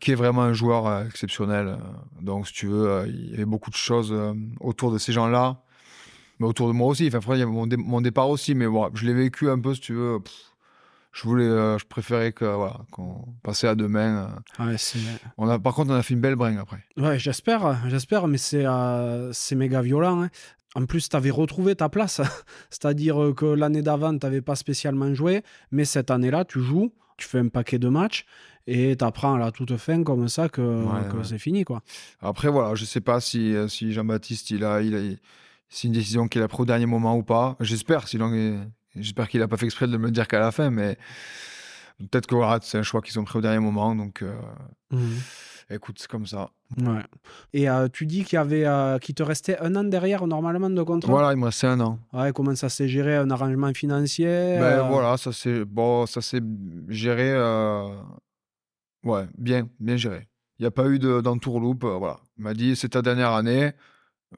qui 0.00 0.12
est 0.12 0.14
vraiment 0.14 0.42
un 0.42 0.52
joueur 0.52 0.86
euh, 0.86 1.04
exceptionnel. 1.04 1.66
Euh, 1.68 1.76
Donc, 2.22 2.46
si 2.46 2.52
tu 2.52 2.66
veux, 2.66 2.88
euh, 2.88 3.06
il 3.08 3.30
y 3.30 3.34
avait 3.34 3.44
beaucoup 3.44 3.70
de 3.70 3.76
choses 3.76 4.14
autour 4.60 4.92
de 4.92 4.98
ces 4.98 5.12
gens-là, 5.12 5.60
mais 6.38 6.46
autour 6.46 6.68
de 6.68 6.72
moi 6.72 6.88
aussi. 6.88 7.06
Enfin, 7.08 7.18
après, 7.18 7.36
il 7.36 7.40
y 7.40 7.42
avait 7.42 7.50
mon, 7.50 7.66
dé- 7.66 7.76
mon 7.76 8.00
départ 8.00 8.28
aussi, 8.28 8.54
mais 8.54 8.66
bon, 8.66 8.90
je 8.94 9.06
l'ai 9.06 9.14
vécu 9.14 9.50
un 9.50 9.58
peu, 9.58 9.74
si 9.74 9.80
tu 9.80 9.94
veux. 9.94 10.20
pff, 10.20 10.32
je 11.12 11.22
voulais, 11.24 11.44
je 11.78 11.84
préférais 11.86 12.32
que 12.32 12.44
voilà, 12.44 12.80
qu'on 12.92 13.24
passait 13.42 13.66
à 13.66 13.74
demain. 13.74 14.36
Ouais, 14.60 14.76
On 15.36 15.48
a, 15.48 15.58
par 15.58 15.74
contre, 15.74 15.90
on 15.90 15.94
a 15.94 16.02
fait 16.02 16.14
une 16.14 16.20
belle 16.20 16.36
bringue 16.36 16.58
après. 16.58 16.84
ouais, 16.96 17.18
j'espère, 17.18 17.88
j'espère, 17.88 18.28
mais 18.28 18.38
c'est 18.38 18.64
euh, 18.66 19.32
c'est 19.32 19.56
méga 19.56 19.82
violent. 19.82 20.22
hein. 20.22 20.28
En 20.74 20.84
plus, 20.86 21.08
tu 21.08 21.16
avais 21.16 21.30
retrouvé 21.30 21.74
ta 21.74 21.88
place. 21.88 22.20
C'est-à-dire 22.70 23.32
que 23.36 23.46
l'année 23.46 23.82
d'avant, 23.82 24.16
tu 24.16 24.24
n'avais 24.24 24.42
pas 24.42 24.54
spécialement 24.54 25.12
joué, 25.14 25.42
mais 25.72 25.84
cette 25.84 26.10
année-là, 26.10 26.44
tu 26.44 26.60
joues, 26.60 26.92
tu 27.16 27.26
fais 27.26 27.38
un 27.40 27.48
paquet 27.48 27.78
de 27.80 27.88
matchs 27.88 28.26
et 28.70 28.96
tu 28.96 29.04
apprends 29.04 29.34
à 29.34 29.38
la 29.38 29.50
toute 29.50 29.76
fin 29.78 30.02
comme 30.04 30.28
ça 30.28 30.48
que, 30.48 30.60
Ouais, 30.60 31.08
que 31.10 31.16
ouais. 31.16 31.24
c'est 31.24 31.38
fini. 31.38 31.64
quoi. 31.64 31.80
Après, 32.20 32.48
voilà, 32.48 32.74
je 32.74 32.84
sais 32.84 33.00
pas 33.00 33.20
si, 33.20 33.54
euh, 33.54 33.66
si 33.68 33.92
Jean-Baptiste, 33.92 34.50
il 34.50 34.62
a, 34.64 34.82
il 34.82 34.94
a, 34.94 35.00
c'est 35.68 35.88
une 35.88 35.94
décision 35.94 36.28
qu'il 36.28 36.42
a 36.42 36.48
prise 36.48 36.60
au 36.60 36.64
dernier 36.66 36.86
moment 36.86 37.16
ou 37.16 37.22
pas. 37.22 37.56
J'espère, 37.60 38.06
sinon, 38.08 38.30
j'espère 38.94 39.28
qu'il 39.28 39.40
a 39.42 39.48
pas 39.48 39.56
fait 39.56 39.66
exprès 39.66 39.86
de 39.88 39.96
me 39.96 40.06
le 40.06 40.10
dire 40.12 40.28
qu'à 40.28 40.40
la 40.40 40.52
fin, 40.52 40.70
mais 40.70 40.96
peut-être 41.98 42.26
que 42.26 42.34
voilà, 42.34 42.58
c'est 42.62 42.78
un 42.78 42.82
choix 42.82 43.00
qu'ils 43.00 43.18
ont 43.18 43.24
pris 43.24 43.38
au 43.38 43.42
dernier 43.42 43.58
moment. 43.58 43.94
Donc, 43.94 44.22
euh, 44.22 44.34
écoute, 45.70 45.96
c'est 45.98 46.08
comme 46.10 46.26
ça. 46.26 46.50
Ouais. 46.78 47.02
Et 47.52 47.68
euh, 47.68 47.88
tu 47.92 48.06
dis 48.06 48.24
qu'il 48.24 48.36
y 48.36 48.38
avait, 48.38 48.64
euh, 48.66 48.98
qu'il 48.98 49.14
te 49.14 49.22
restait 49.22 49.58
un 49.60 49.74
an 49.76 49.84
derrière 49.84 50.26
normalement 50.26 50.70
de 50.70 50.82
contrat? 50.82 51.10
Voilà, 51.12 51.32
il 51.32 51.38
me 51.38 51.44
restait 51.46 51.66
un 51.66 51.80
an. 51.80 51.98
Ouais, 52.12 52.32
comment 52.34 52.54
ça 52.54 52.68
s'est 52.68 52.88
géré 52.88 53.16
un 53.16 53.30
arrangement 53.30 53.72
financier 53.74 54.26
Ben 54.26 54.62
euh, 54.62 54.82
voilà, 54.82 55.16
ça 55.16 55.32
s'est 55.32 55.64
bon, 55.64 56.06
ça 56.06 56.20
s'est 56.20 56.40
géré. 56.88 57.32
Ouais, 59.04 59.26
bien, 59.36 59.68
bien 59.80 59.96
géré. 59.96 60.28
Il 60.58 60.62
n'y 60.62 60.66
a 60.66 60.70
pas 60.70 60.88
eu 60.88 60.98
de- 60.98 61.20
d'entourloupe. 61.20 61.84
euh, 61.84 61.96
voilà. 61.98 62.18
Il 62.36 62.44
m'a 62.44 62.54
dit 62.54 62.74
c'est 62.76 62.90
ta 62.90 63.02
dernière 63.02 63.32
année. 63.32 63.72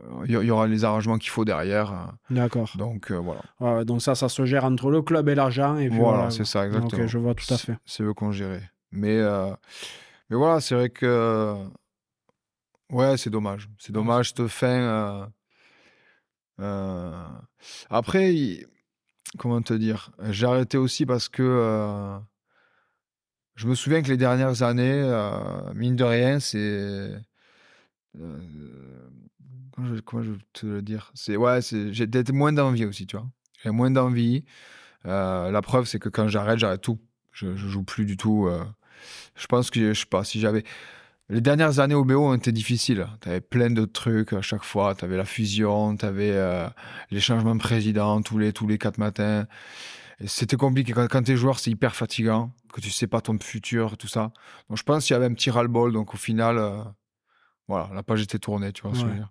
euh, 0.02 0.24
Il 0.26 0.30
y, 0.32 0.50
aura 0.50 0.66
les 0.66 0.84
arrangements 0.84 1.18
qu'il 1.18 1.30
faut 1.30 1.44
derrière. 1.44 1.92
euh, 1.92 2.34
D'accord. 2.34 2.70
Donc 2.76 3.10
euh, 3.10 3.16
voilà. 3.18 3.40
Ouais, 3.58 3.84
donc 3.84 4.02
ça, 4.02 4.14
ça 4.14 4.28
se 4.28 4.44
gère 4.44 4.64
entre 4.64 4.90
le 4.90 5.02
club 5.02 5.28
et 5.28 5.34
l'argent. 5.34 5.78
Et 5.78 5.88
puis 5.88 5.98
Voilà, 5.98 6.30
c'est 6.30 6.44
ça, 6.44 6.66
exactement. 6.66 7.02
Ok, 7.04 7.08
je 7.08 7.18
vois 7.18 7.34
tout 7.34 7.52
à 7.52 7.56
fait. 7.58 7.76
C'est 7.86 8.02
eux 8.02 8.12
qu'on 8.14 8.32
gérait. 8.32 8.70
Mais, 8.92 9.16
euh, 9.18 9.50
mais 10.28 10.36
voilà, 10.36 10.60
c'est 10.60 10.74
vrai 10.74 10.90
que. 10.90 11.56
Ouais, 12.90 13.16
c'est 13.16 13.30
dommage. 13.30 13.68
C'est 13.78 13.92
dommage, 13.92 14.28
cette 14.36 14.46
fin. 14.48 15.30
Après, 17.88 18.66
comment 19.38 19.62
te 19.62 19.74
dire? 19.74 20.10
J'ai 20.30 20.46
arrêté 20.46 20.76
aussi 20.78 21.06
parce 21.06 21.28
que. 21.28 22.18
Je 23.60 23.66
me 23.66 23.74
souviens 23.74 24.00
que 24.00 24.08
les 24.08 24.16
dernières 24.16 24.62
années, 24.62 25.02
euh, 25.04 25.74
mine 25.74 25.94
de 25.94 26.02
rien, 26.04 26.40
c'est. 26.40 26.56
euh, 28.18 28.38
Comment 29.72 29.94
je, 29.94 30.00
comment 30.00 30.22
je 30.22 30.32
te 30.54 30.64
le 30.64 30.80
dire? 30.80 31.10
C'est 31.14 31.36
ouais, 31.36 31.60
j'ai 31.62 32.06
peut-être 32.06 32.32
moins 32.32 32.54
d'envie 32.54 32.86
aussi, 32.86 33.06
tu 33.06 33.18
vois. 33.18 33.26
J'ai 33.62 33.68
moins 33.70 33.90
d'envie. 33.90 34.46
Euh, 35.06 35.50
la 35.50 35.62
preuve, 35.62 35.86
c'est 35.86 35.98
que 35.98 36.08
quand 36.08 36.28
j'arrête, 36.28 36.58
j'arrête 36.58 36.80
tout. 36.80 36.98
Je, 37.32 37.54
je 37.56 37.68
joue 37.68 37.82
plus 37.84 38.06
du 38.06 38.16
tout. 38.16 38.48
Je 39.36 39.46
pense 39.46 39.70
que 39.70 39.92
je 39.92 40.00
sais 40.00 40.06
pas 40.06 40.24
si 40.24 40.40
j'avais. 40.40 40.64
Les 41.28 41.42
dernières 41.42 41.80
années 41.80 41.94
au 41.94 42.04
BO 42.04 42.26
ont 42.28 42.34
été 42.34 42.52
difficiles. 42.52 43.06
Tu 43.20 43.28
avais 43.28 43.42
plein 43.42 43.70
de 43.70 43.84
trucs 43.84 44.32
à 44.32 44.42
chaque 44.42 44.64
fois. 44.64 44.94
Tu 44.94 45.04
avais 45.04 45.18
la 45.18 45.26
fusion, 45.26 45.96
tu 45.98 46.06
avais 46.06 46.34
les 47.10 47.20
changements 47.20 47.54
de 47.54 47.60
président 47.60 48.22
tous 48.22 48.38
les, 48.38 48.54
tous 48.54 48.66
les 48.66 48.78
quatre 48.78 48.98
matins. 48.98 49.46
C'était 50.26 50.56
compliqué. 50.56 50.92
Quand, 50.92 51.06
quand 51.08 51.22
tu 51.22 51.32
es 51.32 51.36
joueur, 51.36 51.58
c'est 51.58 51.70
hyper 51.70 51.94
fatigant, 51.96 52.52
que 52.72 52.80
tu 52.80 52.90
sais 52.90 53.06
pas 53.06 53.20
ton 53.20 53.38
futur, 53.38 53.96
tout 53.96 54.08
ça. 54.08 54.32
Donc 54.68 54.76
je 54.78 54.82
pense 54.82 55.06
qu'il 55.06 55.14
y 55.14 55.16
avait 55.16 55.26
un 55.26 55.34
petit 55.34 55.50
ras-le-bol. 55.50 55.92
Donc 55.92 56.14
au 56.14 56.16
final, 56.18 56.58
euh, 56.58 56.82
voilà, 57.68 57.90
la 57.94 58.02
page 58.02 58.22
était 58.22 58.38
tournée, 58.38 58.72
tu 58.72 58.82
vois 58.82 58.92
ce 58.94 58.96
que 58.96 59.00
je 59.00 59.06
veux 59.06 59.12
Ouais. 59.12 59.18
dire. 59.18 59.30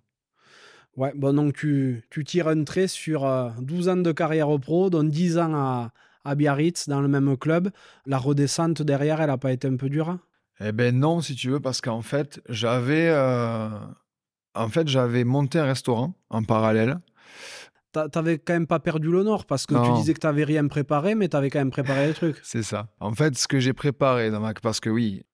Ouais, 0.96 1.12
bon, 1.14 1.34
donc 1.34 1.54
tu, 1.54 2.02
tu 2.10 2.24
tires 2.24 2.48
un 2.48 2.64
trait 2.64 2.88
sur 2.88 3.24
euh, 3.24 3.50
12 3.60 3.88
ans 3.88 3.96
de 3.96 4.10
carrière 4.12 4.48
pro, 4.58 4.90
dont 4.90 5.04
10 5.04 5.38
ans 5.38 5.54
à, 5.54 5.92
à 6.24 6.34
Biarritz, 6.34 6.88
dans 6.88 7.00
le 7.00 7.08
même 7.08 7.36
club. 7.36 7.70
La 8.06 8.18
redescente 8.18 8.82
derrière, 8.82 9.20
elle 9.20 9.28
n'a 9.28 9.38
pas 9.38 9.52
été 9.52 9.68
un 9.68 9.76
peu 9.76 9.88
dure? 9.88 10.18
Eh 10.60 10.72
ben 10.72 10.98
non, 10.98 11.20
si 11.20 11.36
tu 11.36 11.50
veux, 11.50 11.60
parce 11.60 11.80
qu'en 11.80 12.02
fait, 12.02 12.40
j'avais, 12.48 13.08
euh, 13.08 13.70
en 14.54 14.68
fait, 14.68 14.88
j'avais 14.88 15.24
monté 15.24 15.58
un 15.60 15.64
restaurant 15.64 16.14
en 16.28 16.42
parallèle. 16.42 16.98
T'a- 17.92 18.08
T'avais 18.08 18.38
quand 18.38 18.52
même 18.52 18.66
pas 18.66 18.78
perdu 18.78 19.08
nord, 19.08 19.46
parce 19.46 19.66
que 19.66 19.74
tu 19.74 19.92
disais 19.92 20.14
que 20.14 20.20
t'avais 20.20 20.44
rien 20.44 20.66
préparé, 20.68 21.14
mais 21.14 21.28
t'avais 21.28 21.50
quand 21.50 21.58
même 21.58 21.70
préparé 21.70 22.06
des 22.06 22.14
trucs. 22.14 22.38
C'est 22.42 22.62
ça. 22.62 22.88
En 23.00 23.12
fait, 23.12 23.36
ce 23.36 23.48
que 23.48 23.58
j'ai 23.58 23.72
préparé 23.72 24.30
dans 24.30 24.40
ma... 24.40 24.54
Parce 24.54 24.78
que 24.80 24.90
oui, 24.90 25.24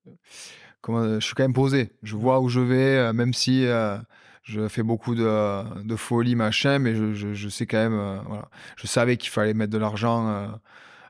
comment, 0.81 1.15
je 1.21 1.25
suis 1.25 1.35
quand 1.35 1.45
même 1.45 1.53
posé. 1.53 1.91
Je 2.03 2.17
vois 2.17 2.41
où 2.41 2.49
je 2.49 2.61
vais, 2.61 2.97
euh, 2.97 3.13
même 3.13 3.35
si 3.35 3.67
euh, 3.67 3.99
je 4.43 4.69
fais 4.69 4.83
beaucoup 4.83 5.15
de, 5.15 5.83
de 5.85 5.97
folie, 5.97 6.35
machin, 6.35 6.79
mais 6.79 6.95
je, 6.95 7.13
je- 7.15 7.35
je 7.35 7.49
sais 7.49 7.67
quand 7.67 7.79
même, 7.79 7.95
euh, 7.99 8.19
voilà. 8.27 8.49
Je 8.77 8.87
savais 8.87 9.17
qu'il 9.17 9.31
fallait 9.31 9.55
mettre 9.55 9.73
de 9.73 9.79
l'argent 9.79 10.49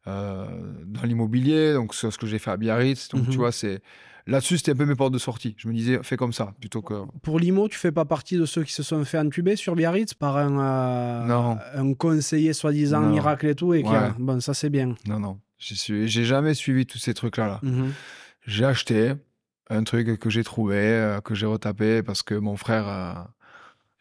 euh, 0.08 0.46
dans 0.84 1.02
l'immobilier, 1.02 1.74
donc 1.74 1.94
c'est 1.94 2.10
ce 2.10 2.18
que 2.18 2.26
j'ai 2.26 2.38
fait 2.38 2.50
à 2.50 2.56
Biarritz. 2.56 3.08
Donc, 3.08 3.22
Mhm. 3.24 3.30
tu 3.30 3.36
vois, 3.38 3.52
c'est 3.52 3.82
là-dessus, 4.26 4.58
c'était 4.58 4.72
un 4.72 4.76
peu 4.76 4.84
mes 4.86 4.94
portes 4.94 5.12
de 5.12 5.18
sortie. 5.18 5.54
Je 5.58 5.68
me 5.68 5.72
disais, 5.74 6.00
fais 6.02 6.16
comme 6.16 6.32
ça, 6.32 6.54
plutôt 6.60 6.82
que. 6.82 6.94
Pour 7.22 7.38
Limo, 7.38 7.68
tu 7.68 7.78
fais 7.78 7.92
pas 7.92 8.04
partie 8.04 8.36
de 8.36 8.44
ceux 8.46 8.64
qui 8.64 8.72
se 8.72 8.82
sont 8.82 9.04
fait 9.04 9.18
entuber 9.18 9.56
sur 9.56 9.74
Biarritz 9.76 10.14
par 10.14 10.36
un, 10.36 10.58
euh, 10.60 11.54
un 11.74 11.94
conseiller 11.94 12.52
soi-disant 12.52 13.00
miracle 13.00 13.46
et 13.46 13.54
tout. 13.54 13.74
Et 13.74 13.82
a-. 13.84 14.14
Bon, 14.18 14.40
ça 14.40 14.54
c'est 14.54 14.70
bien. 14.70 14.94
Non, 15.06 15.18
non. 15.20 15.38
J'ai 15.58 15.74
su- 15.74 16.06
j'ai 16.08 16.24
jamais 16.24 16.54
suivi 16.54 16.84
tous 16.86 16.98
ces 16.98 17.14
trucs-là. 17.14 17.46
Là. 17.46 17.60
Mhm. 17.62 17.92
J'ai 18.46 18.64
acheté 18.64 19.14
un 19.70 19.82
truc 19.84 20.18
que 20.20 20.30
j'ai 20.30 20.44
trouvé, 20.44 20.76
euh, 20.76 21.20
que 21.20 21.34
j'ai 21.34 21.46
retapé 21.46 22.02
parce 22.02 22.22
que 22.22 22.34
mon 22.34 22.56
frère, 22.56 22.86
euh, 22.88 23.14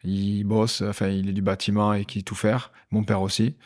il 0.04 0.44
bosse, 0.44 0.82
enfin, 0.82 1.08
il 1.08 1.28
est 1.28 1.32
du 1.32 1.42
bâtiment 1.42 1.92
et 1.94 2.04
qui 2.04 2.22
tout 2.22 2.34
faire. 2.36 2.72
Mon 2.90 3.02
père 3.04 3.22
aussi. 3.22 3.56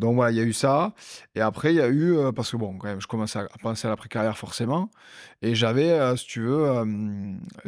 Donc 0.00 0.14
voilà, 0.14 0.32
il 0.32 0.38
y 0.38 0.40
a 0.40 0.44
eu 0.44 0.54
ça. 0.54 0.94
Et 1.34 1.42
après, 1.42 1.74
il 1.74 1.76
y 1.76 1.80
a 1.80 1.88
eu, 1.88 2.16
euh, 2.16 2.32
parce 2.32 2.50
que 2.50 2.56
bon, 2.56 2.78
quand 2.78 2.88
même, 2.88 3.00
je 3.02 3.06
commençais 3.06 3.38
à 3.38 3.48
penser 3.62 3.86
à 3.86 3.90
l'après-carrière 3.90 4.36
forcément. 4.38 4.90
Et 5.42 5.54
j'avais, 5.54 5.90
euh, 5.90 6.16
si 6.16 6.26
tu 6.26 6.40
veux, 6.40 6.68
euh, 6.70 6.84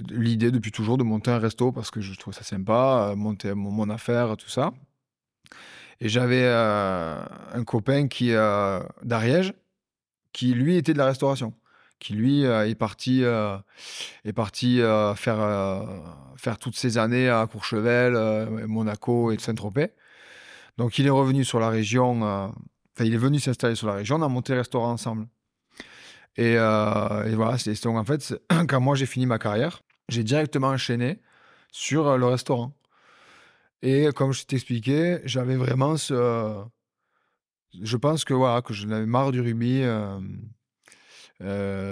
l'idée 0.08 0.50
depuis 0.50 0.72
toujours 0.72 0.96
de 0.96 1.04
monter 1.04 1.30
un 1.30 1.38
resto 1.38 1.72
parce 1.72 1.90
que 1.90 2.00
je 2.00 2.14
trouve 2.14 2.32
ça 2.34 2.42
sympa, 2.42 3.12
monter 3.16 3.52
mon, 3.54 3.90
affaire, 3.90 4.36
tout 4.38 4.48
ça. 4.48 4.72
Et 6.00 6.08
j'avais 6.08 6.46
un 6.48 7.64
copain 7.64 8.08
qui, 8.08 8.30
d'Ariège 9.02 9.54
qui, 10.32 10.54
lui, 10.54 10.76
était 10.76 10.94
de 10.94 10.98
la 10.98 11.06
restauration. 11.06 11.54
Qui, 12.00 12.14
lui, 12.14 12.42
est 12.42 12.74
parti, 12.74 13.22
est 14.24 14.32
parti 14.32 14.80
faire, 15.16 15.84
faire 16.36 16.58
toutes 16.58 16.76
ces 16.76 16.98
années 16.98 17.28
à 17.28 17.46
Courchevel, 17.46 18.14
Monaco 18.66 19.30
et 19.30 19.38
Saint-Tropez. 19.38 19.92
Donc, 20.78 20.98
il 20.98 21.06
est 21.06 21.10
revenu 21.10 21.44
sur 21.44 21.60
la 21.60 21.68
région. 21.68 22.24
euh, 22.24 22.48
Enfin, 22.94 23.06
il 23.06 23.14
est 23.14 23.18
venu 23.18 23.40
s'installer 23.40 23.74
sur 23.74 23.86
la 23.86 23.94
région. 23.94 24.16
On 24.16 24.22
a 24.22 24.28
monté 24.28 24.52
le 24.52 24.58
restaurant 24.58 24.90
ensemble. 24.92 25.26
Et, 26.36 26.56
euh, 26.58 27.34
voilà, 27.34 27.58
c'est 27.58 27.82
donc 27.84 27.96
en 27.96 28.04
fait, 28.04 28.34
quand 28.68 28.80
moi 28.80 28.96
j'ai 28.96 29.06
fini 29.06 29.26
ma 29.26 29.38
carrière, 29.38 29.82
j'ai 30.08 30.22
directement 30.24 30.68
enchaîné 30.68 31.20
sur 31.70 32.06
euh, 32.06 32.16
le 32.18 32.26
restaurant. 32.26 32.74
Et 33.82 34.08
comme 34.14 34.32
je 34.32 34.44
t'expliquais, 34.44 35.20
j'avais 35.24 35.56
vraiment 35.56 35.96
ce. 35.96 36.62
Je 37.82 37.96
pense 37.96 38.24
que 38.24 38.34
voilà, 38.34 38.62
que 38.62 38.74
je 38.74 38.86
n'avais 38.86 39.06
marre 39.06 39.32
du 39.32 39.40
rugby. 39.40 39.82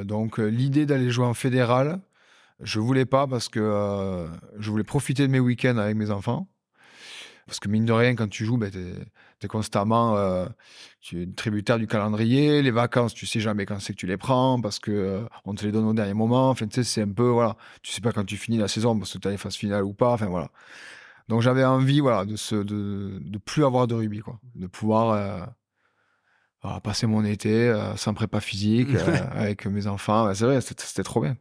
donc 0.04 0.38
l'idée 0.38 0.86
d'aller 0.86 1.10
jouer 1.10 1.26
en 1.26 1.34
fédéral, 1.34 2.00
je 2.60 2.78
voulais 2.78 3.06
pas 3.06 3.26
parce 3.26 3.48
que 3.48 4.28
je 4.58 4.70
voulais 4.70 4.84
profiter 4.84 5.26
de 5.26 5.32
mes 5.32 5.40
week-ends 5.40 5.78
avec 5.78 5.96
mes 5.96 6.10
enfants. 6.10 6.48
Parce 7.50 7.60
que 7.60 7.68
mine 7.68 7.84
de 7.84 7.92
rien, 7.92 8.14
quand 8.14 8.28
tu 8.28 8.44
joues, 8.44 8.56
ben, 8.56 8.70
tu 8.70 8.78
es, 8.78 9.48
constamment 9.48 10.16
euh, 10.16 10.46
tu 11.00 11.22
es 11.22 11.26
tributaire 11.26 11.78
du 11.78 11.86
calendrier. 11.86 12.62
Les 12.62 12.70
vacances, 12.70 13.12
tu 13.12 13.26
sais 13.26 13.40
jamais 13.40 13.66
quand 13.66 13.80
c'est 13.80 13.92
que 13.92 13.98
tu 13.98 14.06
les 14.06 14.16
prends 14.16 14.60
parce 14.60 14.78
que 14.78 14.92
euh, 14.92 15.22
on 15.44 15.54
te 15.54 15.64
les 15.64 15.72
donne 15.72 15.84
au 15.84 15.92
dernier 15.92 16.14
moment. 16.14 16.50
Enfin, 16.50 16.66
tu 16.68 16.76
sais, 16.76 16.84
c'est 16.84 17.02
un 17.02 17.12
peu, 17.12 17.28
voilà, 17.28 17.56
tu 17.82 17.92
sais 17.92 18.00
pas 18.00 18.12
quand 18.12 18.24
tu 18.24 18.36
finis 18.36 18.58
la 18.58 18.68
saison 18.68 18.96
parce 18.96 19.12
que 19.12 19.18
tu 19.18 19.26
as 19.26 19.32
les 19.32 19.36
phases 19.36 19.56
finales 19.56 19.82
ou 19.82 19.92
pas. 19.92 20.12
Enfin, 20.12 20.26
voilà. 20.26 20.50
Donc 21.30 21.42
j'avais 21.42 21.64
envie, 21.64 22.00
voilà, 22.00 22.24
de 22.24 22.36
se, 22.36 22.56
de, 22.56 23.18
de 23.20 23.38
plus 23.38 23.64
avoir 23.64 23.86
de 23.86 23.94
rugby, 23.94 24.20
quoi. 24.20 24.38
De 24.54 24.66
pouvoir 24.66 25.10
euh, 25.10 25.44
voilà, 26.62 26.80
passer 26.80 27.06
mon 27.06 27.24
été 27.24 27.68
euh, 27.68 27.96
sans 27.96 28.14
prépa 28.14 28.40
physique, 28.40 28.90
euh, 28.94 29.16
avec 29.32 29.66
mes 29.66 29.86
enfants. 29.86 30.26
Ouais, 30.26 30.34
c'est 30.34 30.44
vrai, 30.44 30.60
c'était 30.60 31.02
trop 31.02 31.20
bien. 31.20 31.36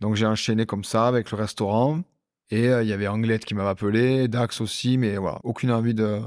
Donc 0.00 0.16
j'ai 0.16 0.26
enchaîné 0.26 0.66
comme 0.66 0.84
ça 0.84 1.06
avec 1.06 1.30
le 1.30 1.38
restaurant. 1.38 2.02
Et 2.50 2.68
euh, 2.68 2.82
il 2.82 2.88
y 2.88 2.92
avait 2.92 3.08
Anglette 3.08 3.44
qui 3.44 3.54
m'avait 3.54 3.68
appelé, 3.68 4.28
Dax 4.28 4.60
aussi, 4.60 4.98
mais 4.98 5.16
voilà, 5.16 5.40
aucune 5.42 5.72
envie 5.72 5.94
de, 5.94 6.20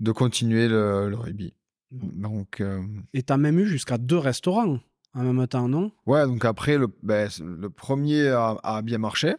de 0.00 0.12
continuer 0.12 0.68
le, 0.68 1.10
le 1.10 1.16
rugby. 1.16 1.54
Donc, 1.90 2.60
euh, 2.60 2.82
Et 3.12 3.22
t'as 3.22 3.36
même 3.36 3.58
eu 3.58 3.66
jusqu'à 3.66 3.98
deux 3.98 4.16
restaurants 4.18 4.78
en 5.14 5.22
même 5.22 5.46
temps, 5.46 5.68
non? 5.68 5.92
Ouais, 6.06 6.24
donc 6.26 6.44
après, 6.46 6.78
le, 6.78 6.88
ben, 7.02 7.28
le 7.40 7.68
premier 7.68 8.28
a, 8.28 8.56
a 8.62 8.80
bien 8.80 8.96
marché. 8.96 9.34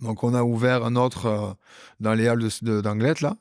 Donc 0.00 0.24
on 0.24 0.32
a 0.32 0.42
ouvert 0.42 0.84
un 0.86 0.96
autre 0.96 1.26
euh, 1.26 1.52
dans 2.00 2.14
les 2.14 2.28
halles 2.28 2.48
d'Anglette, 2.62 3.20
là. 3.20 3.36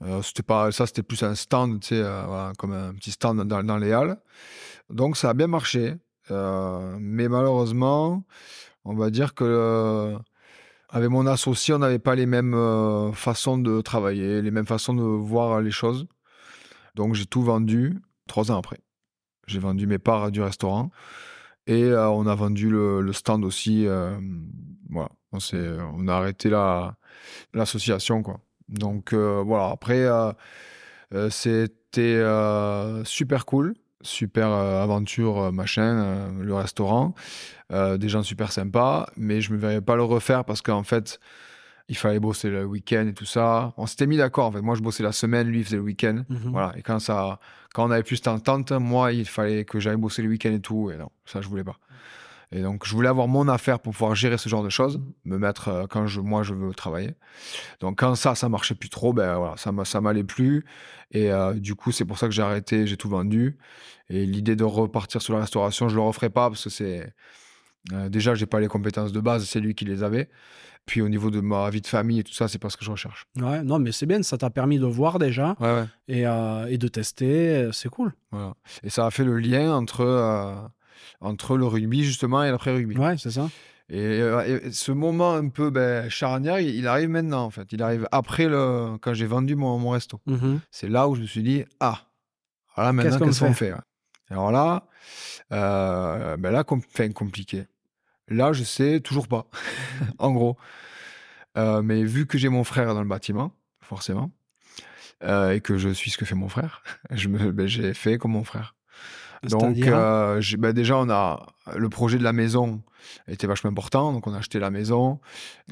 Euh, 0.00 0.22
c'était 0.22 0.42
pas, 0.42 0.72
ça, 0.72 0.86
c'était 0.86 1.02
plus 1.02 1.22
un 1.22 1.34
stand, 1.34 1.80
tu 1.80 1.88
sais, 1.88 2.00
voilà, 2.00 2.52
comme 2.56 2.72
un 2.72 2.94
petit 2.94 3.10
stand 3.10 3.42
dans, 3.42 3.62
dans 3.62 3.76
les 3.76 3.92
halles. 3.92 4.16
Donc 4.88 5.16
ça 5.16 5.30
a 5.30 5.34
bien 5.34 5.46
marché. 5.46 5.94
Mais 6.30 7.28
malheureusement, 7.28 8.24
on 8.86 8.94
va 8.94 9.10
dire 9.10 9.34
que 9.34 10.16
avec 10.92 11.08
mon 11.08 11.26
associé, 11.26 11.72
on 11.72 11.78
n'avait 11.78 11.98
pas 11.98 12.14
les 12.14 12.26
mêmes 12.26 12.52
euh, 12.52 13.12
façons 13.12 13.56
de 13.56 13.80
travailler, 13.80 14.42
les 14.42 14.50
mêmes 14.50 14.66
façons 14.66 14.92
de 14.92 15.02
voir 15.02 15.62
les 15.62 15.70
choses. 15.70 16.06
Donc 16.94 17.14
j'ai 17.14 17.24
tout 17.24 17.42
vendu 17.42 17.98
trois 18.28 18.52
ans 18.52 18.58
après. 18.58 18.78
J'ai 19.46 19.58
vendu 19.58 19.86
mes 19.86 19.98
parts 19.98 20.30
du 20.30 20.42
restaurant 20.42 20.90
et 21.66 21.84
euh, 21.84 22.10
on 22.10 22.26
a 22.26 22.34
vendu 22.34 22.68
le, 22.68 23.10
stand 23.14 23.42
aussi. 23.46 23.86
euh, 23.86 24.14
voilà, 24.90 25.08
on, 25.32 25.38
on 25.94 26.08
a 26.08 26.14
arrêté 26.14 26.50
la, 26.50 26.96
l'association. 27.54 28.22
Donc 28.68 29.14
voilà, 29.14 29.70
après 29.70 30.06
c'était 31.30 32.22
super 33.04 33.46
cool, 33.46 33.74
super 34.02 34.50
euh, 34.50 34.82
aventure 34.82 35.38
euh, 35.38 35.52
machin, 35.52 35.82
euh, 35.82 36.42
le 36.42 36.54
restaurant, 36.54 37.14
des 37.70 38.10
gens 38.10 38.22
super 38.22 38.52
sympas, 38.52 39.08
mais 39.16 39.40
je 39.40 39.50
me 39.50 39.56
verrais 39.56 39.80
pas 39.80 39.96
le 39.96 40.02
refaire 40.02 40.44
parce 40.44 40.60
qu'en 40.60 40.82
fait 40.82 41.18
il 41.88 41.96
fallait 41.96 42.20
bosser 42.20 42.50
le 42.50 42.66
week-end 42.66 43.06
et 43.08 43.14
tout 43.14 43.24
ça. 43.24 43.72
On 43.78 43.86
s'était 43.86 44.06
mis 44.06 44.18
d'accord. 44.18 44.46
En 44.46 44.52
fait, 44.52 44.60
moi 44.60 44.74
je 44.74 44.82
bossais 44.82 45.02
la 45.02 45.12
semaine, 45.12 45.48
lui 45.48 45.60
il 45.60 45.64
faisait 45.64 45.76
le 45.76 45.82
week-end. 45.82 46.22
Mhm. 46.28 46.50
Voilà. 46.50 46.74
Et 46.76 46.82
quand 46.82 46.98
ça, 46.98 47.38
quand 47.72 47.86
on 47.86 47.90
avait 47.90 48.02
plus 48.02 48.16
cette 48.16 48.28
entente, 48.28 48.72
moi, 48.72 49.12
il 49.12 49.26
fallait 49.26 49.64
que 49.64 49.80
j'aille 49.80 49.96
bosser 49.96 50.22
le 50.22 50.28
week-end 50.28 50.52
et 50.52 50.60
tout. 50.60 50.90
Et 50.90 50.96
non, 50.96 51.10
ça, 51.24 51.40
je 51.40 51.48
voulais 51.48 51.64
pas. 51.64 51.78
Et 52.54 52.60
donc, 52.62 52.86
je 52.86 52.92
voulais 52.92 53.08
avoir 53.08 53.28
mon 53.28 53.48
affaire 53.48 53.80
pour 53.80 53.92
pouvoir 53.92 54.14
gérer 54.14 54.36
ce 54.36 54.48
genre 54.48 54.62
de 54.62 54.68
choses, 54.68 55.00
me 55.24 55.38
mettre 55.38 55.68
euh, 55.68 55.86
quand 55.88 56.06
je, 56.06 56.20
moi, 56.20 56.42
je 56.42 56.52
veux 56.52 56.74
travailler. 56.74 57.14
Donc, 57.80 57.98
quand 58.00 58.14
ça, 58.14 58.34
ça 58.34 58.48
marchait 58.50 58.74
plus 58.74 58.90
trop, 58.90 59.12
ben 59.14 59.36
voilà, 59.38 59.56
ça, 59.56 59.72
ça 59.84 60.00
m'allait 60.02 60.22
plus. 60.24 60.64
Et 61.12 61.32
euh, 61.32 61.54
du 61.54 61.74
coup, 61.74 61.92
c'est 61.92 62.04
pour 62.04 62.18
ça 62.18 62.26
que 62.26 62.32
j'ai 62.34 62.42
arrêté, 62.42 62.86
j'ai 62.86 62.96
tout 62.98 63.08
vendu. 63.08 63.56
Et 64.10 64.26
l'idée 64.26 64.54
de 64.54 64.64
repartir 64.64 65.22
sur 65.22 65.32
la 65.34 65.40
restauration, 65.40 65.88
je 65.88 65.94
le 65.94 66.02
referai 66.02 66.28
pas 66.28 66.50
parce 66.50 66.64
que 66.64 66.70
c'est. 66.70 67.14
euh, 67.92 68.08
déjà, 68.10 68.34
j'ai 68.34 68.46
pas 68.46 68.60
les 68.60 68.68
compétences 68.68 69.12
de 69.12 69.20
base, 69.20 69.44
c'est 69.46 69.60
lui 69.60 69.74
qui 69.74 69.86
les 69.86 70.02
avait. 70.02 70.28
Puis 70.84 71.00
au 71.00 71.08
niveau 71.08 71.30
de 71.30 71.40
ma 71.40 71.70
vie 71.70 71.80
de 71.80 71.86
famille 71.86 72.18
et 72.18 72.24
tout 72.24 72.32
ça, 72.34 72.48
c'est 72.48 72.58
pas 72.58 72.68
ce 72.68 72.76
que 72.76 72.84
je 72.84 72.90
recherche. 72.90 73.24
Ouais, 73.40 73.62
non, 73.62 73.78
mais 73.78 73.92
c'est 73.92 74.04
bien, 74.04 74.22
ça 74.22 74.36
t'a 74.36 74.50
permis 74.50 74.78
de 74.80 74.84
voir 74.86 75.18
déjà 75.20 75.54
Ouais, 75.60 75.72
ouais. 75.72 75.84
et, 76.08 76.26
euh, 76.26 76.66
et 76.68 76.76
de 76.76 76.88
tester, 76.88 77.70
c'est 77.72 77.88
cool. 77.88 78.12
Voilà. 78.32 78.54
Et 78.82 78.90
ça 78.90 79.06
a 79.06 79.10
fait 79.10 79.22
le 79.24 79.38
lien 79.38 79.72
entre, 79.74 80.02
entre 81.20 81.56
le 81.56 81.66
rugby, 81.66 82.04
justement, 82.04 82.42
et 82.44 82.50
l'après-rugby. 82.50 82.96
Ouais, 82.98 83.16
c'est 83.18 83.30
ça. 83.30 83.48
Et, 83.88 83.98
euh, 83.98 84.60
et 84.66 84.72
ce 84.72 84.90
moment 84.92 85.34
un 85.34 85.48
peu 85.48 85.70
ben, 85.70 86.08
charnière, 86.08 86.60
il, 86.60 86.74
il 86.74 86.86
arrive 86.86 87.08
maintenant, 87.10 87.44
en 87.44 87.50
fait. 87.50 87.68
Il 87.72 87.82
arrive 87.82 88.08
après, 88.12 88.46
le, 88.48 88.96
quand 89.00 89.12
j'ai 89.12 89.26
vendu 89.26 89.54
mon, 89.54 89.78
mon 89.78 89.90
resto. 89.90 90.20
Mhm. 90.26 90.60
C'est 90.70 90.88
là 90.88 91.08
où 91.08 91.14
je 91.14 91.22
me 91.22 91.26
suis 91.26 91.42
dit, 91.42 91.64
ah, 91.80 92.00
voilà, 92.76 92.92
maintenant, 92.92 93.18
Qu'est-ce 93.18 93.40
qu'on 93.40 93.52
fait 93.52 93.66
fait, 93.66 93.72
ouais. 93.72 93.80
Alors 94.30 94.50
là, 94.50 94.86
euh, 95.52 96.36
ben 96.38 96.50
là, 96.52 96.64
com- 96.64 96.80
compliqué. 97.14 97.66
Là, 98.28 98.52
je 98.54 98.62
sais 98.64 99.00
toujours 99.00 99.28
pas, 99.28 99.46
en 100.18 100.30
gros. 100.32 100.56
Euh, 101.58 101.82
mais 101.82 102.02
vu 102.02 102.26
que 102.26 102.38
j'ai 102.38 102.48
mon 102.48 102.64
frère 102.64 102.94
dans 102.94 103.02
le 103.02 103.08
bâtiment, 103.08 103.52
forcément, 103.82 104.30
euh, 105.22 105.50
et 105.52 105.60
que 105.60 105.76
je 105.76 105.90
suis 105.90 106.10
ce 106.10 106.16
que 106.16 106.24
fait 106.24 106.34
mon 106.34 106.48
frère, 106.48 106.82
je 107.10 107.28
me, 107.28 107.52
ben, 107.52 107.66
j'ai 107.66 107.92
fait 107.92 108.16
comme 108.16 108.32
mon 108.32 108.44
frère. 108.44 108.74
Donc, 109.50 109.76
euh, 109.96 110.40
ben, 110.58 110.72
déjà, 110.72 110.96
on 110.98 111.10
a 111.10 111.46
le 111.76 111.88
projet 111.88 112.18
de 112.18 112.24
la 112.24 112.32
maison 112.32 112.82
était 113.26 113.46
vachement 113.48 113.70
important. 113.70 114.12
Donc, 114.12 114.26
on 114.28 114.34
a 114.34 114.38
acheté 114.38 114.58
la 114.60 114.70
maison. 114.70 115.18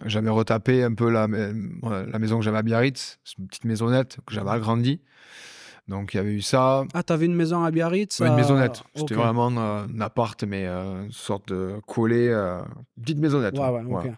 J'avais 0.06 0.30
retapé 0.30 0.82
un 0.82 0.94
peu 0.94 1.08
la, 1.10 1.26
la 1.28 2.18
maison 2.18 2.38
que 2.38 2.44
j'avais 2.44 2.58
à 2.58 2.62
Biarritz. 2.62 3.18
C'est 3.24 3.38
une 3.38 3.46
petite 3.46 3.64
maisonnette 3.64 4.18
que 4.26 4.34
j'avais 4.34 4.50
agrandie. 4.50 5.00
Donc, 5.88 6.14
il 6.14 6.18
y 6.18 6.20
avait 6.20 6.32
eu 6.34 6.42
ça. 6.42 6.84
Ah, 6.94 7.02
t'avais 7.02 7.26
une 7.26 7.34
maison 7.34 7.62
à 7.64 7.70
Biarritz 7.70 8.18
Ouais, 8.20 8.26
une 8.26 8.32
euh, 8.34 8.36
maisonnette. 8.36 8.82
C'était 8.94 9.14
vraiment 9.14 9.50
euh, 9.56 9.86
un 9.86 10.00
appart, 10.00 10.42
mais 10.44 10.66
euh, 10.66 11.04
une 11.04 11.12
sorte 11.12 11.48
de 11.52 11.74
collé. 11.86 12.28
euh, 12.28 12.60
petite 13.00 13.18
maisonnette. 13.18 13.56
Ouais, 13.58 13.68
ouais. 13.84 14.12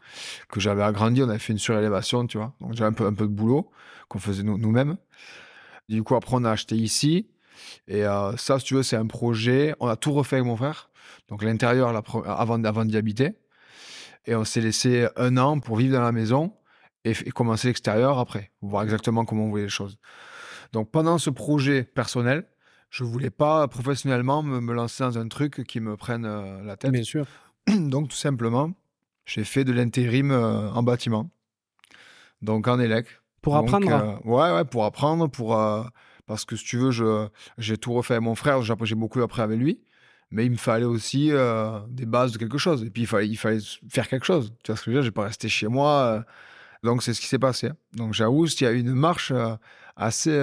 Que 0.49 0.61
j'avais 0.61 0.83
agrandi. 0.83 1.23
On 1.23 1.29
avait 1.29 1.39
fait 1.39 1.53
une 1.53 1.59
surélévation, 1.59 2.27
tu 2.27 2.39
vois. 2.39 2.55
Donc, 2.61 2.73
j'avais 2.75 2.89
un 2.89 2.93
peu, 2.93 3.07
un 3.07 3.15
peu 3.15 3.25
de 3.27 3.33
boulot 3.33 3.71
qu'on 4.09 4.19
faisait 4.19 4.43
nous- 4.43 4.59
nous-mêmes. 4.59 4.97
Du 5.89 6.03
coup, 6.03 6.15
après, 6.15 6.37
on 6.37 6.45
a 6.45 6.51
acheté 6.51 6.75
ici. 6.77 7.27
Et 7.89 8.05
euh, 8.05 8.37
ça, 8.37 8.59
si 8.59 8.67
tu 8.67 8.75
veux, 8.75 8.83
c'est 8.83 8.97
un 8.97 9.07
projet. 9.07 9.75
On 9.81 9.89
a 9.89 9.97
tout 9.97 10.13
refait 10.13 10.37
avec 10.37 10.47
mon 10.47 10.57
frère. 10.57 10.91
Donc, 11.29 11.43
l'intérieur, 11.43 11.93
la 11.93 12.03
avant, 12.27 12.63
avant 12.63 12.85
d'y 12.85 12.97
habiter. 12.97 13.35
Et 14.27 14.35
on 14.35 14.45
s'est 14.45 14.61
laissé 14.61 15.09
un 15.17 15.37
an 15.37 15.59
pour 15.59 15.77
vivre 15.77 15.95
dans 15.95 16.03
la 16.03 16.13
maison 16.13 16.53
et, 17.05 17.15
commencer 17.33 17.69
l'extérieur 17.69 18.19
après, 18.19 18.51
voir 18.61 18.85
exactement 18.85 19.25
comment 19.25 19.45
on 19.45 19.49
voulait 19.51 19.65
les 19.65 19.69
choses. 19.69 19.99
Donc, 20.73 20.91
pendant 20.91 21.19
ce 21.19 21.31
projet 21.31 21.83
personnel, 21.83 22.47
je 22.91 23.05
voulais 23.05 23.31
pas 23.31 23.67
professionnellement 23.69 24.43
me, 24.43 24.61
me 24.61 24.73
lancer 24.73 25.03
dans 25.03 25.19
un 25.19 25.29
truc 25.29 25.65
qui 25.65 25.81
me 25.81 25.97
prenne 25.97 26.25
euh, 26.25 26.63
la 26.63 26.77
tête 26.77 26.93
Bien 26.93 27.03
sûr. 27.03 27.27
Donc, 27.67 28.09
tout 28.09 28.17
simplement, 28.17 28.73
j'ai 29.25 29.45
fait 29.45 29.65
de 29.65 29.73
l'intérim 29.73 30.31
euh, 30.31 30.71
en 30.71 30.83
bâtiment. 30.83 31.31
Donc, 32.41 32.69
en 32.69 32.79
élec. 32.79 33.07
Pour 33.41 33.55
Donc, 33.55 33.69
apprendre 33.69 33.91
euh, 33.91 34.29
Ouais, 34.29 34.55
ouais, 34.55 34.65
pour 34.65 34.85
apprendre, 34.85 35.29
pour, 35.29 35.59
parce 36.27 36.45
que 36.45 36.57
si 36.57 36.65
tu 36.65 36.77
veux, 36.79 36.91
je, 36.91 37.29
j'ai 37.59 37.77
tout 37.79 37.93
refait 37.93 38.15
avec 38.15 38.25
mon 38.25 38.35
frère, 38.35 38.63
j'ai 38.63 38.95
beaucoup 38.95 39.21
appris 39.23 39.43
avec 39.43 39.59
lui, 39.59 39.81
mais 40.31 40.47
il 40.47 40.53
me 40.53 40.57
fallait 40.57 40.85
aussi 40.87 41.31
euh, 41.31 41.81
des 41.89 42.07
bases 42.07 42.33
de 42.33 42.39
quelque 42.39 42.59
chose. 42.59 42.83
Et 42.85 42.91
puis, 42.91 43.03
il 43.03 43.07
fallait, 43.07 43.29
il 43.29 43.37
fallait 43.37 43.61
faire 43.91 44.09
quelque 44.09 44.25
chose. 44.25 44.53
Tu 44.65 44.71
vois 44.73 44.77
ce 44.77 44.83
que 44.85 44.91
je 44.91 44.97
veux 44.97 45.01
dire 45.01 45.05
J'ai 45.05 45.11
pas 45.11 45.25
resté 45.25 45.49
chez 45.49 45.69
moi. 45.69 45.91
euh, 46.03 46.23
donc, 46.83 47.03
c'est 47.03 47.13
ce 47.15 47.21
qui 47.21 47.27
s'est 47.27 47.39
passé. 47.39 47.71
Donc, 47.93 48.13
j'avoue, 48.15 48.47
il 48.47 48.63
y 48.63 48.67
a 48.67 48.73
une 48.73 48.93
marche 48.95 49.31
euh, 49.31 49.55
assez, 49.97 50.37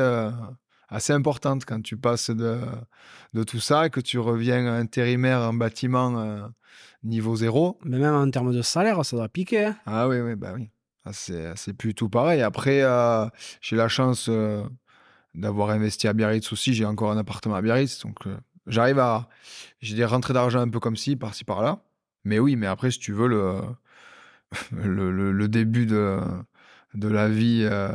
assez 0.90 1.12
importante 1.14 1.66
quand 1.66 1.82
tu 1.82 1.98
passes 1.98 2.30
de, 2.30 2.60
de 3.34 3.44
tout 3.44 3.60
ça 3.60 3.88
et 3.88 3.90
que 3.90 4.00
tu 4.00 4.20
reviens 4.20 4.66
intérimaire 4.68 5.42
en 5.42 5.54
bâtiment 5.54 6.50
niveau 7.04 7.36
zéro. 7.36 7.78
Mais 7.84 7.98
même 7.98 8.14
en 8.14 8.30
termes 8.30 8.54
de 8.54 8.62
salaire, 8.62 9.04
ça 9.06 9.16
doit 9.18 9.30
piquer. 9.30 9.66
hein. 9.66 9.76
Ah 9.86 10.08
oui, 10.08 10.20
oui, 10.20 10.36
bah 10.36 10.52
oui. 10.56 10.70
Ah, 11.06 11.14
c'est, 11.14 11.54
c'est 11.56 11.74
plus 11.74 11.94
tout 11.96 12.10
pareil. 12.10 12.42
Après, 12.42 12.82
euh, 12.84 13.26
j'ai 13.62 13.76
la 13.76 13.88
chance 13.88 14.28
euh, 14.30 14.64
d'avoir 15.36 15.70
investi 15.70 16.08
à 16.08 16.14
Biarritz 16.14 16.52
aussi. 16.52 16.74
J'ai 16.74 16.86
encore 16.86 17.12
un 17.12 17.18
appartement 17.18 17.56
à 17.56 17.62
Biarritz. 17.62 18.02
Donc, 18.04 18.26
euh, 18.28 18.36
j'arrive 18.68 19.00
à. 19.00 19.30
J'ai 19.82 19.96
des 19.96 20.06
rentrées 20.06 20.34
d'argent 20.34 20.60
un 20.60 20.70
peu 20.70 20.80
comme 20.80 20.96
ci, 20.98 21.16
par-ci, 21.16 21.44
par-là. 21.44 21.80
Mais 22.26 22.40
oui, 22.40 22.56
mais 22.56 22.68
après, 22.68 22.92
si 22.92 23.00
tu 23.00 23.14
veux, 23.14 23.28
le, 23.28 23.62
le, 24.72 25.12
le- 25.12 25.32
le 25.32 25.48
début 25.48 25.86
de, 25.86 26.20
de 26.96 27.08
la 27.08 27.30
vie, 27.30 27.62
euh, 27.70 27.90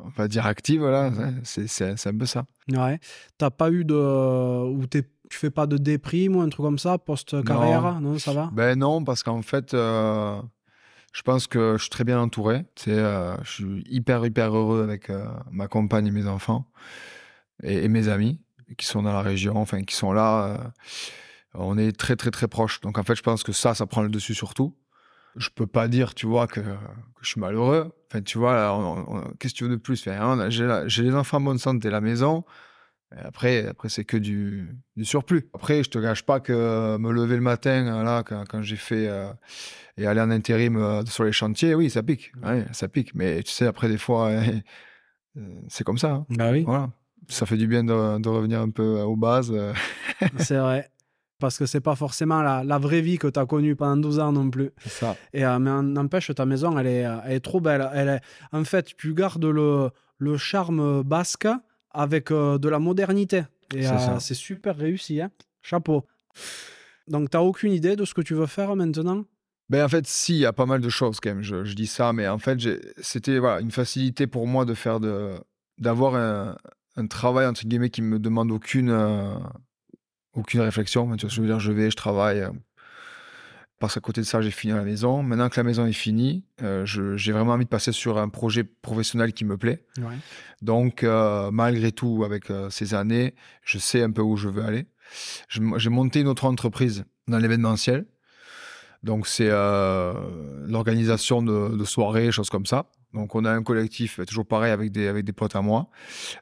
on 0.00 0.08
va 0.08 0.28
dire 0.28 0.46
active, 0.46 0.84
là, 0.84 1.10
c'est, 1.44 1.66
c'est, 1.68 1.96
c'est 1.96 2.08
un 2.08 2.16
peu 2.16 2.26
ça. 2.26 2.44
Ouais. 2.72 2.98
T'as 3.38 3.50
pas 3.50 3.70
eu 3.70 3.84
de. 3.84 3.94
Ou 3.94 4.86
t'es- 4.86 5.08
tu 5.30 5.38
fais 5.38 5.50
pas 5.50 5.66
de 5.68 5.76
déprime 5.78 6.34
ou 6.36 6.40
un 6.40 6.48
truc 6.48 6.64
comme 6.64 6.78
ça, 6.78 6.98
post-carrière? 6.98 8.00
Non. 8.00 8.18
ça 8.18 8.32
va? 8.32 8.50
Ben 8.52 8.76
non, 8.78 9.04
parce 9.04 9.22
qu'en 9.22 9.42
fait, 9.42 9.74
euh, 9.74 10.40
je 11.12 11.22
pense 11.22 11.46
que 11.46 11.74
je 11.76 11.82
suis 11.82 11.90
très 11.90 12.04
bien 12.04 12.20
entouré. 12.20 12.64
Tu 12.74 12.84
sais, 12.84 12.98
euh, 12.98 13.36
je 13.42 13.50
suis 13.50 13.84
hyper, 13.88 14.24
hyper 14.24 14.54
heureux 14.54 14.82
avec 14.82 15.10
euh, 15.10 15.26
ma 15.50 15.68
compagne 15.68 16.06
et 16.06 16.10
mes 16.10 16.26
enfants 16.26 16.66
et, 17.62 17.88
mes 17.88 18.08
amis 18.08 18.40
qui 18.78 18.86
sont 18.86 19.02
dans 19.02 19.12
la 19.12 19.22
région, 19.22 19.56
enfin, 19.56 19.82
qui 19.82 19.96
sont 19.96 20.12
là. 20.12 20.46
euh, 20.46 20.58
on 21.54 21.76
est 21.78 21.96
très, 21.96 22.14
très, 22.16 22.30
très 22.30 22.46
proches. 22.46 22.80
Donc, 22.80 22.98
en 22.98 23.02
fait, 23.02 23.16
je 23.16 23.22
pense 23.22 23.42
que 23.42 23.52
ça, 23.52 23.74
ça 23.74 23.86
prend 23.86 24.02
le 24.02 24.08
dessus 24.08 24.34
sur 24.34 24.54
tout. 24.54 24.76
Je 25.36 25.48
peux 25.48 25.66
pas 25.66 25.88
dire, 25.88 26.14
tu 26.14 26.26
vois, 26.26 26.46
que, 26.46 26.60
je 27.20 27.28
suis 27.28 27.40
malheureux. 27.40 27.92
Enfin, 28.08 28.22
tu 28.22 28.38
vois, 28.38 29.34
qu'est-ce 29.38 29.54
que 29.54 29.58
tu 29.58 29.64
veux 29.64 29.70
de 29.70 29.76
plus? 29.76 30.06
A- 30.06 30.50
J'ai 30.50 31.02
les 31.02 31.14
enfants 31.14 31.38
en 31.38 31.40
bonne 31.42 31.58
santé 31.58 31.90
la 31.90 32.00
maison. 32.00 32.44
Après, 33.16 33.66
après 33.66 33.88
c'est 33.88 34.04
que 34.04 34.16
du, 34.16 34.68
du 34.96 35.04
surplus. 35.04 35.48
Après, 35.54 35.82
je 35.82 35.90
te 35.90 35.98
gâche 35.98 36.22
pas 36.22 36.38
que 36.40 36.96
me 36.96 37.10
lever 37.12 37.34
le 37.36 37.42
matin, 37.42 37.86
euh, 37.86 38.04
là, 38.04 38.22
quand, 38.22 38.44
quand 38.48 38.62
j'ai 38.62 38.76
fait 38.76 39.08
euh, 39.08 39.32
et 39.96 40.06
aller 40.06 40.20
en 40.20 40.30
intérim 40.30 40.76
euh, 40.76 41.04
sur 41.06 41.24
les 41.24 41.32
chantiers, 41.32 41.74
oui, 41.74 41.90
ça 41.90 42.02
pique. 42.04 42.32
Ouais, 42.44 42.64
ça 42.72 42.86
pique. 42.88 43.14
Mais 43.16 43.42
tu 43.42 43.50
sais, 43.50 43.66
après, 43.66 43.88
des 43.88 43.98
fois, 43.98 44.28
euh, 45.36 45.42
c'est 45.68 45.84
comme 45.84 45.98
ça. 45.98 46.10
hein. 46.12 46.26
Bah 46.30 46.50
oui, 46.52 46.62
Voilà. 46.64 46.90
Ça 47.28 47.46
fait 47.46 47.56
du 47.56 47.66
bien 47.68 47.84
de, 47.84 48.18
de 48.20 48.28
revenir 48.28 48.60
un 48.60 48.70
peu 48.70 49.00
aux 49.02 49.16
bases. 49.16 49.52
euh. 49.52 49.72
c'est 50.38 50.58
vrai. 50.58 50.88
Parce 51.38 51.58
que 51.58 51.64
c'est 51.66 51.80
pas 51.80 51.94
forcément 51.94 52.42
la, 52.42 52.64
la 52.64 52.78
vraie 52.78 53.00
vie 53.00 53.18
que 53.18 53.26
tu 53.28 53.38
as 53.40 53.46
connue 53.46 53.74
pendant 53.76 53.96
12 53.96 54.18
ans 54.18 54.32
non 54.32 54.50
plus. 54.50 54.70
ça. 54.86 55.16
Et 55.32 55.44
euh, 55.44 55.58
mais 55.58 55.70
n'empêche, 55.82 56.34
ta 56.34 56.44
maison, 56.46 56.76
elle 56.78 56.86
est, 56.86 57.06
elle 57.24 57.32
est 57.32 57.40
trop 57.40 57.60
belle. 57.60 57.88
Elle 57.94 58.08
est, 58.08 58.20
en 58.52 58.64
fait, 58.64 58.94
tu 58.96 59.14
gardes 59.14 59.44
le, 59.44 59.90
le 60.18 60.36
charme 60.36 61.02
basque 61.02 61.48
avec 61.90 62.30
euh, 62.30 62.58
de 62.58 62.68
la 62.68 62.78
modernité. 62.78 63.44
Et 63.74 63.82
C'est 63.82 63.92
euh, 63.92 64.18
c'est 64.18 64.34
super 64.34 64.76
réussi. 64.76 65.20
Hein 65.20 65.30
Chapeau. 65.62 66.04
Donc, 67.08 67.30
tu 67.30 67.36
n'as 67.36 67.42
aucune 67.42 67.72
idée 67.72 67.96
de 67.96 68.04
ce 68.04 68.14
que 68.14 68.20
tu 68.20 68.34
veux 68.34 68.46
faire 68.46 68.76
maintenant? 68.76 69.24
Ben, 69.68 69.84
en 69.84 69.88
fait, 69.88 70.06
si, 70.06 70.34
il 70.34 70.40
y 70.40 70.46
a 70.46 70.52
pas 70.52 70.66
mal 70.66 70.80
de 70.80 70.88
choses 70.88 71.20
quand 71.20 71.30
même. 71.30 71.42
Je, 71.42 71.64
je 71.64 71.74
dis 71.74 71.86
ça, 71.86 72.12
mais 72.12 72.26
en 72.26 72.38
fait, 72.38 72.58
c'était 72.98 73.38
voilà, 73.38 73.60
une 73.60 73.70
facilité 73.70 74.26
pour 74.26 74.46
moi 74.46 74.64
de 74.64 74.74
faire 74.74 74.98
de, 74.98 75.34
d'avoir 75.78 76.16
un, 76.16 76.56
un 76.96 77.06
travail 77.06 77.46
entre 77.46 77.66
guillemets 77.66 77.90
qui 77.90 78.02
me 78.02 78.18
demande 78.18 78.50
aucune, 78.50 78.90
euh, 78.90 79.34
aucune 80.32 80.60
réflexion. 80.60 81.04
Tu 81.16 81.26
vois 81.26 81.34
je 81.34 81.40
veux 81.40 81.46
dire? 81.46 81.60
Je 81.60 81.72
vais, 81.72 81.90
je 81.90 81.96
travaille. 81.96 82.44
Parce 83.80 83.94
qu'à 83.94 84.00
côté 84.00 84.20
de 84.20 84.26
ça, 84.26 84.40
j'ai 84.40 84.52
fini 84.52 84.72
à 84.72 84.76
la 84.76 84.84
maison. 84.84 85.22
Maintenant 85.24 85.48
que 85.48 85.58
la 85.58 85.64
maison 85.64 85.86
est 85.86 85.92
finie, 85.92 86.44
euh, 86.62 86.84
j'ai 86.84 87.32
vraiment 87.32 87.54
envie 87.54 87.64
de 87.64 87.70
passer 87.70 87.90
sur 87.90 88.18
un 88.18 88.28
projet 88.28 88.62
professionnel 88.62 89.32
qui 89.32 89.44
me 89.44 89.56
plaît. 89.56 89.82
Ouais. 89.98 90.14
Donc, 90.62 91.02
euh, 91.02 91.50
malgré 91.50 91.90
tout, 91.90 92.22
avec 92.24 92.50
euh, 92.50 92.70
ces 92.70 92.94
années, 92.94 93.34
je 93.64 93.78
sais 93.78 94.02
un 94.02 94.12
peu 94.12 94.22
où 94.22 94.36
je 94.36 94.48
veux 94.48 94.62
aller. 94.62 94.86
J'ai 95.48 95.90
monté 95.90 96.20
une 96.20 96.28
autre 96.28 96.44
entreprise 96.44 97.04
dans 97.26 97.38
l'événementiel. 97.38 98.06
Donc, 99.02 99.26
c'est 99.26 99.48
l'organisation 99.48 101.42
de, 101.42 101.74
de 101.74 101.84
soirées, 101.84 102.30
choses 102.30 102.50
comme 102.50 102.66
ça. 102.66 102.90
Donc, 103.14 103.34
on 103.34 103.44
a 103.44 103.50
un 103.50 103.62
collectif, 103.62 104.20
toujours 104.26 104.46
pareil, 104.46 104.70
avec 104.70 104.92
des, 104.92 105.08
avec 105.08 105.24
des 105.24 105.32
potes 105.32 105.56
à 105.56 105.62
moi, 105.62 105.88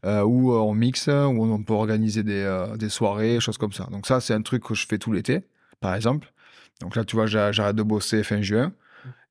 euh, 0.05 0.23
où 0.23 0.53
on 0.53 0.75
mixe, 0.75 1.09
où 1.09 1.45
on 1.45 1.63
peut 1.63 1.73
organiser 1.73 2.23
des, 2.23 2.43
euh, 2.43 2.77
des 2.77 2.91
soirées, 2.91 3.41
choses 3.41 3.57
comme 3.59 3.73
ça. 3.73 3.85
Donc, 3.91 4.07
ça, 4.07 4.21
c'est 4.21 4.35
un 4.35 4.43
truc 4.43 4.65
que 4.65 4.75
je 4.75 4.87
fais 4.87 4.99
tout 4.99 5.13
l'été, 5.13 5.47
par 5.81 5.95
exemple. 5.95 6.33
Donc 6.81 6.97
là, 6.97 7.05
tu 7.05 7.17
vois, 7.17 7.27
j'a- 7.27 7.53
j'arrête 7.53 7.77
de 7.77 7.83
bosser 7.83 8.23
fin 8.23 8.41
juin. 8.43 8.73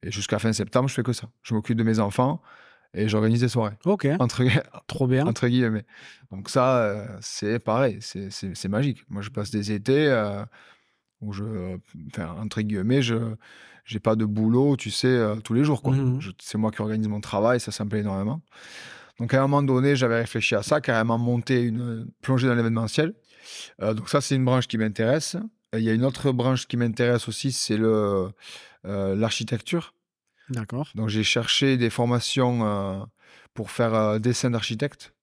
Et 0.03 0.11
jusqu'à 0.11 0.39
fin 0.39 0.53
septembre, 0.53 0.87
je 0.89 0.93
fais 0.93 1.03
que 1.03 1.13
ça. 1.13 1.29
Je 1.43 1.53
m'occupe 1.53 1.77
de 1.77 1.83
mes 1.83 1.99
enfants 1.99 2.41
et 2.93 3.07
j'organise 3.09 3.41
des 3.41 3.49
soirées. 3.49 3.75
Ok, 3.85 4.07
Entre, 4.19 4.43
trop 4.87 5.07
bien. 5.07 5.25
entre 5.25 5.47
guillemets. 5.47 5.85
Donc 6.31 6.49
ça, 6.49 6.77
euh, 6.83 7.05
c'est 7.21 7.59
pareil, 7.59 7.97
c'est- 8.01 8.67
magique. 8.69 9.03
Moi, 9.09 9.21
je 9.21 9.29
passe 9.29 9.49
des 9.51 9.71
étés 9.71 10.07
euh, 10.07 10.43
où 11.21 11.33
je, 11.33 11.43
euh, 11.43 11.77
enfin, 12.13 12.35
entre 12.41 12.61
guillemets, 12.61 13.01
je 13.01 13.15
j'ai 13.85 13.99
pas 13.99 14.15
de 14.17 14.25
boulot, 14.25 14.75
tu 14.75 14.91
sais, 14.91 15.07
euh, 15.07 15.35
tous 15.37 15.53
les 15.53 15.63
jours. 15.63 15.81
quoi. 15.81 15.93
Je- 16.19 16.31
C'est 16.41 16.57
moi 16.57 16.71
qui 16.71 16.81
organise 16.81 17.07
mon 17.07 17.21
travail, 17.21 17.59
ça, 17.61 17.71
ça 17.71 17.85
me 17.85 17.89
plaît 17.89 18.01
énormément. 18.01 18.41
Donc 19.17 19.33
à 19.33 19.39
un 19.39 19.41
moment 19.47 19.63
donné, 19.63 19.95
j'avais 19.95 20.17
réfléchi 20.19 20.53
à 20.55 20.61
ça, 20.61 20.79
carrément 20.81 21.17
monter 21.17 21.63
une 21.63 22.07
plongée 22.21 22.47
dans 22.47 22.53
l'événementiel. 22.55 23.13
Donc 23.79 24.09
ça, 24.09 24.21
c'est 24.21 24.35
une 24.35 24.45
branche 24.45 24.67
qui 24.67 24.77
m'intéresse. 24.77 25.37
Il 25.73 25.81
y 25.81 25.89
a 25.89 25.93
une 25.93 26.05
autre 26.05 26.31
branche 26.31 26.67
qui 26.67 26.77
m'intéresse 26.77 27.27
aussi, 27.27 27.51
c'est 27.51 27.77
le 27.77 28.29
euh, 28.85 29.15
l'architecture. 29.15 29.93
D'accord. 30.49 30.89
Donc 30.95 31.09
j'ai 31.09 31.23
cherché 31.23 31.75
des 31.75 31.89
formations 31.89 32.65
euh, 32.65 33.03
pour 33.53 33.69
faire 33.69 33.93
euh, 33.93 34.19
dessin 34.19 34.51
d'architecte 34.51 35.13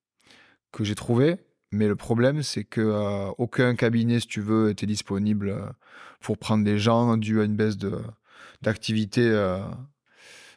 que 0.71 0.85
j'ai 0.85 0.95
trouvé. 0.95 1.37
Mais 1.73 1.89
le 1.89 1.97
problème, 1.97 2.43
c'est 2.43 2.63
que 2.63 3.33
aucun 3.37 3.75
cabinet, 3.75 4.21
si 4.21 4.29
tu 4.29 4.41
veux, 4.41 4.71
était 4.71 4.87
disponible 4.87 5.75
pour 6.21 6.39
prendre 6.39 6.63
des 6.63 6.79
gens 6.79 7.17
dû 7.17 7.41
à 7.41 7.45
une 7.45 7.57
baisse 7.57 7.77
de 7.77 8.01
d'activité 8.63 9.29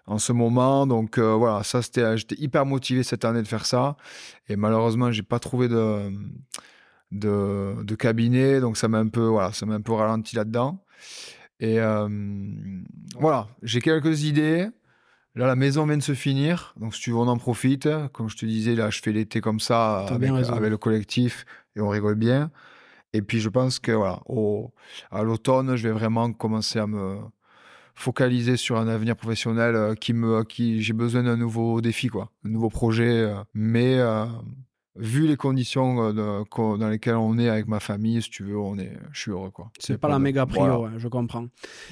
en 0.08 0.18
ce 0.18 0.32
moment. 0.32 0.88
Donc 0.88 1.18
euh, 1.18 1.36
voilà, 1.36 1.64
ça 1.64 1.82
c'était, 1.82 2.18
j'étais 2.18 2.36
hyper 2.40 2.66
motivé 2.66 3.04
cette 3.04 3.26
année 3.26 3.42
de 3.42 3.48
faire 3.48 3.66
ça. 3.66 3.98
Et 4.50 4.56
malheureusement, 4.56 5.12
j'ai 5.12 5.24
pas 5.24 5.40
trouvé 5.40 5.68
de 5.68 6.12
de, 7.12 7.84
de 7.84 7.96
cabinet, 7.96 8.60
donc 8.60 8.78
ça 8.78 8.88
m'a 8.88 9.00
un 9.00 9.08
peu 9.08 9.26
voilà, 9.26 9.52
ça 9.54 9.66
m'a 9.66 9.76
un 9.76 9.82
peu 9.82 9.94
ralenti 9.94 10.36
là-dedans. 10.36 10.84
Et 11.60 11.80
euh, 11.80 12.08
voilà, 13.20 13.48
j'ai 13.64 13.82
quelques 13.82 14.24
idées. 14.24 14.68
Là, 15.36 15.46
la 15.46 15.56
maison 15.56 15.86
vient 15.86 15.98
de 15.98 16.04
se 16.04 16.16
finir, 16.16 16.74
donc 16.78 16.96
si 16.96 17.02
tu 17.02 17.12
veux, 17.12 17.18
on 17.18 17.28
en 17.28 17.38
profite. 17.38 17.88
Comme 18.12 18.28
je 18.28 18.38
te 18.38 18.46
disais, 18.46 18.74
là, 18.76 18.90
je 18.90 19.02
fais 19.02 19.12
l'été 19.12 19.40
comme 19.40 19.60
ça 19.60 20.08
avec, 20.10 20.32
le 20.32 20.78
collectif 20.78 21.46
et 21.76 21.80
on 21.80 21.90
rigole 21.90 22.16
bien. 22.16 22.50
Et 23.14 23.22
puis, 23.22 23.40
je 23.40 23.50
pense 23.50 23.80
que 23.80 23.92
voilà, 23.92 24.20
au, 24.26 24.74
à 25.12 25.22
l'automne, 25.24 25.76
je 25.76 25.88
vais 25.88 25.94
vraiment 25.94 26.34
commencer 26.34 26.80
à 26.80 26.88
me 26.88 27.18
focaliser 27.94 28.58
sur 28.58 28.78
un 28.78 28.88
avenir 28.88 29.16
professionnel 29.16 29.76
euh, 29.76 29.96
qui 29.96 30.14
me, 30.14 30.44
qui 30.44 30.82
j'ai 30.82 30.94
besoin 30.94 31.24
d'un 31.24 31.38
nouveau 31.38 31.82
défi, 31.82 32.10
quoi, 32.10 32.32
un 32.46 32.50
nouveau 32.50 32.70
projet. 32.70 33.22
euh, 33.22 33.36
mais 33.54 33.98
euh, 33.98 34.26
vu 34.98 35.28
les 35.28 35.36
conditions 35.38 36.10
euh, 36.10 36.14
de- 36.14 36.78
dans 36.78 36.90
lesquelles 36.90 37.16
on 37.16 37.38
est 37.38 37.50
avec 37.50 37.68
ma 37.68 37.80
famille, 37.80 38.22
si 38.22 38.30
tu 38.30 38.44
veux, 38.44 38.58
on 38.58 38.78
est, 38.78 38.94
je 39.12 39.20
suis 39.20 39.32
heureux, 39.32 39.52
quoi. 39.52 39.72
C'est 39.80 39.98
pas 39.98 40.08
la 40.10 40.16
de- 40.18 40.22
méga 40.24 40.46
prio, 40.46 40.62
voilà. 40.66 40.80
ouais, 40.80 40.90
je 41.00 41.08
comprends. 41.08 41.48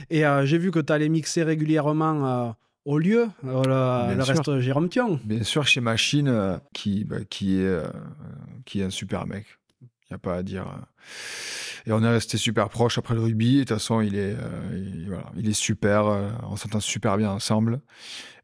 Et 0.10 0.26
euh, 0.26 0.46
j'ai 0.46 0.58
vu 0.58 0.72
que 0.72 0.80
tu 0.80 0.92
allais 0.94 1.10
mixer 1.10 1.44
régulièrement 1.44 2.26
euh, 2.28 2.52
au 2.86 2.98
lieu, 3.00 3.28
euh, 3.46 3.64
le, 3.64 4.08
Bien 4.10 4.16
le 4.18 4.24
sûr. 4.24 4.36
reste 4.36 4.60
Jérôme 4.60 4.90
Thion. 4.90 5.20
Bien 5.24 5.44
sûr, 5.44 5.66
chez 5.68 5.82
Machine, 5.82 6.60
qui, 6.74 7.04
bah, 7.04 7.18
qui, 7.30 7.60
est, 7.62 7.80
qui 8.66 8.82
est 8.82 8.84
un 8.86 8.90
super 8.90 9.26
mec. 9.28 9.46
Il 9.82 9.88
n'y 10.12 10.16
a 10.16 10.20
pas 10.20 10.36
à 10.36 10.44
dire. 10.44 10.66
Et 11.88 11.92
on 11.92 12.04
est 12.04 12.10
resté 12.10 12.38
super 12.38 12.70
proches 12.70 12.98
après 12.98 13.16
le 13.16 13.22
rugby. 13.22 13.56
De 13.56 13.60
toute 13.62 13.70
façon, 13.70 14.02
il 14.02 14.16
est, 14.16 14.36
il, 14.74 15.06
voilà, 15.08 15.32
il 15.36 15.50
est 15.50 15.54
super. 15.54 16.06
on 16.50 16.56
s'entend 16.56 16.80
super 16.80 17.18
bien 17.18 17.30
ensemble. 17.32 17.82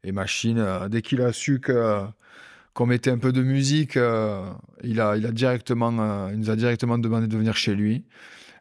Et 0.04 0.10
Machine, 0.12 0.64
dès 0.90 1.02
qu'il 1.02 1.20
a 1.22 1.32
su 1.32 1.60
que 1.60 2.02
qu'on 2.74 2.86
mettait 2.86 3.10
un 3.10 3.18
peu 3.18 3.32
de 3.32 3.42
musique, 3.42 3.96
euh, 3.96 4.50
il, 4.82 5.00
a, 5.00 5.16
il, 5.16 5.26
a 5.26 5.32
directement, 5.32 5.92
euh, 5.98 6.30
il 6.32 6.38
nous 6.38 6.50
a 6.50 6.56
directement 6.56 6.98
demandé 6.98 7.26
de 7.26 7.36
venir 7.36 7.56
chez 7.56 7.74
lui. 7.74 8.04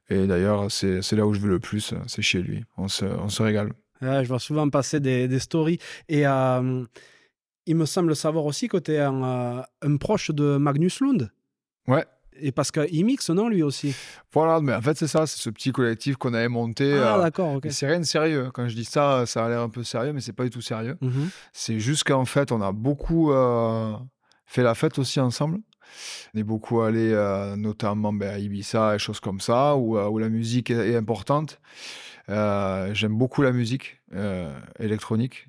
Et 0.09 0.27
d'ailleurs, 0.27 0.69
c'est 0.69 1.11
là 1.13 1.25
où 1.25 1.33
je 1.33 1.39
vais 1.39 1.47
le 1.47 1.59
plus, 1.59 1.93
c'est 2.07 2.21
chez 2.21 2.41
lui. 2.41 2.65
On 2.77 2.89
se, 2.89 3.05
on 3.05 3.29
se 3.29 3.41
régale. 3.41 3.71
Ouais, 4.01 4.23
je 4.23 4.27
vois 4.27 4.39
souvent 4.39 4.69
passer 4.69 4.99
des, 4.99 5.27
des 5.29 5.39
stories. 5.39 5.77
Et 6.09 6.27
euh, 6.27 6.83
il 7.65 7.75
me 7.75 7.85
semble 7.85 8.15
savoir 8.15 8.45
aussi 8.45 8.67
que 8.67 8.77
tu 8.77 8.91
es 8.91 8.99
un, 8.99 9.63
un 9.81 9.97
proche 9.97 10.31
de 10.31 10.57
Magnus 10.57 10.99
Lund? 10.99 11.31
Ouais, 11.87 12.05
Et 12.39 12.51
parce 12.51 12.71
qu'il 12.71 13.05
mixe, 13.05 13.29
non, 13.29 13.49
lui 13.49 13.61
aussi 13.61 13.95
Voilà, 14.31 14.61
mais 14.61 14.73
en 14.73 14.81
fait, 14.81 14.97
c'est 14.97 15.07
ça, 15.07 15.27
c'est 15.27 15.39
ce 15.39 15.49
petit 15.49 15.71
collectif 15.71 16.15
qu'on 16.15 16.33
avait 16.33 16.47
monté. 16.47 16.93
Ah, 16.93 17.17
euh, 17.17 17.21
d'accord, 17.21 17.55
ok. 17.55 17.67
c'est 17.69 17.87
rien 17.87 17.99
de 17.99 18.05
sérieux. 18.05 18.49
Quand 18.53 18.67
je 18.67 18.75
dis 18.75 18.85
ça, 18.85 19.25
ça 19.25 19.45
a 19.45 19.49
l'air 19.49 19.61
un 19.61 19.69
peu 19.69 19.83
sérieux, 19.83 20.13
mais 20.13 20.21
c'est 20.21 20.33
pas 20.33 20.43
du 20.43 20.49
tout 20.49 20.61
sérieux. 20.61 20.97
Mhm. 21.01 21.29
C'est 21.51 21.79
juste 21.79 22.03
qu'en 22.05 22.25
fait, 22.25 22.51
on 22.51 22.61
a 22.61 22.71
beaucoup 22.71 23.31
euh, 23.31 23.93
fait 24.45 24.63
la 24.63 24.75
fête 24.75 24.97
aussi 24.97 25.19
ensemble. 25.19 25.59
On 26.33 26.39
est 26.39 26.43
beaucoup 26.43 26.81
allé, 26.81 27.11
euh, 27.11 27.57
notamment 27.57 28.13
ben, 28.13 28.33
à 28.33 28.39
Ibiza 28.39 28.95
et 28.95 28.99
choses 28.99 29.19
comme 29.19 29.41
ça, 29.41 29.75
où, 29.75 29.99
où 29.99 30.17
la 30.17 30.29
musique 30.29 30.71
est, 30.71 30.91
est 30.91 30.95
importante. 30.95 31.59
J'aime 32.29 33.17
beaucoup 33.17 33.41
la 33.41 33.51
musique 33.51 33.99
électronique. 34.79 35.47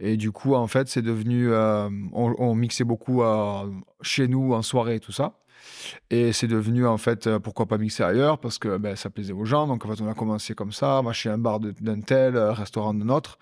Et 0.00 0.16
du 0.16 0.32
coup, 0.32 0.54
en 0.54 0.66
fait, 0.66 0.88
c'est 0.88 1.02
devenu. 1.02 1.54
on, 1.54 2.34
on 2.38 2.54
mixait 2.56 2.84
beaucoup 2.84 3.22
chez 4.02 4.26
nous 4.26 4.54
en 4.54 4.62
soirée 4.62 4.96
et 4.96 5.00
tout 5.00 5.12
ça. 5.12 5.39
Et 6.10 6.32
c'est 6.32 6.46
devenu, 6.46 6.86
en 6.86 6.98
fait, 6.98 7.26
euh, 7.26 7.38
pourquoi 7.38 7.66
pas 7.66 7.78
mixer 7.78 8.02
ailleurs 8.02 8.38
Parce 8.38 8.58
que 8.58 8.76
ben, 8.78 8.96
ça 8.96 9.10
plaisait 9.10 9.32
aux 9.32 9.44
gens. 9.44 9.66
Donc, 9.66 9.84
en 9.84 9.94
fait, 9.94 10.02
on 10.02 10.08
a 10.08 10.14
commencé 10.14 10.54
comme 10.54 10.72
ça, 10.72 11.02
chez 11.12 11.30
un 11.30 11.38
bar 11.38 11.60
d'un 11.60 12.00
tel, 12.00 12.36
euh, 12.36 12.52
restaurant 12.52 12.94
d'un 12.94 13.08
autre. 13.08 13.38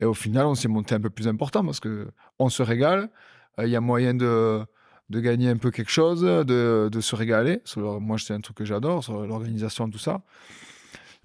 Et 0.00 0.04
au 0.04 0.14
final, 0.14 0.46
on 0.46 0.54
s'est 0.54 0.68
monté 0.68 0.94
un 0.94 1.00
peu 1.00 1.10
plus 1.10 1.28
important 1.28 1.64
parce 1.64 1.80
que 1.80 2.08
on 2.38 2.48
se 2.48 2.62
régale. 2.62 3.10
Euh, 3.58 3.66
Il 3.66 3.70
y 3.70 3.76
a 3.76 3.80
moyen 3.80 4.14
de, 4.14 4.60
de 5.10 5.20
gagner 5.20 5.48
un 5.48 5.56
peu 5.56 5.70
quelque 5.70 5.90
chose, 5.90 6.22
de, 6.22 6.88
de 6.90 7.00
se 7.00 7.16
régaler. 7.16 7.62
Moi, 7.76 8.18
c'est 8.18 8.34
un 8.34 8.40
truc 8.40 8.56
que 8.56 8.64
j'adore, 8.64 9.04
sur 9.04 9.26
l'organisation, 9.26 9.88
tout 9.90 9.98
ça. 9.98 10.22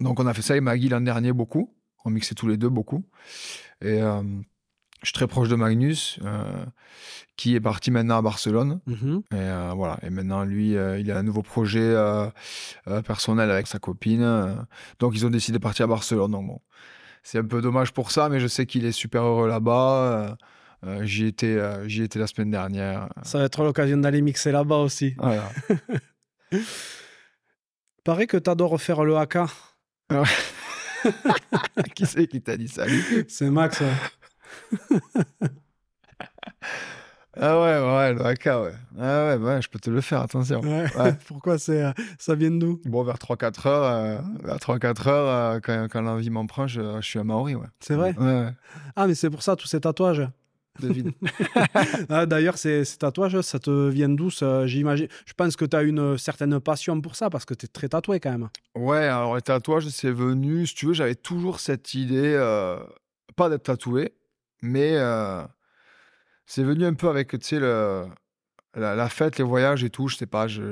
Donc, 0.00 0.20
on 0.20 0.26
a 0.26 0.34
fait 0.34 0.42
ça 0.42 0.52
avec 0.54 0.62
Maggie 0.62 0.88
l'an 0.88 1.00
dernier 1.00 1.32
beaucoup. 1.32 1.74
On 2.04 2.10
mixait 2.10 2.34
tous 2.34 2.46
les 2.46 2.56
deux 2.56 2.68
beaucoup. 2.68 3.04
Et 3.82 4.00
je 5.02 5.06
suis 5.08 5.12
très 5.12 5.26
proche 5.26 5.48
de 5.48 5.54
Magnus, 5.54 6.18
euh, 6.24 6.64
qui 7.36 7.54
est 7.54 7.60
parti 7.60 7.90
maintenant 7.90 8.18
à 8.18 8.22
Barcelone. 8.22 8.80
Mhm. 8.86 9.22
Et 9.32 9.36
euh, 9.36 9.72
voilà. 9.74 9.98
Et 10.02 10.10
maintenant, 10.10 10.44
lui, 10.44 10.76
euh, 10.76 10.98
il 10.98 11.10
a 11.10 11.18
un 11.18 11.22
nouveau 11.22 11.42
projet 11.42 11.94
personnel 13.06 13.50
avec 13.50 13.66
sa 13.66 13.78
copine. 13.78 14.66
donc, 14.98 15.14
ils 15.14 15.24
ont 15.26 15.30
décidé 15.30 15.58
de 15.58 15.62
partir 15.62 15.84
à 15.84 15.88
Barcelone. 15.88 16.30
Donc, 16.32 16.46
bon, 16.46 16.60
c'est 17.22 17.38
un 17.38 17.44
peu 17.44 17.60
dommage 17.60 17.92
pour 17.92 18.10
ça, 18.10 18.28
mais 18.28 18.40
je 18.40 18.46
sais 18.46 18.66
qu'il 18.66 18.84
est 18.84 18.92
super 18.92 19.22
heureux 19.22 19.48
là-bas. 19.48 20.36
j'y 21.02 21.26
étais, 21.26 21.58
j'y 21.88 22.02
étais 22.02 22.18
la 22.18 22.26
semaine 22.26 22.50
dernière. 22.50 23.08
Ça 23.22 23.38
va 23.38 23.44
être 23.44 23.62
l'occasion 23.62 23.98
d'aller 23.98 24.20
mixer 24.22 24.52
là-bas 24.52 24.78
aussi. 24.78 25.14
Voilà. 25.18 25.50
Paraît 28.04 28.26
que 28.26 28.36
t'adores 28.36 28.80
faire 28.80 29.04
le 29.04 29.16
haka. 29.16 29.46
qui 31.94 32.06
c'est 32.06 32.26
qui 32.26 32.40
t'a 32.40 32.56
dit 32.56 32.68
ça 32.68 32.84
C'est 33.28 33.50
Max. 33.50 33.80
ouais. 33.80 33.86
Ah 37.40 37.60
ouais, 37.60 37.96
ouais, 37.96 38.14
le 38.14 38.26
haka, 38.26 38.62
ouais. 38.62 38.72
Ah 38.98 39.26
ouais, 39.28 39.36
ouais, 39.36 39.62
je 39.62 39.68
peux 39.68 39.78
te 39.78 39.90
le 39.90 40.00
faire, 40.00 40.22
attention. 40.22 40.60
Ouais. 40.60 40.86
Ouais. 40.96 41.12
Pourquoi 41.28 41.56
c'est, 41.58 41.84
euh, 41.84 41.92
ça 42.18 42.34
vient 42.34 42.50
d'où? 42.50 42.80
Bon, 42.84 43.04
vers 43.04 43.18
3-4 43.18 43.66
heures, 43.68 43.84
euh, 43.84 44.18
vers 44.42 44.56
3-4 44.56 45.06
heures, 45.08 45.28
euh, 45.54 45.60
quand, 45.62 45.86
quand 45.90 46.02
l'envie 46.02 46.30
m'en 46.30 46.46
prend, 46.46 46.66
je, 46.66 46.80
je 47.00 47.06
suis 47.06 47.18
à 47.20 47.24
Maori, 47.24 47.54
ouais. 47.54 47.66
C'est 47.78 47.94
vrai? 47.94 48.12
Ouais. 48.18 48.48
Ah, 48.96 49.06
mais 49.06 49.14
c'est 49.14 49.30
pour 49.30 49.42
ça, 49.42 49.54
tous 49.54 49.68
ces 49.68 49.80
tatouages. 49.80 50.26
David. 50.80 51.12
Ah, 52.08 52.26
D'ailleurs, 52.26 52.56
ces, 52.58 52.84
ces 52.84 52.98
tatouages, 52.98 53.40
ça 53.42 53.58
te 53.58 53.88
vient 53.88 54.08
d'où 54.08 54.30
J'imagine. 54.64 55.08
Je 55.26 55.32
pense 55.34 55.54
que 55.56 55.64
tu 55.64 55.76
as 55.76 55.82
une 55.82 56.18
certaine 56.18 56.58
passion 56.60 57.00
pour 57.00 57.14
ça 57.14 57.30
parce 57.30 57.44
que 57.44 57.54
tu 57.54 57.66
es 57.66 57.68
très 57.68 57.88
tatoué 57.88 58.18
quand 58.20 58.30
même. 58.30 58.48
Ouais, 58.74 59.06
alors 59.06 59.36
les 59.36 59.42
tatouages, 59.42 59.88
c'est 59.88 60.10
venu, 60.10 60.66
si 60.66 60.74
tu 60.74 60.86
veux, 60.86 60.92
j'avais 60.92 61.14
toujours 61.14 61.60
cette 61.60 61.94
idée, 61.94 62.34
euh, 62.36 62.78
pas 63.36 63.48
d'être 63.48 63.64
tatoué, 63.64 64.12
mais 64.62 64.92
euh, 64.96 65.42
c'est 66.46 66.62
venu 66.64 66.84
un 66.84 66.94
peu 66.94 67.08
avec, 67.08 67.30
tu 67.30 67.38
sais, 67.42 67.58
le- 67.60 68.06
la, 68.74 68.94
la 68.94 69.08
fête, 69.08 69.38
les 69.38 69.44
voyages 69.44 69.84
et 69.84 69.90
tout, 69.90 70.08
je 70.08 70.16
sais 70.16 70.26
pas. 70.26 70.46
Je, 70.46 70.62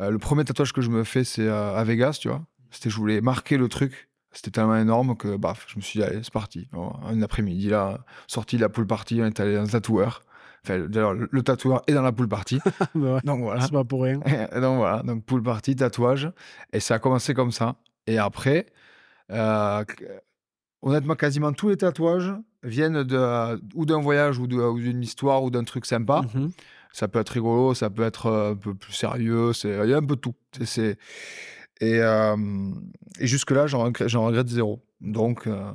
euh, 0.00 0.10
le 0.10 0.18
premier 0.18 0.44
tatouage 0.44 0.72
que 0.72 0.80
je 0.80 0.90
me 0.90 1.04
fais, 1.04 1.24
c'est 1.24 1.48
à 1.48 1.82
Vegas, 1.84 2.18
tu 2.20 2.28
vois. 2.28 2.42
C'était, 2.70 2.90
je 2.90 2.96
voulais 2.96 3.20
marquer 3.20 3.56
le 3.56 3.68
truc. 3.68 4.08
C'était 4.32 4.50
tellement 4.50 4.76
énorme 4.76 5.16
que, 5.16 5.36
baf, 5.36 5.64
je 5.68 5.76
me 5.76 5.80
suis 5.80 5.98
dit, 6.00 6.04
allez, 6.04 6.22
c'est 6.22 6.32
parti. 6.32 6.68
Un 6.74 7.22
après-midi, 7.22 7.68
là, 7.68 8.04
sorti 8.26 8.56
de 8.56 8.60
la 8.60 8.68
pool 8.68 8.86
party, 8.86 9.20
on 9.22 9.26
est 9.26 9.40
allé 9.40 9.54
dans 9.54 9.62
le 9.62 9.68
tatoueur. 9.68 10.22
Enfin, 10.62 10.80
d'ailleurs, 10.80 11.14
le, 11.14 11.42
tatoueur 11.42 11.82
est 11.86 11.94
dans 11.94 12.02
la 12.02 12.12
pool 12.12 12.28
party. 12.28 12.58
Bah 12.94 13.14
ouais, 13.14 13.20
Donc 13.24 13.40
voilà. 13.40 13.62
C'est 13.62 13.72
pas 13.72 13.84
pour 13.84 14.02
rien. 14.02 14.18
Donc 14.60 14.76
voilà, 14.78 15.02
donc 15.02 15.24
pool 15.24 15.42
party, 15.42 15.76
tatouage. 15.76 16.30
Et 16.72 16.80
ça 16.80 16.96
a 16.96 16.98
commencé 16.98 17.32
comme 17.34 17.52
ça. 17.52 17.76
Et 18.06 18.18
après, 18.18 18.66
euh, 19.30 19.84
honnêtement, 20.82 21.14
quasiment 21.14 21.52
tous 21.52 21.68
les 21.70 21.76
tatouages 21.76 22.34
viennent 22.66 23.02
de, 23.02 23.60
ou 23.74 23.86
d'un 23.86 24.00
voyage 24.00 24.38
ou 24.38 24.46
d'une 24.46 25.02
histoire 25.02 25.42
ou 25.42 25.50
d'un 25.50 25.64
truc 25.64 25.86
sympa. 25.86 26.22
Mhm. 26.34 26.50
Ça 26.92 27.08
peut 27.08 27.18
être 27.18 27.30
rigolo, 27.30 27.74
ça 27.74 27.90
peut 27.90 28.02
être 28.04 28.26
euh, 28.26 28.52
un 28.52 28.56
peu 28.56 28.74
plus 28.74 28.92
sérieux. 28.92 29.52
Il 29.64 29.88
y 29.90 29.94
a 29.94 29.98
un 29.98 30.04
peu 30.04 30.16
tout. 30.16 30.34
C'est- 30.64 30.98
Et, 31.80 31.98
euh, 32.00 32.36
et 33.20 33.26
jusque-là, 33.26 33.66
j'en 33.66 33.84
regrette, 33.84 34.48
zéro. 34.48 34.82
Donc, 35.02 35.46
euh, 35.46 35.70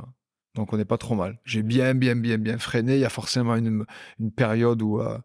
donc 0.55 0.73
on 0.73 0.77
n'est 0.77 0.85
pas 0.85 0.97
trop 0.97 1.13
mal. 1.13 1.39
J'ai 1.45 1.61
bien, 1.61 1.93
bien, 1.93 2.15
bien, 2.15 2.39
bien 2.39 2.57
freiné. 2.57 2.95
Il 2.95 3.01
y 3.01 3.05
a 3.05 3.09
forcément 3.09 3.55
une, 3.55 3.85
une 4.19 4.31
période 4.31 4.81
où, 4.81 4.99
euh, 4.99 5.17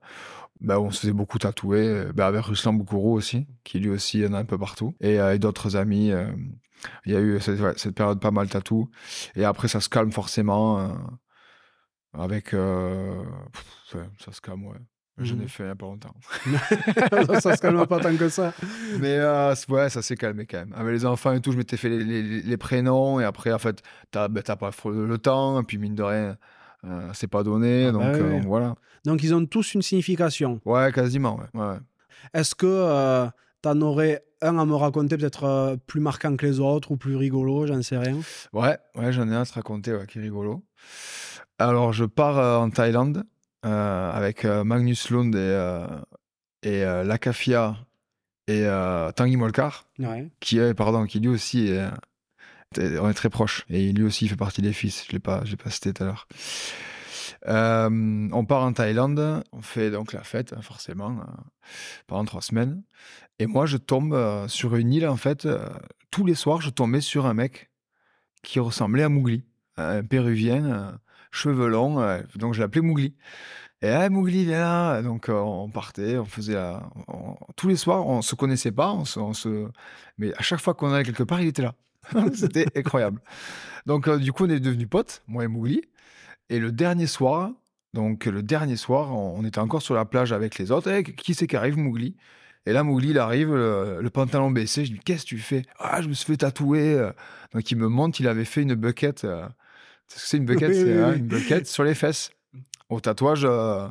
bah, 0.60 0.78
on 0.78 0.90
se 0.90 1.00
faisait 1.00 1.12
beaucoup 1.14 1.38
tatouer, 1.38 2.06
bah, 2.14 2.26
avec 2.26 2.44
Ruslan 2.44 2.74
Boukourou 2.74 3.14
aussi, 3.14 3.46
qui 3.64 3.78
lui 3.78 3.88
aussi 3.88 4.24
en 4.26 4.34
a 4.34 4.38
un 4.38 4.44
peu 4.44 4.58
partout, 4.58 4.94
et, 5.00 5.14
et 5.14 5.38
d'autres 5.38 5.76
amis. 5.76 6.12
il 7.06 7.12
y 7.12 7.16
a 7.16 7.20
eu 7.20 7.40
cette, 7.40 7.58
ouais, 7.60 7.72
cette 7.76 7.94
période 7.94 8.20
pas 8.20 8.30
mal 8.30 8.48
tatou. 8.50 8.90
Et 9.34 9.44
après, 9.46 9.68
ça 9.68 9.80
se 9.80 9.88
calme 9.88 10.12
forcément. 10.12 10.94
Euh, 12.18 12.22
avec. 12.22 12.54
euh, 12.54 13.22
pff, 13.52 13.96
ça 14.18 14.32
se 14.32 14.40
calme, 14.40 14.66
ouais. 14.66 14.76
Je 15.18 15.34
Mhm. 15.34 15.40
n'ai 15.42 15.48
fait 15.48 15.62
il 15.62 15.66
n'y 15.66 15.72
a 15.72 15.76
pas 15.76 15.86
longtemps. 15.86 16.14
ça 17.40 17.56
se 17.56 17.60
calme 17.62 17.86
pas 17.86 18.00
tant 18.00 18.14
que 18.14 18.28
ça. 18.28 18.52
Mais 18.98 19.16
euh, 19.18 19.54
ouais, 19.70 19.88
ça 19.88 20.02
s'est 20.02 20.14
calmé 20.16 20.44
quand 20.44 20.58
même. 20.58 20.74
Avec 20.76 20.92
les 20.92 21.06
enfants 21.06 21.32
et 21.32 21.40
tout, 21.40 21.52
je 21.52 21.56
m'étais 21.56 21.78
fait 21.78 21.88
les, 21.88 22.04
les- 22.04 22.42
les 22.42 22.56
prénoms. 22.58 23.18
Et 23.18 23.24
après, 23.24 23.50
en 23.52 23.58
fait, 23.58 23.82
t'as 24.10 24.28
ben, 24.28 24.42
t'as 24.42 24.56
pas 24.56 24.70
le 24.84 25.16
temps. 25.16 25.58
Et 25.60 25.64
puis, 25.64 25.78
mine 25.78 25.94
de 25.94 26.02
rien, 26.02 26.36
euh, 26.84 27.10
c'est 27.14 27.28
pas 27.28 27.42
donné. 27.42 27.86
Ah 27.86 27.92
donc, 27.92 28.02
bah 28.02 28.24
oui, 28.24 28.36
euh, 28.36 28.40
voilà. 28.44 28.74
Donc, 29.06 29.22
ils 29.22 29.34
ont 29.34 29.46
tous 29.46 29.72
une 29.72 29.80
signification. 29.80 30.60
Ouais, 30.66 30.92
quasiment. 30.92 31.36
Ouais. 31.54 31.60
ouais. 31.60 31.76
Est-ce 32.34 32.54
que 32.54 33.26
tu 33.62 33.68
en 33.70 33.80
aurais 33.80 34.22
un 34.42 34.58
à 34.58 34.66
me 34.66 34.74
raconter, 34.74 35.16
peut-être 35.16 35.44
euh, 35.44 35.76
plus 35.86 36.00
marquant 36.00 36.36
que 36.36 36.44
les 36.44 36.60
autres 36.60 36.90
ou 36.90 36.98
plus 36.98 37.16
rigolo, 37.16 37.66
j'en 37.66 37.80
sais 37.80 37.96
rien? 37.96 38.18
Ouais, 38.52 38.76
ouais, 38.96 39.12
j'en 39.12 39.26
ai 39.30 39.34
un 39.34 39.40
à 39.42 39.46
te 39.46 39.54
raconter 39.54 39.94
ouais, 39.94 40.06
qui 40.06 40.18
est 40.18 40.22
rigolo. 40.22 40.62
Alors, 41.58 41.92
je 41.92 42.04
pars 42.04 42.38
euh, 42.38 42.58
en 42.58 42.70
Thaïlande 42.70 43.24
euh, 43.64 44.12
avec 44.12 44.44
euh, 44.44 44.62
Magnus 44.64 45.10
Lund 45.10 45.34
et, 45.34 46.68
et 46.68 46.80
Lakafia 46.84 47.76
et 48.48 48.66
Tanguy 49.16 49.36
Molkar, 49.36 49.86
Ouais. 49.98 50.28
qui, 50.40 50.58
pardon, 50.76 51.06
qui 51.06 51.18
lui 51.20 51.28
aussi 51.28 51.68
est, 51.68 51.88
on 53.00 53.08
est 53.08 53.14
très 53.14 53.30
proches. 53.30 53.64
Et 53.70 53.92
lui 53.92 54.04
aussi, 54.04 54.26
il 54.26 54.28
fait 54.28 54.36
partie 54.36 54.62
des 54.62 54.72
fils. 54.72 55.02
Je 55.04 55.08
ne 55.10 55.12
l'ai 55.14 55.18
pas, 55.20 55.42
pas 55.62 55.70
cité 55.70 55.92
tout 55.92 56.02
à 56.04 56.06
l'heure. 56.06 56.28
Euh, 57.48 58.28
on 58.32 58.44
part 58.44 58.62
en 58.62 58.72
Thaïlande, 58.72 59.42
on 59.52 59.62
fait 59.62 59.90
donc 59.90 60.12
la 60.12 60.22
fête, 60.22 60.52
hein, 60.52 60.62
forcément, 60.62 61.10
euh, 61.20 61.24
pendant 62.06 62.24
trois 62.24 62.40
semaines. 62.42 62.82
Et 63.38 63.46
moi, 63.46 63.66
je 63.66 63.76
tombe 63.76 64.14
euh, 64.14 64.48
sur 64.48 64.74
une 64.76 64.92
île, 64.92 65.06
en 65.08 65.16
fait. 65.16 65.46
tous 66.10 66.24
les 66.24 66.34
soirs, 66.34 66.60
je 66.60 66.70
tombais 66.70 67.00
sur 67.00 67.26
un 67.26 67.34
mec 67.34 67.70
qui 68.42 68.60
ressemblait 68.60 69.02
à 69.02 69.08
Mowgli, 69.08 69.44
un 69.76 70.04
péruvien, 70.04 70.98
cheveux 71.36 71.68
longs. 71.68 72.20
donc, 72.36 72.54
je 72.54 72.60
l'appelais 72.60 72.82
Mowgli. 72.82 73.14
Et 73.82 73.88
ah, 73.88 74.08
Mowgli, 74.08 74.44
viens 74.44 74.60
là. 74.60 75.02
Donc, 75.02 75.28
euh, 75.28 75.34
on 75.34 75.68
partait, 75.68 76.16
on 76.18 76.24
faisait. 76.24 76.56
on- 77.08 77.36
tous 77.56 77.68
les 77.68 77.76
soirs, 77.76 78.06
on 78.06 78.22
se 78.22 78.34
connaissait 78.34 78.72
pas, 78.72 78.92
on 78.92 79.04
se, 79.04 79.68
mais 80.18 80.32
à 80.34 80.42
chaque 80.42 80.60
fois 80.60 80.74
qu'on 80.74 80.92
allait 80.92 81.04
quelque 81.04 81.22
part, 81.22 81.40
il 81.40 81.48
était 81.48 81.62
là. 81.62 81.74
C'était 82.34 82.66
incroyable. 82.76 83.20
Donc, 83.86 84.08
euh, 84.08 84.18
du 84.18 84.32
coup, 84.32 84.46
on 84.46 84.50
est 84.50 84.60
devenus 84.60 84.88
potes, 84.88 85.22
moi 85.28 85.44
et 85.44 85.48
Mowgli. 85.48 85.82
Et 86.50 86.58
le 86.58 86.72
dernier 86.72 87.06
soir, 87.06 87.52
donc 87.94 88.26
le 88.26 88.42
dernier 88.42 88.76
soir, 88.76 89.14
on, 89.14 89.44
était 89.44 89.58
encore 89.58 89.82
sur 89.82 89.94
la 89.94 90.04
plage 90.04 90.32
avec 90.32 90.58
les 90.58 90.72
autres. 90.72 90.90
Eh, 90.90 91.04
qui 91.04 91.34
c'est 91.34 91.46
qui 91.46 91.56
arrive, 91.56 91.76
Mowgli 91.76 92.16
Et 92.66 92.72
là, 92.72 92.82
Mowgli, 92.82 93.10
il 93.10 93.18
arrive, 93.18 93.54
le, 93.54 94.08
pantalon 94.12 94.50
baissé. 94.50 94.84
Je 94.84 94.92
dis, 94.92 95.00
qu'est-ce 95.00 95.24
que 95.24 95.30
tu 95.30 95.38
fais? 95.38 95.62
Ah, 95.78 96.00
je 96.02 96.08
me 96.08 96.14
suis 96.14 96.26
fait 96.26 96.38
tatouer. 96.38 96.94
euh. 96.94 97.12
Donc, 97.54 97.70
il 97.70 97.76
me 97.76 97.88
montre, 97.88 98.20
il 98.20 98.28
avait 98.28 98.44
fait 98.44 98.62
une 98.62 98.74
bucket. 98.74 99.26
C'est 100.08 100.18
ce 100.18 100.22
que 100.24 100.28
c'est 100.30 100.36
une 100.36 100.44
bucket? 100.46 100.68
Oui, 100.68 100.74
C'est 100.74 100.84
oui, 100.84 100.98
hein, 101.02 101.10
oui. 101.12 101.18
une 101.18 101.26
bucket 101.26 101.66
sur 101.66 101.84
les 101.84 101.94
fesses. 101.94 102.30
Au 102.88 103.00
tatouage, 103.00 103.42
euh, 103.44 103.88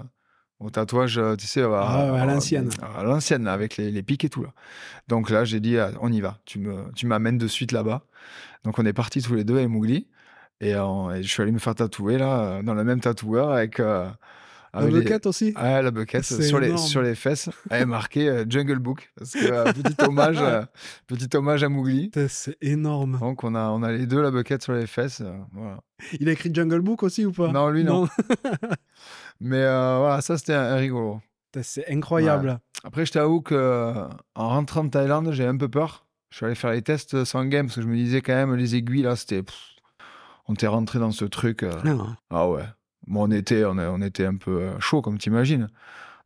au 0.60 0.70
tatouage, 0.70 1.18
euh, 1.18 1.36
tu 1.36 1.46
sais, 1.48 1.62
à, 1.62 1.68
Ah 1.74 2.22
à 2.22 2.26
l'ancienne. 2.26 2.70
À 2.96 3.04
l'ancienne, 3.04 3.48
avec 3.48 3.78
les, 3.78 3.92
les 3.92 4.04
pics 4.04 4.24
et 4.24 4.30
tout. 4.30 4.44
Là. 4.44 4.54
Donc 5.08 5.30
là, 5.30 5.44
j'ai 5.46 5.60
dit, 5.60 5.78
ah, 5.78 5.92
on 6.02 6.12
y 6.12 6.22
va. 6.22 6.40
Tu 6.46 6.60
me, 6.60 6.92
tu 6.96 7.06
m'amènes 7.08 7.38
de 7.38 7.48
suite 7.48 7.72
là-bas. 7.72 8.04
Donc, 8.64 8.80
on 8.80 8.86
est 8.86 8.94
partis 8.94 9.22
tous 9.22 9.36
les 9.36 9.44
deux 9.44 9.58
avec 9.58 9.68
Mowgli. 9.70 10.08
Et, 10.62 10.74
euh, 10.76 11.12
et 11.12 11.24
je 11.24 11.28
suis 11.30 11.42
allé 11.44 11.52
me 11.52 11.60
faire 11.60 11.76
tatouer 11.76 12.18
là, 12.18 12.40
euh, 12.40 12.64
dans 12.64 12.74
le 12.74 12.84
même 12.84 13.02
tatoueur 13.02 13.52
avec. 13.52 13.80
euh, 13.80 14.10
La 14.76 14.82
avec 14.82 14.94
les- 14.94 15.02
bucket 15.02 15.26
aussi? 15.26 15.54
Ah, 15.56 15.82
la 15.82 15.92
bucket 15.92 16.24
sur 16.24 16.60
les, 16.60 16.78
sur 16.78 17.02
les 17.02 17.16
fesses. 17.16 17.50
Elle 17.70 17.84
est 17.84 17.86
marquée 17.86 18.30
euh, 18.30 18.46
Jungle 18.48 18.80
Book. 18.80 19.12
Parce 19.18 19.32
que 19.32 19.40
euh, 19.52 19.64
petit, 19.74 19.96
hommage, 20.04 20.38
euh, 20.40 20.64
petit 21.08 21.36
hommage 21.36 21.64
à 21.64 21.70
Mowgli. 21.70 22.12
C'est 22.28 22.58
énorme. 22.62 23.18
Donc, 23.20 23.44
on 23.44 23.56
a, 23.56 23.70
on 23.70 23.82
a 23.84 23.92
les 23.92 24.06
deux 24.06 24.22
la 24.22 24.32
bucket 24.32 24.62
sur 24.62 24.74
les 24.74 24.86
fesses. 24.88 25.22
voilà. 25.54 25.80
Il 26.20 26.30
a 26.30 26.34
écrit 26.34 26.54
Jungle 26.54 26.82
Book 26.82 27.04
aussi 27.04 27.26
ou 27.26 27.32
pas? 27.32 27.48
Non, 27.52 27.70
lui, 27.70 27.84
non. 27.84 28.08
Mais 29.40 29.62
voilà, 29.64 30.20
ça, 30.22 30.38
c'était 30.38 30.54
un, 30.54 30.74
un 30.74 30.76
rigolo. 30.76 31.22
C'est 31.62 31.90
incroyable. 31.90 32.60
Après, 32.84 33.06
je 33.06 33.14
t'avoue 33.14 33.42
que 33.42 33.94
en 34.36 34.50
rentrant 34.50 34.84
de 34.84 34.90
Thaïlande, 34.90 35.32
j'ai 35.32 35.46
un 35.46 35.56
peu 35.58 35.70
peur. 35.70 36.06
Je 36.30 36.38
suis 36.38 36.46
allé 36.46 36.56
faire 36.56 36.72
les 36.72 36.82
tests 36.82 37.24
sans 37.24 37.46
game 37.46 37.68
parce 37.68 37.78
que 37.78 37.82
je 37.82 37.88
me 37.88 37.96
disais 37.96 38.22
quand 38.22 38.34
même, 38.34 38.54
les 38.56 38.76
aiguilles, 38.76 39.04
là, 39.04 39.16
c'était. 39.16 39.42
On 40.48 40.54
était 40.54 40.68
rentré 40.68 41.00
dans 41.00 41.12
ce 41.12 41.26
truc. 41.26 41.64
Non. 41.86 42.08
Ah 42.30 42.50
ouais. 42.50 42.66
Bon, 43.08 43.28
on 43.28 43.32
était, 43.32 43.64
on, 43.66 44.02
était 44.02 44.26
un 44.26 44.36
peu 44.36 44.62
euh, 44.62 44.80
chaud, 44.80 45.02
comme 45.02 45.18
t'imagines. 45.18 45.68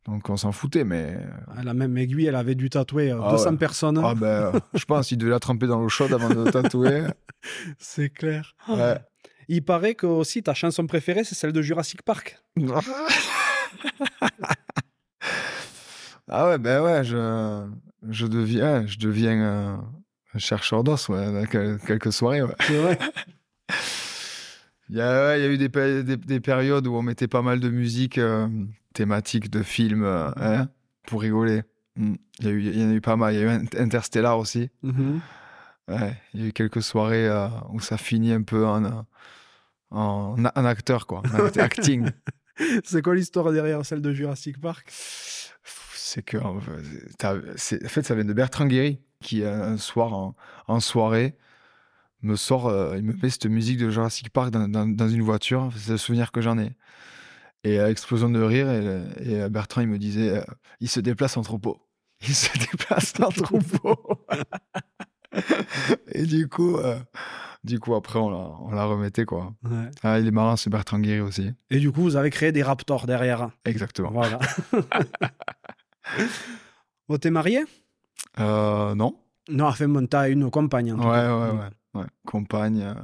Donc, 0.06 0.30
on 0.30 0.36
s'en 0.36 0.50
foutait, 0.52 0.84
mais. 0.84 1.18
La 1.62 1.74
même 1.74 1.96
aiguille, 1.98 2.26
elle 2.26 2.34
avait 2.36 2.54
dû 2.54 2.70
tatouer 2.70 3.12
euh, 3.12 3.20
Ah 3.22 3.32
200 3.32 3.50
ouais. 3.50 3.56
personnes. 3.58 4.00
Ah 4.02 4.14
ben, 4.14 4.26
euh, 4.26 4.52
je 4.74 4.84
pense 4.86 5.08
qu'il 5.08 5.18
devait 5.18 5.30
la 5.30 5.40
tremper 5.40 5.66
dans 5.66 5.78
l'eau 5.78 5.88
chaude 5.90 6.12
avant 6.12 6.30
de 6.30 6.50
tatouer. 6.50 7.02
C'est 7.78 8.08
clair. 8.10 8.54
Ouais. 8.68 8.98
Il 9.48 9.64
paraît 9.64 9.94
que 9.94 10.06
aussi 10.06 10.42
ta 10.42 10.54
chanson 10.54 10.86
préférée, 10.86 11.24
c'est 11.24 11.34
celle 11.34 11.52
de 11.52 11.60
Jurassic 11.60 12.02
Park. 12.02 12.38
ah 16.28 16.48
ouais, 16.48 16.58
ben 16.58 16.82
ouais, 16.82 17.02
je, 17.04 17.66
je 18.08 18.26
deviens, 18.26 18.86
je 18.86 18.96
deviens 18.98 19.40
euh, 19.42 19.76
un 20.34 20.38
chercheur 20.38 20.84
d'os, 20.84 21.08
ouais, 21.08 21.32
dans 21.32 21.46
quel- 21.46 21.78
quelques 21.84 22.12
soirées, 22.12 22.42
ouais. 22.42 22.54
C'est 22.60 22.78
vrai. 22.78 22.98
Il 24.90 24.96
y 24.96 25.00
a, 25.00 25.26
ouais, 25.28 25.40
il 25.40 25.44
y 25.44 25.46
a 25.46 25.50
eu 25.52 25.56
des, 25.58 25.68
péri- 25.68 26.02
des, 26.04 26.16
des 26.16 26.40
périodes 26.40 26.86
où 26.88 26.94
on 26.96 27.02
mettait 27.02 27.28
pas 27.28 27.42
mal 27.42 27.60
de 27.60 27.68
musique 27.70 28.18
euh, 28.18 28.48
thématique 28.92 29.48
de 29.48 29.62
films 29.62 30.02
euh, 30.04 30.30
hein, 30.36 30.68
pour 31.06 31.20
rigoler. 31.22 31.62
Mm. 31.96 32.14
Il 32.40 32.44
y, 32.44 32.48
a 32.48 32.50
eu, 32.52 32.60
il 32.62 32.80
y 32.80 32.84
en 32.84 32.90
a 32.90 32.94
eu 32.94 33.00
pas 33.00 33.14
mal. 33.16 33.34
Il 33.34 33.40
y 33.40 33.42
a 33.42 33.46
eu 33.46 33.58
Int- 33.58 33.80
Interstellar 33.80 34.36
aussi. 34.38 34.68
Mhm. 34.82 35.20
Ouais, 35.88 36.16
il 36.34 36.40
y 36.40 36.44
a 36.44 36.46
eu 36.48 36.52
quelques 36.52 36.82
soirées 36.82 37.28
euh, 37.28 37.46
où 37.72 37.80
ça 37.80 37.96
finit 37.98 38.32
un 38.32 38.42
peu 38.42 38.66
en, 38.66 39.06
en, 39.90 40.36
en 40.44 40.64
acteur, 40.64 41.06
quoi. 41.06 41.22
en 41.32 41.46
act- 41.46 41.58
acting. 41.58 42.10
C'est 42.84 43.00
quoi 43.02 43.14
l'histoire 43.14 43.52
derrière 43.52 43.84
celle 43.86 44.02
de 44.02 44.12
Jurassic 44.12 44.60
Park? 44.60 44.88
C'est 44.92 46.22
que, 46.22 46.36
en 46.36 46.58
fait, 47.56 48.02
ça 48.02 48.14
vient 48.14 48.24
de 48.24 48.32
Bertrand 48.32 48.66
Guéry, 48.66 48.98
qui 49.20 49.44
un 49.44 49.76
soir, 49.76 50.12
en, 50.12 50.34
en 50.66 50.80
soirée, 50.80 51.36
me 52.22 52.36
sort, 52.36 52.66
euh, 52.68 52.96
il 52.96 53.04
me 53.04 53.12
met 53.14 53.30
cette 53.30 53.46
musique 53.46 53.78
de 53.78 53.90
Jurassic 53.90 54.30
Park 54.30 54.50
dans, 54.50 54.68
dans- 54.68 54.86
dans 54.86 55.08
une 55.08 55.22
voiture. 55.22 55.70
C'est 55.76 55.92
le 55.92 55.96
souvenir 55.98 56.32
que 56.32 56.40
j'en 56.40 56.58
ai. 56.58 56.72
Et 57.64 57.78
euh, 57.80 57.90
explosion 57.90 58.30
de 58.30 58.40
rire. 58.40 58.70
Et, 58.70 58.84
et, 59.32 59.40
euh, 59.42 59.48
Bertrand, 59.48 59.80
il 59.82 59.88
me 59.88 59.98
disait, 59.98 60.38
euh, 60.38 60.42
il 60.80 60.88
se 60.88 61.00
déplace 61.00 61.36
en 61.36 61.42
troupeau. 61.42 61.78
Il 62.28 62.34
se 62.34 62.52
déplace 62.58 63.14
en 63.20 63.30
troupeau. 63.30 63.96
et 66.12 66.24
du 66.24 66.48
coup, 66.48 66.76
euh, 66.76 66.98
du 67.64 67.78
coup, 67.80 67.94
après, 67.94 68.18
on 68.18 68.28
la, 68.30 68.36
on 68.60 68.70
la 68.72 68.84
remettait, 68.84 69.24
quoi. 69.24 69.54
Ouais. 69.64 69.90
Ah, 70.02 70.18
il 70.20 70.26
est 70.26 70.30
marrant, 70.30 70.56
c'est 70.56 70.68
Bertrand 70.70 70.98
Guéry 70.98 71.20
aussi. 71.20 71.50
Et 71.70 71.78
du 71.78 71.90
coup, 71.92 72.02
vous 72.02 72.16
avez 72.16 72.28
créé 72.30 72.52
des 72.52 72.62
Raptors 72.62 73.06
derrière. 73.06 73.48
Exactement. 73.64 74.10
Voilà. 74.10 74.38
t'es 77.20 77.30
marié? 77.30 77.64
Euh, 78.38 78.94
non. 78.94 79.16
Non, 79.48 79.66
enfin, 79.66 79.88
bon, 79.88 80.06
t'as 80.06 80.28
une 80.28 80.50
compagne. 80.50 80.92
en 80.92 80.96
tout 80.96 81.02
Ouais, 81.08 81.14
cas. 81.14 81.36
ouais, 81.38 81.50
ouais, 81.52 81.58
ouais. 81.58 81.70
Compagne, 82.26 82.82
euh, 82.82 82.94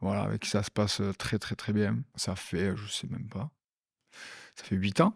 voilà, 0.00 0.22
avec 0.22 0.42
qui 0.42 0.50
ça 0.50 0.62
se 0.62 0.70
passe 0.70 1.00
euh, 1.00 1.12
très, 1.12 1.38
très, 1.38 1.54
très 1.54 1.72
bien. 1.72 1.98
Ça 2.16 2.34
fait, 2.36 2.74
je 2.76 2.86
sais 2.90 3.06
même 3.08 3.28
pas, 3.28 3.50
ça 4.56 4.64
fait 4.64 4.76
8 4.76 5.00
ans. 5.00 5.14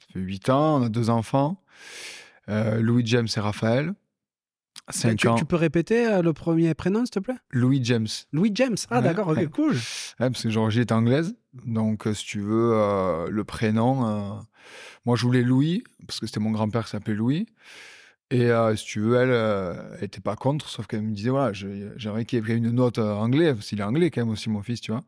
Ça 0.00 0.06
fait 0.14 0.20
8 0.20 0.48
ans, 0.50 0.80
on 0.80 0.82
a 0.84 0.88
deux 0.88 1.08
enfants, 1.10 1.62
euh, 2.48 2.80
Louis 2.80 3.02
James 3.06 3.28
et 3.34 3.40
Raphaël. 3.40 3.94
5 4.88 5.16
tu, 5.16 5.28
ans. 5.28 5.34
tu 5.36 5.44
peux 5.44 5.56
répéter 5.56 6.20
le 6.20 6.32
premier 6.32 6.74
prénom, 6.74 7.00
s'il 7.04 7.10
te 7.10 7.18
plaît? 7.20 7.36
Louis 7.50 7.80
James. 7.84 8.08
Louis 8.32 8.50
James. 8.54 8.76
Ah, 8.90 8.96
Ouais, 8.96 9.02
d'accord, 9.02 9.28
ok, 9.28 9.36
ouais. 9.36 9.46
cool. 9.46 9.74
Ouais, 9.74 10.30
parce 10.30 10.42
que 10.42 10.50
Georgie 10.50 10.80
est 10.80 10.90
anglaise. 10.92 11.36
Donc, 11.64 12.08
si 12.12 12.24
tu 12.24 12.40
veux, 12.40 12.72
euh, 12.74 13.28
le 13.30 13.44
prénom. 13.44 14.40
moi, 15.04 15.16
je 15.16 15.22
voulais 15.24 15.42
Louis, 15.42 15.84
parce 16.06 16.18
que 16.18 16.26
c'était 16.26 16.40
mon 16.40 16.50
grand-père 16.50 16.84
qui 16.84 16.90
s'appelait 16.90 17.14
Louis. 17.14 17.46
Et 18.32 18.50
euh, 18.50 18.76
si 18.76 18.84
tu 18.84 19.00
veux, 19.00 19.16
elle, 19.16 19.30
euh, 19.32 19.74
elle 19.98 20.04
était 20.04 20.20
pas 20.20 20.36
contre, 20.36 20.68
sauf 20.68 20.86
qu'elle 20.86 21.02
me 21.02 21.12
disait 21.12 21.30
voilà, 21.30 21.52
j'aimerais 21.52 22.24
qu'il 22.24 22.38
ait 22.48 22.54
une 22.56 22.70
note 22.70 22.98
euh, 22.98 23.12
anglais, 23.14 23.52
parce 23.54 23.66
qu'il 23.66 23.80
est 23.80 23.84
anglais 23.84 24.10
quand 24.10 24.20
même 24.20 24.30
aussi, 24.30 24.48
mon 24.50 24.62
fils, 24.62 24.80
tu 24.80 24.92
vois. 24.92 25.02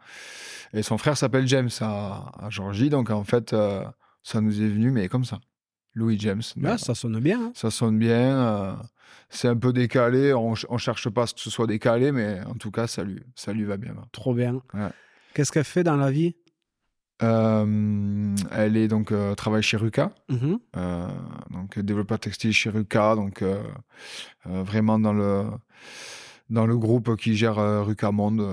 Et 0.72 0.82
son 0.82 0.98
frère 0.98 1.16
s'appelle 1.16 1.46
James 1.46 1.70
à, 1.80 2.32
à 2.44 2.50
Georgie, 2.50 2.90
donc 2.90 3.10
en 3.10 3.22
fait, 3.24 3.52
euh, 3.52 3.84
ça 4.24 4.40
nous 4.40 4.60
est 4.60 4.68
venu, 4.68 4.90
mais 4.90 5.08
comme 5.08 5.24
ça. 5.24 5.38
Louis 5.94 6.18
James. 6.18 6.42
Mais, 6.56 6.78
ça 6.78 6.94
sonne 6.94 7.20
bien. 7.20 7.40
hein. 7.40 7.52
ça 7.54 7.70
sonne 7.70 7.98
bien. 7.98 8.16
euh, 8.38 8.72
c'est 9.28 9.48
un 9.48 9.56
peu 9.56 9.72
décalé. 9.74 10.32
On, 10.32 10.54
on 10.70 10.78
cherche 10.78 11.08
pas 11.10 11.24
à 11.24 11.26
ce 11.26 11.34
que 11.34 11.40
ce 11.40 11.50
soit 11.50 11.66
décalé, 11.66 12.12
mais 12.12 12.40
en 12.46 12.54
tout 12.54 12.70
cas, 12.70 12.86
ça 12.86 13.04
lui, 13.04 13.22
ça 13.36 13.52
lui 13.52 13.64
va 13.64 13.76
bien. 13.76 13.92
là. 13.92 14.02
Trop 14.10 14.32
bien. 14.34 14.54
Ouais. 14.74 14.88
Qu'est-ce 15.34 15.52
qu'elle 15.52 15.64
fait 15.64 15.84
dans 15.84 15.96
la 15.96 16.10
vie? 16.10 16.34
Euh, 17.22 18.34
elle 18.50 18.76
est 18.76 18.88
donc 18.88 19.12
euh, 19.12 19.34
travaille 19.34 19.62
chez 19.62 19.76
Ruka, 19.76 20.12
Mhm. 20.28 20.58
euh, 20.76 21.06
donc 21.50 21.78
développeur 21.78 22.18
textile 22.18 22.52
chez 22.52 22.70
Ruka, 22.70 23.14
donc 23.14 23.44
vraiment 24.44 24.98
dans 24.98 25.12
le 25.12 25.44
dans 26.50 26.66
le 26.66 26.76
groupe 26.76 27.16
qui 27.16 27.34
gère 27.36 27.56
Ruka 27.86 28.10
Monde, 28.10 28.46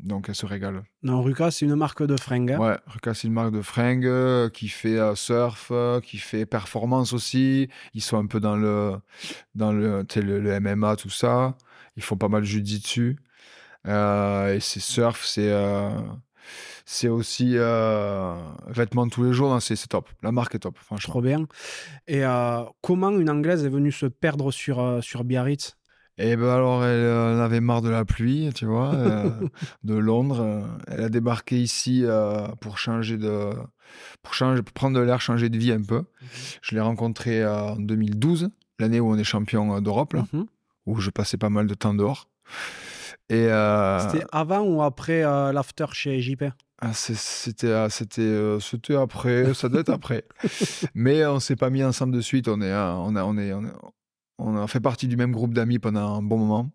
donc 0.00 0.28
elle 0.28 0.34
se 0.34 0.46
régale. 0.46 0.82
Non, 1.04 1.22
Ruka, 1.22 1.50
c'est 1.52 1.66
une 1.66 1.76
marque 1.76 2.02
de 2.04 2.16
fringues. 2.16 2.52
hein. 2.52 2.58
Ouais, 2.58 2.76
Ruka 2.86 3.14
c'est 3.14 3.28
une 3.28 3.34
marque 3.34 3.52
de 3.52 3.62
fringues 3.62 4.50
qui 4.52 4.68
fait 4.68 4.98
surf, 5.14 5.70
qui 6.02 6.18
fait 6.18 6.46
performance 6.46 7.12
aussi. 7.12 7.68
Ils 7.92 8.00
sont 8.02 8.16
un 8.18 8.26
peu 8.26 8.40
dans 8.40 8.56
le 8.56 8.96
dans 9.54 9.72
le 9.72 10.04
le, 10.16 10.40
le 10.40 10.60
MMA 10.60 10.96
tout 10.96 11.10
ça. 11.10 11.54
Ils 11.96 12.02
font 12.02 12.16
pas 12.16 12.28
mal 12.28 12.42
de 12.42 12.58
dessus. 12.60 13.18
et 13.86 14.58
c'est 14.60 14.80
surf, 14.80 15.24
c'est 15.24 15.52
c'est 16.84 17.08
aussi 17.08 17.52
euh, 17.54 18.34
vêtements 18.68 19.06
de 19.06 19.10
tous 19.12 19.24
les 19.24 19.32
jours. 19.32 19.52
hein, 19.54 19.60
c'est 19.60 19.76
top. 19.88 20.08
La 20.22 20.32
marque 20.32 20.54
est 20.54 20.60
top, 20.60 20.76
franchement. 20.78 21.12
Trop 21.12 21.22
bien. 21.22 21.46
Et 22.06 22.24
euh, 22.24 22.62
comment 22.82 23.10
une 23.10 23.30
Anglaise 23.30 23.64
est 23.64 23.68
venue 23.70 23.92
se 23.92 24.06
perdre 24.06 24.50
sur, 24.52 24.80
euh, 24.80 25.00
sur 25.00 25.24
Biarritz? 25.24 25.76
Et 26.16 26.36
ben 26.36 26.48
alors, 26.48 26.84
elle 26.84 27.00
euh, 27.00 27.36
en 27.36 27.40
avait 27.40 27.60
marre 27.60 27.82
de 27.82 27.88
la 27.88 28.04
pluie, 28.04 28.50
tu 28.54 28.66
vois, 28.66 28.94
euh, 28.94 29.30
de 29.82 29.94
Londres. 29.94 30.62
Elle 30.86 31.02
a 31.02 31.08
débarqué 31.08 31.60
ici 31.60 32.02
euh, 32.04 32.46
pour 32.60 32.78
changer 32.78 33.16
de, 33.16 33.50
pour 34.22 34.34
changer, 34.34 34.62
pour 34.62 34.72
prendre 34.74 34.96
de 34.96 35.02
l'air, 35.04 35.20
changer 35.20 35.48
de 35.48 35.58
vie 35.58 35.72
un 35.72 35.82
peu. 35.82 36.04
Je 36.62 36.74
l'ai 36.76 36.80
rencontrée 36.80 37.42
euh, 37.42 37.70
en 37.72 37.76
2012, 37.76 38.50
l'année 38.78 39.00
où 39.00 39.10
on 39.10 39.16
est 39.18 39.24
champion 39.24 39.80
d'Europe, 39.80 40.14
Mhm. 40.32 40.46
où 40.86 41.00
je 41.00 41.10
passais 41.10 41.36
pas 41.36 41.50
mal 41.50 41.66
de 41.66 41.74
temps 41.74 41.94
dehors. 41.94 42.28
Et 43.30 43.48
C'était 44.00 44.24
avant 44.30 44.60
ou 44.60 44.82
après 44.82 45.22
l'after 45.22 45.86
chez 45.92 46.20
JP 46.20 46.44
ah, 46.84 46.92
c'était, 46.92 47.72
ah, 47.72 47.88
c'était, 47.90 48.20
euh, 48.22 48.60
c'était 48.60 48.94
après, 48.96 49.54
ça 49.54 49.68
doit 49.68 49.80
être 49.80 49.90
après. 49.90 50.24
Mais 50.94 51.24
on 51.26 51.40
s'est 51.40 51.56
pas 51.56 51.70
mis 51.70 51.82
ensemble 51.82 52.12
de 52.14 52.20
suite. 52.20 52.48
On 52.48 52.60
est, 52.60 52.70
euh, 52.70 52.92
on 52.94 53.16
a, 53.16 53.24
on 53.24 53.36
est, 53.38 53.52
on 53.52 53.64
est- 53.64 53.72
on 54.38 54.56
a 54.56 54.66
fait 54.66 54.80
partie 54.80 55.06
du 55.08 55.16
même 55.16 55.32
groupe 55.32 55.54
d'amis 55.54 55.78
pendant 55.78 56.16
un 56.16 56.22
bon 56.22 56.38
moment. 56.38 56.70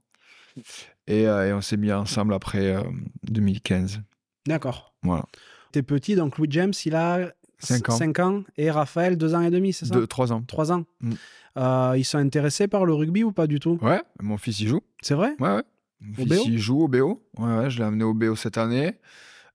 Et, 1.07 1.27
euh, 1.27 1.49
et 1.49 1.53
on 1.53 1.61
s'est 1.61 1.77
mis 1.77 1.91
ensemble 1.91 2.34
après 2.34 2.76
euh, 2.76 2.81
2015. 3.23 4.02
D'accord. 4.48 4.95
Voilà. 5.03 5.26
T'es 5.72 5.84
petit, 5.84 6.15
donc 6.15 6.38
Louis 6.38 6.48
James, 6.52 6.73
il 6.86 6.95
a 6.95 7.31
Cinq 7.61 7.90
ans. 7.90 7.98
5 7.98 8.19
ans. 8.19 8.44
Et 8.57 8.72
Raphaël, 8.72 9.18
2 9.18 9.36
ans 9.36 9.41
et 9.41 9.49
demi, 9.52 9.73
c'est 9.73 9.86
ça? 9.86 9.94
Deux, 9.94 10.07
trois 10.07 10.31
ans. 10.31 10.41
3 10.48 10.72
ans. 10.72 10.86
Mm. 11.02 11.14
Euh, 11.57 11.94
ils 11.98 12.06
sont 12.06 12.18
intéressés 12.18 12.68
par 12.69 12.86
le 12.86 12.94
rugby 12.94 13.23
ou 13.23 13.34
pas 13.34 13.48
du 13.48 13.60
tout? 13.60 13.77
Ouais, 13.81 14.02
mon 14.22 14.38
fils 14.38 14.61
y 14.61 14.68
joue. 14.68 14.80
C'est 15.02 15.15
vrai? 15.15 15.36
Ouais, 15.40 15.56
ouais. 15.56 15.64
Mon 15.99 16.14
Au 16.14 16.26
fils 16.26 16.38
BO? 16.38 16.44
il 16.48 16.57
joue 16.57 16.81
au 16.84 16.88
BO. 16.88 17.22
Ouais, 17.38 17.57
ouais, 17.57 17.69
je 17.69 17.80
l'ai 17.80 17.84
amené 17.84 18.06
au 18.06 18.14
BO 18.14 18.36
cette 18.38 18.57
année. 18.57 18.94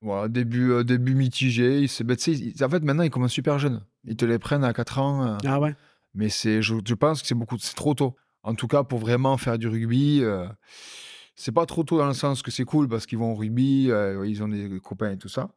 Voilà, 0.05 0.28
début, 0.28 0.70
euh, 0.70 0.85
début 0.85 1.14
mitigé. 1.14 1.81
Il 1.81 2.05
ben, 2.06 2.16
il- 2.26 2.62
en 2.64 2.68
fait, 2.68 2.82
maintenant, 2.85 3.02
il 3.05 3.10
commence 3.10 3.32
super 3.32 3.59
jeune. 3.59 3.81
Ils 4.05 4.16
te 4.16 4.24
les 4.26 4.39
prennent 4.39 4.62
à 4.62 4.72
4 4.74 4.98
ans. 4.98 5.24
euh, 5.26 5.39
Ah 5.47 5.59
ouais 5.59 5.74
Mais 6.14 6.28
c'est, 6.28 6.60
je, 6.60 6.74
je 6.86 6.94
pense 6.94 7.22
que 7.22 7.26
c'est 7.26 7.35
beaucoup, 7.35 7.56
c'est 7.59 7.74
trop 7.74 7.94
tôt. 7.94 8.14
En 8.43 8.55
tout 8.55 8.66
cas, 8.68 8.85
pour 8.85 8.98
vraiment 8.98 9.36
faire 9.39 9.59
du 9.59 9.66
rugby, 9.66 10.20
euh, 10.22 10.47
c'est 11.35 11.52
pas 11.52 11.64
trop 11.64 11.85
tôt 11.85 11.97
dans 11.97 12.06
le 12.06 12.12
sens 12.12 12.43
que 12.43 12.51
c'est 12.51 12.64
cool 12.66 12.86
parce 12.86 13.06
qu'ils 13.06 13.16
vont 13.18 13.32
au 13.32 13.35
rugby, 13.35 13.90
euh, 13.90 14.26
ils 14.26 14.43
ont 14.43 14.48
des 14.48 14.78
copains 14.81 15.12
et 15.12 15.16
tout 15.18 15.31
ça. 15.31 15.48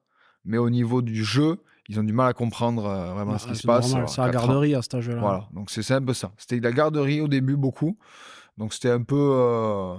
Mais 0.45 0.57
au 0.57 0.69
niveau 0.69 1.01
du 1.01 1.25
jeu, 1.25 1.57
ils 1.89 1.99
ont 1.99 2.03
du 2.03 2.13
mal 2.13 2.29
à 2.29 2.33
comprendre 2.33 2.85
euh, 2.85 3.13
vraiment 3.13 3.33
Ah, 3.33 3.39
ce 3.39 3.47
qui 3.47 3.55
c'est 3.55 3.61
se 3.63 3.67
passe. 3.67 3.87
normal, 3.87 3.97
Alors, 4.03 4.09
C'est 4.13 4.21
la 4.21 4.29
quatre 4.31 4.43
ans. 4.45 4.47
garderie 4.47 4.75
à 4.75 4.81
cet 4.81 4.95
âge-là. 4.95 5.19
Voilà, 5.19 5.49
donc 5.53 5.69
c'est 5.69 5.83
c'est 5.83 5.93
un 5.93 6.01
peu 6.01 6.13
ça. 6.13 6.31
C'était 6.37 6.59
de 6.59 6.63
la 6.63 6.71
garderie 6.71 7.19
au 7.19 7.27
début 7.27 7.57
beaucoup. 7.57 7.97
Donc 8.57 8.73
c'était 8.73 8.89
un 8.91 9.03
peu 9.03 9.15
euh, 9.17 9.95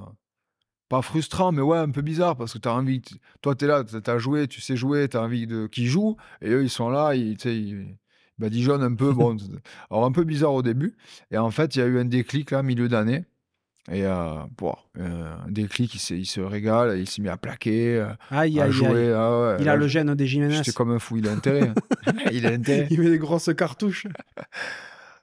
pas 0.89 1.03
frustrant, 1.03 1.53
mais 1.53 1.61
ouais, 1.63 1.79
un 1.79 1.91
peu 1.91 2.03
bizarre 2.03 2.37
parce 2.37 2.53
que 2.55 2.59
tu 2.59 2.69
as 2.69 2.73
envie. 2.75 3.03
Toi, 3.43 3.55
tu 3.55 3.65
es 3.65 3.69
là, 3.69 3.85
tu 3.85 4.11
as 4.11 4.19
joué, 4.19 4.49
tu 4.49 4.61
sais 4.61 4.77
jouer, 4.77 5.09
tu 5.09 5.17
as 5.17 5.23
envie 5.23 5.47
de 5.47 5.67
qu'ils 5.67 5.87
jouent. 5.89 6.17
Et 6.43 6.51
eux, 6.51 6.63
ils 6.63 6.71
sont 6.71 6.89
là, 6.89 7.15
ils, 7.15 7.37
ils 7.45 7.97
badigeonnent 8.39 8.83
un 8.83 8.95
peu. 8.95 9.13
Bon, 9.13 9.37
alors 9.91 10.05
un 10.05 10.13
peu 10.13 10.25
bizarre 10.25 10.55
au 10.55 10.63
début. 10.63 10.97
Et 11.31 11.39
en 11.39 11.51
fait, 11.51 11.77
il 11.77 11.81
y 11.81 11.83
a 11.83 11.87
eu 11.87 11.99
un 11.99 12.05
déclic 12.07 12.51
là, 12.53 12.63
milieu 12.63 12.89
d'année. 12.89 13.25
Et 13.91 14.05
euh, 14.05 14.35
bon, 14.59 14.75
euh, 14.99 15.35
un 15.47 15.51
déclic, 15.51 15.95
il, 16.11 16.17
il 16.19 16.27
se 16.27 16.41
régale, 16.43 16.99
il 16.99 17.09
s'est 17.09 17.23
mis 17.23 17.29
à 17.31 17.39
plaquer, 17.39 17.97
euh, 17.97 18.09
Aïe, 18.31 18.61
à 18.61 18.65
aïe, 18.65 18.73
jouer. 18.73 18.87
aïe. 19.09 19.13
ah 19.17 19.41
ouais, 19.41 19.57
Il 19.61 19.65
là, 19.65 19.73
a 19.73 19.77
le 19.77 19.89
gène 19.89 20.15
des 20.15 20.27
Jiménez. 20.27 20.57
J'étais 20.57 20.73
comme 20.73 20.91
un 20.91 20.99
fou, 20.99 21.17
il 21.17 21.27
a 21.27 21.33
intérêt. 21.33 21.69
hein. 21.69 22.13
il 22.33 22.47
a 22.47 22.51
intérêt. 22.51 22.87
Il 22.91 23.01
met 23.01 23.09
des 23.09 23.19
grosses 23.19 23.49
cartouches. 23.57 24.07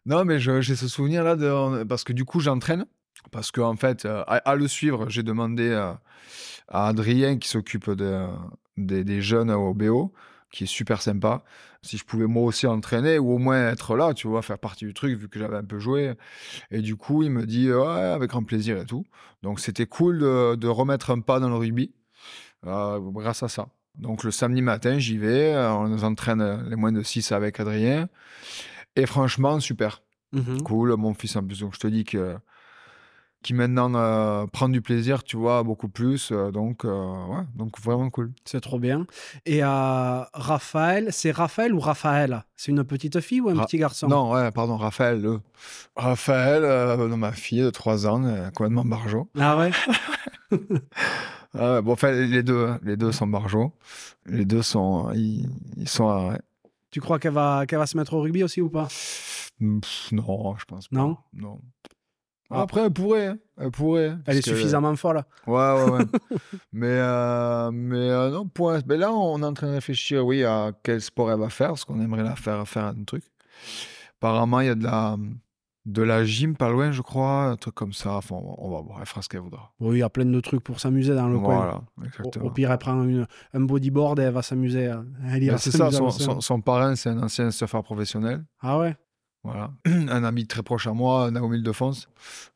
Non, 0.07 0.25
mais 0.25 0.39
je- 0.39 0.61
j'ai 0.61 0.75
ce 0.75 0.87
souvenir-là 0.87 1.35
de, 1.35 1.83
parce 1.83 2.03
que 2.03 2.13
du 2.13 2.25
coup, 2.25 2.39
j'entraîne. 2.39 2.85
Parce 3.31 3.51
qu'en 3.51 3.69
en 3.71 3.75
fait, 3.75 4.05
euh, 4.05 4.23
à, 4.27 4.35
à 4.37 4.55
le 4.55 4.67
suivre, 4.67 5.09
j'ai 5.09 5.23
demandé 5.23 5.69
euh, 5.69 5.93
à 6.67 6.87
Adrien, 6.87 7.37
qui 7.37 7.47
s'occupe 7.49 7.89
de- 7.91 8.27
des- 8.77 9.03
des 9.03 9.21
jeunes 9.21 9.51
au 9.51 9.73
BO, 9.73 10.13
qui 10.51 10.63
est 10.65 10.67
super 10.67 11.01
sympa. 11.01 11.43
Si 11.81 11.97
je 11.97 12.05
pouvais 12.05 12.25
moi 12.27 12.43
aussi 12.43 12.65
entraîner 12.65 13.19
ou 13.19 13.31
au 13.33 13.37
moins 13.37 13.69
être 13.69 13.95
là, 13.95 14.13
tu 14.13 14.27
vois, 14.27 14.41
faire 14.41 14.57
partie 14.57 14.85
du 14.85 14.93
truc 14.93 15.17
vu 15.19 15.29
que 15.29 15.37
j'avais 15.39 15.57
un 15.57 15.63
peu 15.63 15.79
joué. 15.79 16.13
Et 16.71 16.81
du 16.81 16.95
coup, 16.95 17.23
il 17.23 17.29
me 17.31 17.45
dit 17.45 17.71
ouais, 17.71 17.85
avec 17.87 18.29
grand 18.31 18.43
plaisir 18.43 18.77
et 18.79 18.85
tout. 18.85 19.05
Donc 19.43 19.59
c'était 19.59 19.85
cool 19.85 20.17
de, 20.19 20.55
de 20.55 20.67
remettre 20.67 21.11
un 21.11 21.19
pas 21.19 21.39
dans 21.39 21.49
le 21.49 21.55
rugby 21.55 21.93
euh, 22.65 22.99
grâce 22.99 23.43
à 23.43 23.47
ça. 23.49 23.67
Donc 23.95 24.23
le 24.23 24.31
samedi 24.31 24.61
matin, 24.61 24.97
j'y 24.97 25.17
vais, 25.17 25.53
euh, 25.53 25.71
on 25.73 25.87
nous 25.87 26.03
entraîne 26.03 26.67
les 26.69 26.75
moins 26.75 26.91
de 26.91 27.03
6 27.03 27.31
avec 27.31 27.59
Adrien. 27.59 28.09
Et 28.95 29.05
franchement, 29.05 29.59
super. 29.59 30.01
Mhm. 30.31 30.63
Cool, 30.63 30.95
mon 30.97 31.13
fils 31.13 31.35
en 31.35 31.43
plus. 31.43 31.59
Donc 31.59 31.75
je 31.75 31.79
te 31.79 31.87
dis 31.87 32.03
que 32.03 32.35
qui 33.45 33.53
maintenant 33.53 33.93
euh, 33.93 34.47
prend 34.47 34.67
du 34.69 34.81
plaisir, 34.81 35.23
tu 35.23 35.37
vois, 35.37 35.61
beaucoup 35.61 35.87
plus. 35.87 36.31
euh, 36.31 36.49
donc, 36.49 36.83
euh, 36.83 37.25
ouais, 37.27 37.43
donc 37.55 37.79
vraiment 37.79 38.09
cool. 38.09 38.33
C'est 38.43 38.59
trop 38.59 38.79
bien. 38.79 39.05
Et 39.45 39.63
euh, 39.63 40.23
Raphaël, 40.33 41.09
c'est 41.13 41.29
Raphaël 41.29 41.71
ou 41.75 41.79
Raphaël? 41.79 42.43
C'est 42.55 42.71
une 42.71 42.83
petite 42.83 43.19
fille 43.21 43.41
ou 43.41 43.49
un 43.49 43.55
Ra- 43.55 43.65
petit 43.65 43.77
garçon? 43.77 44.07
Non, 44.07 44.31
ouais, 44.33 44.49
pardon, 44.49 44.77
Raphaël. 44.77 45.21
le- 45.21 45.41
Raphaël, 45.95 46.63
non, 47.07 47.17
ma 47.17 47.33
fille 47.33 47.61
de 47.61 47.69
3 47.69 48.07
ans, 48.07 48.19
complètement 48.55 48.83
barjo. 48.83 49.29
Ah 49.39 49.57
ouais? 49.57 49.69
Ah 51.57 51.75
ouais, 51.75 51.81
bon, 51.81 51.93
enfin, 51.93 52.11
les 52.11 52.43
deux, 52.43 52.65
hein, 52.67 52.79
les 52.83 52.97
deux 52.97 53.11
sont 53.13 53.27
barjo. 53.27 53.71
Les 54.25 54.43
deux 54.43 54.61
sont, 54.61 55.11
ils, 55.13 55.47
ils 55.77 55.87
sont, 55.87 56.29
ouais. 56.31 56.39
Tu 56.91 56.99
crois 56.99 57.17
qu'elle 57.19 57.31
va, 57.33 57.65
qu'elle 57.65 57.79
va 57.79 57.85
se 57.87 57.95
mettre 57.95 58.13
au 58.13 58.21
rugby 58.21 58.43
aussi 58.43 58.59
ou 58.61 58.69
pas? 58.69 58.87
Pff, 58.87 60.11
non, 60.11 60.55
je 60.57 60.65
pense 60.65 60.87
pas. 60.89 60.97
Non? 60.97 61.17
Non. 61.33 61.61
Ah. 62.51 62.61
Après, 62.61 62.81
elle 62.81 62.91
pourrait, 62.91 63.27
hein, 63.27 63.37
elle 63.57 63.71
pourrait. 63.71 64.15
Elle 64.27 64.37
est 64.37 64.41
suffisamment 64.47 64.95
folle. 64.95 65.23
Ouais, 65.47 65.53
ouais, 65.55 65.91
ouais. 65.91 66.05
mais 66.73 66.87
mais, 66.99 67.69
mais 67.71 68.09
euh, 68.09 68.29
non, 68.31 68.47
point. 68.47 68.79
Mais 68.87 68.97
là, 68.97 69.11
on 69.11 69.41
est 69.41 69.45
en 69.45 69.53
train 69.53 69.67
de 69.67 69.73
réfléchir, 69.73 70.25
oui, 70.25 70.43
à 70.43 70.71
quel 70.83 71.01
sport 71.01 71.31
elle 71.31 71.39
va 71.39 71.49
faire, 71.49 71.69
parce 71.69 71.85
qu'on 71.85 71.99
aimerait 71.99 72.23
la 72.23 72.35
faire 72.35 72.67
faire 72.67 72.85
un 72.85 73.03
truc. 73.03 73.23
Apparemment, 74.19 74.59
il 74.61 74.67
y 74.67 74.69
a 74.69 74.75
de 74.75 74.83
la, 74.83 75.17
de 75.85 76.01
la 76.01 76.23
gym 76.23 76.55
pas 76.55 76.69
loin, 76.69 76.91
je 76.91 77.01
crois, 77.01 77.45
un 77.45 77.55
truc 77.57 77.75
comme 77.75 77.93
ça. 77.93 78.13
Enfin, 78.17 78.35
on 78.39 78.69
va 78.71 78.81
voir, 78.81 78.97
elle 78.99 79.05
fera 79.05 79.21
ce 79.21 79.29
qu'elle 79.29 79.41
voudra. 79.41 79.71
Oui, 79.79 79.97
il 79.97 79.99
y 79.99 80.03
a 80.03 80.09
plein 80.09 80.25
de 80.25 80.39
trucs 80.39 80.63
pour 80.63 80.79
s'amuser 80.79 81.13
dans 81.15 81.27
le 81.27 81.39
coin. 81.39 81.55
Voilà, 81.57 81.81
exactement. 82.05 82.45
au 82.45 82.51
pire, 82.51 82.71
elle 82.71 82.77
prend 82.77 83.03
une- 83.03 83.27
un 83.53 83.59
bodyboard 83.61 84.19
et 84.19 84.23
elle 84.23 84.33
va 84.33 84.41
s'amuser. 84.41 84.87
euh, 84.87 85.01
Elle 85.31 85.43
ira 85.43 85.55
Ben, 85.55 85.57
c'est 85.59 85.71
ça, 85.71 85.91
son, 85.91 86.09
son, 86.09 86.41
son 86.41 86.61
parrain, 86.61 86.95
c'est 86.95 87.09
un 87.09 87.21
ancien 87.21 87.51
surfeur 87.51 87.83
professionnel. 87.83 88.43
Ah 88.61 88.77
ouais? 88.79 88.95
Voilà. 89.45 89.69
un 89.85 90.23
ami 90.23 90.47
très 90.47 90.63
proche 90.63 90.87
à 90.87 90.93
moi, 90.93 91.29
Naomi 91.29 91.57
Ildefonse. 91.57 92.09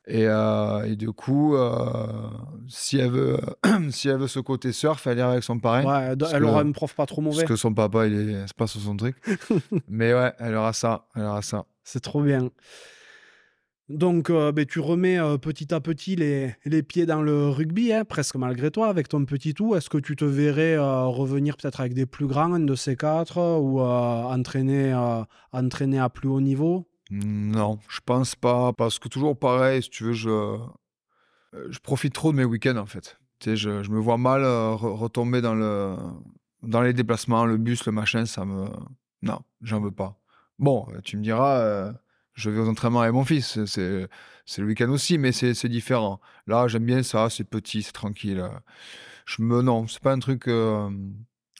Et, 0.08 0.26
euh, 0.26 0.82
et 0.84 0.96
du 0.96 1.12
coup, 1.12 1.54
euh, 1.54 2.28
si, 2.68 2.98
elle 2.98 3.12
veut, 3.12 3.38
si 3.90 4.08
elle 4.08 4.18
veut 4.18 4.26
ce 4.26 4.40
côté 4.40 4.72
surf, 4.72 5.06
elle 5.06 5.18
ira 5.18 5.30
avec 5.32 5.44
son 5.44 5.58
parrain. 5.60 5.84
Ouais, 5.84 6.08
elle, 6.10 6.18
parce 6.18 6.32
elle 6.34 6.40
que- 6.42 6.46
aura 6.46 6.60
un 6.62 6.72
prof 6.72 6.92
pas 6.94 7.06
trop 7.06 7.22
mauvais. 7.22 7.36
Parce 7.38 7.48
que 7.48 7.56
son 7.56 7.72
papa, 7.72 8.06
il 8.08 8.14
est, 8.30 8.46
c'est 8.46 8.56
pas 8.56 8.66
sur 8.66 8.80
son 8.80 8.96
truc. 8.96 9.16
Mais 9.88 10.12
ouais, 10.12 10.32
elle 10.40 10.54
aura 10.56 10.72
ça. 10.72 11.06
Elle 11.14 11.22
aura 11.22 11.42
ça. 11.42 11.64
C'est 11.84 12.00
trop 12.00 12.22
bien. 12.22 12.50
Donc, 13.90 14.30
euh, 14.30 14.52
ben, 14.52 14.64
tu 14.64 14.78
remets 14.78 15.18
euh, 15.18 15.36
petit 15.36 15.74
à 15.74 15.80
petit 15.80 16.14
les, 16.14 16.54
les 16.64 16.82
pieds 16.84 17.06
dans 17.06 17.22
le 17.22 17.48
rugby, 17.48 17.92
hein, 17.92 18.04
presque 18.04 18.36
malgré 18.36 18.70
toi, 18.70 18.88
avec 18.88 19.08
ton 19.08 19.24
petit 19.24 19.52
tout. 19.52 19.74
Est-ce 19.74 19.90
que 19.90 19.98
tu 19.98 20.14
te 20.14 20.24
verrais 20.24 20.74
euh, 20.74 21.06
revenir 21.06 21.56
peut-être 21.56 21.80
avec 21.80 21.92
des 21.92 22.06
plus 22.06 22.28
grands, 22.28 22.54
un 22.54 22.60
de 22.60 22.74
ces 22.76 22.94
quatre, 22.94 23.38
ou 23.58 23.80
entraîner, 23.80 24.94
entraîner 25.52 25.98
à 25.98 26.08
plus 26.08 26.28
haut 26.28 26.40
niveau? 26.40 26.88
Non, 27.10 27.80
je 27.88 27.98
pense 28.06 28.36
pas. 28.36 28.72
Parce 28.72 29.00
que 29.00 29.08
toujours 29.08 29.36
pareil, 29.36 29.82
si 29.82 29.90
tu 29.90 30.04
veux, 30.04 30.12
je, 30.12 30.56
je 31.68 31.78
profite 31.80 32.14
trop 32.14 32.30
de 32.30 32.36
mes 32.36 32.44
week-ends 32.44 32.76
en 32.76 32.86
fait. 32.86 33.18
Tu 33.40 33.50
sais, 33.50 33.56
je, 33.56 33.82
je 33.82 33.90
me 33.90 33.98
vois 33.98 34.18
mal 34.18 34.42
re- 34.42 34.96
retomber 34.96 35.40
dans, 35.40 35.56
le, 35.56 35.96
dans 36.62 36.82
les 36.82 36.92
déplacements, 36.92 37.44
le 37.44 37.56
bus, 37.56 37.84
le 37.86 37.92
machin, 37.92 38.24
ça 38.24 38.44
me. 38.44 38.66
Non, 39.22 39.40
j'en 39.62 39.80
veux 39.80 39.90
pas. 39.90 40.20
Bon, 40.60 40.86
tu 41.02 41.16
me 41.16 41.22
diras, 41.22 41.92
je 42.40 42.50
vais 42.50 42.58
aux 42.60 42.68
entraînements 42.68 43.00
avec 43.02 43.12
mon 43.14 43.24
fils, 43.24 43.64
c'est 43.66 44.08
c'est 44.46 44.60
le 44.62 44.66
week-end 44.66 44.88
aussi, 44.90 45.18
mais 45.18 45.32
c'est 45.32 45.54
c'est 45.54 45.68
différent. 45.68 46.20
Là, 46.46 46.66
j'aime 46.68 46.84
bien 46.84 47.02
ça, 47.02 47.28
c'est 47.30 47.44
petit, 47.44 47.82
c'est 47.82 47.92
tranquille. 47.92 48.42
Je 49.26 49.42
me. 49.42 49.62
Non, 49.62 49.86
c'est 49.86 50.02
pas 50.02 50.12
un 50.12 50.18
truc 50.18 50.48
euh, 50.48 50.90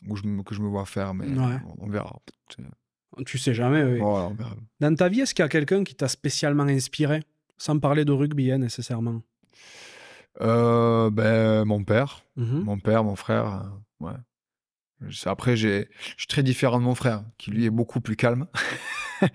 où 0.09 0.17
je 0.17 0.23
que 0.43 0.55
je 0.55 0.61
me 0.61 0.69
vois 0.69 0.87
faire, 0.87 1.15
mais 1.15 1.27
Ouais. 1.29 1.59
on, 1.79 1.87
on 1.87 1.89
verra. 1.89 2.19
Tu 3.27 3.39
sais 3.39 3.55
jamais, 3.55 3.83
oui. 3.85 3.99
Voilà, 3.99 4.27
on 4.29 4.35
verra. 4.35 4.57
Dans 4.81 4.95
ta 4.95 5.09
vie, 5.09 5.21
est-ce 5.21 5.35
qu'il 5.35 5.43
y 5.43 5.47
a 5.47 5.49
quelqu'un 5.49 5.85
qui 5.85 5.95
t'a 5.95 6.09
spécialement 6.09 6.63
inspiré 6.65 7.23
Sans 7.59 7.79
parler 7.79 8.05
de 8.05 8.13
rugby, 8.13 8.51
hein, 8.53 8.59
nécessairement? 8.59 9.21
Euh, 10.41 11.11
ben, 11.11 11.65
mon 11.65 11.85
père. 11.85 12.23
Mhm. 12.37 12.61
Mon 12.65 12.79
père, 12.79 13.05
mon 13.05 13.17
frère, 13.17 13.63
euh, 14.01 14.07
ouais. 14.07 15.09
Après, 15.27 15.57
j'ai, 15.57 15.89
je 16.17 16.21
suis 16.23 16.27
très 16.29 16.43
différent 16.43 16.79
de 16.79 16.85
mon 16.85 16.95
frère, 16.95 17.25
qui 17.39 17.51
lui 17.51 17.65
est 17.67 17.71
beaucoup 17.71 18.01
plus 18.01 18.17
calme. 18.17 18.47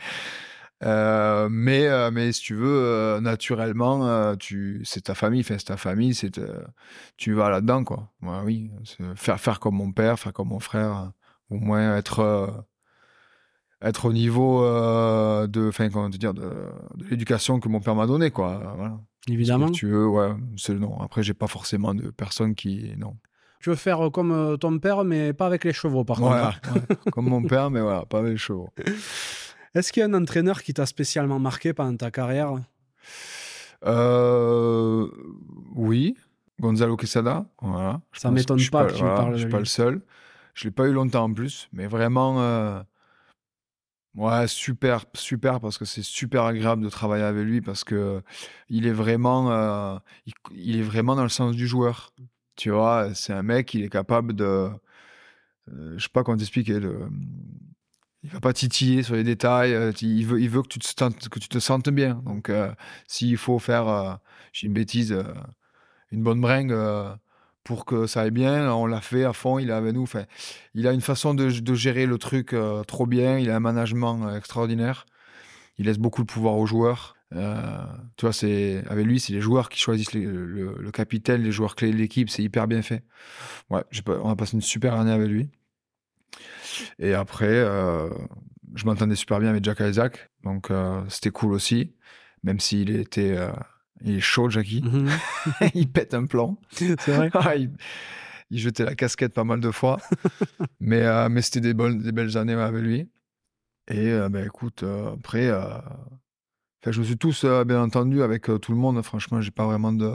Euh, 0.83 1.47
mais, 1.49 1.87
euh, 1.87 2.11
mais 2.11 2.31
si 2.31 2.41
tu 2.41 2.55
veux, 2.55 2.83
euh, 2.83 3.21
naturellement, 3.21 4.35
tu, 4.35 4.81
c'est 4.83 5.05
ta 5.05 5.15
famille, 5.15 5.43
c'est 5.43 5.57
ta 5.57 5.77
famille, 5.77 6.13
c'est, 6.13 6.39
tu 7.17 7.33
vas 7.33 7.49
là-dedans, 7.49 7.83
quoi. 7.83 8.11
Ouais, 8.21 8.39
oui, 8.43 8.71
faire, 9.15 9.39
faire 9.39 9.59
comme 9.59 9.75
mon 9.75 9.91
père, 9.91 10.19
faire 10.19 10.33
comme 10.33 10.49
mon 10.49 10.59
frère, 10.59 10.97
euh, 11.51 11.55
au 11.55 11.59
moins 11.59 11.95
être, 11.95 12.65
être 13.81 14.05
au 14.05 14.13
niveau 14.13 14.61
de, 15.47 15.69
enfin, 15.69 15.89
comment 15.89 16.09
te 16.09 16.17
dire, 16.17 16.33
de, 16.33 16.41
de 16.95 17.05
l'éducation 17.09 17.59
que 17.59 17.69
mon 17.69 17.79
père 17.79 17.95
m'a 17.95 18.07
donnée, 18.07 18.31
quoi. 18.31 18.73
Voilà. 18.75 18.99
Évidemment. 19.27 19.67
Si 19.67 19.73
tu 19.73 19.87
veux, 19.87 20.07
ouais, 20.07 20.33
c'est 20.57 20.73
le 20.73 20.79
nom. 20.79 20.99
Après, 20.99 21.23
j'ai 21.23 21.33
pas 21.33 21.47
forcément 21.47 21.95
de 21.95 22.09
personnes 22.09 22.53
qui, 22.53 22.93
non. 22.97 23.15
Tu 23.61 23.69
veux 23.71 23.75
faire 23.75 24.11
comme 24.11 24.57
ton 24.59 24.77
père, 24.77 25.03
mais 25.03 25.33
pas 25.33 25.47
avec 25.47 25.63
les 25.63 25.73
chevaux, 25.73 26.03
par 26.03 26.17
contre. 26.17 26.59
ouais, 26.75 27.11
comme 27.11 27.29
mon 27.29 27.41
père, 27.41 27.71
mais 27.71 27.81
voilà, 27.81 28.05
pas 28.05 28.19
avec 28.19 28.33
les 28.33 28.37
chevaux. 28.37 28.69
Est-ce 29.75 29.91
qu'il 29.91 29.99
y 29.99 30.03
a 30.03 30.07
un 30.07 30.13
entraîneur 30.13 30.63
qui 30.63 30.73
t'a 30.73 30.85
spécialement 30.85 31.37
marqué 31.37 31.73
pendant 31.73 31.97
ta 31.97 32.09
carrière? 32.09 32.53
Euh, 33.85 35.07
oui, 35.75 36.15
Gonzalo 36.59 36.95
Quesada. 36.95 37.45
Voilà. 37.61 38.01
Je 38.13 38.21
Ça 38.21 38.31
m'étonne 38.31 38.61
pas 38.71 38.85
que 38.85 38.93
tu 38.93 39.03
me 39.03 39.09
voilà, 39.09 39.15
parles 39.15 39.33
de 39.33 39.37
Je 39.37 39.41
suis 39.41 39.51
pas 39.51 39.59
le 39.59 39.65
seul. 39.65 40.01
Je 40.53 40.63
l'ai 40.63 40.71
pas 40.71 40.87
eu 40.87 40.93
longtemps 40.93 41.25
en 41.25 41.33
plus, 41.33 41.67
mais 41.73 41.87
vraiment, 41.87 42.41
euh, 42.41 42.81
ouais, 44.15 44.47
super, 44.47 45.03
super 45.13 45.59
parce 45.59 45.77
que 45.77 45.83
c'est 45.83 46.03
super 46.03 46.43
agréable 46.43 46.81
de 46.81 46.89
travailler 46.89 47.25
avec 47.25 47.43
lui 47.43 47.59
parce 47.59 47.83
que 47.83 48.21
il 48.69 48.87
est 48.87 48.93
vraiment, 48.93 49.51
euh, 49.51 49.97
il, 50.25 50.33
il 50.53 50.79
est 50.79 50.83
vraiment 50.83 51.17
dans 51.17 51.23
le 51.23 51.29
sens 51.29 51.53
du 51.53 51.67
joueur. 51.67 52.13
Tu 52.55 52.69
vois, 52.69 53.13
c'est 53.13 53.33
un 53.33 53.43
mec, 53.43 53.73
il 53.73 53.83
est 53.83 53.89
capable 53.89 54.33
de, 54.33 54.69
euh, 55.73 55.95
je 55.97 56.03
sais 56.03 56.09
pas 56.09 56.23
comment 56.23 56.37
t'expliquer, 56.37 56.79
il 58.25 58.31
va 58.31 58.39
pas 58.39 58.53
titiller 58.53 59.03
sur 59.03 59.15
les 59.15 59.23
détails. 59.23 59.73
euh, 59.73 59.91
il 60.01 60.25
veut, 60.25 60.41
il 60.41 60.49
veut 60.49 60.63
que 60.63 60.67
tu 60.67 60.79
te 60.79 61.29
que 61.29 61.39
tu 61.39 61.47
te 61.47 61.59
sentes 61.59 61.89
bien. 61.89 62.21
Donc, 62.25 62.49
euh, 62.49 62.71
s'il 63.07 63.37
faut 63.37 63.59
faire, 63.59 63.87
euh, 63.87 64.13
j'ai 64.51 64.67
une 64.67 64.73
bêtise, 64.73 65.11
euh, 65.11 65.23
une 66.11 66.23
bonne 66.23 66.41
bringue 66.41 66.75
pour 67.63 67.85
que 67.85 68.07
ça 68.07 68.21
aille 68.21 68.31
bien, 68.31 68.71
on 68.73 68.85
l'a 68.87 69.01
fait 69.01 69.25
à 69.25 69.33
fond. 69.33 69.59
Il 69.59 69.69
est 69.69 69.73
avec 69.73 69.93
nous. 69.93 70.07
Il 70.73 70.87
a 70.87 70.91
une 70.91 71.01
façon 71.01 71.33
de, 71.33 71.49
gérer 71.75 72.05
le 72.05 72.17
truc 72.17 72.55
trop 72.87 73.05
bien. 73.05 73.37
Il 73.37 73.49
a 73.49 73.55
un 73.55 73.59
management 73.59 74.35
extraordinaire. 74.35 75.05
Il 75.77 75.85
laisse 75.85 75.97
beaucoup 75.97 76.21
de 76.21 76.27
pouvoir 76.27 76.55
aux 76.55 76.65
joueurs. 76.65 77.15
Tu 77.31 78.21
vois, 78.21 78.33
c'est 78.33 78.83
avec 78.87 79.05
lui, 79.05 79.19
c'est 79.19 79.33
les 79.33 79.41
joueurs 79.41 79.69
qui 79.69 79.79
choisissent 79.79 80.13
le, 80.13 80.91
capitaine, 80.91 81.41
les 81.41 81.51
joueurs 81.51 81.75
clés 81.75 81.91
de 81.91 81.97
l'équipe. 81.97 82.29
C'est 82.29 82.43
hyper 82.43 82.67
bien 82.67 82.81
fait. 82.81 83.03
Ouais, 83.69 83.83
on 84.07 84.29
a 84.29 84.35
passé 84.35 84.53
une 84.53 84.61
super 84.61 84.93
année 84.95 85.11
avec 85.11 85.27
lui. 85.27 85.49
Et 86.99 87.13
après, 87.13 87.47
euh, 87.47 88.09
je 88.75 88.85
m'entendais 88.85 89.15
super 89.15 89.39
bien 89.39 89.49
avec 89.49 89.63
Jack 89.63 89.79
Isaac, 89.79 90.29
donc 90.43 90.71
euh, 90.71 91.01
c'était 91.09 91.31
cool 91.31 91.53
aussi, 91.53 91.93
même 92.43 92.59
s'il 92.59 92.95
était, 92.95 93.35
euh, 93.37 93.51
il 94.01 94.15
est 94.15 94.21
chaud, 94.21 94.49
Jackie. 94.49 94.81
Mhm. 94.83 95.09
il 95.73 95.89
pète 95.89 96.13
un 96.13 96.25
plomb. 96.25 96.57
C'est 96.71 97.07
vrai 97.07 97.29
Ah, 97.33 97.55
il, 97.55 97.71
il 98.49 98.59
jetait 98.59 98.85
la 98.85 98.95
casquette 98.95 99.33
pas 99.33 99.43
mal 99.43 99.59
de 99.59 99.71
fois, 99.71 99.97
mais, 100.79 101.29
mais 101.29 101.41
c'était 101.41 101.61
des, 101.61 101.73
des 101.73 102.11
belles 102.11 102.37
années 102.37 102.53
avec 102.53 102.81
lui. 102.81 103.07
Et 103.87 104.11
ben, 104.29 104.43
écoute, 104.45 104.83
après, 105.13 105.51
je 106.91 106.99
me 106.99 107.05
suis 107.05 107.17
tous 107.17 107.43
euh, 107.45 107.63
bien 107.63 107.81
entendu 107.81 108.21
avec 108.21 108.49
euh, 108.49 108.57
tout 108.59 108.71
le 108.71 108.77
monde. 108.77 109.01
Franchement, 109.01 109.41
j'ai 109.41 109.51
pas 109.51 109.65
vraiment 109.65 109.91
de. 109.93 110.11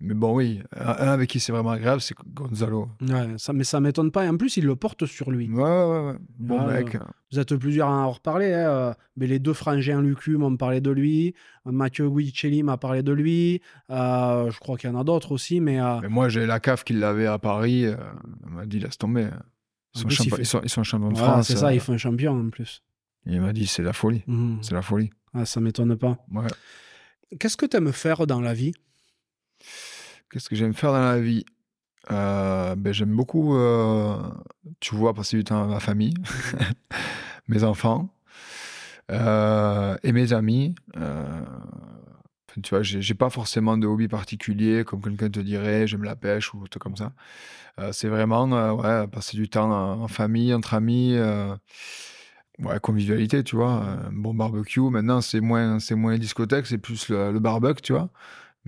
Mais 0.00 0.14
bon, 0.14 0.34
oui, 0.34 0.60
un, 0.76 0.84
avec 0.86 1.30
qui 1.30 1.40
c'est 1.40 1.52
vraiment 1.52 1.70
agréable, 1.70 2.00
c'est 2.00 2.14
Gonzalo. 2.34 2.88
Ouais, 3.00 3.34
ça, 3.36 3.52
mais 3.52 3.64
ça 3.64 3.80
m'étonne 3.80 4.10
pas. 4.10 4.24
Et 4.24 4.28
en 4.28 4.36
plus, 4.36 4.56
il 4.56 4.64
le 4.66 4.76
porte 4.76 5.06
sur 5.06 5.30
lui. 5.30 5.48
Ouais, 5.50 5.62
ouais, 5.62 6.00
ouais. 6.06 6.16
Bon 6.38 6.58
Ah, 6.60 6.72
mec. 6.72 6.96
Vous 7.32 7.38
êtes 7.38 7.54
plusieurs 7.56 7.88
à 7.88 7.92
en 8.06 8.10
reparler. 8.10 8.52
hein, 8.52 8.68
euh, 8.70 8.94
Mais 9.16 9.26
les 9.26 9.38
deux 9.38 9.52
frangins 9.52 10.00
Lucu 10.02 10.36
m'ont 10.36 10.56
parlé 10.56 10.80
de 10.80 10.90
lui. 10.90 11.34
Mathieu 11.64 12.08
Guicelli 12.10 12.62
m'a 12.62 12.76
parlé 12.78 13.02
de 13.02 13.12
lui. 13.12 13.60
Je 13.88 14.58
crois 14.60 14.76
qu'il 14.76 14.90
y 14.90 14.92
en 14.92 14.98
a 14.98 15.04
d'autres 15.04 15.32
aussi. 15.32 15.60
Mais 15.60 15.78
Mais 16.02 16.08
moi, 16.08 16.28
j'ai 16.28 16.46
la 16.46 16.60
CAF 16.60 16.84
qui 16.84 16.94
l'avait 16.94 17.26
à 17.26 17.38
Paris. 17.38 17.84
elle 17.84 17.96
m'a 18.50 18.66
dit, 18.66 18.80
laisse 18.80 18.98
tomber. 18.98 19.28
Ils 19.94 20.00
sont, 20.00 20.06
plus, 20.06 20.14
il 20.14 20.16
champions- 20.16 20.36
fait- 20.36 20.42
ils 20.42 20.46
sont, 20.46 20.60
ils 20.64 20.68
sont 20.68 20.82
champions 20.84 21.10
de 21.12 21.16
France. 21.18 21.46
c'est 21.48 21.56
ça, 21.56 21.72
il 21.72 21.80
fait 21.80 21.92
un 21.92 21.96
champion 21.96 22.38
en 22.38 22.50
plus. 22.50 22.82
Il 23.26 23.40
m'a 23.40 23.52
dit, 23.52 23.66
c'est 23.66 23.82
la 23.82 23.92
folie. 23.92 24.22
Mhm. 24.26 24.58
C'est 24.62 24.74
la 24.74 24.82
folie. 24.82 25.10
Ah, 25.34 25.44
ça 25.44 25.60
m'étonne 25.60 25.96
pas. 25.96 26.18
Ouais. 26.32 26.46
Qu'est-ce 27.38 27.56
que 27.56 27.66
tu 27.66 27.76
aimes 27.76 27.92
faire 27.92 28.26
dans 28.26 28.40
la 28.40 28.54
vie? 28.54 28.72
Qu'est-ce 30.30 30.48
que 30.48 30.56
j'aime 30.56 30.74
faire 30.74 30.92
dans 30.92 31.00
la 31.00 31.20
vie? 31.20 31.44
Euh, 32.10 32.74
ben, 32.74 32.92
j'aime 32.92 33.14
beaucoup, 33.14 33.56
euh, 33.56 34.16
tu 34.80 34.94
vois, 34.94 35.14
passer 35.14 35.36
du 35.36 35.44
temps 35.44 35.58
avec 35.58 35.70
ma 35.70 35.80
famille, 35.80 36.14
mes 37.48 37.64
enfants 37.64 38.08
euh, 39.10 39.96
et 40.02 40.12
mes 40.12 40.32
amis. 40.32 40.74
tu 42.62 42.70
vois, 42.70 42.82
j'ai 42.82 43.14
pas 43.14 43.30
forcément 43.30 43.76
de 43.76 43.86
hobby 43.86 44.08
particulier, 44.08 44.84
comme 44.84 45.02
quelqu'un 45.02 45.30
te 45.30 45.40
dirait, 45.40 45.86
j'aime 45.86 46.04
la 46.04 46.16
pêche 46.16 46.54
ou 46.54 46.66
tout 46.68 46.78
comme 46.78 46.96
ça. 46.96 47.12
c'est 47.92 48.08
vraiment, 48.08 48.46
ouais, 48.74 49.06
passer 49.08 49.36
du 49.36 49.48
temps 49.48 49.70
en 49.70 50.08
famille, 50.08 50.54
entre 50.54 50.74
amis. 50.74 51.16
Ouais, 52.60 52.80
convivialité, 52.80 53.44
tu 53.44 53.56
vois. 53.56 53.70
Un 53.70 54.12
bon 54.12 54.34
barbecue. 54.34 54.80
Maintenant, 54.80 55.20
c'est 55.20 55.40
moins, 55.40 55.78
c'est 55.78 55.94
moins 55.94 56.18
discothèque, 56.18 56.66
c'est 56.66 56.78
plus 56.78 57.08
le, 57.08 57.32
le 57.32 57.38
barbecue, 57.38 57.82
tu 57.82 57.92
vois 57.92 58.10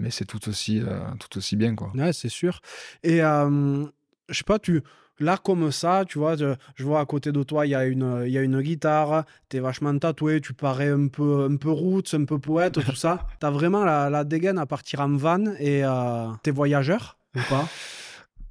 mais 0.01 0.11
c'est 0.11 0.25
tout 0.25 0.49
aussi, 0.49 0.81
euh, 0.81 1.01
tout 1.19 1.39
aussi 1.39 1.57
bien. 1.57 1.75
Quoi. 1.75 1.93
Ouais, 1.95 2.13
c'est 2.13 2.29
sûr. 2.29 2.61
Et 3.03 3.23
euh, 3.23 3.85
je 4.29 4.35
sais 4.37 4.45
pas, 4.45 4.59
tu, 4.59 4.83
là, 5.19 5.37
comme 5.37 5.71
ça, 5.71 6.05
tu 6.09 6.19
vois, 6.19 6.37
je, 6.37 6.85
vois 6.85 7.01
à 7.01 7.07
côté 7.07 7.33
de 7.33 7.43
toi, 7.43 7.67
il 7.67 7.71
y, 7.71 7.75
a 7.75 7.85
une, 7.85 8.25
y 8.27 8.39
a 8.39 8.43
une 8.43 8.61
guitare, 8.61 9.25
tu 9.49 9.59
es 9.59 9.61
vachement 9.61 9.97
tatoué, 9.97 10.41
tu 10.41 10.55
parais 10.55 10.89
un 10.89 11.09
peu, 11.09 11.47
un 11.51 11.57
peu 11.57 11.71
roots, 11.71 12.15
un 12.15 12.25
peu 12.25 12.39
poète, 12.39 12.75
tout 12.85 12.97
ça. 12.97 13.27
Tu 13.41 13.47
as 13.47 13.51
vraiment 13.51 13.85
la, 13.85 14.11
la, 14.11 14.25
dégaine 14.25 14.59
à 14.59 14.67
partir 14.67 15.01
en 15.01 15.17
van 15.17 15.45
et 15.59 15.85
euh, 15.85 16.29
tu 16.43 16.51
es 16.51 16.53
voyageur 16.53 17.19
ou 17.37 17.41
pas? 17.49 17.69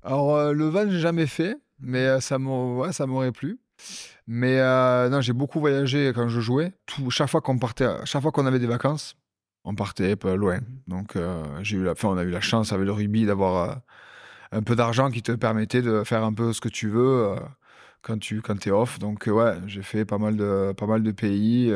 Alors, 0.03 0.35
euh, 0.35 0.53
le 0.53 0.67
van, 0.69 0.89
j'ai 0.89 0.99
jamais 0.99 1.27
fait, 1.27 1.57
mais 1.79 2.21
ça 2.21 2.37
m'aurait 2.37 3.31
plu. 3.31 3.59
Mais 4.27 4.59
non, 5.09 5.21
j'ai 5.21 5.33
beaucoup 5.33 5.59
voyagé 5.59 6.11
quand 6.13 6.27
je 6.29 6.39
jouais. 6.39 6.73
Chaque 7.09 7.29
fois 7.29 7.41
qu'on 7.41 7.57
partait, 7.57 7.87
chaque 8.05 8.21
fois 8.21 8.31
qu'on 8.31 8.45
avait 8.45 8.59
des 8.59 8.67
vacances, 8.67 9.15
on 9.63 9.75
partait 9.75 10.15
pas 10.15 10.35
loin. 10.35 10.59
Donc, 10.87 11.15
euh, 11.15 11.43
j'ai 11.61 11.77
eu 11.77 11.83
la, 11.83 11.93
on 12.03 12.17
a 12.17 12.23
eu 12.23 12.29
la 12.29 12.41
chance 12.41 12.73
avec 12.73 12.85
le 12.85 12.91
rugby 12.91 13.25
d'avoir 13.25 13.69
euh, 13.69 13.75
un 14.51 14.63
peu 14.63 14.75
d'argent 14.75 15.11
qui 15.11 15.21
te 15.21 15.31
permettait 15.31 15.81
de 15.81 16.03
faire 16.03 16.23
un 16.23 16.33
peu 16.33 16.53
ce 16.53 16.61
que 16.61 16.69
tu 16.69 16.89
veux 16.89 17.27
euh, 17.27 17.35
quand 18.01 18.17
tu 18.19 18.41
quand 18.41 18.65
es 18.65 18.71
off. 18.71 18.99
Donc, 18.99 19.27
ouais, 19.27 19.57
j'ai 19.67 19.83
fait 19.83 20.05
pas 20.05 20.17
mal 20.17 20.37
de, 20.37 20.73
pas 20.73 20.87
mal 20.87 21.03
de 21.03 21.11
pays. 21.11 21.73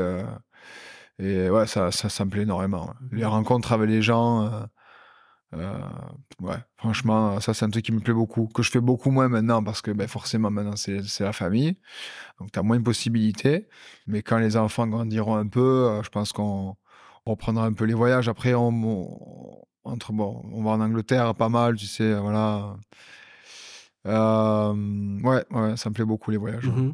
et 1.20 1.50
ouais, 1.50 1.68
ça, 1.68 1.92
ça, 1.92 2.10
ça, 2.10 2.26
me 2.26 2.30
plaît 2.32 2.44
énormément. 2.44 2.94
Les 3.12 3.26
rencontres 3.26 3.74
avec 3.74 3.90
les 3.90 4.02
gens. 4.02 4.68
Ouais, 6.42 6.58
franchement, 6.78 7.40
ça 7.40 7.54
c'est 7.54 7.66
un 7.66 7.70
truc 7.70 7.86
qui 7.86 7.92
me 7.92 8.00
plaît 8.00 8.14
beaucoup, 8.14 8.48
que 8.48 8.64
je 8.64 8.72
fais 8.72 8.82
beaucoup 8.82 9.12
moins 9.12 9.28
maintenant 9.30 9.64
parce 9.64 9.82
que 9.82 9.92
ben, 9.92 10.08
forcément 10.08 10.50
maintenant 10.50 10.76
c'est 10.76 11.20
la 11.20 11.34
famille, 11.34 11.78
donc 12.40 12.52
tu 12.52 12.60
as 12.60 12.64
moins 12.64 12.78
de 12.78 12.84
possibilités. 12.84 13.68
Mais 14.08 14.22
quand 14.22 14.38
les 14.38 14.58
enfants 14.58 14.88
grandiront 14.88 15.36
un 15.36 15.48
peu, 15.48 16.02
je 16.04 16.10
pense 16.10 16.32
qu'on 16.32 16.76
on 17.26 17.32
reprendra 17.32 17.66
un 17.66 17.74
peu 17.74 17.86
les 17.86 17.94
voyages. 17.94 18.28
Après, 18.28 18.54
on, 18.54 19.66
entre, 19.84 20.12
bon, 20.12 20.42
on 20.52 20.64
va 20.64 20.72
en 20.72 20.82
Angleterre 20.82 21.36
pas 21.36 21.50
mal, 21.50 21.76
tu 21.76 21.86
sais, 21.86 22.14
voilà. 22.16 22.76
Euh, 24.06 24.74
ouais, 25.24 25.46
ouais, 25.52 25.78
ça 25.78 25.90
me 25.90 25.94
plaît 25.94 26.06
beaucoup 26.06 26.32
les 26.32 26.38
voyages. 26.38 26.68
Mmh 26.68 26.94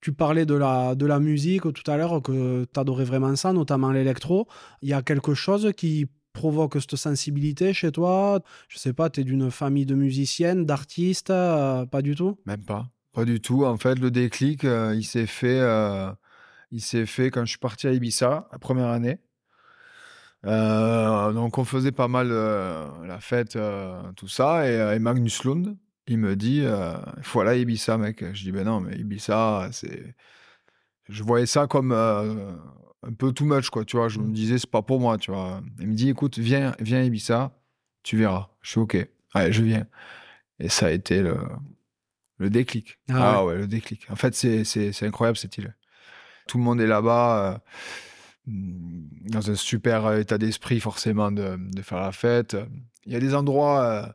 tu 0.00 0.12
parlais 0.12 0.46
de 0.46 0.54
la, 0.54 0.94
de 0.94 1.04
la 1.04 1.20
musique 1.20 1.70
tout 1.74 1.90
à 1.90 1.96
l'heure, 1.96 2.22
que 2.22 2.64
tu 2.64 2.80
adorais 2.80 3.04
vraiment 3.04 3.36
ça, 3.36 3.52
notamment 3.52 3.90
l'électro. 3.90 4.48
Il 4.80 4.88
y 4.88 4.94
a 4.94 5.02
quelque 5.02 5.34
chose 5.34 5.72
qui 5.76 6.06
provoque 6.32 6.74
cette 6.80 6.96
sensibilité 6.96 7.72
chez 7.72 7.92
toi? 7.92 8.40
Je 8.68 8.78
sais 8.78 8.92
pas, 8.92 9.10
tu 9.10 9.20
es 9.20 9.24
d'une 9.24 9.50
famille 9.50 9.86
de 9.86 9.94
musiciennes, 9.94 10.66
d'artistes 10.66 11.30
euh, 11.30 11.86
Pas 11.86 12.02
du 12.02 12.14
tout? 12.14 12.38
Même 12.46 12.64
pas. 12.64 12.88
Pas 13.12 13.24
du 13.24 13.40
tout. 13.40 13.64
En 13.64 13.76
fait, 13.76 13.98
le 13.98 14.10
déclic, 14.10 14.64
euh, 14.64 14.94
il 14.94 15.04
s'est 15.04 15.26
fait, 15.26 15.60
s'est 16.78 17.06
fait 17.06 17.30
quand 17.30 17.44
je 17.44 17.50
suis 17.50 17.58
parti 17.58 17.86
à 17.86 17.92
Ibiza, 17.92 18.48
la 18.52 18.58
première 18.58 18.88
année. 18.88 19.18
Euh, 20.46 21.32
donc 21.32 21.58
on 21.58 21.64
faisait 21.64 21.92
pas 21.92 22.08
mal 22.08 22.28
euh, 22.30 22.88
la 23.06 23.20
fête, 23.20 23.56
euh, 23.56 24.00
tout 24.16 24.28
ça, 24.28 24.66
et, 24.66 24.98
Magnus 24.98 25.44
Lund, 25.44 25.76
il 26.06 26.18
me 26.18 26.34
dit, 26.36 26.62
il 26.62 27.22
faut 27.22 27.42
Ibiza, 27.42 27.98
mec. 27.98 28.24
Je 28.32 28.44
dis, 28.44 28.52
ben 28.52 28.64
non, 28.64 28.80
mais 28.80 28.96
Ibiza, 28.96 29.68
c'est... 29.72 30.14
Je 31.08 31.22
voyais 31.24 31.46
ça 31.46 31.66
comme 31.66 31.92
un 33.02 33.12
peu 33.12 33.32
too 33.32 33.44
much, 33.44 33.70
quoi, 33.70 33.84
tu 33.84 33.96
vois. 33.96 34.08
Je 34.08 34.18
me 34.18 34.26
mmh. 34.26 34.32
disais, 34.32 34.58
c'est 34.58 34.70
pas 34.70 34.82
pour 34.82 35.00
moi, 35.00 35.18
tu 35.18 35.30
vois. 35.30 35.62
Il 35.78 35.88
me 35.88 35.94
dit, 35.94 36.10
écoute, 36.10 36.38
viens, 36.38 36.74
viens 36.80 37.02
Ibiza, 37.02 37.52
tu 38.02 38.16
verras. 38.16 38.48
Je 38.62 38.70
suis 38.70 38.80
OK. 38.80 38.96
Allez, 39.34 39.52
je 39.52 39.62
viens. 39.62 39.86
Et 40.58 40.68
ça 40.68 40.86
a 40.86 40.90
été 40.90 41.22
le, 41.22 41.36
le 42.38 42.50
déclic. 42.50 42.98
Ah, 43.10 43.36
ah 43.36 43.44
ouais. 43.44 43.56
le 43.56 43.66
déclic. 43.66 44.10
En 44.10 44.16
fait, 44.16 44.34
c'est 44.34 45.02
incroyable 45.02 45.38
cette 45.38 45.56
île. 45.58 45.74
Tout 46.46 46.58
le 46.58 46.64
monde 46.64 46.80
est 46.80 46.86
là-bas. 46.86 47.62
Mmh, 48.46 49.28
dans 49.28 49.50
un 49.50 49.54
super 49.54 50.06
euh, 50.06 50.18
état 50.18 50.38
d'esprit 50.38 50.80
forcément 50.80 51.30
de, 51.30 51.58
faire 51.82 52.00
la 52.00 52.12
fête. 52.12 52.56
Il 53.06 53.12
y 53.12 53.16
a 53.16 53.20
des 53.20 53.34
endroits 53.34 53.84
euh, 53.84 54.06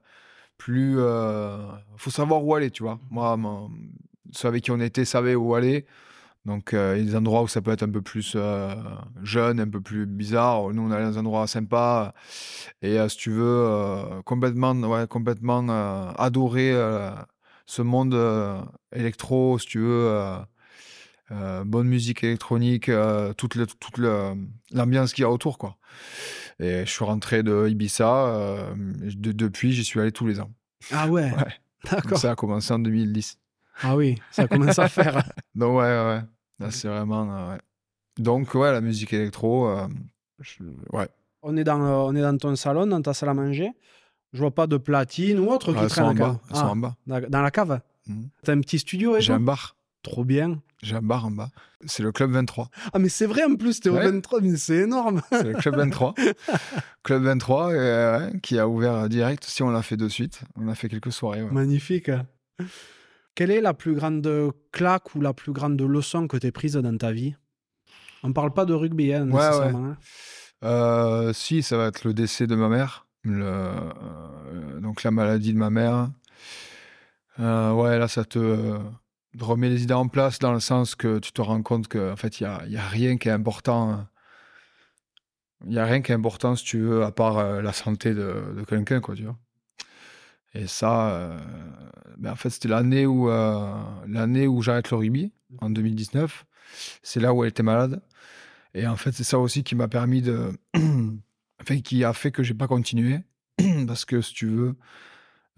plus... 0.57 0.93
Il 0.93 0.99
euh, 0.99 1.71
faut 1.97 2.09
savoir 2.09 2.43
où 2.43 2.55
aller, 2.55 2.71
tu 2.71 2.83
vois. 2.83 2.99
Moi, 3.09 3.37
ceux 4.31 4.47
avec 4.47 4.63
qui 4.63 4.71
on 4.71 4.79
était 4.79 5.05
savaient 5.05 5.35
où 5.35 5.53
aller. 5.55 5.85
Donc, 6.45 6.69
il 6.73 6.77
y 6.77 6.79
a 6.79 6.95
des 6.95 7.15
endroits 7.15 7.41
où 7.41 7.47
ça 7.47 7.61
peut 7.61 7.71
être 7.71 7.83
un 7.83 7.89
peu 7.89 8.01
plus 8.01 8.37
jeune, 9.23 9.59
un 9.59 9.67
peu 9.67 9.81
plus 9.81 10.05
bizarre. 10.05 10.71
Nous, 10.73 10.81
on 10.81 10.91
allait 10.91 11.05
dans 11.05 11.11
des 11.11 11.17
endroits 11.17 11.47
sympas. 11.47 12.13
Et 12.81 12.97
si 13.09 13.17
tu 13.17 13.31
veux, 13.31 14.21
complètement, 14.25 14.73
ouais, 14.73 15.07
complètement 15.07 15.67
adorer 16.17 16.73
ce 17.65 17.81
monde 17.81 18.15
électro, 18.93 19.57
si 19.57 19.65
tu 19.65 19.79
veux 19.79 20.45
euh, 21.31 21.63
bonne 21.63 21.87
musique 21.87 22.23
électronique, 22.23 22.89
euh, 22.89 23.33
toute, 23.33 23.57
toute 23.79 23.97
l'ambiance 24.71 25.13
qu'il 25.13 25.23
y 25.23 25.25
a 25.25 25.29
autour. 25.29 25.57
Quoi. 25.57 25.77
Et 26.59 26.85
je 26.85 26.91
suis 26.91 27.03
rentré 27.03 27.41
de 27.41 27.67
Ibiza. 27.67 28.27
Euh, 28.27 28.73
depuis, 28.75 29.71
j'y 29.71 29.83
suis 29.83 29.99
allé 29.99 30.11
tous 30.11 30.27
les 30.27 30.39
ans. 30.39 30.51
Ah 30.91 31.07
ouais, 31.07 31.31
D'accord. 31.91 32.17
Ça 32.17 32.31
a 32.31 32.35
commencé 32.35 32.73
en 32.73 32.79
2010. 32.79 33.39
Ah 33.81 33.95
oui, 33.95 34.15
ça 34.31 34.47
commence 34.47 34.79
à 34.79 34.87
faire. 34.87 35.23
Donc 35.55 35.77
ouais, 35.77 35.83
ouais. 35.83 36.21
Là, 36.59 36.71
c'est 36.71 36.87
vraiment... 36.87 37.49
ouais. 37.49 37.59
Donc 38.17 38.53
ouais, 38.53 38.71
la 38.71 38.81
musique 38.81 39.13
électro, 39.13 39.69
ouais. 40.93 41.07
On 41.41 41.57
est, 41.57 41.63
dans, 41.63 41.79
on 41.79 42.15
est 42.15 42.21
dans 42.21 42.37
ton 42.37 42.55
salon, 42.55 42.87
dans 42.87 43.01
ta 43.01 43.13
salle 43.13 43.29
à 43.29 43.33
manger. 43.33 43.71
Je 44.35 44.39
vois 44.39 44.51
pas 44.51 44.67
de 44.67 44.77
platine 44.77 45.39
ou 45.39 45.49
autre 45.49 45.73
qui 45.73 45.79
ah, 45.79 45.87
traîne. 45.87 46.05
En 46.07 46.13
bas. 46.13 46.39
Ah, 46.51 46.67
en 46.69 46.75
bas. 46.75 46.95
Dans 47.07 47.41
la 47.41 47.51
cave. 47.51 47.79
Mmh. 48.07 48.23
T'as 48.43 48.53
un 48.53 48.59
petit 48.59 48.79
studio 48.79 49.15
et 49.15 49.21
J'ai 49.21 49.33
un 49.33 49.39
bar. 49.39 49.75
Trop 50.03 50.25
bien. 50.25 50.61
J'ai 50.83 50.95
un 50.95 51.01
bar 51.01 51.25
en 51.25 51.31
bas. 51.31 51.49
C'est 51.85 52.03
le 52.03 52.11
Club 52.11 52.31
23. 52.31 52.69
Ah, 52.93 52.99
mais 52.99 53.09
c'est 53.09 53.25
vrai 53.25 53.43
en 53.43 53.55
plus, 53.55 53.79
t'es 53.79 53.89
au 53.89 53.95
23, 53.95 54.41
mais 54.41 54.57
c'est 54.57 54.75
énorme. 54.75 55.21
C'est 55.31 55.43
le 55.43 55.53
Club 55.53 55.77
23. 55.77 56.13
Club 57.03 57.23
23 57.23 57.71
euh, 57.71 58.31
qui 58.43 58.59
a 58.59 58.67
ouvert 58.67 59.07
direct. 59.07 59.45
Si 59.45 59.63
on 59.63 59.69
l'a 59.69 59.81
fait 59.81 59.97
de 59.97 60.09
suite, 60.09 60.41
on 60.55 60.67
a 60.67 60.75
fait 60.75 60.89
quelques 60.89 61.11
soirées. 61.11 61.43
Magnifique. 61.43 62.11
Quelle 63.35 63.51
est 63.51 63.61
la 63.61 63.73
plus 63.73 63.93
grande 63.93 64.53
claque 64.71 65.13
ou 65.15 65.21
la 65.21 65.33
plus 65.33 65.51
grande 65.51 65.81
leçon 65.81 66.27
que 66.27 66.37
tu 66.37 66.51
prise 66.51 66.73
dans 66.73 66.97
ta 66.97 67.11
vie? 67.11 67.35
On 68.23 68.33
parle 68.33 68.53
pas 68.53 68.65
de 68.65 68.73
rugby, 68.73 69.13
hein, 69.13 69.25
nécessairement. 69.25 69.91
Hein. 69.91 69.97
Euh, 70.63 71.33
si, 71.33 71.61
ça 71.61 71.77
va 71.77 71.87
être 71.87 72.05
le 72.05 72.13
décès 72.13 72.47
de 72.47 72.55
ma 72.55 72.69
mère. 72.69 73.05
Le, 73.23 73.45
euh, 73.45 74.79
donc 74.79 75.03
la 75.03 75.11
maladie 75.11 75.53
de 75.53 75.57
ma 75.57 75.69
mère. 75.69 76.09
ouais, 77.37 77.99
là, 77.99 78.07
ça 78.07 78.25
te 78.25 78.79
remets 79.39 79.69
les 79.69 79.83
idées 79.83 79.93
en 79.93 80.07
place 80.07 80.39
dans 80.39 80.53
le 80.53 80.59
sens 80.59 80.95
que 80.95 81.19
tu 81.19 81.31
te 81.31 81.41
rends 81.41 81.61
compte 81.61 81.87
qu'en 81.87 82.15
fait, 82.15 82.39
il 82.39 82.43
n'y 82.43 82.49
a, 82.49 82.65
y 82.67 82.77
a, 82.77 82.87
rien 82.87 83.17
qui 83.17 83.27
est 83.27 83.33
important. 83.33 84.07
Il 85.63 85.71
n'y 85.71 85.79
a 85.79 85.85
rien 85.85 86.01
qui 86.01 86.11
est 86.11 86.15
important, 86.15 86.55
si 86.55 86.63
tu 86.63 86.79
veux, 86.79 87.03
à 87.03 87.11
part 87.11 87.37
euh, 87.37 87.61
la 87.61 87.73
santé 87.73 88.13
de, 88.13 88.63
quelqu'un, 88.67 89.01
quoi, 89.01 89.15
tu 89.15 89.23
vois. 89.23 89.37
Et 90.55 90.67
ça, 90.67 91.09
euh, 91.09 91.37
ben 92.17 92.31
en 92.31 92.35
fait, 92.35 92.49
c'était 92.49 92.69
l'année 92.69 93.05
où, 93.05 93.29
euh, 93.29 93.73
l'année 94.07 94.47
où 94.47 94.61
j'arrête 94.61 94.89
le 94.89 94.97
rugby, 94.97 95.33
en 95.59 95.69
2019. 95.69 96.45
C'est 97.03 97.19
là 97.19 97.33
où 97.33 97.43
elle 97.43 97.49
était 97.49 97.63
malade. 97.63 98.01
Et 98.73 98.87
en 98.87 98.95
fait, 98.95 99.11
c'est 99.11 99.23
ça 99.23 99.37
aussi 99.37 99.63
qui 99.63 99.75
m'a 99.75 99.87
permis 99.87 100.21
de. 100.21 100.51
enfin, 101.61 101.79
qui 101.81 102.03
a 102.03 102.13
fait 102.13 102.31
que 102.31 102.41
j'ai 102.41 102.53
pas 102.53 102.67
continué. 102.67 103.19
Parce 103.87 104.05
que, 104.05 104.21
si 104.21 104.33
tu 104.33 104.47
veux, 104.47 104.75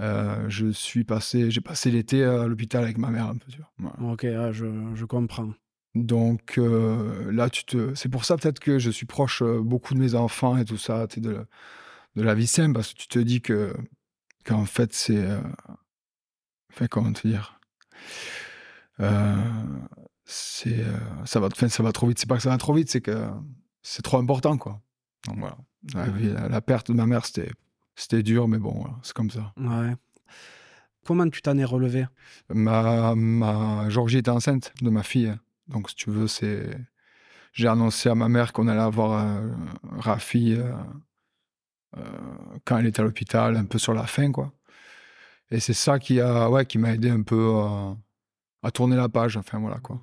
euh, 0.01 0.49
je 0.49 0.71
suis 0.71 1.03
passé, 1.03 1.51
j'ai 1.51 1.61
passé 1.61 1.91
l'été 1.91 2.23
à 2.23 2.47
l'hôpital 2.47 2.83
avec 2.83 2.97
ma 2.97 3.11
mère 3.11 3.27
un 3.27 3.35
peu. 3.35 3.51
Vois. 3.77 4.11
Ok, 4.11 4.23
je, 4.23 4.91
je, 4.95 5.05
comprends. 5.05 5.53
Donc 5.93 6.57
euh, 6.57 7.31
là, 7.31 7.49
tu 7.49 7.65
te, 7.65 7.93
c'est 7.95 8.09
pour 8.09 8.25
ça 8.25 8.37
peut-être 8.37 8.59
que 8.59 8.77
je 8.77 8.91
suis 8.91 9.07
proche 9.07 9.41
beaucoup 9.43 9.93
de 9.93 9.99
mes 9.99 10.13
enfants 10.13 10.57
et 10.57 10.65
tout 10.65 10.77
ça, 10.77 11.07
de, 11.07 11.45
de 12.15 12.21
la 12.21 12.35
vie 12.35 12.45
simple, 12.45 12.73
parce 12.73 12.93
que 12.93 12.99
tu 12.99 13.07
te 13.07 13.19
dis 13.19 13.41
que 13.41 13.73
qu'en 14.47 14.65
fait 14.65 14.93
c'est, 14.93 15.23
enfin 16.71 16.87
comment 16.87 17.13
te 17.13 17.27
dire, 17.27 17.59
c'est, 20.25 20.83
ça 21.25 21.39
va, 21.39 21.49
ça 21.51 21.83
va 21.83 21.91
trop 21.91 22.07
vite. 22.07 22.19
C'est 22.19 22.27
pas 22.29 22.37
que 22.37 22.43
ça 22.43 22.49
va 22.49 22.57
trop 22.57 22.73
vite, 22.73 22.89
c'est 22.89 23.01
que 23.01 23.29
c'est 23.81 24.01
trop 24.01 24.17
important 24.17 24.57
quoi. 24.57 24.81
Donc 25.27 25.39
voilà, 25.39 25.57
la, 25.93 26.47
la 26.47 26.61
perte 26.61 26.89
de 26.89 26.95
ma 26.95 27.05
mère, 27.05 27.25
c'était 27.25 27.51
c'était 27.97 28.21
dur, 28.21 28.47
mais 28.47 28.59
bon, 28.59 28.85
c'est 29.01 29.13
comme 29.13 29.31
ça. 29.31 29.53
Ouais. 29.57 29.95
Comment 31.03 31.27
tu 31.29 31.41
t'en 31.41 31.57
es 31.57 31.65
relevé? 31.65 32.05
Ma, 32.49 33.15
ma 33.15 33.89
Georgie 33.89 34.19
était 34.19 34.29
enceinte 34.29 34.71
de 34.81 34.89
ma 34.91 35.01
fille. 35.03 35.33
Donc, 35.67 35.89
si 35.89 35.95
tu 35.95 36.11
veux, 36.11 36.27
c'est. 36.27 36.77
J'ai 37.53 37.67
annoncé 37.67 38.07
à 38.09 38.13
ma 38.13 38.29
mère 38.29 38.53
qu'on 38.53 38.67
allait 38.67 38.79
avoir 38.79 39.25
euh, 39.25 39.49
Rafi 39.83 40.53
euh, 40.53 40.65
euh, 40.65 40.83
quand 42.65 42.77
elle 42.77 42.87
était 42.87 43.01
à 43.01 43.03
l'hôpital, 43.03 43.55
un 43.55 43.65
peu 43.65 43.77
sur 43.77 43.93
la 43.93 44.05
fin, 44.07 44.31
quoi. 44.31 44.51
Et 45.51 45.59
c'est 45.59 45.73
ça 45.73 45.97
qui 45.99 46.19
a, 46.19 46.49
ouais, 46.49 46.65
qui 46.65 46.77
m'a 46.77 46.93
aidé 46.93 47.09
un 47.09 47.21
peu 47.21 47.55
à, 47.57 47.95
à 48.63 48.71
tourner 48.71 48.95
la 48.97 49.07
page. 49.09 49.37
Enfin, 49.37 49.59
voilà, 49.59 49.77
quoi. 49.77 49.95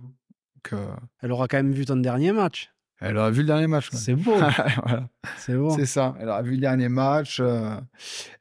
Donc, 0.54 0.72
euh, 0.72 0.86
Elle 1.20 1.32
aura 1.32 1.48
quand 1.48 1.58
même 1.58 1.72
vu 1.72 1.84
ton 1.84 1.96
dernier 1.96 2.32
match. 2.32 2.70
elle 3.00 3.18
a 3.18 3.28
vu 3.30 3.42
le 3.42 3.46
dernier 3.48 3.66
match. 3.66 3.90
C'est 3.92 4.14
beau. 4.14 4.34
Voilà. 4.84 5.08
C'est 5.36 5.54
beau. 5.56 5.70
C'est 5.76 5.84
ça. 5.86 6.14
Elle 6.18 6.30
a 6.30 6.40
vu 6.40 6.52
le 6.52 6.58
dernier 6.58 6.88
match 6.88 7.38
euh, 7.40 7.76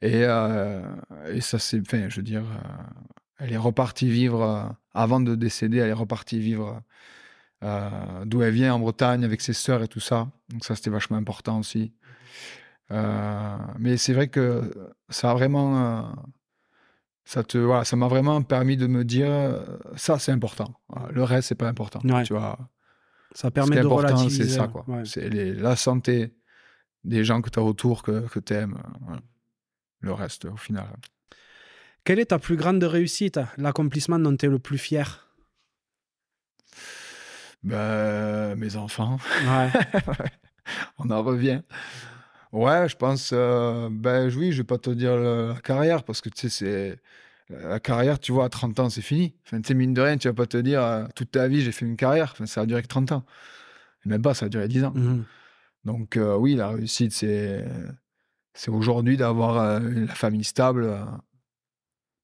et, 0.01 0.23
euh, 0.23 0.81
et 1.30 1.41
ça 1.41 1.59
s'est 1.59 1.81
fait. 1.85 2.09
Je 2.09 2.17
veux 2.17 2.23
dire, 2.23 2.43
euh, 2.43 2.84
elle 3.39 3.51
est 3.51 3.57
repartie 3.57 4.09
vivre 4.09 4.41
euh, 4.41 4.63
avant 4.93 5.19
de 5.19 5.35
décéder. 5.35 5.80
Elle 5.80 5.89
est 5.89 5.93
repartie 5.93 6.39
vivre 6.39 6.81
euh, 7.65 7.89
d'où 8.25 8.41
elle 8.43 8.53
vient 8.53 8.73
en 8.75 8.80
Bretagne 8.80 9.25
avec 9.25 9.41
ses 9.41 9.53
sœurs 9.53 9.84
et 9.84 9.89
tout 9.89 9.99
ça. 9.99 10.30
Donc 10.49 10.63
ça, 10.63 10.75
c'était 10.75 10.89
vachement 10.89 11.17
important 11.17 11.59
aussi. 11.59 11.91
Euh, 12.91 13.57
mais 13.80 13.97
c'est 13.97 14.14
vrai 14.14 14.27
que 14.27 14.72
ça 15.10 15.31
a 15.31 15.34
vraiment, 15.34 15.77
euh, 15.80 16.01
ça 17.26 17.43
te, 17.43 17.57
voilà, 17.57 17.85
ça 17.85 17.95
m'a 17.95 18.07
vraiment 18.07 18.41
permis 18.43 18.77
de 18.77 18.88
me 18.88 19.03
dire, 19.03 19.27
euh, 19.30 19.64
ça 19.95 20.19
c'est 20.19 20.31
important. 20.31 20.76
Le 21.11 21.23
reste 21.23 21.47
c'est 21.49 21.55
pas 21.55 21.68
important. 21.68 21.99
Ouais. 22.03 22.23
Tu 22.23 22.34
vois. 22.34 22.57
Ça 23.34 23.47
Ce 23.47 23.53
permet 23.53 23.72
qui 23.72 23.77
est 23.80 23.81
de 23.81 23.88
important, 23.88 24.07
relativiser. 24.15 24.43
c'est 24.43 24.49
ça, 24.57 24.68
quoi. 24.68 24.84
Ouais. 24.88 25.05
C'est 25.05 25.30
la 25.30 25.76
santé 25.76 26.35
des 27.03 27.23
gens 27.26 27.41
que 27.41 27.49
tu 27.49 27.57
as 27.60 27.64
autour, 27.64 28.03
que, 28.03 28.27
que 28.27 28.39
tu 28.39 28.53
aimes. 28.53 28.77
Le 30.01 30.14
reste, 30.14 30.45
au 30.45 30.55
final. 30.57 30.88
Quelle 32.03 32.19
est 32.19 32.27
ta 32.27 32.38
plus 32.38 32.57
grande 32.57 32.84
réussite 32.84 33.39
L'accomplissement 33.57 34.19
dont 34.19 34.35
tu 34.38 34.45
es 34.45 34.49
le 34.49 34.60
plus 34.60 34.77
fier? 34.77 35.27
Ben, 37.64 38.55
mes 38.55 38.76
enfants, 38.76 39.18
Ouais. 39.47 39.72
on 40.99 41.10
en 41.10 41.23
revient. 41.23 41.61
Ouais, 42.53 42.88
je 42.88 42.95
pense, 42.95 43.31
euh, 43.34 43.89
ben 43.91 44.31
oui, 44.38 44.51
je 44.53 44.59
vais 44.59 44.63
pas 44.63 44.77
te 44.77 44.89
dire 44.91 45.17
la 45.17 45.55
carrière, 45.61 46.03
parce 46.03 46.21
que 46.21 46.30
tu 46.30 46.47
sais, 46.47 46.49
c'est. 46.49 46.97
La 47.49 47.80
carrière, 47.80 48.19
tu 48.19 48.31
vois, 48.31 48.45
à 48.45 48.49
30 48.49 48.80
ans, 48.80 48.89
c'est 48.89 49.01
fini. 49.01 49.35
Enfin, 49.45 49.59
tu 49.61 49.67
sais, 49.67 49.73
mine 49.73 49.93
de 49.93 50.01
rien, 50.01 50.17
tu 50.17 50.27
vas 50.30 50.34
pas 50.34 50.45
te 50.45 50.55
dire 50.57 50.81
euh, 50.81 51.05
toute 51.13 51.30
ta 51.31 51.47
vie, 51.49 51.61
j'ai 51.61 51.73
fait 51.73 51.85
une 51.85 51.97
carrière. 51.97 52.30
Enfin, 52.31 52.45
ça 52.45 52.61
a 52.61 52.65
duré 52.65 52.81
que 52.81 52.88
30 52.88 53.11
ans. 53.11 53.25
Et 54.05 54.09
même 54.09 54.21
pas, 54.21 54.34
ça 54.34 54.45
a 54.45 54.49
duré 54.49 54.67
10 54.69 54.85
ans. 54.85 54.93
Mhm. 54.95 55.25
Donc 55.84 56.15
euh, 56.15 56.35
oui, 56.38 56.55
la 56.55 56.69
réussite, 56.69 57.11
c'est 57.11 57.65
c'est 58.53 58.71
aujourd'hui 58.71 59.17
d'avoir 59.17 59.80
la 59.81 60.07
famille 60.15 60.45
stable. 60.45 60.95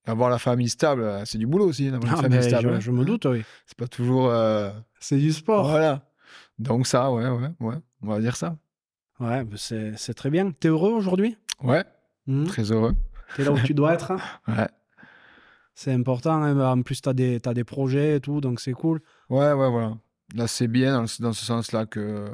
D'avoir 0.06 0.30
la 0.30 0.40
famille 0.40 0.70
stable, 0.70 1.22
c'est 1.26 1.38
du 1.38 1.46
boulot 1.46 1.66
aussi, 1.68 1.92
d'avoir 1.92 2.14
Ah, 2.14 2.16
une 2.16 2.22
famille 2.24 2.40
ben, 2.40 2.48
stable. 2.48 2.70
je, 2.70 2.74
hein. 2.76 2.80
je 2.80 2.92
me 2.92 3.04
doute, 3.06 3.26
oui. 3.26 3.44
C'est 3.66 3.78
pas 3.78 3.88
toujours... 3.88 4.30
euh, 4.30 4.72
C'est 5.00 5.18
du 5.18 5.32
sport. 5.34 5.70
Voilà. 5.70 6.10
Donc 6.58 6.88
ça, 6.88 7.12
ouais, 7.12 7.28
ouais, 7.30 7.50
ouais, 7.60 7.76
on 8.02 8.08
va 8.08 8.20
dire 8.20 8.36
ça. 8.36 8.58
Ouais, 9.20 9.44
ben, 9.44 9.58
c'est 9.58 10.14
très 10.14 10.30
bien. 10.30 10.52
T'es 10.52 10.70
heureux 10.70 10.92
aujourd'hui? 10.92 11.38
Ouais, 11.62 11.84
Mhm. 12.28 12.46
très 12.48 12.72
heureux. 12.72 12.96
T'es 13.36 13.44
là 13.44 13.52
où 13.52 13.60
tu 13.60 13.74
dois 13.74 13.94
être 13.94 14.14
Ouais, 14.48 14.68
C'est 15.76 15.94
important. 15.94 16.42
hein. 16.44 16.58
En 16.60 16.82
plus, 16.82 17.02
t'as 17.02 17.14
des, 17.14 17.40
t'as 17.40 17.54
des 17.54 17.64
projets 17.64 18.18
et 18.18 18.20
tout, 18.20 18.42
donc 18.42 18.60
c'est 18.60 18.74
cool. 18.74 19.02
ouais, 19.30 19.52
ouais, 19.54 19.70
voilà. 19.70 19.98
Là, 20.36 20.48
c'est 20.48 20.68
bien 20.68 20.94
dans, 20.94 21.08
ce- 21.08 21.22
dans 21.22 21.34
ce 21.34 21.44
sens-là 21.46 21.86
que, 21.86 22.30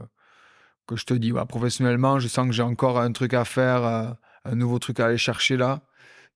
que 0.87 0.95
je 0.95 1.05
te 1.05 1.13
dis. 1.13 1.31
ouais, 1.31 1.45
professionnellement, 1.45 2.19
je 2.19 2.27
sens 2.27 2.45
que 2.47 2.53
j'ai 2.53 2.63
encore 2.63 2.99
un 2.99 3.11
truc 3.11 3.33
à 3.33 3.45
faire, 3.45 3.83
euh, 3.85 4.09
un 4.45 4.55
nouveau 4.55 4.79
truc 4.79 4.99
à 4.99 5.05
aller 5.07 5.17
chercher 5.17 5.57
là, 5.57 5.81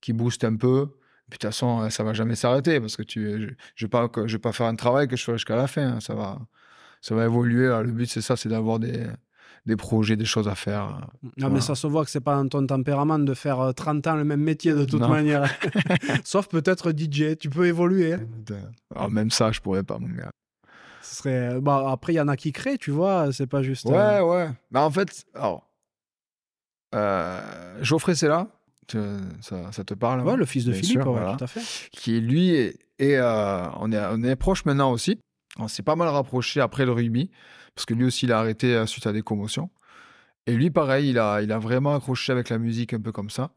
qui 0.02 0.14
booste 0.14 0.44
un 0.44 0.56
peu. 0.56 0.88
Puis 1.30 1.38
de 1.38 1.42
toute 1.42 1.44
façon, 1.44 1.82
euh, 1.82 1.90
ça 1.90 2.04
va 2.04 2.14
jamais 2.14 2.36
s'arrêter 2.36 2.80
parce 2.80 2.96
que 2.96 3.04
tu, 3.04 3.24
je, 3.50 3.54
je 3.76 3.86
vais 3.86 3.90
pas, 3.90 4.10
je 4.26 4.32
vais 4.36 4.40
pas 4.40 4.52
faire 4.54 4.66
un 4.68 4.76
travail 4.76 5.08
que 5.08 5.16
je 5.16 5.24
ferai 5.24 5.38
jusqu'à 5.38 5.56
la 5.58 5.68
fin. 5.68 5.96
hein, 5.96 6.00
Ça 6.00 6.16
va, 6.16 6.40
ça 7.02 7.14
va 7.16 7.26
évoluer. 7.26 7.68
là. 7.68 7.82
Le 7.84 7.92
but, 7.92 8.08
c'est 8.10 8.22
ça, 8.22 8.36
c'est 8.38 8.50
d'avoir 8.50 8.80
des, 8.80 9.06
des 9.65 9.76
projets, 9.76 10.15
des 10.15 10.26
choses 10.26 10.48
à 10.48 10.56
faire. 10.56 11.07
Non, 11.38 11.49
mais 11.49 11.61
ça 11.61 11.76
se 11.76 11.86
voit 11.88 12.03
que 12.06 12.11
c'est 12.11 12.19
pas 12.22 12.36
dans 12.36 12.48
ton 12.48 12.65
tempérament 12.65 13.19
de 13.19 13.34
faire 13.34 13.60
euh, 13.60 13.72
30 13.72 14.07
ans 14.07 14.15
le 14.15 14.23
même 14.23 14.41
métier 14.41 14.73
de 14.73 14.86
toute 14.86 15.02
Non. 15.02 15.10
manière. 15.10 15.49
Sauf 16.23 16.48
peut-être 16.48 16.91
DJ. 16.91 17.38
Tu 17.40 17.49
peux 17.49 17.68
évoluer. 17.68 18.14
hein. 18.14 18.19
Alors, 18.95 19.10
même 19.11 19.31
ça, 19.31 19.52
je 19.52 19.60
pourrais 19.60 19.84
pas, 19.84 19.99
mon 19.99 20.07
gars. 20.10 20.31
Ce 21.02 21.15
serait... 21.15 21.60
bah, 21.61 21.86
après, 21.91 22.14
il 22.14 22.18
y 22.18 22.22
en 22.22 22.27
a 22.27 22.36
qui 22.38 22.52
créent, 22.52 22.77
tu 22.77 22.91
vois. 22.91 23.31
C'est 23.31 23.48
pas 23.48 23.61
juste. 23.64 23.86
Ouais, 23.86 23.95
euh, 23.98 24.23
ouais. 24.26 24.49
Mais 24.72 24.80
en 24.80 24.91
fait, 24.91 25.26
alors, 25.34 25.68
euh, 26.95 27.41
Geoffrey, 27.81 28.15
c'est 28.15 28.27
là? 28.27 28.48
Ça, 29.41 29.72
ça 29.72 29.84
te 29.84 29.94
parle 29.94 30.22
ouais, 30.22 30.31
hein 30.34 30.36
le 30.36 30.45
fils 30.45 30.65
de 30.65 30.72
Philippe, 30.73 31.02
sûr, 31.03 31.07
ouais, 31.11 31.19
voilà. 31.19 31.36
tout 31.38 31.44
à 31.44 31.48
fait. 31.48 31.61
Qui, 31.91 32.19
lui, 32.22 32.56
est, 32.56 32.76
est, 32.98 33.18
euh, 33.18 33.69
on, 33.80 33.91
est, 33.91 33.99
on 34.11 34.23
est 34.23 34.36
proche 34.36 34.65
maintenant 34.65 34.91
aussi. 34.91 35.19
On 35.60 35.68
s'est 35.68 35.84
pas 35.84 35.95
mal 35.95 36.07
rapproché 36.10 36.61
après 36.61 36.86
le 36.86 36.91
rugby, 36.91 37.30
parce 37.76 37.86
que 37.86 37.94
lui 37.94 38.06
aussi, 38.06 38.26
il 38.26 38.31
a 38.31 38.40
arrêté 38.40 38.76
euh, 38.76 38.86
suite 38.86 39.07
à 39.07 39.14
des 39.14 39.22
commotions. 39.22 39.69
Et 40.48 40.53
lui, 40.56 40.72
pareil, 40.72 41.10
il 41.11 41.19
a, 41.19 41.41
il 41.41 41.52
a 41.52 41.60
vraiment 41.60 41.95
accroché 41.95 42.31
avec 42.31 42.49
la 42.49 42.57
musique 42.57 42.94
un 42.94 43.02
peu 43.02 43.11
comme 43.11 43.30
ça. 43.30 43.52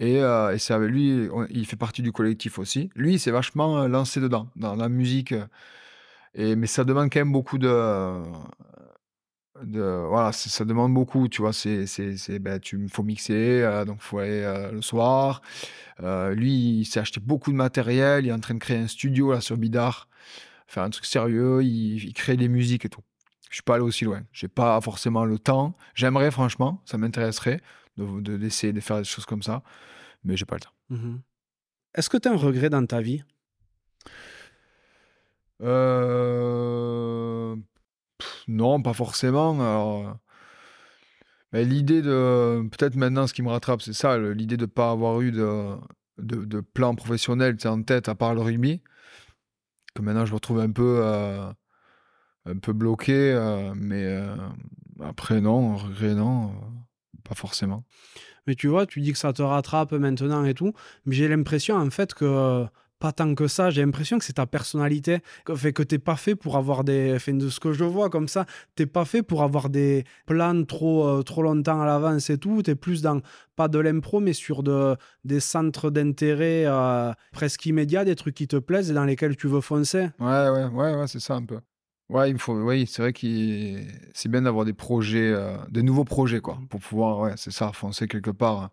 Et, 0.00 0.22
euh, 0.22 0.56
c'est 0.58 0.74
avec 0.74 0.90
lui, 0.90 1.28
il 1.50 1.66
fait 1.66 1.76
partie 1.76 2.02
du 2.02 2.12
collectif 2.12 2.58
aussi. 2.58 2.90
Lui, 2.96 3.14
il 3.14 3.20
s'est 3.20 3.30
vachement 3.30 3.82
euh, 3.82 3.88
lancé 3.88 4.20
dedans, 4.20 4.48
dans 4.56 4.74
la 4.74 4.88
musique. 4.88 5.34
Et, 6.34 6.56
mais 6.56 6.66
ça 6.66 6.84
demande 6.84 7.10
quand 7.12 7.20
même 7.20 7.32
beaucoup 7.32 7.58
de. 7.58 7.68
voilà, 9.62 10.32
ça 10.32 10.64
demande 10.64 10.94
beaucoup, 10.94 11.28
tu 11.28 11.42
vois. 11.42 11.52
C'est, 11.52 11.86
c'est, 11.86 12.38
ben, 12.38 12.58
tu 12.60 12.88
faut 12.88 13.02
mixer, 13.02 13.62
euh, 13.62 13.84
donc 13.84 14.00
faut 14.00 14.18
aller 14.18 14.70
le 14.72 14.82
soir. 14.82 15.42
Lui, 16.00 16.80
il 16.80 16.84
s'est 16.86 17.00
acheté 17.00 17.20
beaucoup 17.20 17.50
de 17.52 17.56
matériel. 17.56 18.24
Il 18.24 18.30
est 18.30 18.32
en 18.32 18.40
train 18.40 18.54
de 18.54 18.60
créer 18.60 18.78
un 18.78 18.86
studio 18.86 19.32
là 19.32 19.40
sur 19.42 19.56
Bidart, 19.58 20.08
faire 20.70 20.84
un 20.84 20.90
truc 20.90 21.04
sérieux. 21.04 21.62
Il, 21.62 22.02
il 22.04 22.14
crée 22.14 22.36
des 22.36 22.48
musiques 22.48 22.84
et 22.84 22.88
tout. 22.88 23.02
Je 23.50 23.56
suis 23.56 23.62
pas 23.62 23.74
allé 23.74 23.82
aussi 23.84 24.04
loin. 24.04 24.22
J'ai 24.32 24.48
pas 24.48 24.80
forcément 24.80 25.24
le 25.24 25.38
temps. 25.38 25.76
J'aimerais 25.94 26.30
franchement, 26.30 26.80
ça 26.84 26.96
m'intéresserait 26.98 27.60
de, 27.96 28.20
de- 28.20 28.36
d'essayer 28.36 28.72
de 28.72 28.80
faire 28.80 28.98
des 28.98 29.04
choses 29.04 29.26
comme 29.26 29.42
ça, 29.42 29.62
mais 30.22 30.36
j'ai 30.36 30.44
pas 30.44 30.54
le 30.56 30.60
temps. 30.60 30.74
Mhm. 30.90 31.20
Est-ce 31.94 32.08
que 32.08 32.16
tu 32.16 32.28
as 32.28 32.32
un 32.32 32.36
regret 32.36 32.70
dans 32.70 32.86
ta 32.86 33.00
vie? 33.00 33.24
Euh, 35.62 37.56
pff, 38.18 38.44
non, 38.48 38.80
pas 38.80 38.92
forcément. 38.92 39.52
Alors, 39.60 40.16
mais 41.52 41.64
l'idée 41.64 42.02
de. 42.02 42.62
Peut-être 42.70 42.94
maintenant, 42.94 43.26
ce 43.26 43.34
qui 43.34 43.42
me 43.42 43.48
rattrape, 43.48 43.82
c'est 43.82 43.92
ça, 43.92 44.16
l'idée 44.18 44.56
de 44.56 44.62
ne 44.62 44.70
pas 44.70 44.92
avoir 44.92 45.20
eu 45.20 45.32
de, 45.32 45.74
de, 46.18 46.44
de 46.44 46.60
plan 46.60 46.94
professionnel 46.94 47.56
en 47.64 47.82
tête, 47.82 48.08
à 48.08 48.14
part 48.14 48.34
le 48.34 48.42
rugby. 48.42 48.80
Que 49.94 50.02
maintenant, 50.02 50.24
je 50.24 50.30
me 50.30 50.36
retrouve 50.36 50.60
un 50.60 50.70
peu, 50.70 51.00
euh, 51.02 51.50
un 52.46 52.58
peu 52.58 52.72
bloqué. 52.72 53.32
euh, 53.32 53.72
mais 53.76 54.04
euh, 54.04 54.36
après, 55.00 55.40
non, 55.40 55.76
regret, 55.76 56.14
non, 56.14 56.52
pas 57.24 57.34
forcément. 57.34 57.84
Mais 58.46 58.54
tu 58.54 58.68
vois, 58.68 58.86
tu 58.86 59.00
dis 59.00 59.12
que 59.12 59.18
ça 59.18 59.32
te 59.32 59.42
rattrape 59.42 59.92
maintenant 59.92 60.44
et 60.44 60.54
tout. 60.54 60.72
Mais 61.06 61.14
j'ai 61.14 61.28
l'impression, 61.28 61.76
en 61.76 61.90
fait, 61.90 62.14
que 62.14 62.66
pas 63.00 63.12
tant 63.12 63.34
que 63.34 63.48
ça. 63.48 63.70
J'ai 63.70 63.82
l'impression 63.84 64.18
que 64.18 64.24
c'est 64.24 64.34
ta 64.34 64.46
personnalité. 64.46 65.18
Que, 65.44 65.56
fait 65.56 65.72
que 65.72 65.82
t'es 65.82 65.98
pas 65.98 66.16
fait 66.16 66.36
pour 66.36 66.56
avoir 66.56 66.84
des. 66.84 67.18
De 67.26 67.48
ce 67.48 67.58
que 67.58 67.72
je 67.72 67.84
vois 67.84 68.10
comme 68.10 68.28
ça, 68.28 68.46
t'es 68.76 68.86
pas 68.86 69.04
fait 69.04 69.22
pour 69.22 69.42
avoir 69.42 69.70
des 69.70 70.04
plans 70.26 70.64
trop, 70.64 71.06
euh, 71.06 71.22
trop 71.22 71.42
longtemps 71.42 71.80
à 71.80 71.86
l'avance 71.86 72.30
et 72.30 72.38
tout. 72.38 72.62
T'es 72.62 72.74
plus 72.74 73.02
dans, 73.02 73.20
pas 73.56 73.68
de 73.68 73.78
l'impro, 73.78 74.20
mais 74.20 74.32
sur 74.32 74.62
de, 74.62 74.96
des 75.24 75.40
centres 75.40 75.90
d'intérêt 75.90 76.64
euh, 76.66 77.12
presque 77.32 77.66
immédiats, 77.66 78.04
des 78.04 78.16
trucs 78.16 78.34
qui 78.34 78.46
te 78.46 78.56
plaisent 78.56 78.90
et 78.90 78.94
dans 78.94 79.04
lesquels 79.04 79.36
tu 79.36 79.48
veux 79.48 79.60
foncer. 79.60 80.10
Ouais, 80.20 80.48
ouais, 80.50 80.64
ouais, 80.66 80.94
ouais, 80.94 81.08
c'est 81.08 81.20
ça 81.20 81.34
un 81.34 81.44
peu. 81.44 81.60
Ouais, 82.10 82.30
il 82.30 82.38
faut, 82.38 82.54
oui, 82.54 82.86
c'est 82.86 83.02
vrai 83.02 83.12
qu'il 83.12 83.86
c'est 84.12 84.28
bien 84.28 84.42
d'avoir 84.42 84.64
des 84.64 84.72
projets, 84.72 85.30
euh, 85.32 85.56
des 85.70 85.82
nouveaux 85.82 86.04
projets, 86.04 86.40
quoi, 86.40 86.58
pour 86.68 86.80
pouvoir, 86.80 87.20
ouais, 87.20 87.34
c'est 87.36 87.52
ça, 87.52 87.72
foncer 87.72 88.08
quelque 88.08 88.32
part, 88.32 88.70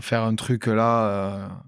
faire 0.00 0.22
un 0.22 0.34
truc 0.34 0.66
là, 0.66 1.62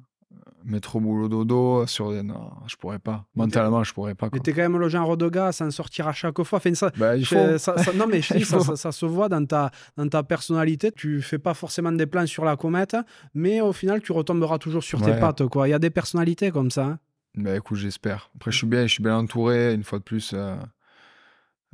mettre 0.69 0.97
au 0.97 1.01
boulot 1.01 1.29
dodo 1.29 1.87
sur, 1.87 2.11
non, 2.23 2.51
je 2.67 2.77
pourrais 2.77 2.99
pas, 2.99 3.25
Mais 3.35 3.43
mentalement, 3.45 3.83
je 3.83 3.93
pourrais 3.93 4.15
pas, 4.15 4.27
Mais 4.27 4.39
quoi. 4.39 4.41
t'es 4.45 4.53
quand 4.53 4.63
même 4.63 4.79
le 4.79 4.89
genre 4.89 5.17
de 5.17 5.29
gars 5.29 5.47
à 5.49 5.53
s'en 5.53 5.71
sortir 5.71 6.07
à 6.09 6.13
chaque 6.13 6.41
fois. 6.43 6.59
Enfin, 6.59 6.75
ça, 6.75 6.91
Bah, 6.97 7.17
il 7.17 7.25
faut. 7.27 7.37
Je- 7.37 7.59
ça- 7.59 7.79
ça- 7.79 7.93
non, 7.93 8.07
mais 8.07 8.21
je 8.23 8.35
Il 8.35 8.39
dis, 8.41 8.45
ça, 8.45 8.93
se 8.93 9.07
voit 9.07 9.29
dans 9.29 9.45
ta, 9.45 9.71
dans 9.97 10.09
ta 10.09 10.23
personnalité. 10.23 10.93
Tu 10.93 11.21
fais 11.23 11.39
pas 11.39 11.55
forcément 11.55 11.91
des 11.93 12.07
plans 12.07 12.27
sur 12.27 12.45
la 12.45 12.57
comète, 12.57 12.97
mais 13.35 13.61
au 13.61 13.73
final, 13.73 14.01
tu 14.03 14.13
retomberas 14.13 14.59
toujours 14.59 14.83
sur 14.85 15.01
tes 15.01 15.13
pattes. 15.21 15.47
quoi. 15.49 15.67
Il 15.69 15.73
y 15.73 15.75
a 15.75 15.79
des 15.79 15.91
personnalités 15.91 16.51
comme 16.51 16.71
ça. 16.71 16.85
hein. 16.85 16.99
Bah, 17.35 17.57
écoute, 17.57 17.79
j'espère. 17.79 18.31
Après, 18.37 18.51
je 18.51 18.57
suis 18.59 18.67
bien, 18.67 18.87
je 18.87 18.93
suis 18.93 19.03
bien 19.03 19.17
entouré, 19.17 19.73
une 19.75 19.85
fois 19.85 19.99
de 19.99 20.05
plus. 20.05 20.33
euh, 20.35 20.57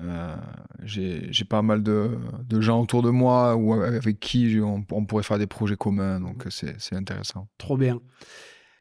euh, 0.00 0.34
j'ai 0.82 1.44
pas 1.48 1.62
mal 1.62 1.82
de, 1.82 2.18
de 2.44 2.60
gens 2.60 2.80
autour 2.82 3.02
de 3.02 3.10
moi 3.10 3.54
ou 3.56 3.74
avec 3.74 4.18
qui 4.18 4.58
on, 4.62 4.84
on 4.90 5.04
pourrait 5.04 5.22
faire 5.22 5.38
des 5.38 5.46
projets 5.46 5.76
communs, 5.76 6.18
donc 6.20 6.44
c'est 6.50 6.96
intéressant. 6.96 7.46
Trop 7.58 7.76
bien. 7.76 8.00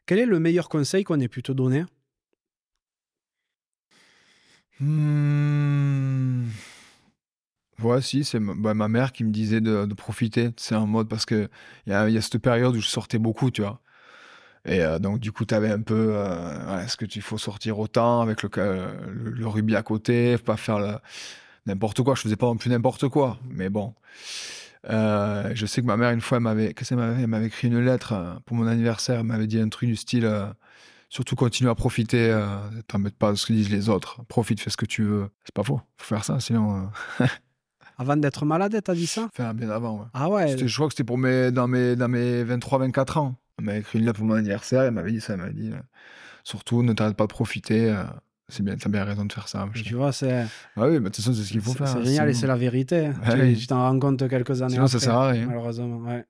Quel 0.06 0.18
est 0.18 0.26
le 0.26 0.38
meilleur 0.38 0.68
conseil 0.68 1.04
qu'on 1.04 1.20
ait 1.20 1.28
pu 1.28 1.42
te 1.42 1.52
donner? 1.52 1.84
Hmm. 4.80 6.48
Ouais, 7.82 8.00
si, 8.00 8.24
c'est 8.24 8.38
ma, 8.38 8.54
bah, 8.54 8.74
ma 8.74 8.88
mère 8.88 9.12
qui 9.12 9.24
me 9.24 9.30
disait 9.30 9.60
de, 9.60 9.84
profiter. 9.94 10.50
C'est 10.56 10.74
en 10.76 10.86
mode 10.86 11.08
parce 11.08 11.26
que 11.26 11.48
il 11.86 11.92
y 11.92 11.94
a, 11.94 12.20
cette 12.22 12.38
période 12.38 12.74
où 12.76 12.80
je 12.80 12.86
sortais 12.88 13.18
beaucoup, 13.18 13.50
tu 13.50 13.62
vois. 13.62 13.80
Et 14.66 14.82
euh, 14.82 14.98
donc, 14.98 15.20
du 15.20 15.32
coup, 15.32 15.46
tu 15.46 15.54
avais 15.54 15.70
un 15.70 15.80
peu. 15.82 16.12
euh, 16.14 16.80
Est-ce 16.84 16.96
que 16.96 17.06
tu 17.06 17.20
faut 17.22 17.38
sortir 17.38 17.78
autant 17.80 18.20
avec 18.22 18.42
le, 18.42 18.50
ca- 18.54 18.74
le, 19.08 19.30
le 19.30 19.48
rugby 19.48 19.76
à 19.76 19.82
côté, 19.82 20.38
pas 20.38 20.56
faire 20.56 21.00
n'importe 21.66 22.02
quoi. 22.02 22.14
Je 22.16 22.22
faisais 22.22 22.36
pas 22.36 22.46
non 22.46 22.56
plus 22.56 22.70
n'importe 22.70 23.08
quoi, 23.08 23.38
mais 23.50 23.70
bon. 23.70 23.94
Euh, 24.90 25.50
je 25.54 25.66
sais 25.66 25.80
que 25.80 25.86
ma 25.86 25.96
mère, 25.96 26.10
une 26.10 26.20
fois, 26.20 26.38
elle 26.38 26.42
m'avait, 26.42 26.74
qu'est-ce 26.74 26.90
qu'elle 26.90 26.98
m'avait, 26.98 27.22
elle 27.22 27.26
m'avait 27.26 27.46
écrit 27.46 27.68
une 27.68 27.80
lettre 27.80 28.12
euh, 28.12 28.34
pour 28.44 28.56
mon 28.56 28.66
anniversaire. 28.66 29.20
Elle 29.20 29.26
m'avait 29.26 29.46
dit 29.46 29.58
un 29.58 29.68
truc 29.68 29.88
du 29.88 29.96
style 29.96 30.24
euh, 30.24 30.46
surtout 31.08 31.36
continue 31.36 31.70
à 31.70 31.74
profiter, 31.74 32.30
euh, 32.30 32.46
t'embête 32.88 33.16
pas 33.16 33.34
ce 33.36 33.46
que 33.46 33.52
disent 33.52 33.70
les 33.70 33.88
autres. 33.88 34.24
Profite, 34.28 34.60
fais 34.60 34.70
ce 34.70 34.76
que 34.76 34.86
tu 34.86 35.02
veux. 35.02 35.28
C'est 35.44 35.54
pas 35.54 35.62
faux, 35.62 35.80
faut 35.96 36.14
faire 36.14 36.24
ça, 36.24 36.40
sinon. 36.40 36.90
Avant 37.98 38.16
d'être 38.16 38.44
malade, 38.44 38.78
t'as 38.82 38.94
dit 38.94 39.06
ça? 39.06 39.28
Enfin, 39.32 39.54
bien 39.54 39.70
avant, 39.70 40.00
ouais. 40.00 40.06
Ah 40.14 40.28
ouais. 40.28 40.58
Je 40.58 40.74
crois 40.74 40.88
que 40.88 40.94
c'était 40.94 41.04
pour 41.04 41.16
mes, 41.16 41.52
dans 41.52 41.68
mes, 41.68 41.94
dans 41.94 42.08
mes 42.08 42.42
23-24 42.42 43.18
ans. 43.20 43.36
Elle 43.56 43.66
m'avait 43.66 43.78
écrit 43.78 44.00
une 44.00 44.06
lettre 44.06 44.18
pour 44.18 44.26
mon 44.26 44.34
anniversaire. 44.34 44.82
Elle 44.82 44.90
m'avait 44.90 45.12
dit 45.12 45.20
ça. 45.20 45.34
Elle 45.34 45.38
m'avait 45.38 45.52
dit 45.52 45.70
surtout, 46.42 46.82
ne 46.82 46.92
t'arrête 46.92 47.16
pas 47.16 47.26
de 47.26 47.28
profiter. 47.28 47.94
C'est 48.48 48.62
bien, 48.62 48.76
t'as 48.76 48.88
bien 48.90 49.04
raison 49.04 49.24
de 49.24 49.32
faire 49.32 49.48
ça. 49.48 49.68
Tu 49.74 49.94
vois, 49.94 50.12
c'est 50.12 50.44
Ah 50.76 50.86
oui, 50.86 50.92
mais 50.92 50.98
de 51.00 51.04
toute 51.04 51.16
façon, 51.16 51.32
c'est 51.32 51.42
ce 51.44 51.50
qu'il 51.50 51.60
faut 51.60 51.72
faire. 51.72 51.88
c'est 51.88 51.98
hein, 51.98 52.04
génial 52.04 52.28
et 52.28 52.34
c'est 52.34 52.46
la 52.46 52.56
vérité. 52.56 53.10
Tu 53.24 53.30
oui. 53.40 53.66
t'en 53.66 53.78
rends 53.78 53.98
compte 53.98 54.28
quelques 54.28 54.60
années 54.62 54.74
Sinon, 54.74 54.86
ça 54.86 54.96
après, 54.96 55.06
sert 55.06 55.14
à 55.16 55.28
rien. 55.28 55.46
Malheureusement, 55.46 55.98
ouais. 55.98 56.24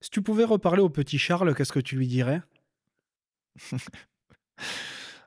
Si 0.00 0.10
tu 0.10 0.22
pouvais 0.22 0.44
reparler 0.44 0.82
au 0.82 0.88
petit 0.90 1.18
Charles, 1.18 1.54
qu'est-ce 1.54 1.72
que 1.72 1.80
tu 1.80 1.96
lui 1.96 2.06
dirais? 2.08 2.42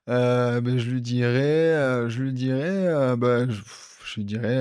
Euh, 0.10 0.62
ben, 0.62 0.78
je 0.78 0.90
lui 0.90 1.02
dirais, 1.02 1.74
euh, 1.74 2.08
je 2.08 2.24
lui 2.24 2.32
dirais, 2.32 2.64
euh, 2.64 3.18
ben, 3.18 3.50
je, 3.52 3.62
je 4.06 4.16
lui 4.16 4.24
dirais, 4.24 4.58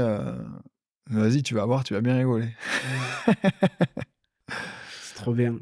vas-y, 1.09 1.45
tu 1.45 1.55
vas 1.55 1.65
voir, 1.65 1.85
tu 1.85 1.95
vas 1.95 2.01
bien 2.01 2.17
rigoler. 2.17 2.49
C'est 4.49 5.15
trop 5.15 5.33
bien. 5.33 5.57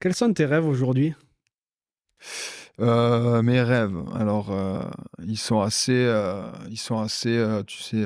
Quels 0.00 0.14
sont 0.14 0.32
tes 0.32 0.44
rêves 0.44 0.66
aujourd'hui? 0.66 1.14
Euh, 2.80 3.42
mes 3.42 3.60
rêves, 3.60 3.96
alors, 4.14 4.52
euh, 4.52 4.82
ils 5.24 5.36
sont 5.38 5.60
assez, 5.60 5.92
euh, 6.06 6.48
ils 6.70 6.78
sont 6.78 7.00
assez, 7.00 7.44
tu 7.66 7.78
sais, 7.82 8.04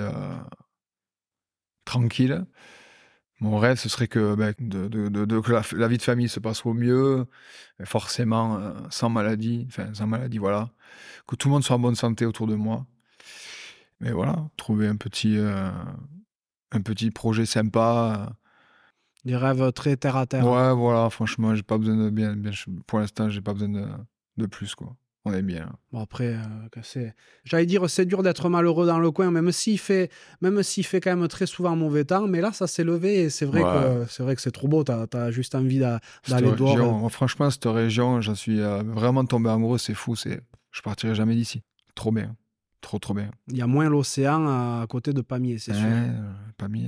tranquilles. 1.85 2.45
Mon 3.41 3.59
rêve, 3.59 3.79
ce 3.79 3.89
serait 3.89 4.09
que, 4.09 4.35
ben, 4.37 4.55
de, 4.61 4.89
de- 4.89 5.41
que 5.41 5.53
la, 5.53 5.63
la 5.77 5.89
vie 5.89 5.99
de 5.99 6.03
famille 6.03 6.29
se 6.29 6.41
passe 6.41 6.65
au 6.67 6.75
mieux, 6.75 7.27
forcément 7.85 8.75
sans 8.91 9.11
maladie, 9.11 9.67
enfin 9.69 9.93
sans 9.95 10.07
maladie, 10.07 10.39
voilà. 10.39 10.71
Que 11.27 11.37
tout 11.37 11.49
le 11.49 11.55
monde 11.55 11.65
soit 11.65 11.77
en 11.77 11.81
bonne 11.81 11.97
santé 11.97 12.27
autour 12.27 12.47
de 12.47 12.55
moi. 12.55 12.87
Mais 14.01 14.13
voilà, 14.13 14.49
trouver 14.57 14.89
un 14.89 14.97
petit, 14.97 15.39
un 15.39 16.81
petit 16.81 17.11
projet 17.11 17.47
sympa. 17.47 18.33
Des 19.25 19.37
rêves 19.37 19.73
très 19.73 19.97
terre 19.97 20.17
à 20.17 20.27
terre. 20.27 20.45
Ouais, 20.45 20.73
voilà, 20.75 21.11
franchement, 21.11 21.55
j'ai 21.55 21.63
pas 21.63 21.79
besoin 21.79 21.97
de 21.97 22.11
bien, 22.11 22.35
bien 22.35 22.51
pour 22.87 22.99
l'instant, 22.99 23.29
j'ai 23.29 23.41
pas 23.41 23.53
besoin 23.53 23.69
de, 23.69 23.87
de 24.37 24.47
plus, 24.47 24.75
quoi. 24.75 24.97
On 25.25 25.33
est 25.33 25.43
bien. 25.43 25.71
Bon 25.93 26.01
après, 26.01 26.35
euh. 26.35 27.11
J'allais 27.45 27.65
dire, 27.67 27.89
c'est 27.89 28.07
dur 28.07 28.25
d'être 28.25 28.49
malheureux 28.49 28.87
dans 28.89 28.99
le 28.99 29.13
coin, 29.13 29.31
même 29.31 29.53
s'il 29.53 29.79
fait, 29.79 30.11
même 30.41 30.65
s'il 30.65 30.85
fait 30.85 31.01
quand 31.01 31.15
même 31.17 31.29
très 31.29 31.47
souvent 31.47 31.77
mauvais 31.77 32.05
temps. 32.05 32.27
Mais 32.27 32.41
là, 32.41 32.53
ça 32.53 32.67
s'est 32.67 32.83
levé 32.83 33.21
et 33.23 33.31
c'est 33.31 33.45
vrai 33.47 33.63
Ouais. 33.63 33.73
que 34.05 34.11
c'est 34.11 34.25
vrai 34.25 34.35
que 34.35 34.41
c'est 34.43 34.51
trop 34.51 34.67
beau. 34.67 34.83
T'as 34.83 35.07
as 35.13 35.31
juste 35.31 35.55
envie 35.55 35.79
d'aller 35.79 36.01
dehors. 36.57 36.71
région, 36.77 36.99
moi, 36.99 37.09
franchement, 37.09 37.49
cette 37.51 37.67
région, 37.67 38.21
j'en 38.21 38.35
suis 38.35 38.61
euh, 38.61 38.83
vraiment 38.83 39.25
tombé 39.25 39.49
amoureux, 39.49 39.79
c'est 39.79 39.95
fou, 39.95 40.17
c'est, 40.17 40.41
je 40.73 40.83
partirai 40.83 41.15
jamais 41.15 41.37
d'ici. 41.37 41.63
Trop 41.95 42.11
bien, 42.11 42.35
trop 42.81 42.99
trop 42.99 43.15
bien. 43.15 43.31
Il 43.47 43.57
y 43.59 43.63
a 43.63 43.69
moins 43.69 43.89
l'océan 43.89 44.45
à 44.49 44.85
côté 44.89 45.13
de 45.13 45.21
Pamiers, 45.21 45.59
c'est 45.59 45.75
sûr. 45.75 45.85
euh, 45.87 46.09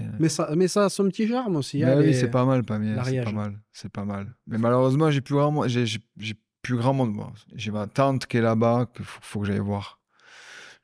euh. 0.08 0.16
Mais 0.18 0.28
ça, 0.28 0.50
mais 0.56 0.66
ça 0.66 0.86
a 0.86 0.88
son 0.88 1.04
petit 1.04 1.28
charme 1.28 1.54
aussi. 1.54 1.84
Hein, 1.84 1.98
oui, 1.98 2.06
les- 2.06 2.14
c'est 2.14 2.30
pas 2.30 2.44
mal, 2.44 2.64
mal, 2.68 3.04
c'est 3.04 3.22
pas 3.22 3.32
mal, 3.32 3.60
c'est 3.72 3.92
pas 3.92 4.04
mal. 4.04 4.34
Mais 4.48 4.58
malheureusement, 4.58 5.08
j'ai 5.12 5.20
plus 5.20 5.36
j'ai 6.16 6.34
plus 6.64 6.76
grand 6.76 6.94
monde. 6.94 7.14
J'ai 7.54 7.70
ma 7.70 7.86
tante 7.86 8.26
qui 8.26 8.38
est 8.38 8.40
là-bas, 8.40 8.86
qu'il 8.96 9.04
faut, 9.04 9.20
faut 9.22 9.40
que 9.40 9.46
j'aille 9.46 9.58
voir. 9.58 10.00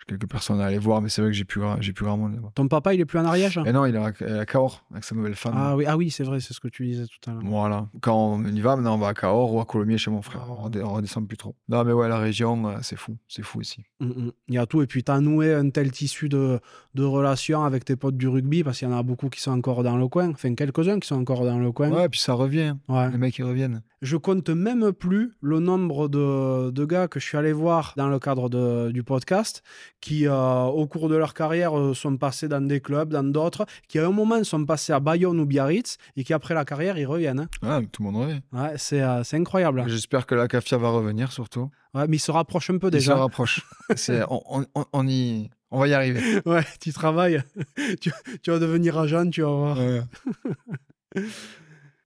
Quelques 0.07 0.29
personnes 0.29 0.61
à 0.61 0.67
aller 0.67 0.79
voir, 0.79 1.01
mais 1.01 1.09
c'est 1.09 1.23
vrai 1.23 1.31
que 1.31 1.37
j'ai 1.37 1.45
plus 1.45 1.61
j'ai 1.81 1.93
plus 1.93 2.05
grand 2.05 2.17
monde 2.17 2.35
là-bas. 2.35 2.51
Ton 2.55 2.69
papa, 2.69 2.95
il 2.95 3.01
est 3.01 3.05
plus 3.05 3.19
en 3.19 3.25
Ariège 3.25 3.61
Et 3.65 3.73
non, 3.73 3.87
il 3.87 3.95
est 3.95 3.99
à, 3.99 4.41
à 4.41 4.47
Cahors 4.47 4.85
avec 4.91 5.05
sa 5.05 5.15
nouvelle 5.15 5.35
femme. 5.35 5.55
Ah 5.57 5.77
oui, 5.77 5.85
ah 5.87 5.97
oui, 5.97 6.11
c'est 6.11 6.25
vrai, 6.25 6.41
c'est 6.41 6.55
ce 6.55 6.61
que 6.61 6.69
tu 6.69 6.87
disais 6.87 7.05
tout 7.07 7.31
à 7.31 7.35
l'heure. 7.35 7.43
Voilà. 7.45 7.87
Quand 8.01 8.17
on 8.17 8.45
y 8.45 8.61
va, 8.61 8.77
maintenant 8.77 8.95
on 8.95 8.99
va 8.99 9.09
à 9.09 9.15
Cahors 9.15 9.55
ou 9.55 9.61
à 9.61 9.65
Colomiers 9.65 9.99
chez 9.99 10.11
mon 10.11 10.23
frère. 10.23 10.43
Ah. 10.49 10.69
On, 10.83 10.93
redescend 10.95 11.27
plus 11.29 11.37
trop. 11.37 11.55
Non, 11.69 11.85
mais 11.85 11.93
ouais, 11.93 12.09
la 12.09 12.19
région, 12.19 12.69
euh, 12.69 12.79
c'est 12.83 12.97
fou, 12.97 13.17
c'est 13.29 13.43
fou 13.43 13.61
ici. 13.61 13.85
Mm, 14.01 14.07
mm. 14.07 14.33
Il 14.49 14.55
y 14.55 14.59
a 14.59 14.67
tout. 14.67 14.83
Et 14.83 14.87
puis, 14.87 15.05
tu 15.05 15.13
as 15.13 15.21
noué 15.21 15.55
un 15.55 15.71
tel 15.71 15.91
tissu 15.91 16.29
de, 16.29 16.61
de 16.95 17.05
relations 17.05 17.65
avec 17.65 17.85
tes 17.85 17.97
potes 17.97 18.17
du 18.17 18.29
rugby, 18.29 18.65
parce 18.65 18.79
qu'il 18.79 18.89
y 18.89 18.93
en 18.93 18.97
a 18.97 19.03
beaucoup 19.03 19.29
qui 19.29 19.41
sont 19.41 19.53
encore 19.53 19.83
dans 19.83 19.97
le 19.97 20.09
coin. 20.09 20.31
Enfin, 20.31 20.55
quelques-uns 20.55 20.99
qui 20.99 21.09
sont 21.09 21.17
encore 21.21 21.45
dans 21.45 21.59
le 21.59 21.73
coin. 21.73 21.91
Ouais, 21.91 22.09
puis 22.09 22.21
ça 22.21 22.35
revient. 22.35 22.75
Ouais. 22.89 23.11
Les 23.11 23.19
mecs, 23.19 23.39
ils 23.39 23.45
reviennent. 23.45 23.83
Je 24.03 24.17
compte 24.17 24.49
même 24.49 24.93
plus 24.93 25.33
le 25.43 25.61
nombre 25.61 26.09
de, 26.09 26.71
de 26.71 26.85
gars 26.87 27.07
que 27.07 27.21
je 27.21 27.27
suis 27.27 27.37
allé 27.37 27.53
voir 27.53 27.93
dans 27.97 28.09
le 28.09 28.19
cadre 28.19 28.49
de- 28.49 28.91
du 28.93 29.03
podcast 29.03 29.63
qui, 30.01 30.27
euh, 30.27 30.63
au 30.65 30.87
cours 30.87 31.09
de 31.09 31.17
leur 31.17 31.35
carrière, 31.35 31.79
euh, 31.79 31.93
sont 31.95 32.17
passés 32.17 32.49
dans 32.49 32.61
des 32.67 32.81
clubs, 32.81 33.11
dans 33.11 33.23
d'autres, 33.23 33.67
qui 33.89 33.99
à 33.99 34.07
un 34.07 34.11
moment 34.11 34.43
sont 34.45 34.65
passés 34.65 34.93
à 34.93 35.01
Bayonne 35.01 35.39
ou 35.41 35.47
Biarritz 35.47 35.99
et 36.17 36.25
qui, 36.25 36.33
après 36.33 36.55
la 36.55 36.65
carrière, 36.65 36.97
ils 36.99 37.07
reviennent. 37.07 37.41
hein. 37.63 37.79
Ouais, 37.81 37.87
tout 37.87 38.03
le 38.03 38.11
monde 38.11 38.23
revient. 38.23 38.41
Ouais, 38.53 38.75
c'est 38.77 39.03
euh, 39.03 39.23
c'est 39.25 39.37
incroyable. 39.37 39.85
J'espère 39.89 40.27
que 40.27 40.35
la 40.35 40.49
CAFIA 40.49 40.79
va 40.79 40.89
revenir 40.91 41.33
surtout. 41.33 41.71
Ouais, 41.95 42.07
mais 42.09 42.17
ils 42.17 42.21
se 42.21 42.31
rapprochent 42.31 42.71
un 42.71 42.79
peu 42.79 42.89
Ils 42.89 42.93
se 42.93 42.97
déjà. 42.99 43.17
rapprochent. 43.17 43.63
C'est- 43.97 44.23
on, 44.31 44.43
on- 44.61 44.67
on- 44.75 44.85
on 44.93 45.07
y, 45.09 45.51
on 45.71 45.81
va 45.81 45.89
y 45.89 45.93
arriver. 45.95 46.41
Ouais, 46.47 46.65
tu 46.81 46.93
travailles. 46.93 47.43
tu, 48.01 48.11
tu 48.43 48.51
vas 48.51 48.59
devenir 48.59 48.97
agent, 48.99 49.29
tu 49.31 49.43
vas 49.43 49.49
voir. 49.49 49.79
Ouais. 49.79 50.01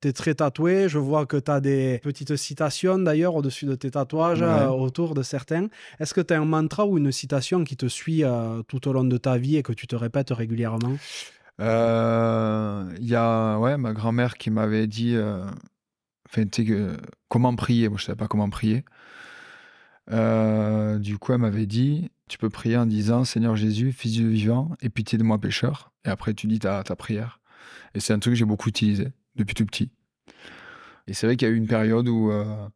Tu 0.04 0.08
es 0.08 0.12
très 0.12 0.34
tatoué. 0.34 0.86
Je 0.90 0.98
vois 0.98 1.24
que 1.24 1.38
tu 1.38 1.50
as 1.50 1.60
des 1.60 1.98
petites 2.02 2.36
citations 2.36 2.98
d'ailleurs 2.98 3.34
au-dessus 3.36 3.64
de 3.64 3.74
tes 3.74 3.90
tatouages, 3.90 4.42
Ouais. 4.42 4.46
euh, 4.46 4.68
autour 4.68 5.14
de 5.14 5.22
certains. 5.22 5.68
Est-ce 5.98 6.12
que 6.12 6.20
tu 6.20 6.34
as 6.34 6.38
un 6.38 6.44
mantra 6.44 6.84
ou 6.86 6.98
une 6.98 7.10
citation 7.10 7.64
qui 7.64 7.74
te 7.78 7.86
suit 7.86 8.22
euh, 8.22 8.62
tout 8.68 8.86
au 8.86 8.92
long 8.92 9.04
de 9.04 9.16
ta 9.16 9.38
vie 9.38 9.56
et 9.56 9.62
que 9.62 9.72
tu 9.72 9.86
te 9.86 9.96
répètes 9.96 10.28
régulièrement? 10.30 10.98
Euh, 11.62 12.84
Il 13.00 13.06
y 13.06 13.14
a 13.14 13.56
ouais, 13.58 13.78
ma 13.78 13.94
grand-mère 13.94 14.36
qui 14.36 14.50
m'avait 14.50 14.86
dit 14.86 15.14
euh, 15.16 15.42
enfin, 16.28 16.42
comment 17.30 17.54
prier. 17.56 17.88
Moi, 17.88 17.96
je 17.96 18.02
ne 18.02 18.06
savais 18.08 18.16
pas 18.18 18.28
comment 18.28 18.50
prier. 18.50 18.84
Euh, 20.10 20.98
du 20.98 21.16
coup, 21.16 21.32
elle 21.32 21.38
m'avait 21.38 21.64
dit 21.66 22.10
tu 22.28 22.36
peux 22.36 22.50
prier 22.50 22.76
en 22.76 22.84
disant 22.84 23.24
Seigneur 23.24 23.56
Jésus, 23.56 23.90
fils 23.92 24.12
du 24.12 24.28
vivant, 24.28 24.70
aie 24.82 24.90
pitié 24.90 25.16
de 25.16 25.22
moi 25.24 25.38
pécheur. 25.38 25.92
Et 26.04 26.10
après, 26.10 26.34
tu 26.34 26.46
dis 26.46 26.58
ta, 26.58 26.82
ta 26.82 26.94
prière. 26.94 27.40
Et 27.94 28.00
c'est 28.00 28.12
un 28.12 28.18
truc 28.18 28.34
que 28.34 28.38
j'ai 28.38 28.44
beaucoup 28.44 28.68
utilisé 28.68 29.08
depuis 29.36 29.54
tout 29.54 29.66
petit. 29.66 29.90
Et 31.06 31.14
c'est 31.14 31.26
vrai 31.26 31.36
qu'il 31.36 31.46
y 31.48 31.50
a 31.50 31.54
eu 31.54 31.56
une 31.56 31.66
période 31.66 32.08
où, 32.08 32.30
euh, 32.30 32.68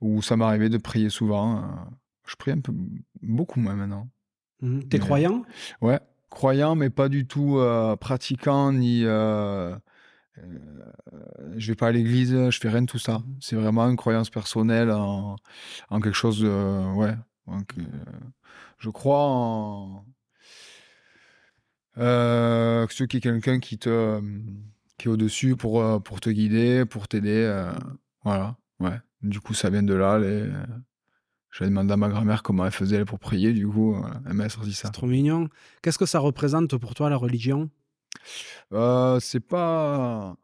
où 0.00 0.22
ça 0.22 0.36
m'arrivait 0.36 0.68
de 0.70 0.78
prier 0.78 1.10
souvent. 1.10 1.58
euh. 1.58 1.66
je 2.26 2.36
prie 2.36 2.52
un 2.52 2.60
peu, 2.60 2.72
beaucoup 3.22 3.60
moins 3.60 3.74
maintenant. 3.74 4.08
Mhm. 4.62 4.88
T'es 4.88 4.98
croyant? 4.98 5.44
Ouais, 5.82 6.00
croyant, 6.30 6.74
mais 6.74 6.88
pas 6.90 7.08
du 7.08 7.26
tout 7.26 7.58
euh, 7.58 7.94
pratiquant, 7.96 8.72
ni. 8.72 9.02
euh, 9.04 9.76
je 11.56 11.66
vais 11.72 11.74
pas 11.76 11.88
à 11.88 11.92
l'église, 11.92 12.50
je 12.50 12.58
fais 12.58 12.68
rien 12.68 12.82
de 12.82 12.86
tout 12.86 12.98
ça. 12.98 13.18
Mhm. 13.18 13.36
C'est 13.40 13.56
vraiment 13.56 13.88
une 13.88 13.96
croyance 13.96 14.30
personnelle 14.30 14.90
en, 14.90 15.36
en 15.90 16.00
quelque 16.00 16.14
chose 16.16 16.40
de. 16.40 16.94
Ouais. 16.94 17.14
je 18.78 18.90
crois 18.90 19.22
en. 19.24 20.04
Euh, 21.98 22.86
que 22.86 22.92
ce 22.94 23.04
qui 23.04 23.18
est 23.18 23.20
quelqu'un 23.20 23.58
qui 23.60 23.78
te. 23.78 24.20
Qui 24.98 25.08
est 25.08 25.10
au-dessus 25.10 25.56
pour, 25.56 25.82
euh, 25.82 25.98
pour 25.98 26.20
te 26.20 26.30
guider, 26.30 26.84
pour 26.86 27.08
t'aider. 27.08 27.44
euh, 27.44 27.72
voilà, 28.24 28.56
ouais. 28.80 28.98
Du 29.22 29.40
coup, 29.40 29.54
ça 29.54 29.70
vient 29.70 29.82
de 29.82 29.94
là. 29.94 30.18
Les... 30.18 30.48
J'avais 31.50 31.70
demandé 31.70 31.92
à 31.92 31.96
ma 31.96 32.08
grand-mère 32.08 32.42
comment 32.42 32.66
elle 32.66 32.72
faisait 32.72 33.04
pour 33.04 33.18
prier, 33.18 33.52
du 33.52 33.66
coup, 33.66 33.94
euh, 33.94 34.00
elle 34.26 34.34
m'a 34.34 34.48
sorti 34.48 34.72
ça. 34.72 34.88
C'est 34.88 34.92
trop 34.92 35.06
mignon. 35.06 35.48
Qu'est-ce 35.82 35.98
que 35.98 36.06
ça 36.06 36.18
représente 36.18 36.76
pour 36.76 36.94
toi, 36.94 37.08
la 37.08 37.16
religion? 37.16 37.70
Euh, 38.72 39.18
c'est 39.20 39.40
pas. 39.40 40.36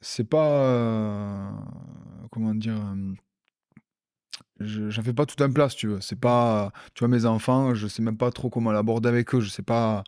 C'est 0.00 0.24
pas. 0.24 1.52
comment 2.30 2.54
dire. 2.54 2.76
je 4.60 4.90
J'en 4.90 5.02
fais 5.02 5.12
pas 5.12 5.26
tout 5.26 5.42
un 5.42 5.50
plat, 5.50 5.68
si 5.68 5.76
tu 5.76 5.88
veux. 5.88 6.00
C'est 6.00 6.18
pas. 6.18 6.72
Tu 6.94 7.00
vois, 7.00 7.08
mes 7.08 7.24
enfants, 7.26 7.74
je 7.74 7.86
sais 7.86 8.02
même 8.02 8.16
pas 8.16 8.30
trop 8.30 8.50
comment 8.50 8.72
l'aborder 8.72 9.08
avec 9.08 9.34
eux. 9.34 9.40
Je 9.40 9.50
sais 9.50 9.62
pas. 9.62 10.04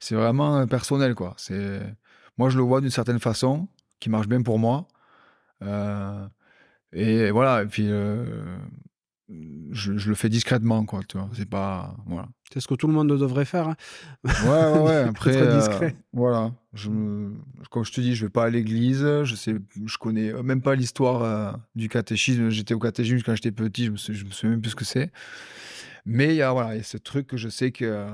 C'est 0.00 0.14
vraiment 0.14 0.66
personnel, 0.66 1.14
quoi. 1.14 1.34
C'est. 1.36 1.82
Moi, 2.38 2.48
je 2.50 2.56
le 2.56 2.62
vois 2.62 2.80
d'une 2.80 2.90
certaine 2.90 3.18
façon, 3.20 3.68
qui 4.00 4.08
marche 4.10 4.28
bien 4.28 4.42
pour 4.42 4.58
moi. 4.58 4.88
Euh, 5.62 6.26
et 6.92 7.30
voilà. 7.30 7.62
Et 7.62 7.66
puis. 7.66 7.86
euh, 7.90 8.56
je, 9.72 9.98
je 9.98 10.08
le 10.08 10.14
fais 10.14 10.30
discrètement, 10.30 10.86
quoi. 10.86 11.00
Tu 11.06 11.18
vois. 11.18 11.28
C'est 11.34 11.48
pas. 11.48 11.94
Voilà. 12.06 12.28
C'est 12.50 12.60
ce 12.60 12.66
que 12.68 12.74
tout 12.74 12.86
le 12.86 12.94
monde 12.94 13.08
devrait 13.08 13.44
faire. 13.44 13.68
hein. 13.68 13.76
Ouais, 14.24 14.72
ouais, 14.72 14.80
ouais. 14.80 14.96
Après, 15.08 15.36
euh, 15.36 15.58
discret. 15.58 15.94
voilà. 16.14 16.52
Je, 16.72 16.88
me- 16.88 17.34
comme 17.70 17.84
je 17.84 17.92
te 17.92 18.00
dis, 18.00 18.14
je 18.14 18.24
vais 18.24 18.30
pas 18.30 18.44
à 18.44 18.48
l'église. 18.50 19.00
Je 19.24 19.34
sais, 19.34 19.54
je 19.84 19.98
connais 19.98 20.32
même 20.42 20.62
pas 20.62 20.74
l'histoire 20.74 21.58
du 21.74 21.90
catéchisme. 21.90 22.48
J'étais 22.48 22.72
au 22.72 22.78
catéchisme 22.78 23.22
quand 23.22 23.34
j'étais 23.34 23.52
petit. 23.52 23.84
Je 23.86 23.90
me, 23.90 23.96
suis, 23.98 24.14
je 24.14 24.24
me 24.24 24.30
souviens 24.30 24.50
même 24.52 24.62
plus 24.62 24.70
ce 24.70 24.76
que 24.76 24.86
c'est. 24.86 25.12
Mais 26.06 26.28
il 26.28 26.36
y 26.36 26.42
a, 26.42 26.52
voilà, 26.52 26.74
il 26.74 26.78
y 26.78 26.80
a 26.80 26.84
ce 26.84 26.96
truc 26.96 27.26
que 27.26 27.36
je 27.36 27.50
sais 27.50 27.70
que, 27.70 28.08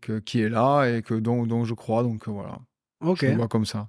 que 0.00 0.18
qui 0.20 0.40
est 0.40 0.48
là 0.48 0.84
et 0.86 1.02
que 1.02 1.14
dont, 1.14 1.46
dont 1.46 1.64
je 1.64 1.74
crois. 1.74 2.02
Donc 2.04 2.28
voilà. 2.28 2.60
Ok. 3.04 3.18
Je 3.22 3.26
le 3.26 3.36
vois 3.36 3.48
comme 3.48 3.66
ça. 3.66 3.88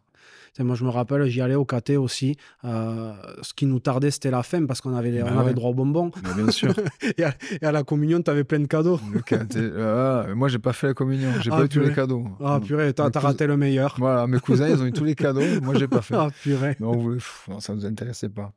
Moi, 0.58 0.76
je 0.76 0.86
me 0.86 0.90
rappelle, 0.90 1.26
j'y 1.26 1.42
allais 1.42 1.56
au 1.56 1.66
KT 1.66 1.98
aussi. 1.98 2.38
Euh, 2.64 3.12
ce 3.42 3.54
qui 3.54 3.66
nous 3.66 3.80
tardait, 3.82 4.10
c'était 4.10 4.32
la 4.32 4.42
fin 4.42 4.66
parce 4.66 4.80
qu'on 4.80 4.96
avait, 4.96 5.12
les- 5.12 5.22
Bah 5.22 5.32
on 5.36 5.40
avait 5.40 5.54
droit 5.54 5.72
aux 5.72 5.74
bonbons. 5.74 6.12
Mais 6.24 6.44
bien 6.44 6.50
sûr. 6.50 6.74
et, 7.18 7.26
à, 7.26 7.34
et 7.62 7.66
à 7.66 7.74
la 7.74 7.84
communion, 7.84 8.22
tu 8.22 8.32
avais 8.32 8.46
plein 8.46 8.62
de 8.62 8.66
cadeaux. 8.68 8.98
Caté- 9.26 9.70
ah, 9.78 10.28
moi, 10.34 10.48
j'ai 10.48 10.60
pas 10.60 10.72
fait 10.72 10.88
la 10.88 10.94
communion. 10.94 11.30
J'ai 11.42 11.50
Ah, 11.52 11.58
pas 11.58 11.66
eu 11.66 11.68
tous 11.70 11.82
les 11.82 11.92
cadeaux. 11.92 12.26
Ah, 12.42 12.62
purée, 12.64 12.94
t'as 12.94 13.10
raté 13.20 13.48
le 13.48 13.58
meilleur. 13.58 13.96
Voilà, 14.00 14.28
mes 14.28 14.40
cousins, 14.40 14.70
ils 14.70 14.82
ont 14.82 14.86
eu 14.86 14.94
tous 14.94 15.04
les 15.04 15.16
cadeaux. 15.16 15.42
Moi, 15.62 15.76
j'ai 15.78 15.90
pas 15.90 16.02
fait. 16.02 16.16
Ah, 16.18 16.30
purée. 16.42 16.78
Mais 16.80 16.86
on 16.88 16.94
voulait- 16.96 17.18
pff, 17.18 17.48
non, 17.50 17.60
ça 17.60 17.76
nous 17.76 17.86
intéressait 17.86 18.30
pas. 18.30 18.54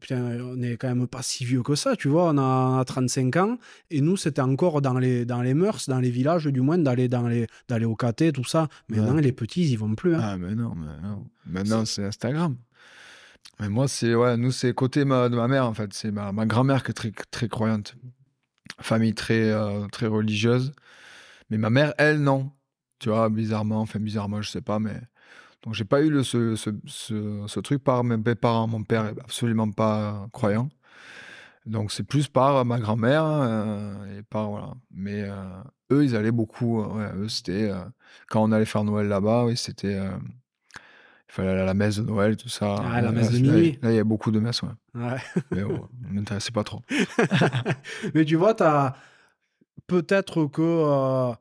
Putain, 0.00 0.38
on 0.40 0.60
est 0.62 0.76
quand 0.78 0.88
même 0.88 1.06
pas 1.06 1.22
si 1.22 1.44
vieux 1.44 1.62
que 1.62 1.74
ça, 1.74 1.96
tu 1.96 2.08
vois. 2.08 2.30
On 2.30 2.38
a, 2.38 2.42
on 2.42 2.78
a 2.78 2.84
35 2.84 3.36
ans. 3.36 3.58
Et 3.90 4.00
nous, 4.00 4.16
c'était 4.16 4.40
encore 4.40 4.80
dans 4.80 4.98
les, 4.98 5.24
dans 5.26 5.42
les 5.42 5.52
mœurs, 5.54 5.88
dans 5.88 6.00
les 6.00 6.10
villages, 6.10 6.46
du 6.46 6.60
moins, 6.62 6.78
d'aller 6.78 7.08
dans 7.08 7.28
les, 7.28 7.46
d'aller 7.68 7.84
au 7.84 7.94
KT, 7.94 8.32
tout 8.32 8.44
ça. 8.44 8.68
Maintenant, 8.88 9.16
Ouais. 9.16 9.22
les 9.22 9.32
petits, 9.32 9.62
ils 9.62 9.70
y 9.72 9.76
vont 9.76 9.94
plus. 9.94 10.14
hein. 10.14 10.20
Ah, 10.22 10.38
mais 10.38 10.54
non, 10.54 10.74
mais 10.74 11.06
non. 11.06 11.26
Maintenant, 11.46 11.84
c'est 11.84 12.04
Instagram. 12.04 12.56
Mais 13.60 13.68
moi, 13.68 13.86
c'est, 13.86 14.14
ouais, 14.14 14.36
nous, 14.38 14.50
c'est 14.50 14.72
côté 14.72 15.04
ma, 15.04 15.28
de 15.28 15.36
ma 15.36 15.46
mère, 15.46 15.66
en 15.66 15.74
fait. 15.74 15.92
C'est 15.92 16.10
ma, 16.10 16.32
ma 16.32 16.46
grand-mère 16.46 16.82
qui 16.84 16.90
est 16.92 16.94
très, 16.94 17.12
très 17.30 17.48
croyante. 17.48 17.94
Famille 18.80 19.14
très, 19.14 19.50
euh, 19.50 19.86
très 19.88 20.06
religieuse. 20.06 20.72
Mais 21.50 21.58
ma 21.58 21.68
mère, 21.68 21.92
elle, 21.98 22.22
non. 22.22 22.50
Tu 22.98 23.10
vois, 23.10 23.28
bizarrement, 23.28 23.80
enfin, 23.80 23.98
bizarrement, 24.00 24.40
je 24.40 24.48
sais 24.50 24.62
pas, 24.62 24.78
mais. 24.78 24.96
Donc, 25.64 25.74
j'ai 25.74 25.84
pas 25.84 26.02
eu 26.02 26.10
le, 26.10 26.22
ce, 26.24 26.56
ce, 26.56 26.70
ce, 26.86 27.44
ce 27.46 27.60
truc 27.60 27.82
par 27.84 28.02
mes 28.04 28.18
parents. 28.34 28.66
Mon 28.66 28.82
père 28.82 29.06
est 29.06 29.20
absolument 29.20 29.70
pas 29.70 30.26
croyant. 30.32 30.68
Donc, 31.66 31.92
c'est 31.92 32.02
plus 32.02 32.26
par 32.26 32.64
ma 32.64 32.80
grand-mère 32.80 33.24
euh, 33.24 34.18
et 34.18 34.22
par, 34.24 34.50
voilà. 34.50 34.74
Mais 34.92 35.22
euh, 35.22 35.34
eux, 35.92 36.04
ils 36.04 36.16
allaient 36.16 36.32
beaucoup. 36.32 36.82
euh, 36.82 36.86
ouais, 36.88 37.10
eux, 37.16 37.28
c'était. 37.28 37.70
euh, 37.70 37.84
quand 38.28 38.42
on 38.42 38.50
allait 38.50 38.64
faire 38.64 38.82
Noël 38.82 39.06
là-bas, 39.06 39.44
oui, 39.44 39.56
c'était. 39.56 39.94
il 39.94 40.80
fallait 41.28 41.50
aller 41.50 41.60
à 41.60 41.64
la 41.66 41.74
messe 41.74 41.98
de 41.98 42.02
Noël, 42.02 42.36
tout 42.36 42.48
ça. 42.48 42.74
Ah, 42.84 43.00
la 43.00 43.02
Là, 43.02 43.12
messe 43.12 43.30
de 43.30 43.38
minuit. 43.38 43.78
Là, 43.80 43.92
il 43.92 43.94
y 43.96 44.00
a 44.00 44.04
beaucoup 44.04 44.32
de 44.32 44.40
messes, 44.40 44.62
ouais. 44.62 44.70
Ouais. 44.96 45.18
Mais 45.52 45.62
bon, 45.62 45.88
ne 46.08 46.14
m'intéressait 46.14 46.50
pas 46.50 46.64
trop. 46.64 46.82
Mais 48.14 48.24
tu 48.24 48.34
vois, 48.34 48.54
t'as 48.54 48.94
peut-être 49.86 50.46
que 50.46 51.32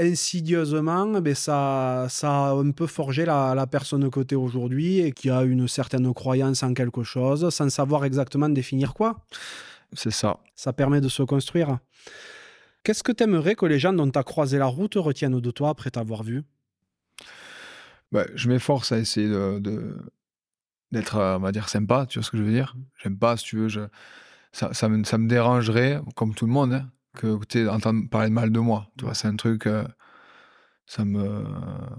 insidieusement, 0.00 1.20
ben 1.20 1.34
ça, 1.34 2.06
ça 2.08 2.48
a 2.48 2.52
un 2.52 2.70
peu 2.70 2.86
forgé 2.86 3.24
la, 3.24 3.54
la 3.54 3.66
personne 3.66 4.10
t'es 4.10 4.34
aujourd'hui 4.34 5.00
et 5.00 5.12
qui 5.12 5.30
a 5.30 5.42
une 5.42 5.68
certaine 5.68 6.12
croyance 6.14 6.62
en 6.62 6.74
quelque 6.74 7.02
chose 7.02 7.48
sans 7.50 7.68
savoir 7.70 8.04
exactement 8.04 8.48
définir 8.48 8.94
quoi. 8.94 9.24
C'est 9.92 10.10
ça. 10.12 10.38
Ça 10.54 10.72
permet 10.72 11.00
de 11.00 11.08
se 11.08 11.22
construire. 11.22 11.78
Qu'est-ce 12.82 13.02
que 13.02 13.12
t'aimerais 13.12 13.54
que 13.54 13.66
les 13.66 13.78
gens 13.78 13.92
dont 13.92 14.10
t'as 14.10 14.22
croisé 14.22 14.58
la 14.58 14.66
route 14.66 14.94
retiennent 14.94 15.40
de 15.40 15.50
toi 15.50 15.70
après 15.70 15.90
t'avoir 15.90 16.22
vu? 16.22 16.42
Ouais, 18.12 18.26
je 18.34 18.48
m'efforce 18.48 18.92
à 18.92 18.98
essayer 18.98 19.28
de, 19.28 19.96
d'être, 20.90 21.16
euh, 21.16 21.36
on 21.36 21.40
va 21.40 21.52
dire, 21.52 21.68
sympa, 21.68 22.06
tu 22.06 22.18
vois 22.18 22.24
ce 22.24 22.30
que 22.30 22.38
je 22.38 22.42
veux 22.42 22.50
dire? 22.50 22.74
J'aime 23.02 23.18
pas, 23.18 23.36
si 23.36 23.44
tu 23.44 23.56
veux, 23.56 23.68
je, 23.68 23.82
ça, 24.52 24.72
ça, 24.72 24.88
me, 24.88 25.04
ça 25.04 25.18
me 25.18 25.28
dérangerait, 25.28 26.00
comme 26.16 26.34
tout 26.34 26.46
le 26.46 26.52
monde, 26.52 26.72
hein, 26.72 26.90
que 27.16 27.44
tu 27.44 27.68
entendre 27.68 28.08
parler 28.08 28.30
mal 28.30 28.50
de 28.50 28.60
moi. 28.60 28.86
Tu 28.98 29.04
vois, 29.04 29.14
c'est 29.14 29.28
un 29.28 29.36
truc, 29.36 29.66
euh, 29.66 29.84
ça 30.86 31.04
me. 31.04 31.44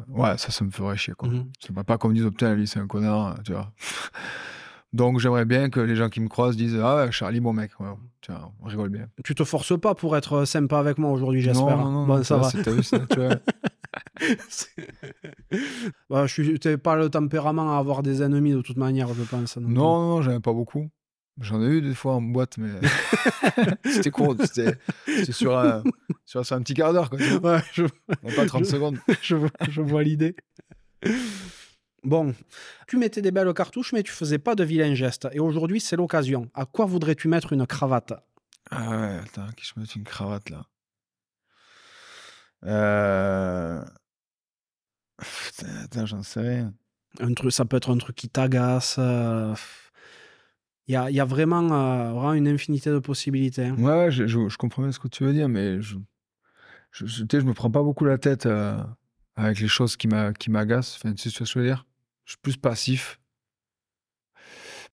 Ouais, 0.08 0.38
ça, 0.38 0.52
ça 0.52 0.64
me 0.66 0.72
ferait 0.72 0.98
chier, 0.98 1.14
quoi. 1.14 1.30
Mhm. 1.30 1.52
C'est 1.60 1.74
pas, 1.74 1.84
pas 1.84 1.98
comme 1.98 2.14
disent, 2.14 2.26
oh, 2.26 2.32
putain, 2.32 2.54
lui, 2.56 2.68
c'est 2.68 2.80
un 2.80 2.88
connard, 2.88 3.28
euh, 3.28 3.42
tu 3.44 3.54
vois. 3.54 3.72
Donc, 4.94 5.20
j'aimerais 5.20 5.46
bien 5.46 5.70
que 5.70 5.80
les 5.80 5.96
gens 5.96 6.10
qui 6.10 6.20
me 6.20 6.28
croisent 6.28 6.58
disent, 6.58 6.78
ah 6.78 7.10
Charlie, 7.12 7.40
bon 7.40 7.54
mec, 7.54 7.72
ouais, 7.80 7.88
tu 8.20 8.32
vois, 8.34 8.52
on 8.62 8.68
rigole 8.68 8.90
bien. 8.90 9.08
Tu 9.24 9.34
te 9.36 9.46
forces 9.46 9.80
pas 9.80 9.96
pour 9.96 10.18
être 10.18 10.44
sympa 10.44 10.80
avec 10.80 10.98
moi 10.98 11.12
aujourd'hui, 11.12 11.42
j'espère. 11.42 11.78
Non, 11.78 11.86
non, 11.86 11.92
non, 11.92 12.08
bon, 12.08 12.18
non, 12.18 12.24
ça 12.24 12.36
tu 12.52 12.58
va. 12.58 12.72
vois, 12.74 12.84
c'est 12.84 13.00
naturel. 13.00 13.42
Bah, 16.10 16.26
je 16.28 16.34
suis 16.34 16.78
pas 16.78 16.96
le 16.96 17.10
tempérament 17.10 17.76
à 17.76 17.80
avoir 17.80 18.04
des 18.04 18.22
ennemis 18.22 18.52
de 18.52 18.62
toute 18.62 18.78
manière, 18.78 19.14
je 19.14 19.24
pense. 19.24 19.58
non. 19.58 19.70
Non, 19.70 19.84
non, 20.02 20.10
non, 20.16 20.22
j'en 20.22 20.32
ai 20.32 20.40
pas 20.40 20.54
beaucoup. 20.54 20.90
J'en 21.42 21.62
ai 21.62 21.66
eu 21.66 21.82
des 21.82 21.96
fois 21.96 22.14
en 22.14 22.22
boîte, 22.22 22.58
mais 22.58 22.70
c'était 23.86 24.12
court. 24.12 24.36
C'était 24.40 24.78
sur, 25.32 25.58
un- 25.58 25.84
sur, 26.26 26.46
sur 26.46 26.56
un 26.56 26.62
petit 26.62 26.74
quart 26.76 26.94
d'heure. 26.94 27.10
Ouais, 27.44 27.62
je, 27.74 27.84
Même 28.24 28.36
pas 28.36 28.46
30 28.46 28.64
Je- 28.66 28.70
secondes. 28.70 28.98
je, 29.22 29.36
vois- 29.36 29.50
je 29.70 29.82
vois 29.82 30.04
l'idée. 30.04 30.36
Bon, 32.04 32.34
tu 32.88 32.98
mettais 32.98 33.22
des 33.22 33.32
belles 33.32 33.54
cartouches, 33.54 33.94
mais 33.94 34.04
tu 34.04 34.12
faisais 34.12 34.40
pas 34.40 34.56
de 34.56 34.64
vilains 34.64 34.94
gestes. 34.96 35.28
Et 35.34 35.40
aujourd'hui, 35.40 35.80
c'est 35.80 35.96
l'occasion. 35.96 36.50
À 36.54 36.66
quoi 36.66 36.86
voudrais-tu 36.86 37.28
mettre 37.28 37.54
une 37.54 37.66
cravate? 37.68 38.14
Ah 38.70 38.90
ouais, 38.90 39.20
attends, 39.24 39.48
que 39.58 39.64
je 39.64 39.74
mette 39.80 39.96
une 39.96 40.04
cravate 40.04 40.50
là. 40.50 40.66
Euh... 42.66 43.84
Putain, 45.20 45.68
attends, 45.84 46.06
j'en 46.06 46.24
sais 46.24 46.40
rien. 46.42 46.74
un 47.20 47.34
truc, 47.34 47.52
Ça 47.52 47.66
peut 47.66 47.78
être 47.78 47.92
un 47.92 47.98
truc 47.98 48.16
qui 48.16 48.30
t'agace. 48.30 48.96
euh, 49.00 49.54
Il 50.92 50.96
y, 50.96 50.98
a, 50.98 51.10
il 51.10 51.16
y 51.16 51.22
a 51.22 51.26
vraiment, 51.26 51.72
euh, 51.72 52.12
vraiment 52.12 52.34
une 52.34 52.50
infinité 52.50 52.90
de 52.90 53.00
possibilités. 53.00 53.66
hein. 53.68 53.76
Ouais, 53.78 53.94
ouais, 53.98 54.12
je, 54.12 54.28
je, 54.28 54.50
je 54.50 54.58
comprends 54.58 54.82
bien 54.82 54.92
ce 54.92 55.00
que 55.00 55.08
tu 55.08 55.24
veux 55.24 55.32
dire, 55.32 55.48
mais 55.48 55.80
je, 55.82 55.96
je, 56.92 57.06
je, 57.06 57.24
je 57.32 57.46
me 57.46 57.54
prends 57.54 57.72
pas 57.72 57.82
beaucoup 57.82 58.04
la 58.04 58.18
tête 58.18 58.46
euh, 58.46 58.78
avec 59.38 59.62
les 59.62 59.70
choses 59.70 59.96
qui 59.96 60.10
m'a- 60.10 60.34
qui 60.34 60.52
m'agacent. 60.52 60.98
Enfin, 60.98 61.14
tu 61.14 61.22
sais 61.22 61.30
ce 61.30 61.40
que 61.40 61.46
je 61.46 61.60
veux 61.60 61.66
dire? 61.66 61.86
Je 62.26 62.32
suis 62.34 62.40
plus 62.42 62.58
passif. 62.58 63.22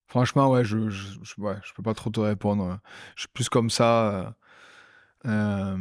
Franchement, 0.07 0.51
ouais, 0.53 0.65
je, 0.65 0.89
je, 0.89 1.19
je, 1.23 1.41
ouais, 1.41 1.57
je 1.65 1.73
peux 1.75 1.83
pas 1.83 1.95
trop 1.95 2.11
te 2.11 2.21
répondre. 2.21 2.79
Je 3.17 3.23
suis 3.23 3.29
plus 3.35 3.49
comme 3.49 3.69
ça. 3.71 4.09
euh, 4.13 4.31
euh, 5.27 5.77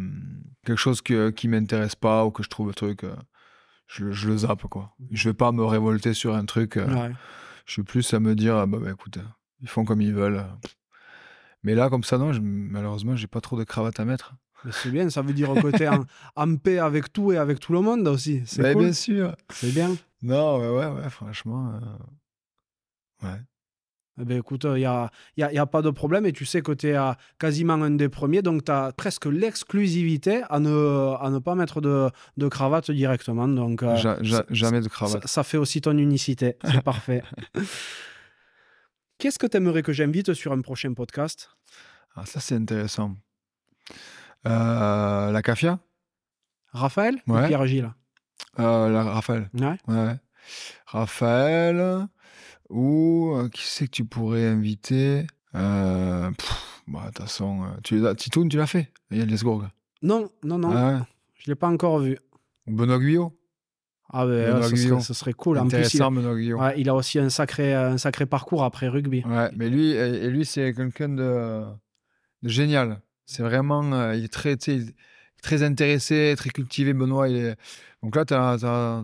quelque 0.66 0.80
chose 0.80 1.02
que, 1.04 1.30
qui 1.30 1.48
m'intéresse 1.48 1.96
pas 1.96 2.26
ou 2.26 2.32
que 2.32 2.42
je 2.42 2.50
trouve 2.50 2.70
le 2.70 2.74
truc, 2.74 3.04
euh, 3.04 3.16
je, 3.88 4.06
le- 4.06 4.12
je 4.12 4.28
le 4.30 4.38
zappe, 4.38 4.64
quoi. 4.64 4.96
Je 5.12 5.30
vais 5.30 5.36
pas 5.36 5.52
me 5.52 5.64
révolter 5.64 6.14
sur 6.16 6.36
un 6.36 6.46
truc. 6.46 6.76
Ouais. 6.78 7.12
je 7.68 7.74
suis 7.74 7.84
plus 7.84 8.12
à 8.16 8.20
me 8.20 8.34
dire, 8.34 8.56
ah 8.56 8.66
bah, 8.66 8.80
bah, 8.82 8.90
écoute, 8.92 9.20
ils 9.62 9.68
font 9.70 9.86
comme 9.86 10.02
ils 10.02 10.14
veulent. 10.14 10.44
Mais 11.64 11.76
là, 11.76 11.90
comme 11.90 12.04
ça, 12.04 12.18
non, 12.18 12.34
je, 12.34 12.40
malheureusement, 12.42 13.16
j'ai 13.16 13.28
pas 13.28 13.42
trop 13.42 13.58
de 13.58 13.64
cravate 13.64 14.00
à 14.00 14.06
mettre. 14.06 14.36
C'est 14.72 14.90
bien, 14.92 15.10
ça 15.10 15.22
veut 15.22 15.34
dire 15.34 15.54
que 15.54 15.76
tu 15.76 15.84
es 15.84 15.88
en, 15.88 16.04
en 16.36 16.56
paix 16.56 16.80
avec 16.80 17.12
tout 17.14 17.32
et 17.32 17.38
avec 17.38 17.60
tout 17.60 17.74
le 17.74 17.82
monde 17.82 18.08
aussi. 18.08 18.42
C'est 18.46 18.74
cool. 18.74 18.84
bien 18.84 18.94
sûr. 18.94 19.36
C'est 19.50 19.72
bien. 19.74 19.96
Non, 20.22 20.60
ouais, 20.60 20.70
ouais, 20.70 20.88
ouais, 21.04 21.10
franchement. 21.10 21.74
euh, 21.76 23.28
Ouais. 23.28 23.40
Eh 24.20 24.26
ben, 24.26 24.40
écoute, 24.40 24.64
il 24.64 24.74
n'y 24.80 24.86
a, 24.86 25.12
y 25.38 25.44
a- 25.44 25.54
y 25.54 25.58
a 25.60 25.66
pas 25.68 25.84
de 25.84 25.92
problème 25.92 26.26
et 26.26 26.34
tu 26.34 26.44
sais 26.44 26.62
que 26.64 26.72
tu 26.72 26.88
es 26.90 26.98
quasiment 27.38 27.74
un 27.76 27.92
des 27.92 28.10
premiers, 28.10 28.42
donc 28.42 28.66
tu 28.66 28.72
as 28.72 28.92
presque 28.98 29.26
l'exclusivité 29.28 30.42
à 30.50 30.60
ne, 30.60 31.14
à 31.20 31.30
ne 31.30 31.38
pas 31.38 31.54
mettre 31.54 31.82
de, 31.82 32.10
de 32.38 32.48
cravate 32.48 32.90
directement. 32.90 33.48
Donc, 33.48 33.84
euh, 33.84 33.96
Ja- 33.96 34.18
ja- 34.22 34.38
ça- 34.38 34.46
jamais 34.50 34.80
de 34.80 34.86
ça, 34.86 34.90
cravate. 34.90 35.28
ça 35.28 35.44
fait 35.44 35.58
aussi 35.58 35.82
ton 35.82 35.96
unicité. 35.98 36.56
C'est 36.64 36.82
parfait. 36.84 37.22
Qu'est-ce 39.18 39.40
que 39.40 39.48
tu 39.48 39.58
aimerais 39.58 39.82
que 39.84 39.94
j'invite 39.94 40.34
sur 40.34 40.52
un 40.52 40.62
prochain 40.62 40.94
podcast? 40.94 41.50
Ah, 42.16 42.26
ça, 42.26 42.40
c'est 42.40 42.56
intéressant. 42.56 43.16
Euh, 44.48 45.32
la 45.32 45.42
Cafia? 45.42 45.80
Raphaël? 46.72 47.16
Ou 47.28 47.34
Ouais. 47.34 47.48
Pierre-Gilles 47.48 47.92
Euh, 48.60 48.90
la 48.90 49.04
Raphaël. 49.04 49.50
Ouais. 49.56 49.78
Ouais. 49.88 50.16
Raphaël. 50.86 52.08
Ou 52.70 53.34
euh, 53.36 53.50
qui 53.50 53.64
c'est 53.66 53.86
que 53.86 53.92
tu 53.92 54.06
pourrais 54.06 54.46
inviter? 54.46 55.26
Bah, 55.54 56.30
De 56.88 57.06
toute 57.08 57.18
façon, 57.20 57.64
euh, 57.64 57.68
tu 57.84 57.98
l'as- 58.00 58.16
Titoun, 58.16 58.50
tu 58.50 58.58
l'as 58.58 58.68
fait? 58.68 58.92
Il 59.12 59.18
y 59.18 59.22
a 59.22 59.26
Lesgourg. 59.26 59.66
Non, 60.04 60.30
non, 60.44 60.58
non, 60.60 60.72
Ah 60.72 60.94
ouais. 60.94 61.00
je 61.36 61.50
ne 61.50 61.54
l'ai 61.54 61.56
pas 61.56 61.68
encore 61.68 62.00
vu. 62.00 62.18
Benoît 62.68 63.00
Guyot? 63.00 63.34
Ah 64.12 64.26
ben, 64.26 64.62
serait, 64.62 64.74
Guillon. 64.76 65.00
ce 65.02 65.14
serait 65.14 65.34
cool. 65.34 65.58
En 65.58 65.68
plus, 65.68 65.70
il 65.72 66.02
a, 66.02 66.06
Intéressant, 66.08 66.16
ouais, 66.60 66.80
il 66.80 66.90
a 66.90 66.96
aussi 66.96 67.20
un 67.20 67.30
sacré, 67.30 67.74
un 67.74 67.98
sacré 67.98 68.26
parcours 68.26 68.64
après 68.64 68.88
rugby. 68.88 69.24
Ouais, 69.26 69.50
mais 69.56 69.70
lui, 69.70 69.92
et 69.92 70.30
lui 70.30 70.46
c'est 70.46 70.74
quelqu'un 70.74 71.10
de, 71.10 71.64
de 72.44 72.50
génial. 72.50 73.02
C'est 73.26 73.44
vraiment, 73.44 73.84
euh, 73.94 74.16
il 74.16 74.24
est 74.24 74.32
très, 74.34 74.56
très 75.44 75.64
intéressé, 75.64 76.34
très 76.38 76.50
cultivé, 76.50 76.94
Benoît. 76.94 77.28
Il 77.28 77.36
est... 77.36 77.56
Donc 78.02 78.16
là, 78.16 78.24
tu 78.24 78.34
as, 78.34 79.04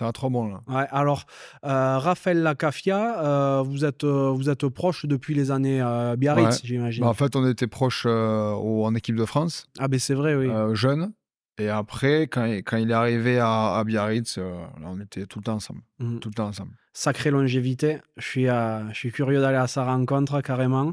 un 0.00 0.12
trop 0.12 0.30
bon, 0.30 0.48
là. 0.48 0.60
Ouais, 0.68 0.86
alors, 0.90 1.24
euh, 1.64 1.98
Raphaël 1.98 2.40
Lacafia, 2.42 3.20
euh, 3.22 3.62
vous, 3.62 3.84
êtes, 3.84 4.04
euh, 4.04 4.30
vous 4.30 4.48
êtes 4.48 4.66
proche 4.68 5.06
depuis 5.06 5.34
les 5.34 5.50
années 5.50 5.82
euh, 5.82 6.14
Biarritz, 6.16 6.46
Ouais. 6.46 6.60
j'imagine. 6.62 7.02
Bah, 7.02 7.10
en 7.10 7.14
fait, 7.14 7.34
on 7.36 7.46
était 7.48 7.66
proches 7.66 8.04
euh, 8.06 8.52
au- 8.52 8.84
en 8.86 8.94
équipe 8.94 9.16
de 9.16 9.24
France, 9.24 9.66
Ah 9.78 9.88
ben 9.88 9.98
c'est 9.98 10.14
vrai, 10.14 10.34
oui. 10.36 10.48
euh, 10.48 10.74
jeunes. 10.74 11.12
Et 11.58 11.68
après, 11.68 12.22
quand 12.22 12.44
il, 12.44 12.62
quand 12.62 12.76
il 12.76 12.90
est 12.90 12.94
arrivé 12.94 13.38
à, 13.38 13.76
à 13.76 13.84
Biarritz, 13.84 14.36
euh, 14.38 14.64
on 14.84 15.00
était 15.00 15.26
tout 15.26 15.40
le 15.40 15.44
temps 15.44 15.54
ensemble. 15.54 15.80
Mhm. 15.98 16.20
Tout 16.20 16.28
le 16.28 16.34
temps 16.34 16.46
ensemble. 16.46 16.70
Sacrée 16.92 17.30
longévité. 17.30 17.98
Je 18.16 18.26
suis, 18.26 18.48
euh, 18.48 18.88
je 18.90 18.94
suis 18.94 19.12
curieux 19.12 19.40
d'aller 19.40 19.56
à 19.56 19.66
sa 19.66 19.84
rencontre, 19.84 20.40
carrément. 20.40 20.92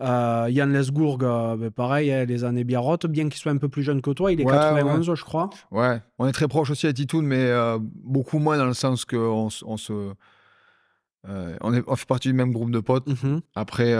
Euh, 0.00 0.46
Yann 0.50 0.72
Lesgourg, 0.72 1.18
euh, 1.22 1.56
ben, 1.56 1.70
pareil, 1.70 2.12
hein, 2.12 2.24
les 2.24 2.44
années 2.44 2.64
Biarrotte, 2.64 3.06
bien 3.06 3.28
qu'il 3.28 3.40
soit 3.40 3.52
un 3.52 3.56
peu 3.56 3.68
plus 3.68 3.82
jeune 3.82 4.02
que 4.02 4.10
toi, 4.10 4.32
il 4.32 4.40
est 4.40 4.44
Ouais, 4.44 4.52
91, 4.52 5.14
je 5.14 5.24
crois. 5.24 5.50
Ouais, 5.70 6.00
on 6.18 6.26
est 6.26 6.32
très 6.32 6.48
proches 6.48 6.70
aussi 6.70 6.86
à 6.86 6.92
Titoun, 6.92 7.24
mais 7.26 7.52
beaucoup 8.02 8.38
moins 8.38 8.56
dans 8.56 8.66
le 8.66 8.74
sens 8.74 9.04
qu'on 9.04 9.48
on 9.64 9.76
se. 9.76 10.12
on, 11.24 11.74
est, 11.74 11.82
on 11.86 11.96
fait 11.96 12.06
partie 12.06 12.28
du 12.28 12.34
même 12.34 12.52
groupe 12.52 12.70
de 12.70 12.80
potes. 12.80 13.06
Mhm. 13.06 13.40
Après, 13.54 13.94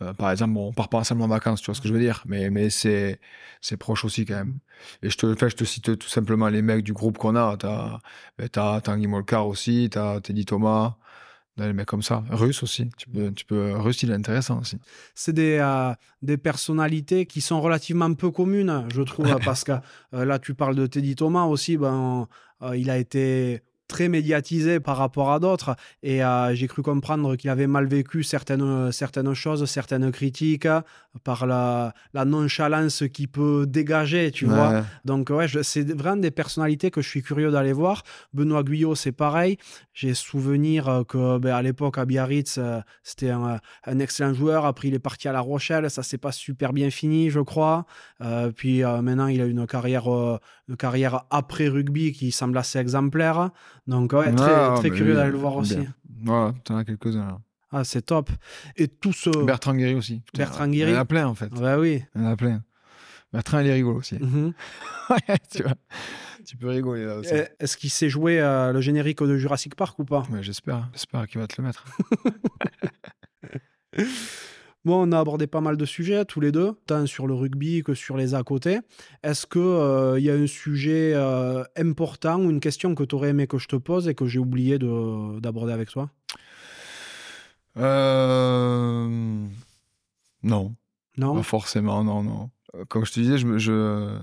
euh, 0.00 0.12
par 0.12 0.30
exemple, 0.30 0.54
bon, 0.54 0.68
on 0.68 0.72
part 0.72 0.88
pas 0.88 0.98
ensemble 0.98 1.22
en 1.22 1.28
vacances, 1.28 1.60
tu 1.60 1.66
vois 1.66 1.74
ce 1.74 1.80
que 1.80 1.88
je 1.88 1.92
veux 1.92 2.00
dire, 2.00 2.22
mais, 2.26 2.50
mais 2.50 2.70
c'est, 2.70 3.20
c'est 3.60 3.76
proche 3.76 4.04
aussi 4.04 4.24
quand 4.24 4.36
même. 4.36 4.58
Et 5.02 5.10
je 5.10 5.16
te, 5.16 5.26
enfin, 5.26 5.48
je 5.48 5.56
te 5.56 5.64
cite 5.64 5.98
tout 5.98 6.08
simplement 6.08 6.48
les 6.48 6.62
mecs 6.62 6.84
du 6.84 6.92
groupe 6.92 7.18
qu'on 7.18 7.34
a. 7.34 7.56
T'as, 7.56 7.98
ben, 8.38 8.48
t'as 8.48 8.80
Tanguy 8.80 9.08
Molcar 9.08 9.46
aussi, 9.48 9.88
t'as 9.90 10.20
Teddy 10.20 10.44
Thomas, 10.44 10.96
des 11.56 11.72
mecs 11.72 11.86
comme 11.86 12.02
ça. 12.02 12.22
Russe 12.30 12.62
aussi. 12.62 12.88
Tu 12.96 13.08
peux, 13.08 13.32
tu 13.32 13.44
peux, 13.44 13.72
Russe, 13.76 14.02
il 14.04 14.10
est 14.10 14.14
intéressant 14.14 14.60
aussi. 14.60 14.78
C'est 15.14 15.32
des, 15.32 15.58
euh, 15.60 15.92
des 16.22 16.36
personnalités 16.36 17.26
qui 17.26 17.40
sont 17.40 17.60
relativement 17.60 18.12
peu 18.14 18.30
communes, 18.30 18.86
je 18.92 19.02
trouve, 19.02 19.36
parce 19.44 19.64
que 19.64 19.72
euh, 20.14 20.24
là, 20.24 20.38
tu 20.38 20.54
parles 20.54 20.76
de 20.76 20.86
Teddy 20.86 21.16
Thomas 21.16 21.44
aussi. 21.44 21.76
Ben, 21.76 22.28
il 22.74 22.90
a 22.90 22.98
été 22.98 23.62
très 23.88 24.08
médiatisé 24.08 24.80
par 24.80 24.98
rapport 24.98 25.32
à 25.32 25.40
d'autres 25.40 25.74
et 26.02 26.22
euh, 26.22 26.54
j'ai 26.54 26.68
cru 26.68 26.82
comprendre 26.82 27.36
qu'il 27.36 27.50
avait 27.50 27.66
mal 27.66 27.86
vécu 27.86 28.22
certaines, 28.22 28.92
certaines 28.92 29.34
choses, 29.34 29.64
certaines 29.64 30.12
critiques 30.12 30.68
par 31.24 31.46
la, 31.46 31.94
la 32.12 32.24
nonchalance 32.24 33.02
qu'il 33.12 33.28
peut 33.28 33.66
dégager, 33.66 34.30
tu 34.30 34.44
vois. 34.44 34.84
Donc 35.04 35.30
ouais, 35.30 35.46
c'est 35.62 35.90
vraiment 35.92 36.20
des 36.20 36.30
personnalités 36.30 36.90
que 36.90 37.00
je 37.00 37.08
suis 37.08 37.22
curieux 37.22 37.50
d'aller 37.50 37.72
voir. 37.72 38.02
Benoît 38.34 38.62
Guyot, 38.62 38.94
c'est 38.94 39.12
pareil. 39.12 39.58
J'ai 39.94 40.14
souvenir 40.14 41.02
que 41.08 41.38
ben, 41.38 41.54
à 41.54 41.62
l'époque 41.62 41.98
à 41.98 42.04
Biarritz, 42.04 42.58
euh, 42.58 42.80
c'était 43.02 43.30
un, 43.30 43.58
un, 43.84 43.98
excellent 43.98 44.34
joueur. 44.34 44.64
Après, 44.64 44.88
il 44.88 44.94
est 44.94 45.00
parti 45.00 45.26
à 45.26 45.32
La 45.32 45.40
Rochelle, 45.40 45.90
ça 45.90 46.02
s'est 46.02 46.18
pas 46.18 46.32
super 46.32 46.72
bien 46.72 46.90
fini, 46.90 47.30
je 47.30 47.40
crois. 47.40 47.86
Euh, 48.20 48.52
puis 48.52 48.82
maintenant, 48.82 49.26
il 49.26 49.40
a 49.40 49.46
une 49.46 49.66
carrière, 49.66 50.08
une 50.68 50.76
carrière 50.76 51.24
après 51.30 51.68
rugby 51.68 52.12
qui 52.12 52.30
semble 52.30 52.58
assez 52.58 52.78
exemplaire. 52.78 53.50
Donc, 53.88 54.12
ouais, 54.12 54.32
très, 54.34 54.54
ah, 54.54 54.74
très 54.76 54.90
curieux 54.90 55.14
d'aller 55.14 55.32
le 55.32 55.38
voir 55.38 55.56
aussi. 55.56 55.78
Ouais, 55.78 56.50
t'en 56.62 56.76
as 56.76 56.84
quelques-uns. 56.84 57.40
Ah, 57.72 57.84
c'est 57.84 58.02
top. 58.02 58.30
Et 58.76 58.86
tout 58.86 59.14
ce. 59.14 59.30
Bertrand 59.44 59.74
Guéry 59.74 59.94
aussi. 59.94 60.22
Bertrand 60.34 60.68
Guéry. 60.68 60.90
Il 60.90 60.94
y 60.94 60.96
en 60.96 61.00
a 61.00 61.04
plein, 61.06 61.26
en 61.26 61.34
fait. 61.34 61.48
Bah 61.48 61.78
oui. 61.78 62.04
Il 62.14 62.22
y 62.22 62.24
en 62.24 62.28
a 62.28 62.36
plein. 62.36 62.62
Bertrand, 63.32 63.60
il 63.60 63.66
est 63.66 63.72
rigolo 63.72 63.98
aussi. 63.98 64.18
Ouais, 65.10 65.36
tu 65.50 65.62
vois. 65.62 65.72
Tu 66.44 66.58
peux 66.58 66.68
rigoler 66.68 67.06
là 67.06 67.16
aussi. 67.16 67.32
Est-ce 67.58 67.78
qu'il 67.78 67.88
sait 67.88 68.10
jouer 68.10 68.40
euh, 68.40 68.74
le 68.74 68.82
générique 68.82 69.22
de 69.22 69.38
Jurassic 69.38 69.74
Park 69.74 69.98
ou 69.98 70.04
pas? 70.04 70.26
Ouais, 70.30 70.42
J'espère. 70.42 70.90
J'espère 70.92 71.26
qu'il 71.26 71.40
va 71.40 71.46
te 71.46 71.58
le 71.58 71.66
mettre. 71.66 71.86
Bon, 74.84 75.08
on 75.08 75.12
a 75.12 75.18
abordé 75.18 75.46
pas 75.46 75.60
mal 75.60 75.76
de 75.76 75.84
sujets 75.84 76.24
tous 76.24 76.40
les 76.40 76.52
deux, 76.52 76.72
tant 76.86 77.04
sur 77.06 77.26
le 77.26 77.34
rugby 77.34 77.82
que 77.82 77.94
sur 77.94 78.16
les 78.16 78.34
à 78.34 78.42
côté. 78.42 78.78
Est-ce 79.22 79.46
qu'il 79.46 79.60
euh, 79.60 80.20
y 80.20 80.30
a 80.30 80.34
un 80.34 80.46
sujet 80.46 81.12
euh, 81.14 81.64
important 81.76 82.40
ou 82.40 82.50
une 82.50 82.60
question 82.60 82.94
que 82.94 83.02
tu 83.02 83.14
aurais 83.14 83.30
aimé 83.30 83.46
que 83.46 83.58
je 83.58 83.66
te 83.66 83.76
pose 83.76 84.08
et 84.08 84.14
que 84.14 84.26
j'ai 84.26 84.38
oublié 84.38 84.78
d'aborder 84.78 85.72
avec 85.72 85.90
toi? 85.90 86.10
Euh... 87.76 89.46
Non. 90.42 90.74
Non? 91.16 91.34
Pas 91.34 91.42
forcément, 91.42 92.04
non, 92.04 92.22
non. 92.22 92.50
Comme 92.88 93.04
je 93.04 93.12
te 93.12 93.20
disais, 93.20 93.38
je 93.38 93.46
me, 93.46 93.58
je, 93.58 94.18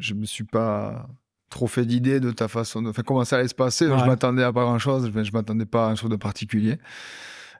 je, 0.00 0.14
me 0.14 0.24
suis 0.24 0.44
pas 0.44 1.06
trop 1.50 1.66
fait 1.66 1.84
d'idées 1.84 2.20
de 2.20 2.30
ta 2.30 2.48
façon 2.48 2.80
de. 2.80 2.88
Enfin, 2.88 3.02
comment 3.02 3.24
ça 3.24 3.36
allait 3.36 3.48
se 3.48 3.54
passer. 3.54 3.86
Je 3.86 4.04
m'attendais 4.04 4.42
à 4.42 4.52
pas 4.52 4.62
grand 4.62 4.78
chose. 4.78 5.10
Je 5.14 5.32
m'attendais 5.32 5.66
pas 5.66 5.88
à 5.88 5.90
un 5.90 5.94
truc 5.94 6.10
de 6.10 6.16
particulier. 6.16 6.78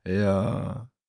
Et, 0.06 0.12
euh, 0.12 0.62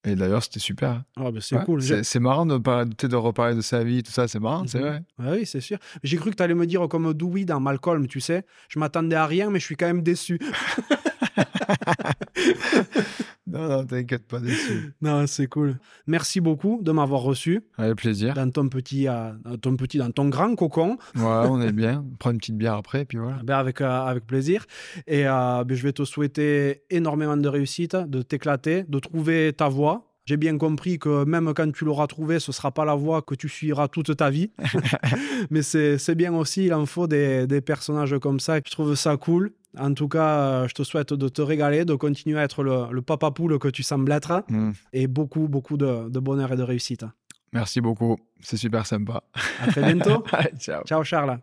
et 0.06 0.16
d'ailleurs, 0.16 0.44
c'était 0.44 0.60
super. 0.60 1.04
Ah, 1.18 1.32
bah, 1.32 1.40
c'est 1.42 1.64
cool. 1.66 1.82
C'est 1.82 2.20
marrant 2.20 2.46
de, 2.46 2.58
de 2.58 3.16
reparler 3.16 3.56
de 3.56 3.62
sa 3.62 3.84
vie, 3.84 4.02
tout 4.02 4.12
ça, 4.12 4.28
c'est 4.28 4.40
marrant, 4.40 4.66
c'est 4.66 4.80
mhm. 4.80 4.86
vrai. 4.86 5.04
oui, 5.20 5.46
c'est 5.46 5.62
sûr. 5.62 5.78
J'ai 6.04 6.18
cru 6.18 6.32
que 6.32 6.36
tu 6.36 6.44
allais 6.44 6.54
me 6.54 6.66
dire 6.66 6.88
comme 6.88 7.14
Dewey 7.14 7.46
dans 7.46 7.60
Malcolm, 7.60 8.08
tu 8.08 8.22
sais. 8.22 8.46
Je 8.70 8.80
m'attendais 8.80 9.16
à 9.16 9.26
rien, 9.26 9.50
mais 9.50 9.60
je 9.60 9.66
suis 9.66 9.76
quand 9.76 9.88
même 9.88 10.04
déçu. 10.04 10.40
non, 13.50 13.68
non, 13.68 13.86
t'inquiète 13.86 14.28
pas 14.28 14.40
déçu. 14.40 14.94
Non, 15.02 15.26
c'est 15.28 15.48
cool. 15.48 15.78
Merci 16.08 16.40
beaucoup 16.40 16.80
de 16.82 16.92
m'avoir 16.92 17.22
reçu. 17.22 17.62
Avec 17.78 17.98
plaisir. 17.98 18.34
Dans 18.34 18.50
ton 18.50 18.70
petit, 18.70 19.08
euh, 19.08 19.32
ton 19.62 19.76
petit, 19.76 19.98
dans 19.98 20.12
ton 20.12 20.30
grand 20.30 20.56
cocon. 20.56 20.98
Ouais, 21.16 21.24
on 21.24 21.62
est 21.62 21.72
bien. 21.84 22.06
On 22.06 22.16
prend 22.18 22.32
une 22.32 22.38
petite 22.38 22.58
bière 22.58 22.76
après, 22.76 23.06
puis 23.06 23.18
voilà. 23.18 23.40
Ben 23.44 23.58
avec, 23.58 23.82
euh, 23.82 23.90
avec 23.90 24.26
plaisir. 24.26 24.66
Et 25.08 25.28
euh, 25.28 25.64
ben, 25.64 25.76
je 25.76 25.84
vais 25.84 25.94
te 25.94 26.04
souhaiter 26.06 26.84
énormément 26.90 27.38
de 27.38 27.48
réussite, 27.48 27.96
de 27.96 28.22
t'éclater, 28.22 28.84
de 28.88 29.00
trouver 29.00 29.54
ta 29.54 29.68
voie 29.68 30.06
j'ai 30.30 30.38
bien 30.38 30.60
compris 30.60 31.00
que 31.00 31.24
même 31.24 31.52
quand 31.56 31.72
tu 31.72 31.86
l'auras 31.86 32.06
trouvé, 32.06 32.40
ce 32.40 32.52
ne 32.52 32.54
sera 32.54 32.72
pas 32.72 32.86
la 32.86 32.94
voie 32.94 33.24
que 33.24 33.34
tu 33.34 33.50
suivras 33.50 33.88
toute 33.88 34.16
ta 34.16 34.30
vie. 34.30 34.52
Mais 35.50 35.64
c'est 35.64 36.14
bien 36.14 36.36
aussi, 36.36 36.66
il 36.66 36.74
en 36.76 36.86
faut 36.86 37.08
des, 37.08 37.48
des, 37.48 37.62
personnages 37.62 38.16
comme 38.20 38.40
ça. 38.40 38.58
Je 38.64 38.70
trouve 38.70 38.94
ça 38.94 39.18
cool. 39.18 39.54
En 39.78 39.94
tout 39.94 40.08
cas, 40.08 40.68
je 40.68 40.74
te 40.74 40.84
souhaite 40.84 41.14
de 41.14 41.30
te 41.30 41.42
régaler, 41.42 41.86
de 41.86 41.94
continuer 41.94 42.40
à 42.40 42.44
être 42.44 42.64
le, 42.64 43.02
papa 43.02 43.32
poule 43.32 43.60
que 43.60 43.68
tu 43.68 43.84
sembles 43.84 44.12
être. 44.12 44.44
Mm. 44.50 44.72
Et 44.94 45.08
beaucoup, 45.08 45.48
beaucoup 45.48 45.78
de, 45.78 46.10
de 46.10 46.20
bonheur 46.20 46.52
et 46.54 46.56
de 46.56 46.64
réussite. 46.64 47.06
Merci 47.54 47.82
beaucoup. 47.82 48.18
C'est 48.42 48.58
super 48.58 48.86
sympa. 48.86 49.24
À 49.62 49.68
très 49.68 49.82
bientôt. 49.82 50.24
Ciao. 50.60 50.84
Ciao, 50.86 51.04
Charles. 51.04 51.40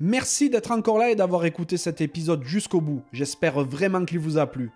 Merci 0.00 0.50
d'être 0.50 0.72
encore 0.72 0.98
là 0.98 1.10
et 1.10 1.14
d'avoir 1.14 1.44
écouté 1.44 1.76
cet 1.76 2.00
épisode 2.00 2.42
jusqu'au 2.44 2.80
bout. 2.80 3.02
J'espère 3.12 3.60
vraiment 3.60 4.04
qu'il 4.04 4.18
vous 4.18 4.36
a 4.36 4.46
plu. 4.46 4.70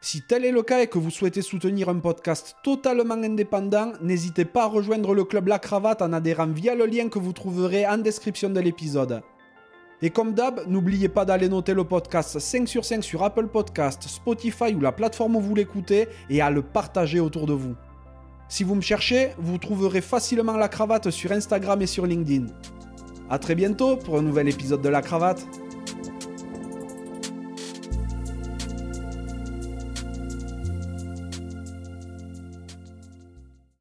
Si 0.00 0.22
tel 0.22 0.44
est 0.44 0.52
le 0.52 0.62
cas 0.62 0.82
et 0.82 0.86
que 0.86 0.98
vous 0.98 1.10
souhaitez 1.10 1.42
soutenir 1.42 1.88
un 1.88 1.98
podcast 1.98 2.54
totalement 2.62 3.14
indépendant, 3.14 3.94
n'hésitez 4.00 4.44
pas 4.44 4.64
à 4.64 4.66
rejoindre 4.66 5.14
le 5.14 5.24
club 5.24 5.48
La 5.48 5.58
Cravate 5.58 6.02
en 6.02 6.12
adhérant 6.12 6.46
via 6.46 6.74
le 6.74 6.86
lien 6.86 7.08
que 7.08 7.18
vous 7.18 7.32
trouverez 7.32 7.86
en 7.86 7.98
description 7.98 8.50
de 8.50 8.60
l'épisode. 8.60 9.22
Et 10.00 10.10
comme 10.10 10.32
d'hab, 10.32 10.60
n'oubliez 10.68 11.08
pas 11.08 11.24
d'aller 11.24 11.48
noter 11.48 11.74
le 11.74 11.82
podcast 11.82 12.38
5 12.38 12.68
sur 12.68 12.84
5 12.84 13.02
sur 13.02 13.24
Apple 13.24 13.48
Podcast, 13.48 14.04
Spotify 14.04 14.72
ou 14.74 14.80
la 14.80 14.92
plateforme 14.92 15.36
où 15.36 15.40
vous 15.40 15.56
l'écoutez 15.56 16.06
et 16.30 16.40
à 16.40 16.50
le 16.50 16.62
partager 16.62 17.18
autour 17.18 17.46
de 17.46 17.52
vous. 17.52 17.74
Si 18.48 18.62
vous 18.62 18.76
me 18.76 18.80
cherchez, 18.80 19.30
vous 19.38 19.58
trouverez 19.58 20.00
facilement 20.00 20.56
La 20.56 20.68
Cravate 20.68 21.10
sur 21.10 21.32
Instagram 21.32 21.82
et 21.82 21.86
sur 21.86 22.06
LinkedIn. 22.06 22.46
A 23.28 23.38
très 23.40 23.56
bientôt 23.56 23.96
pour 23.96 24.16
un 24.16 24.22
nouvel 24.22 24.48
épisode 24.48 24.82
de 24.82 24.88
La 24.88 25.02
Cravate. 25.02 25.44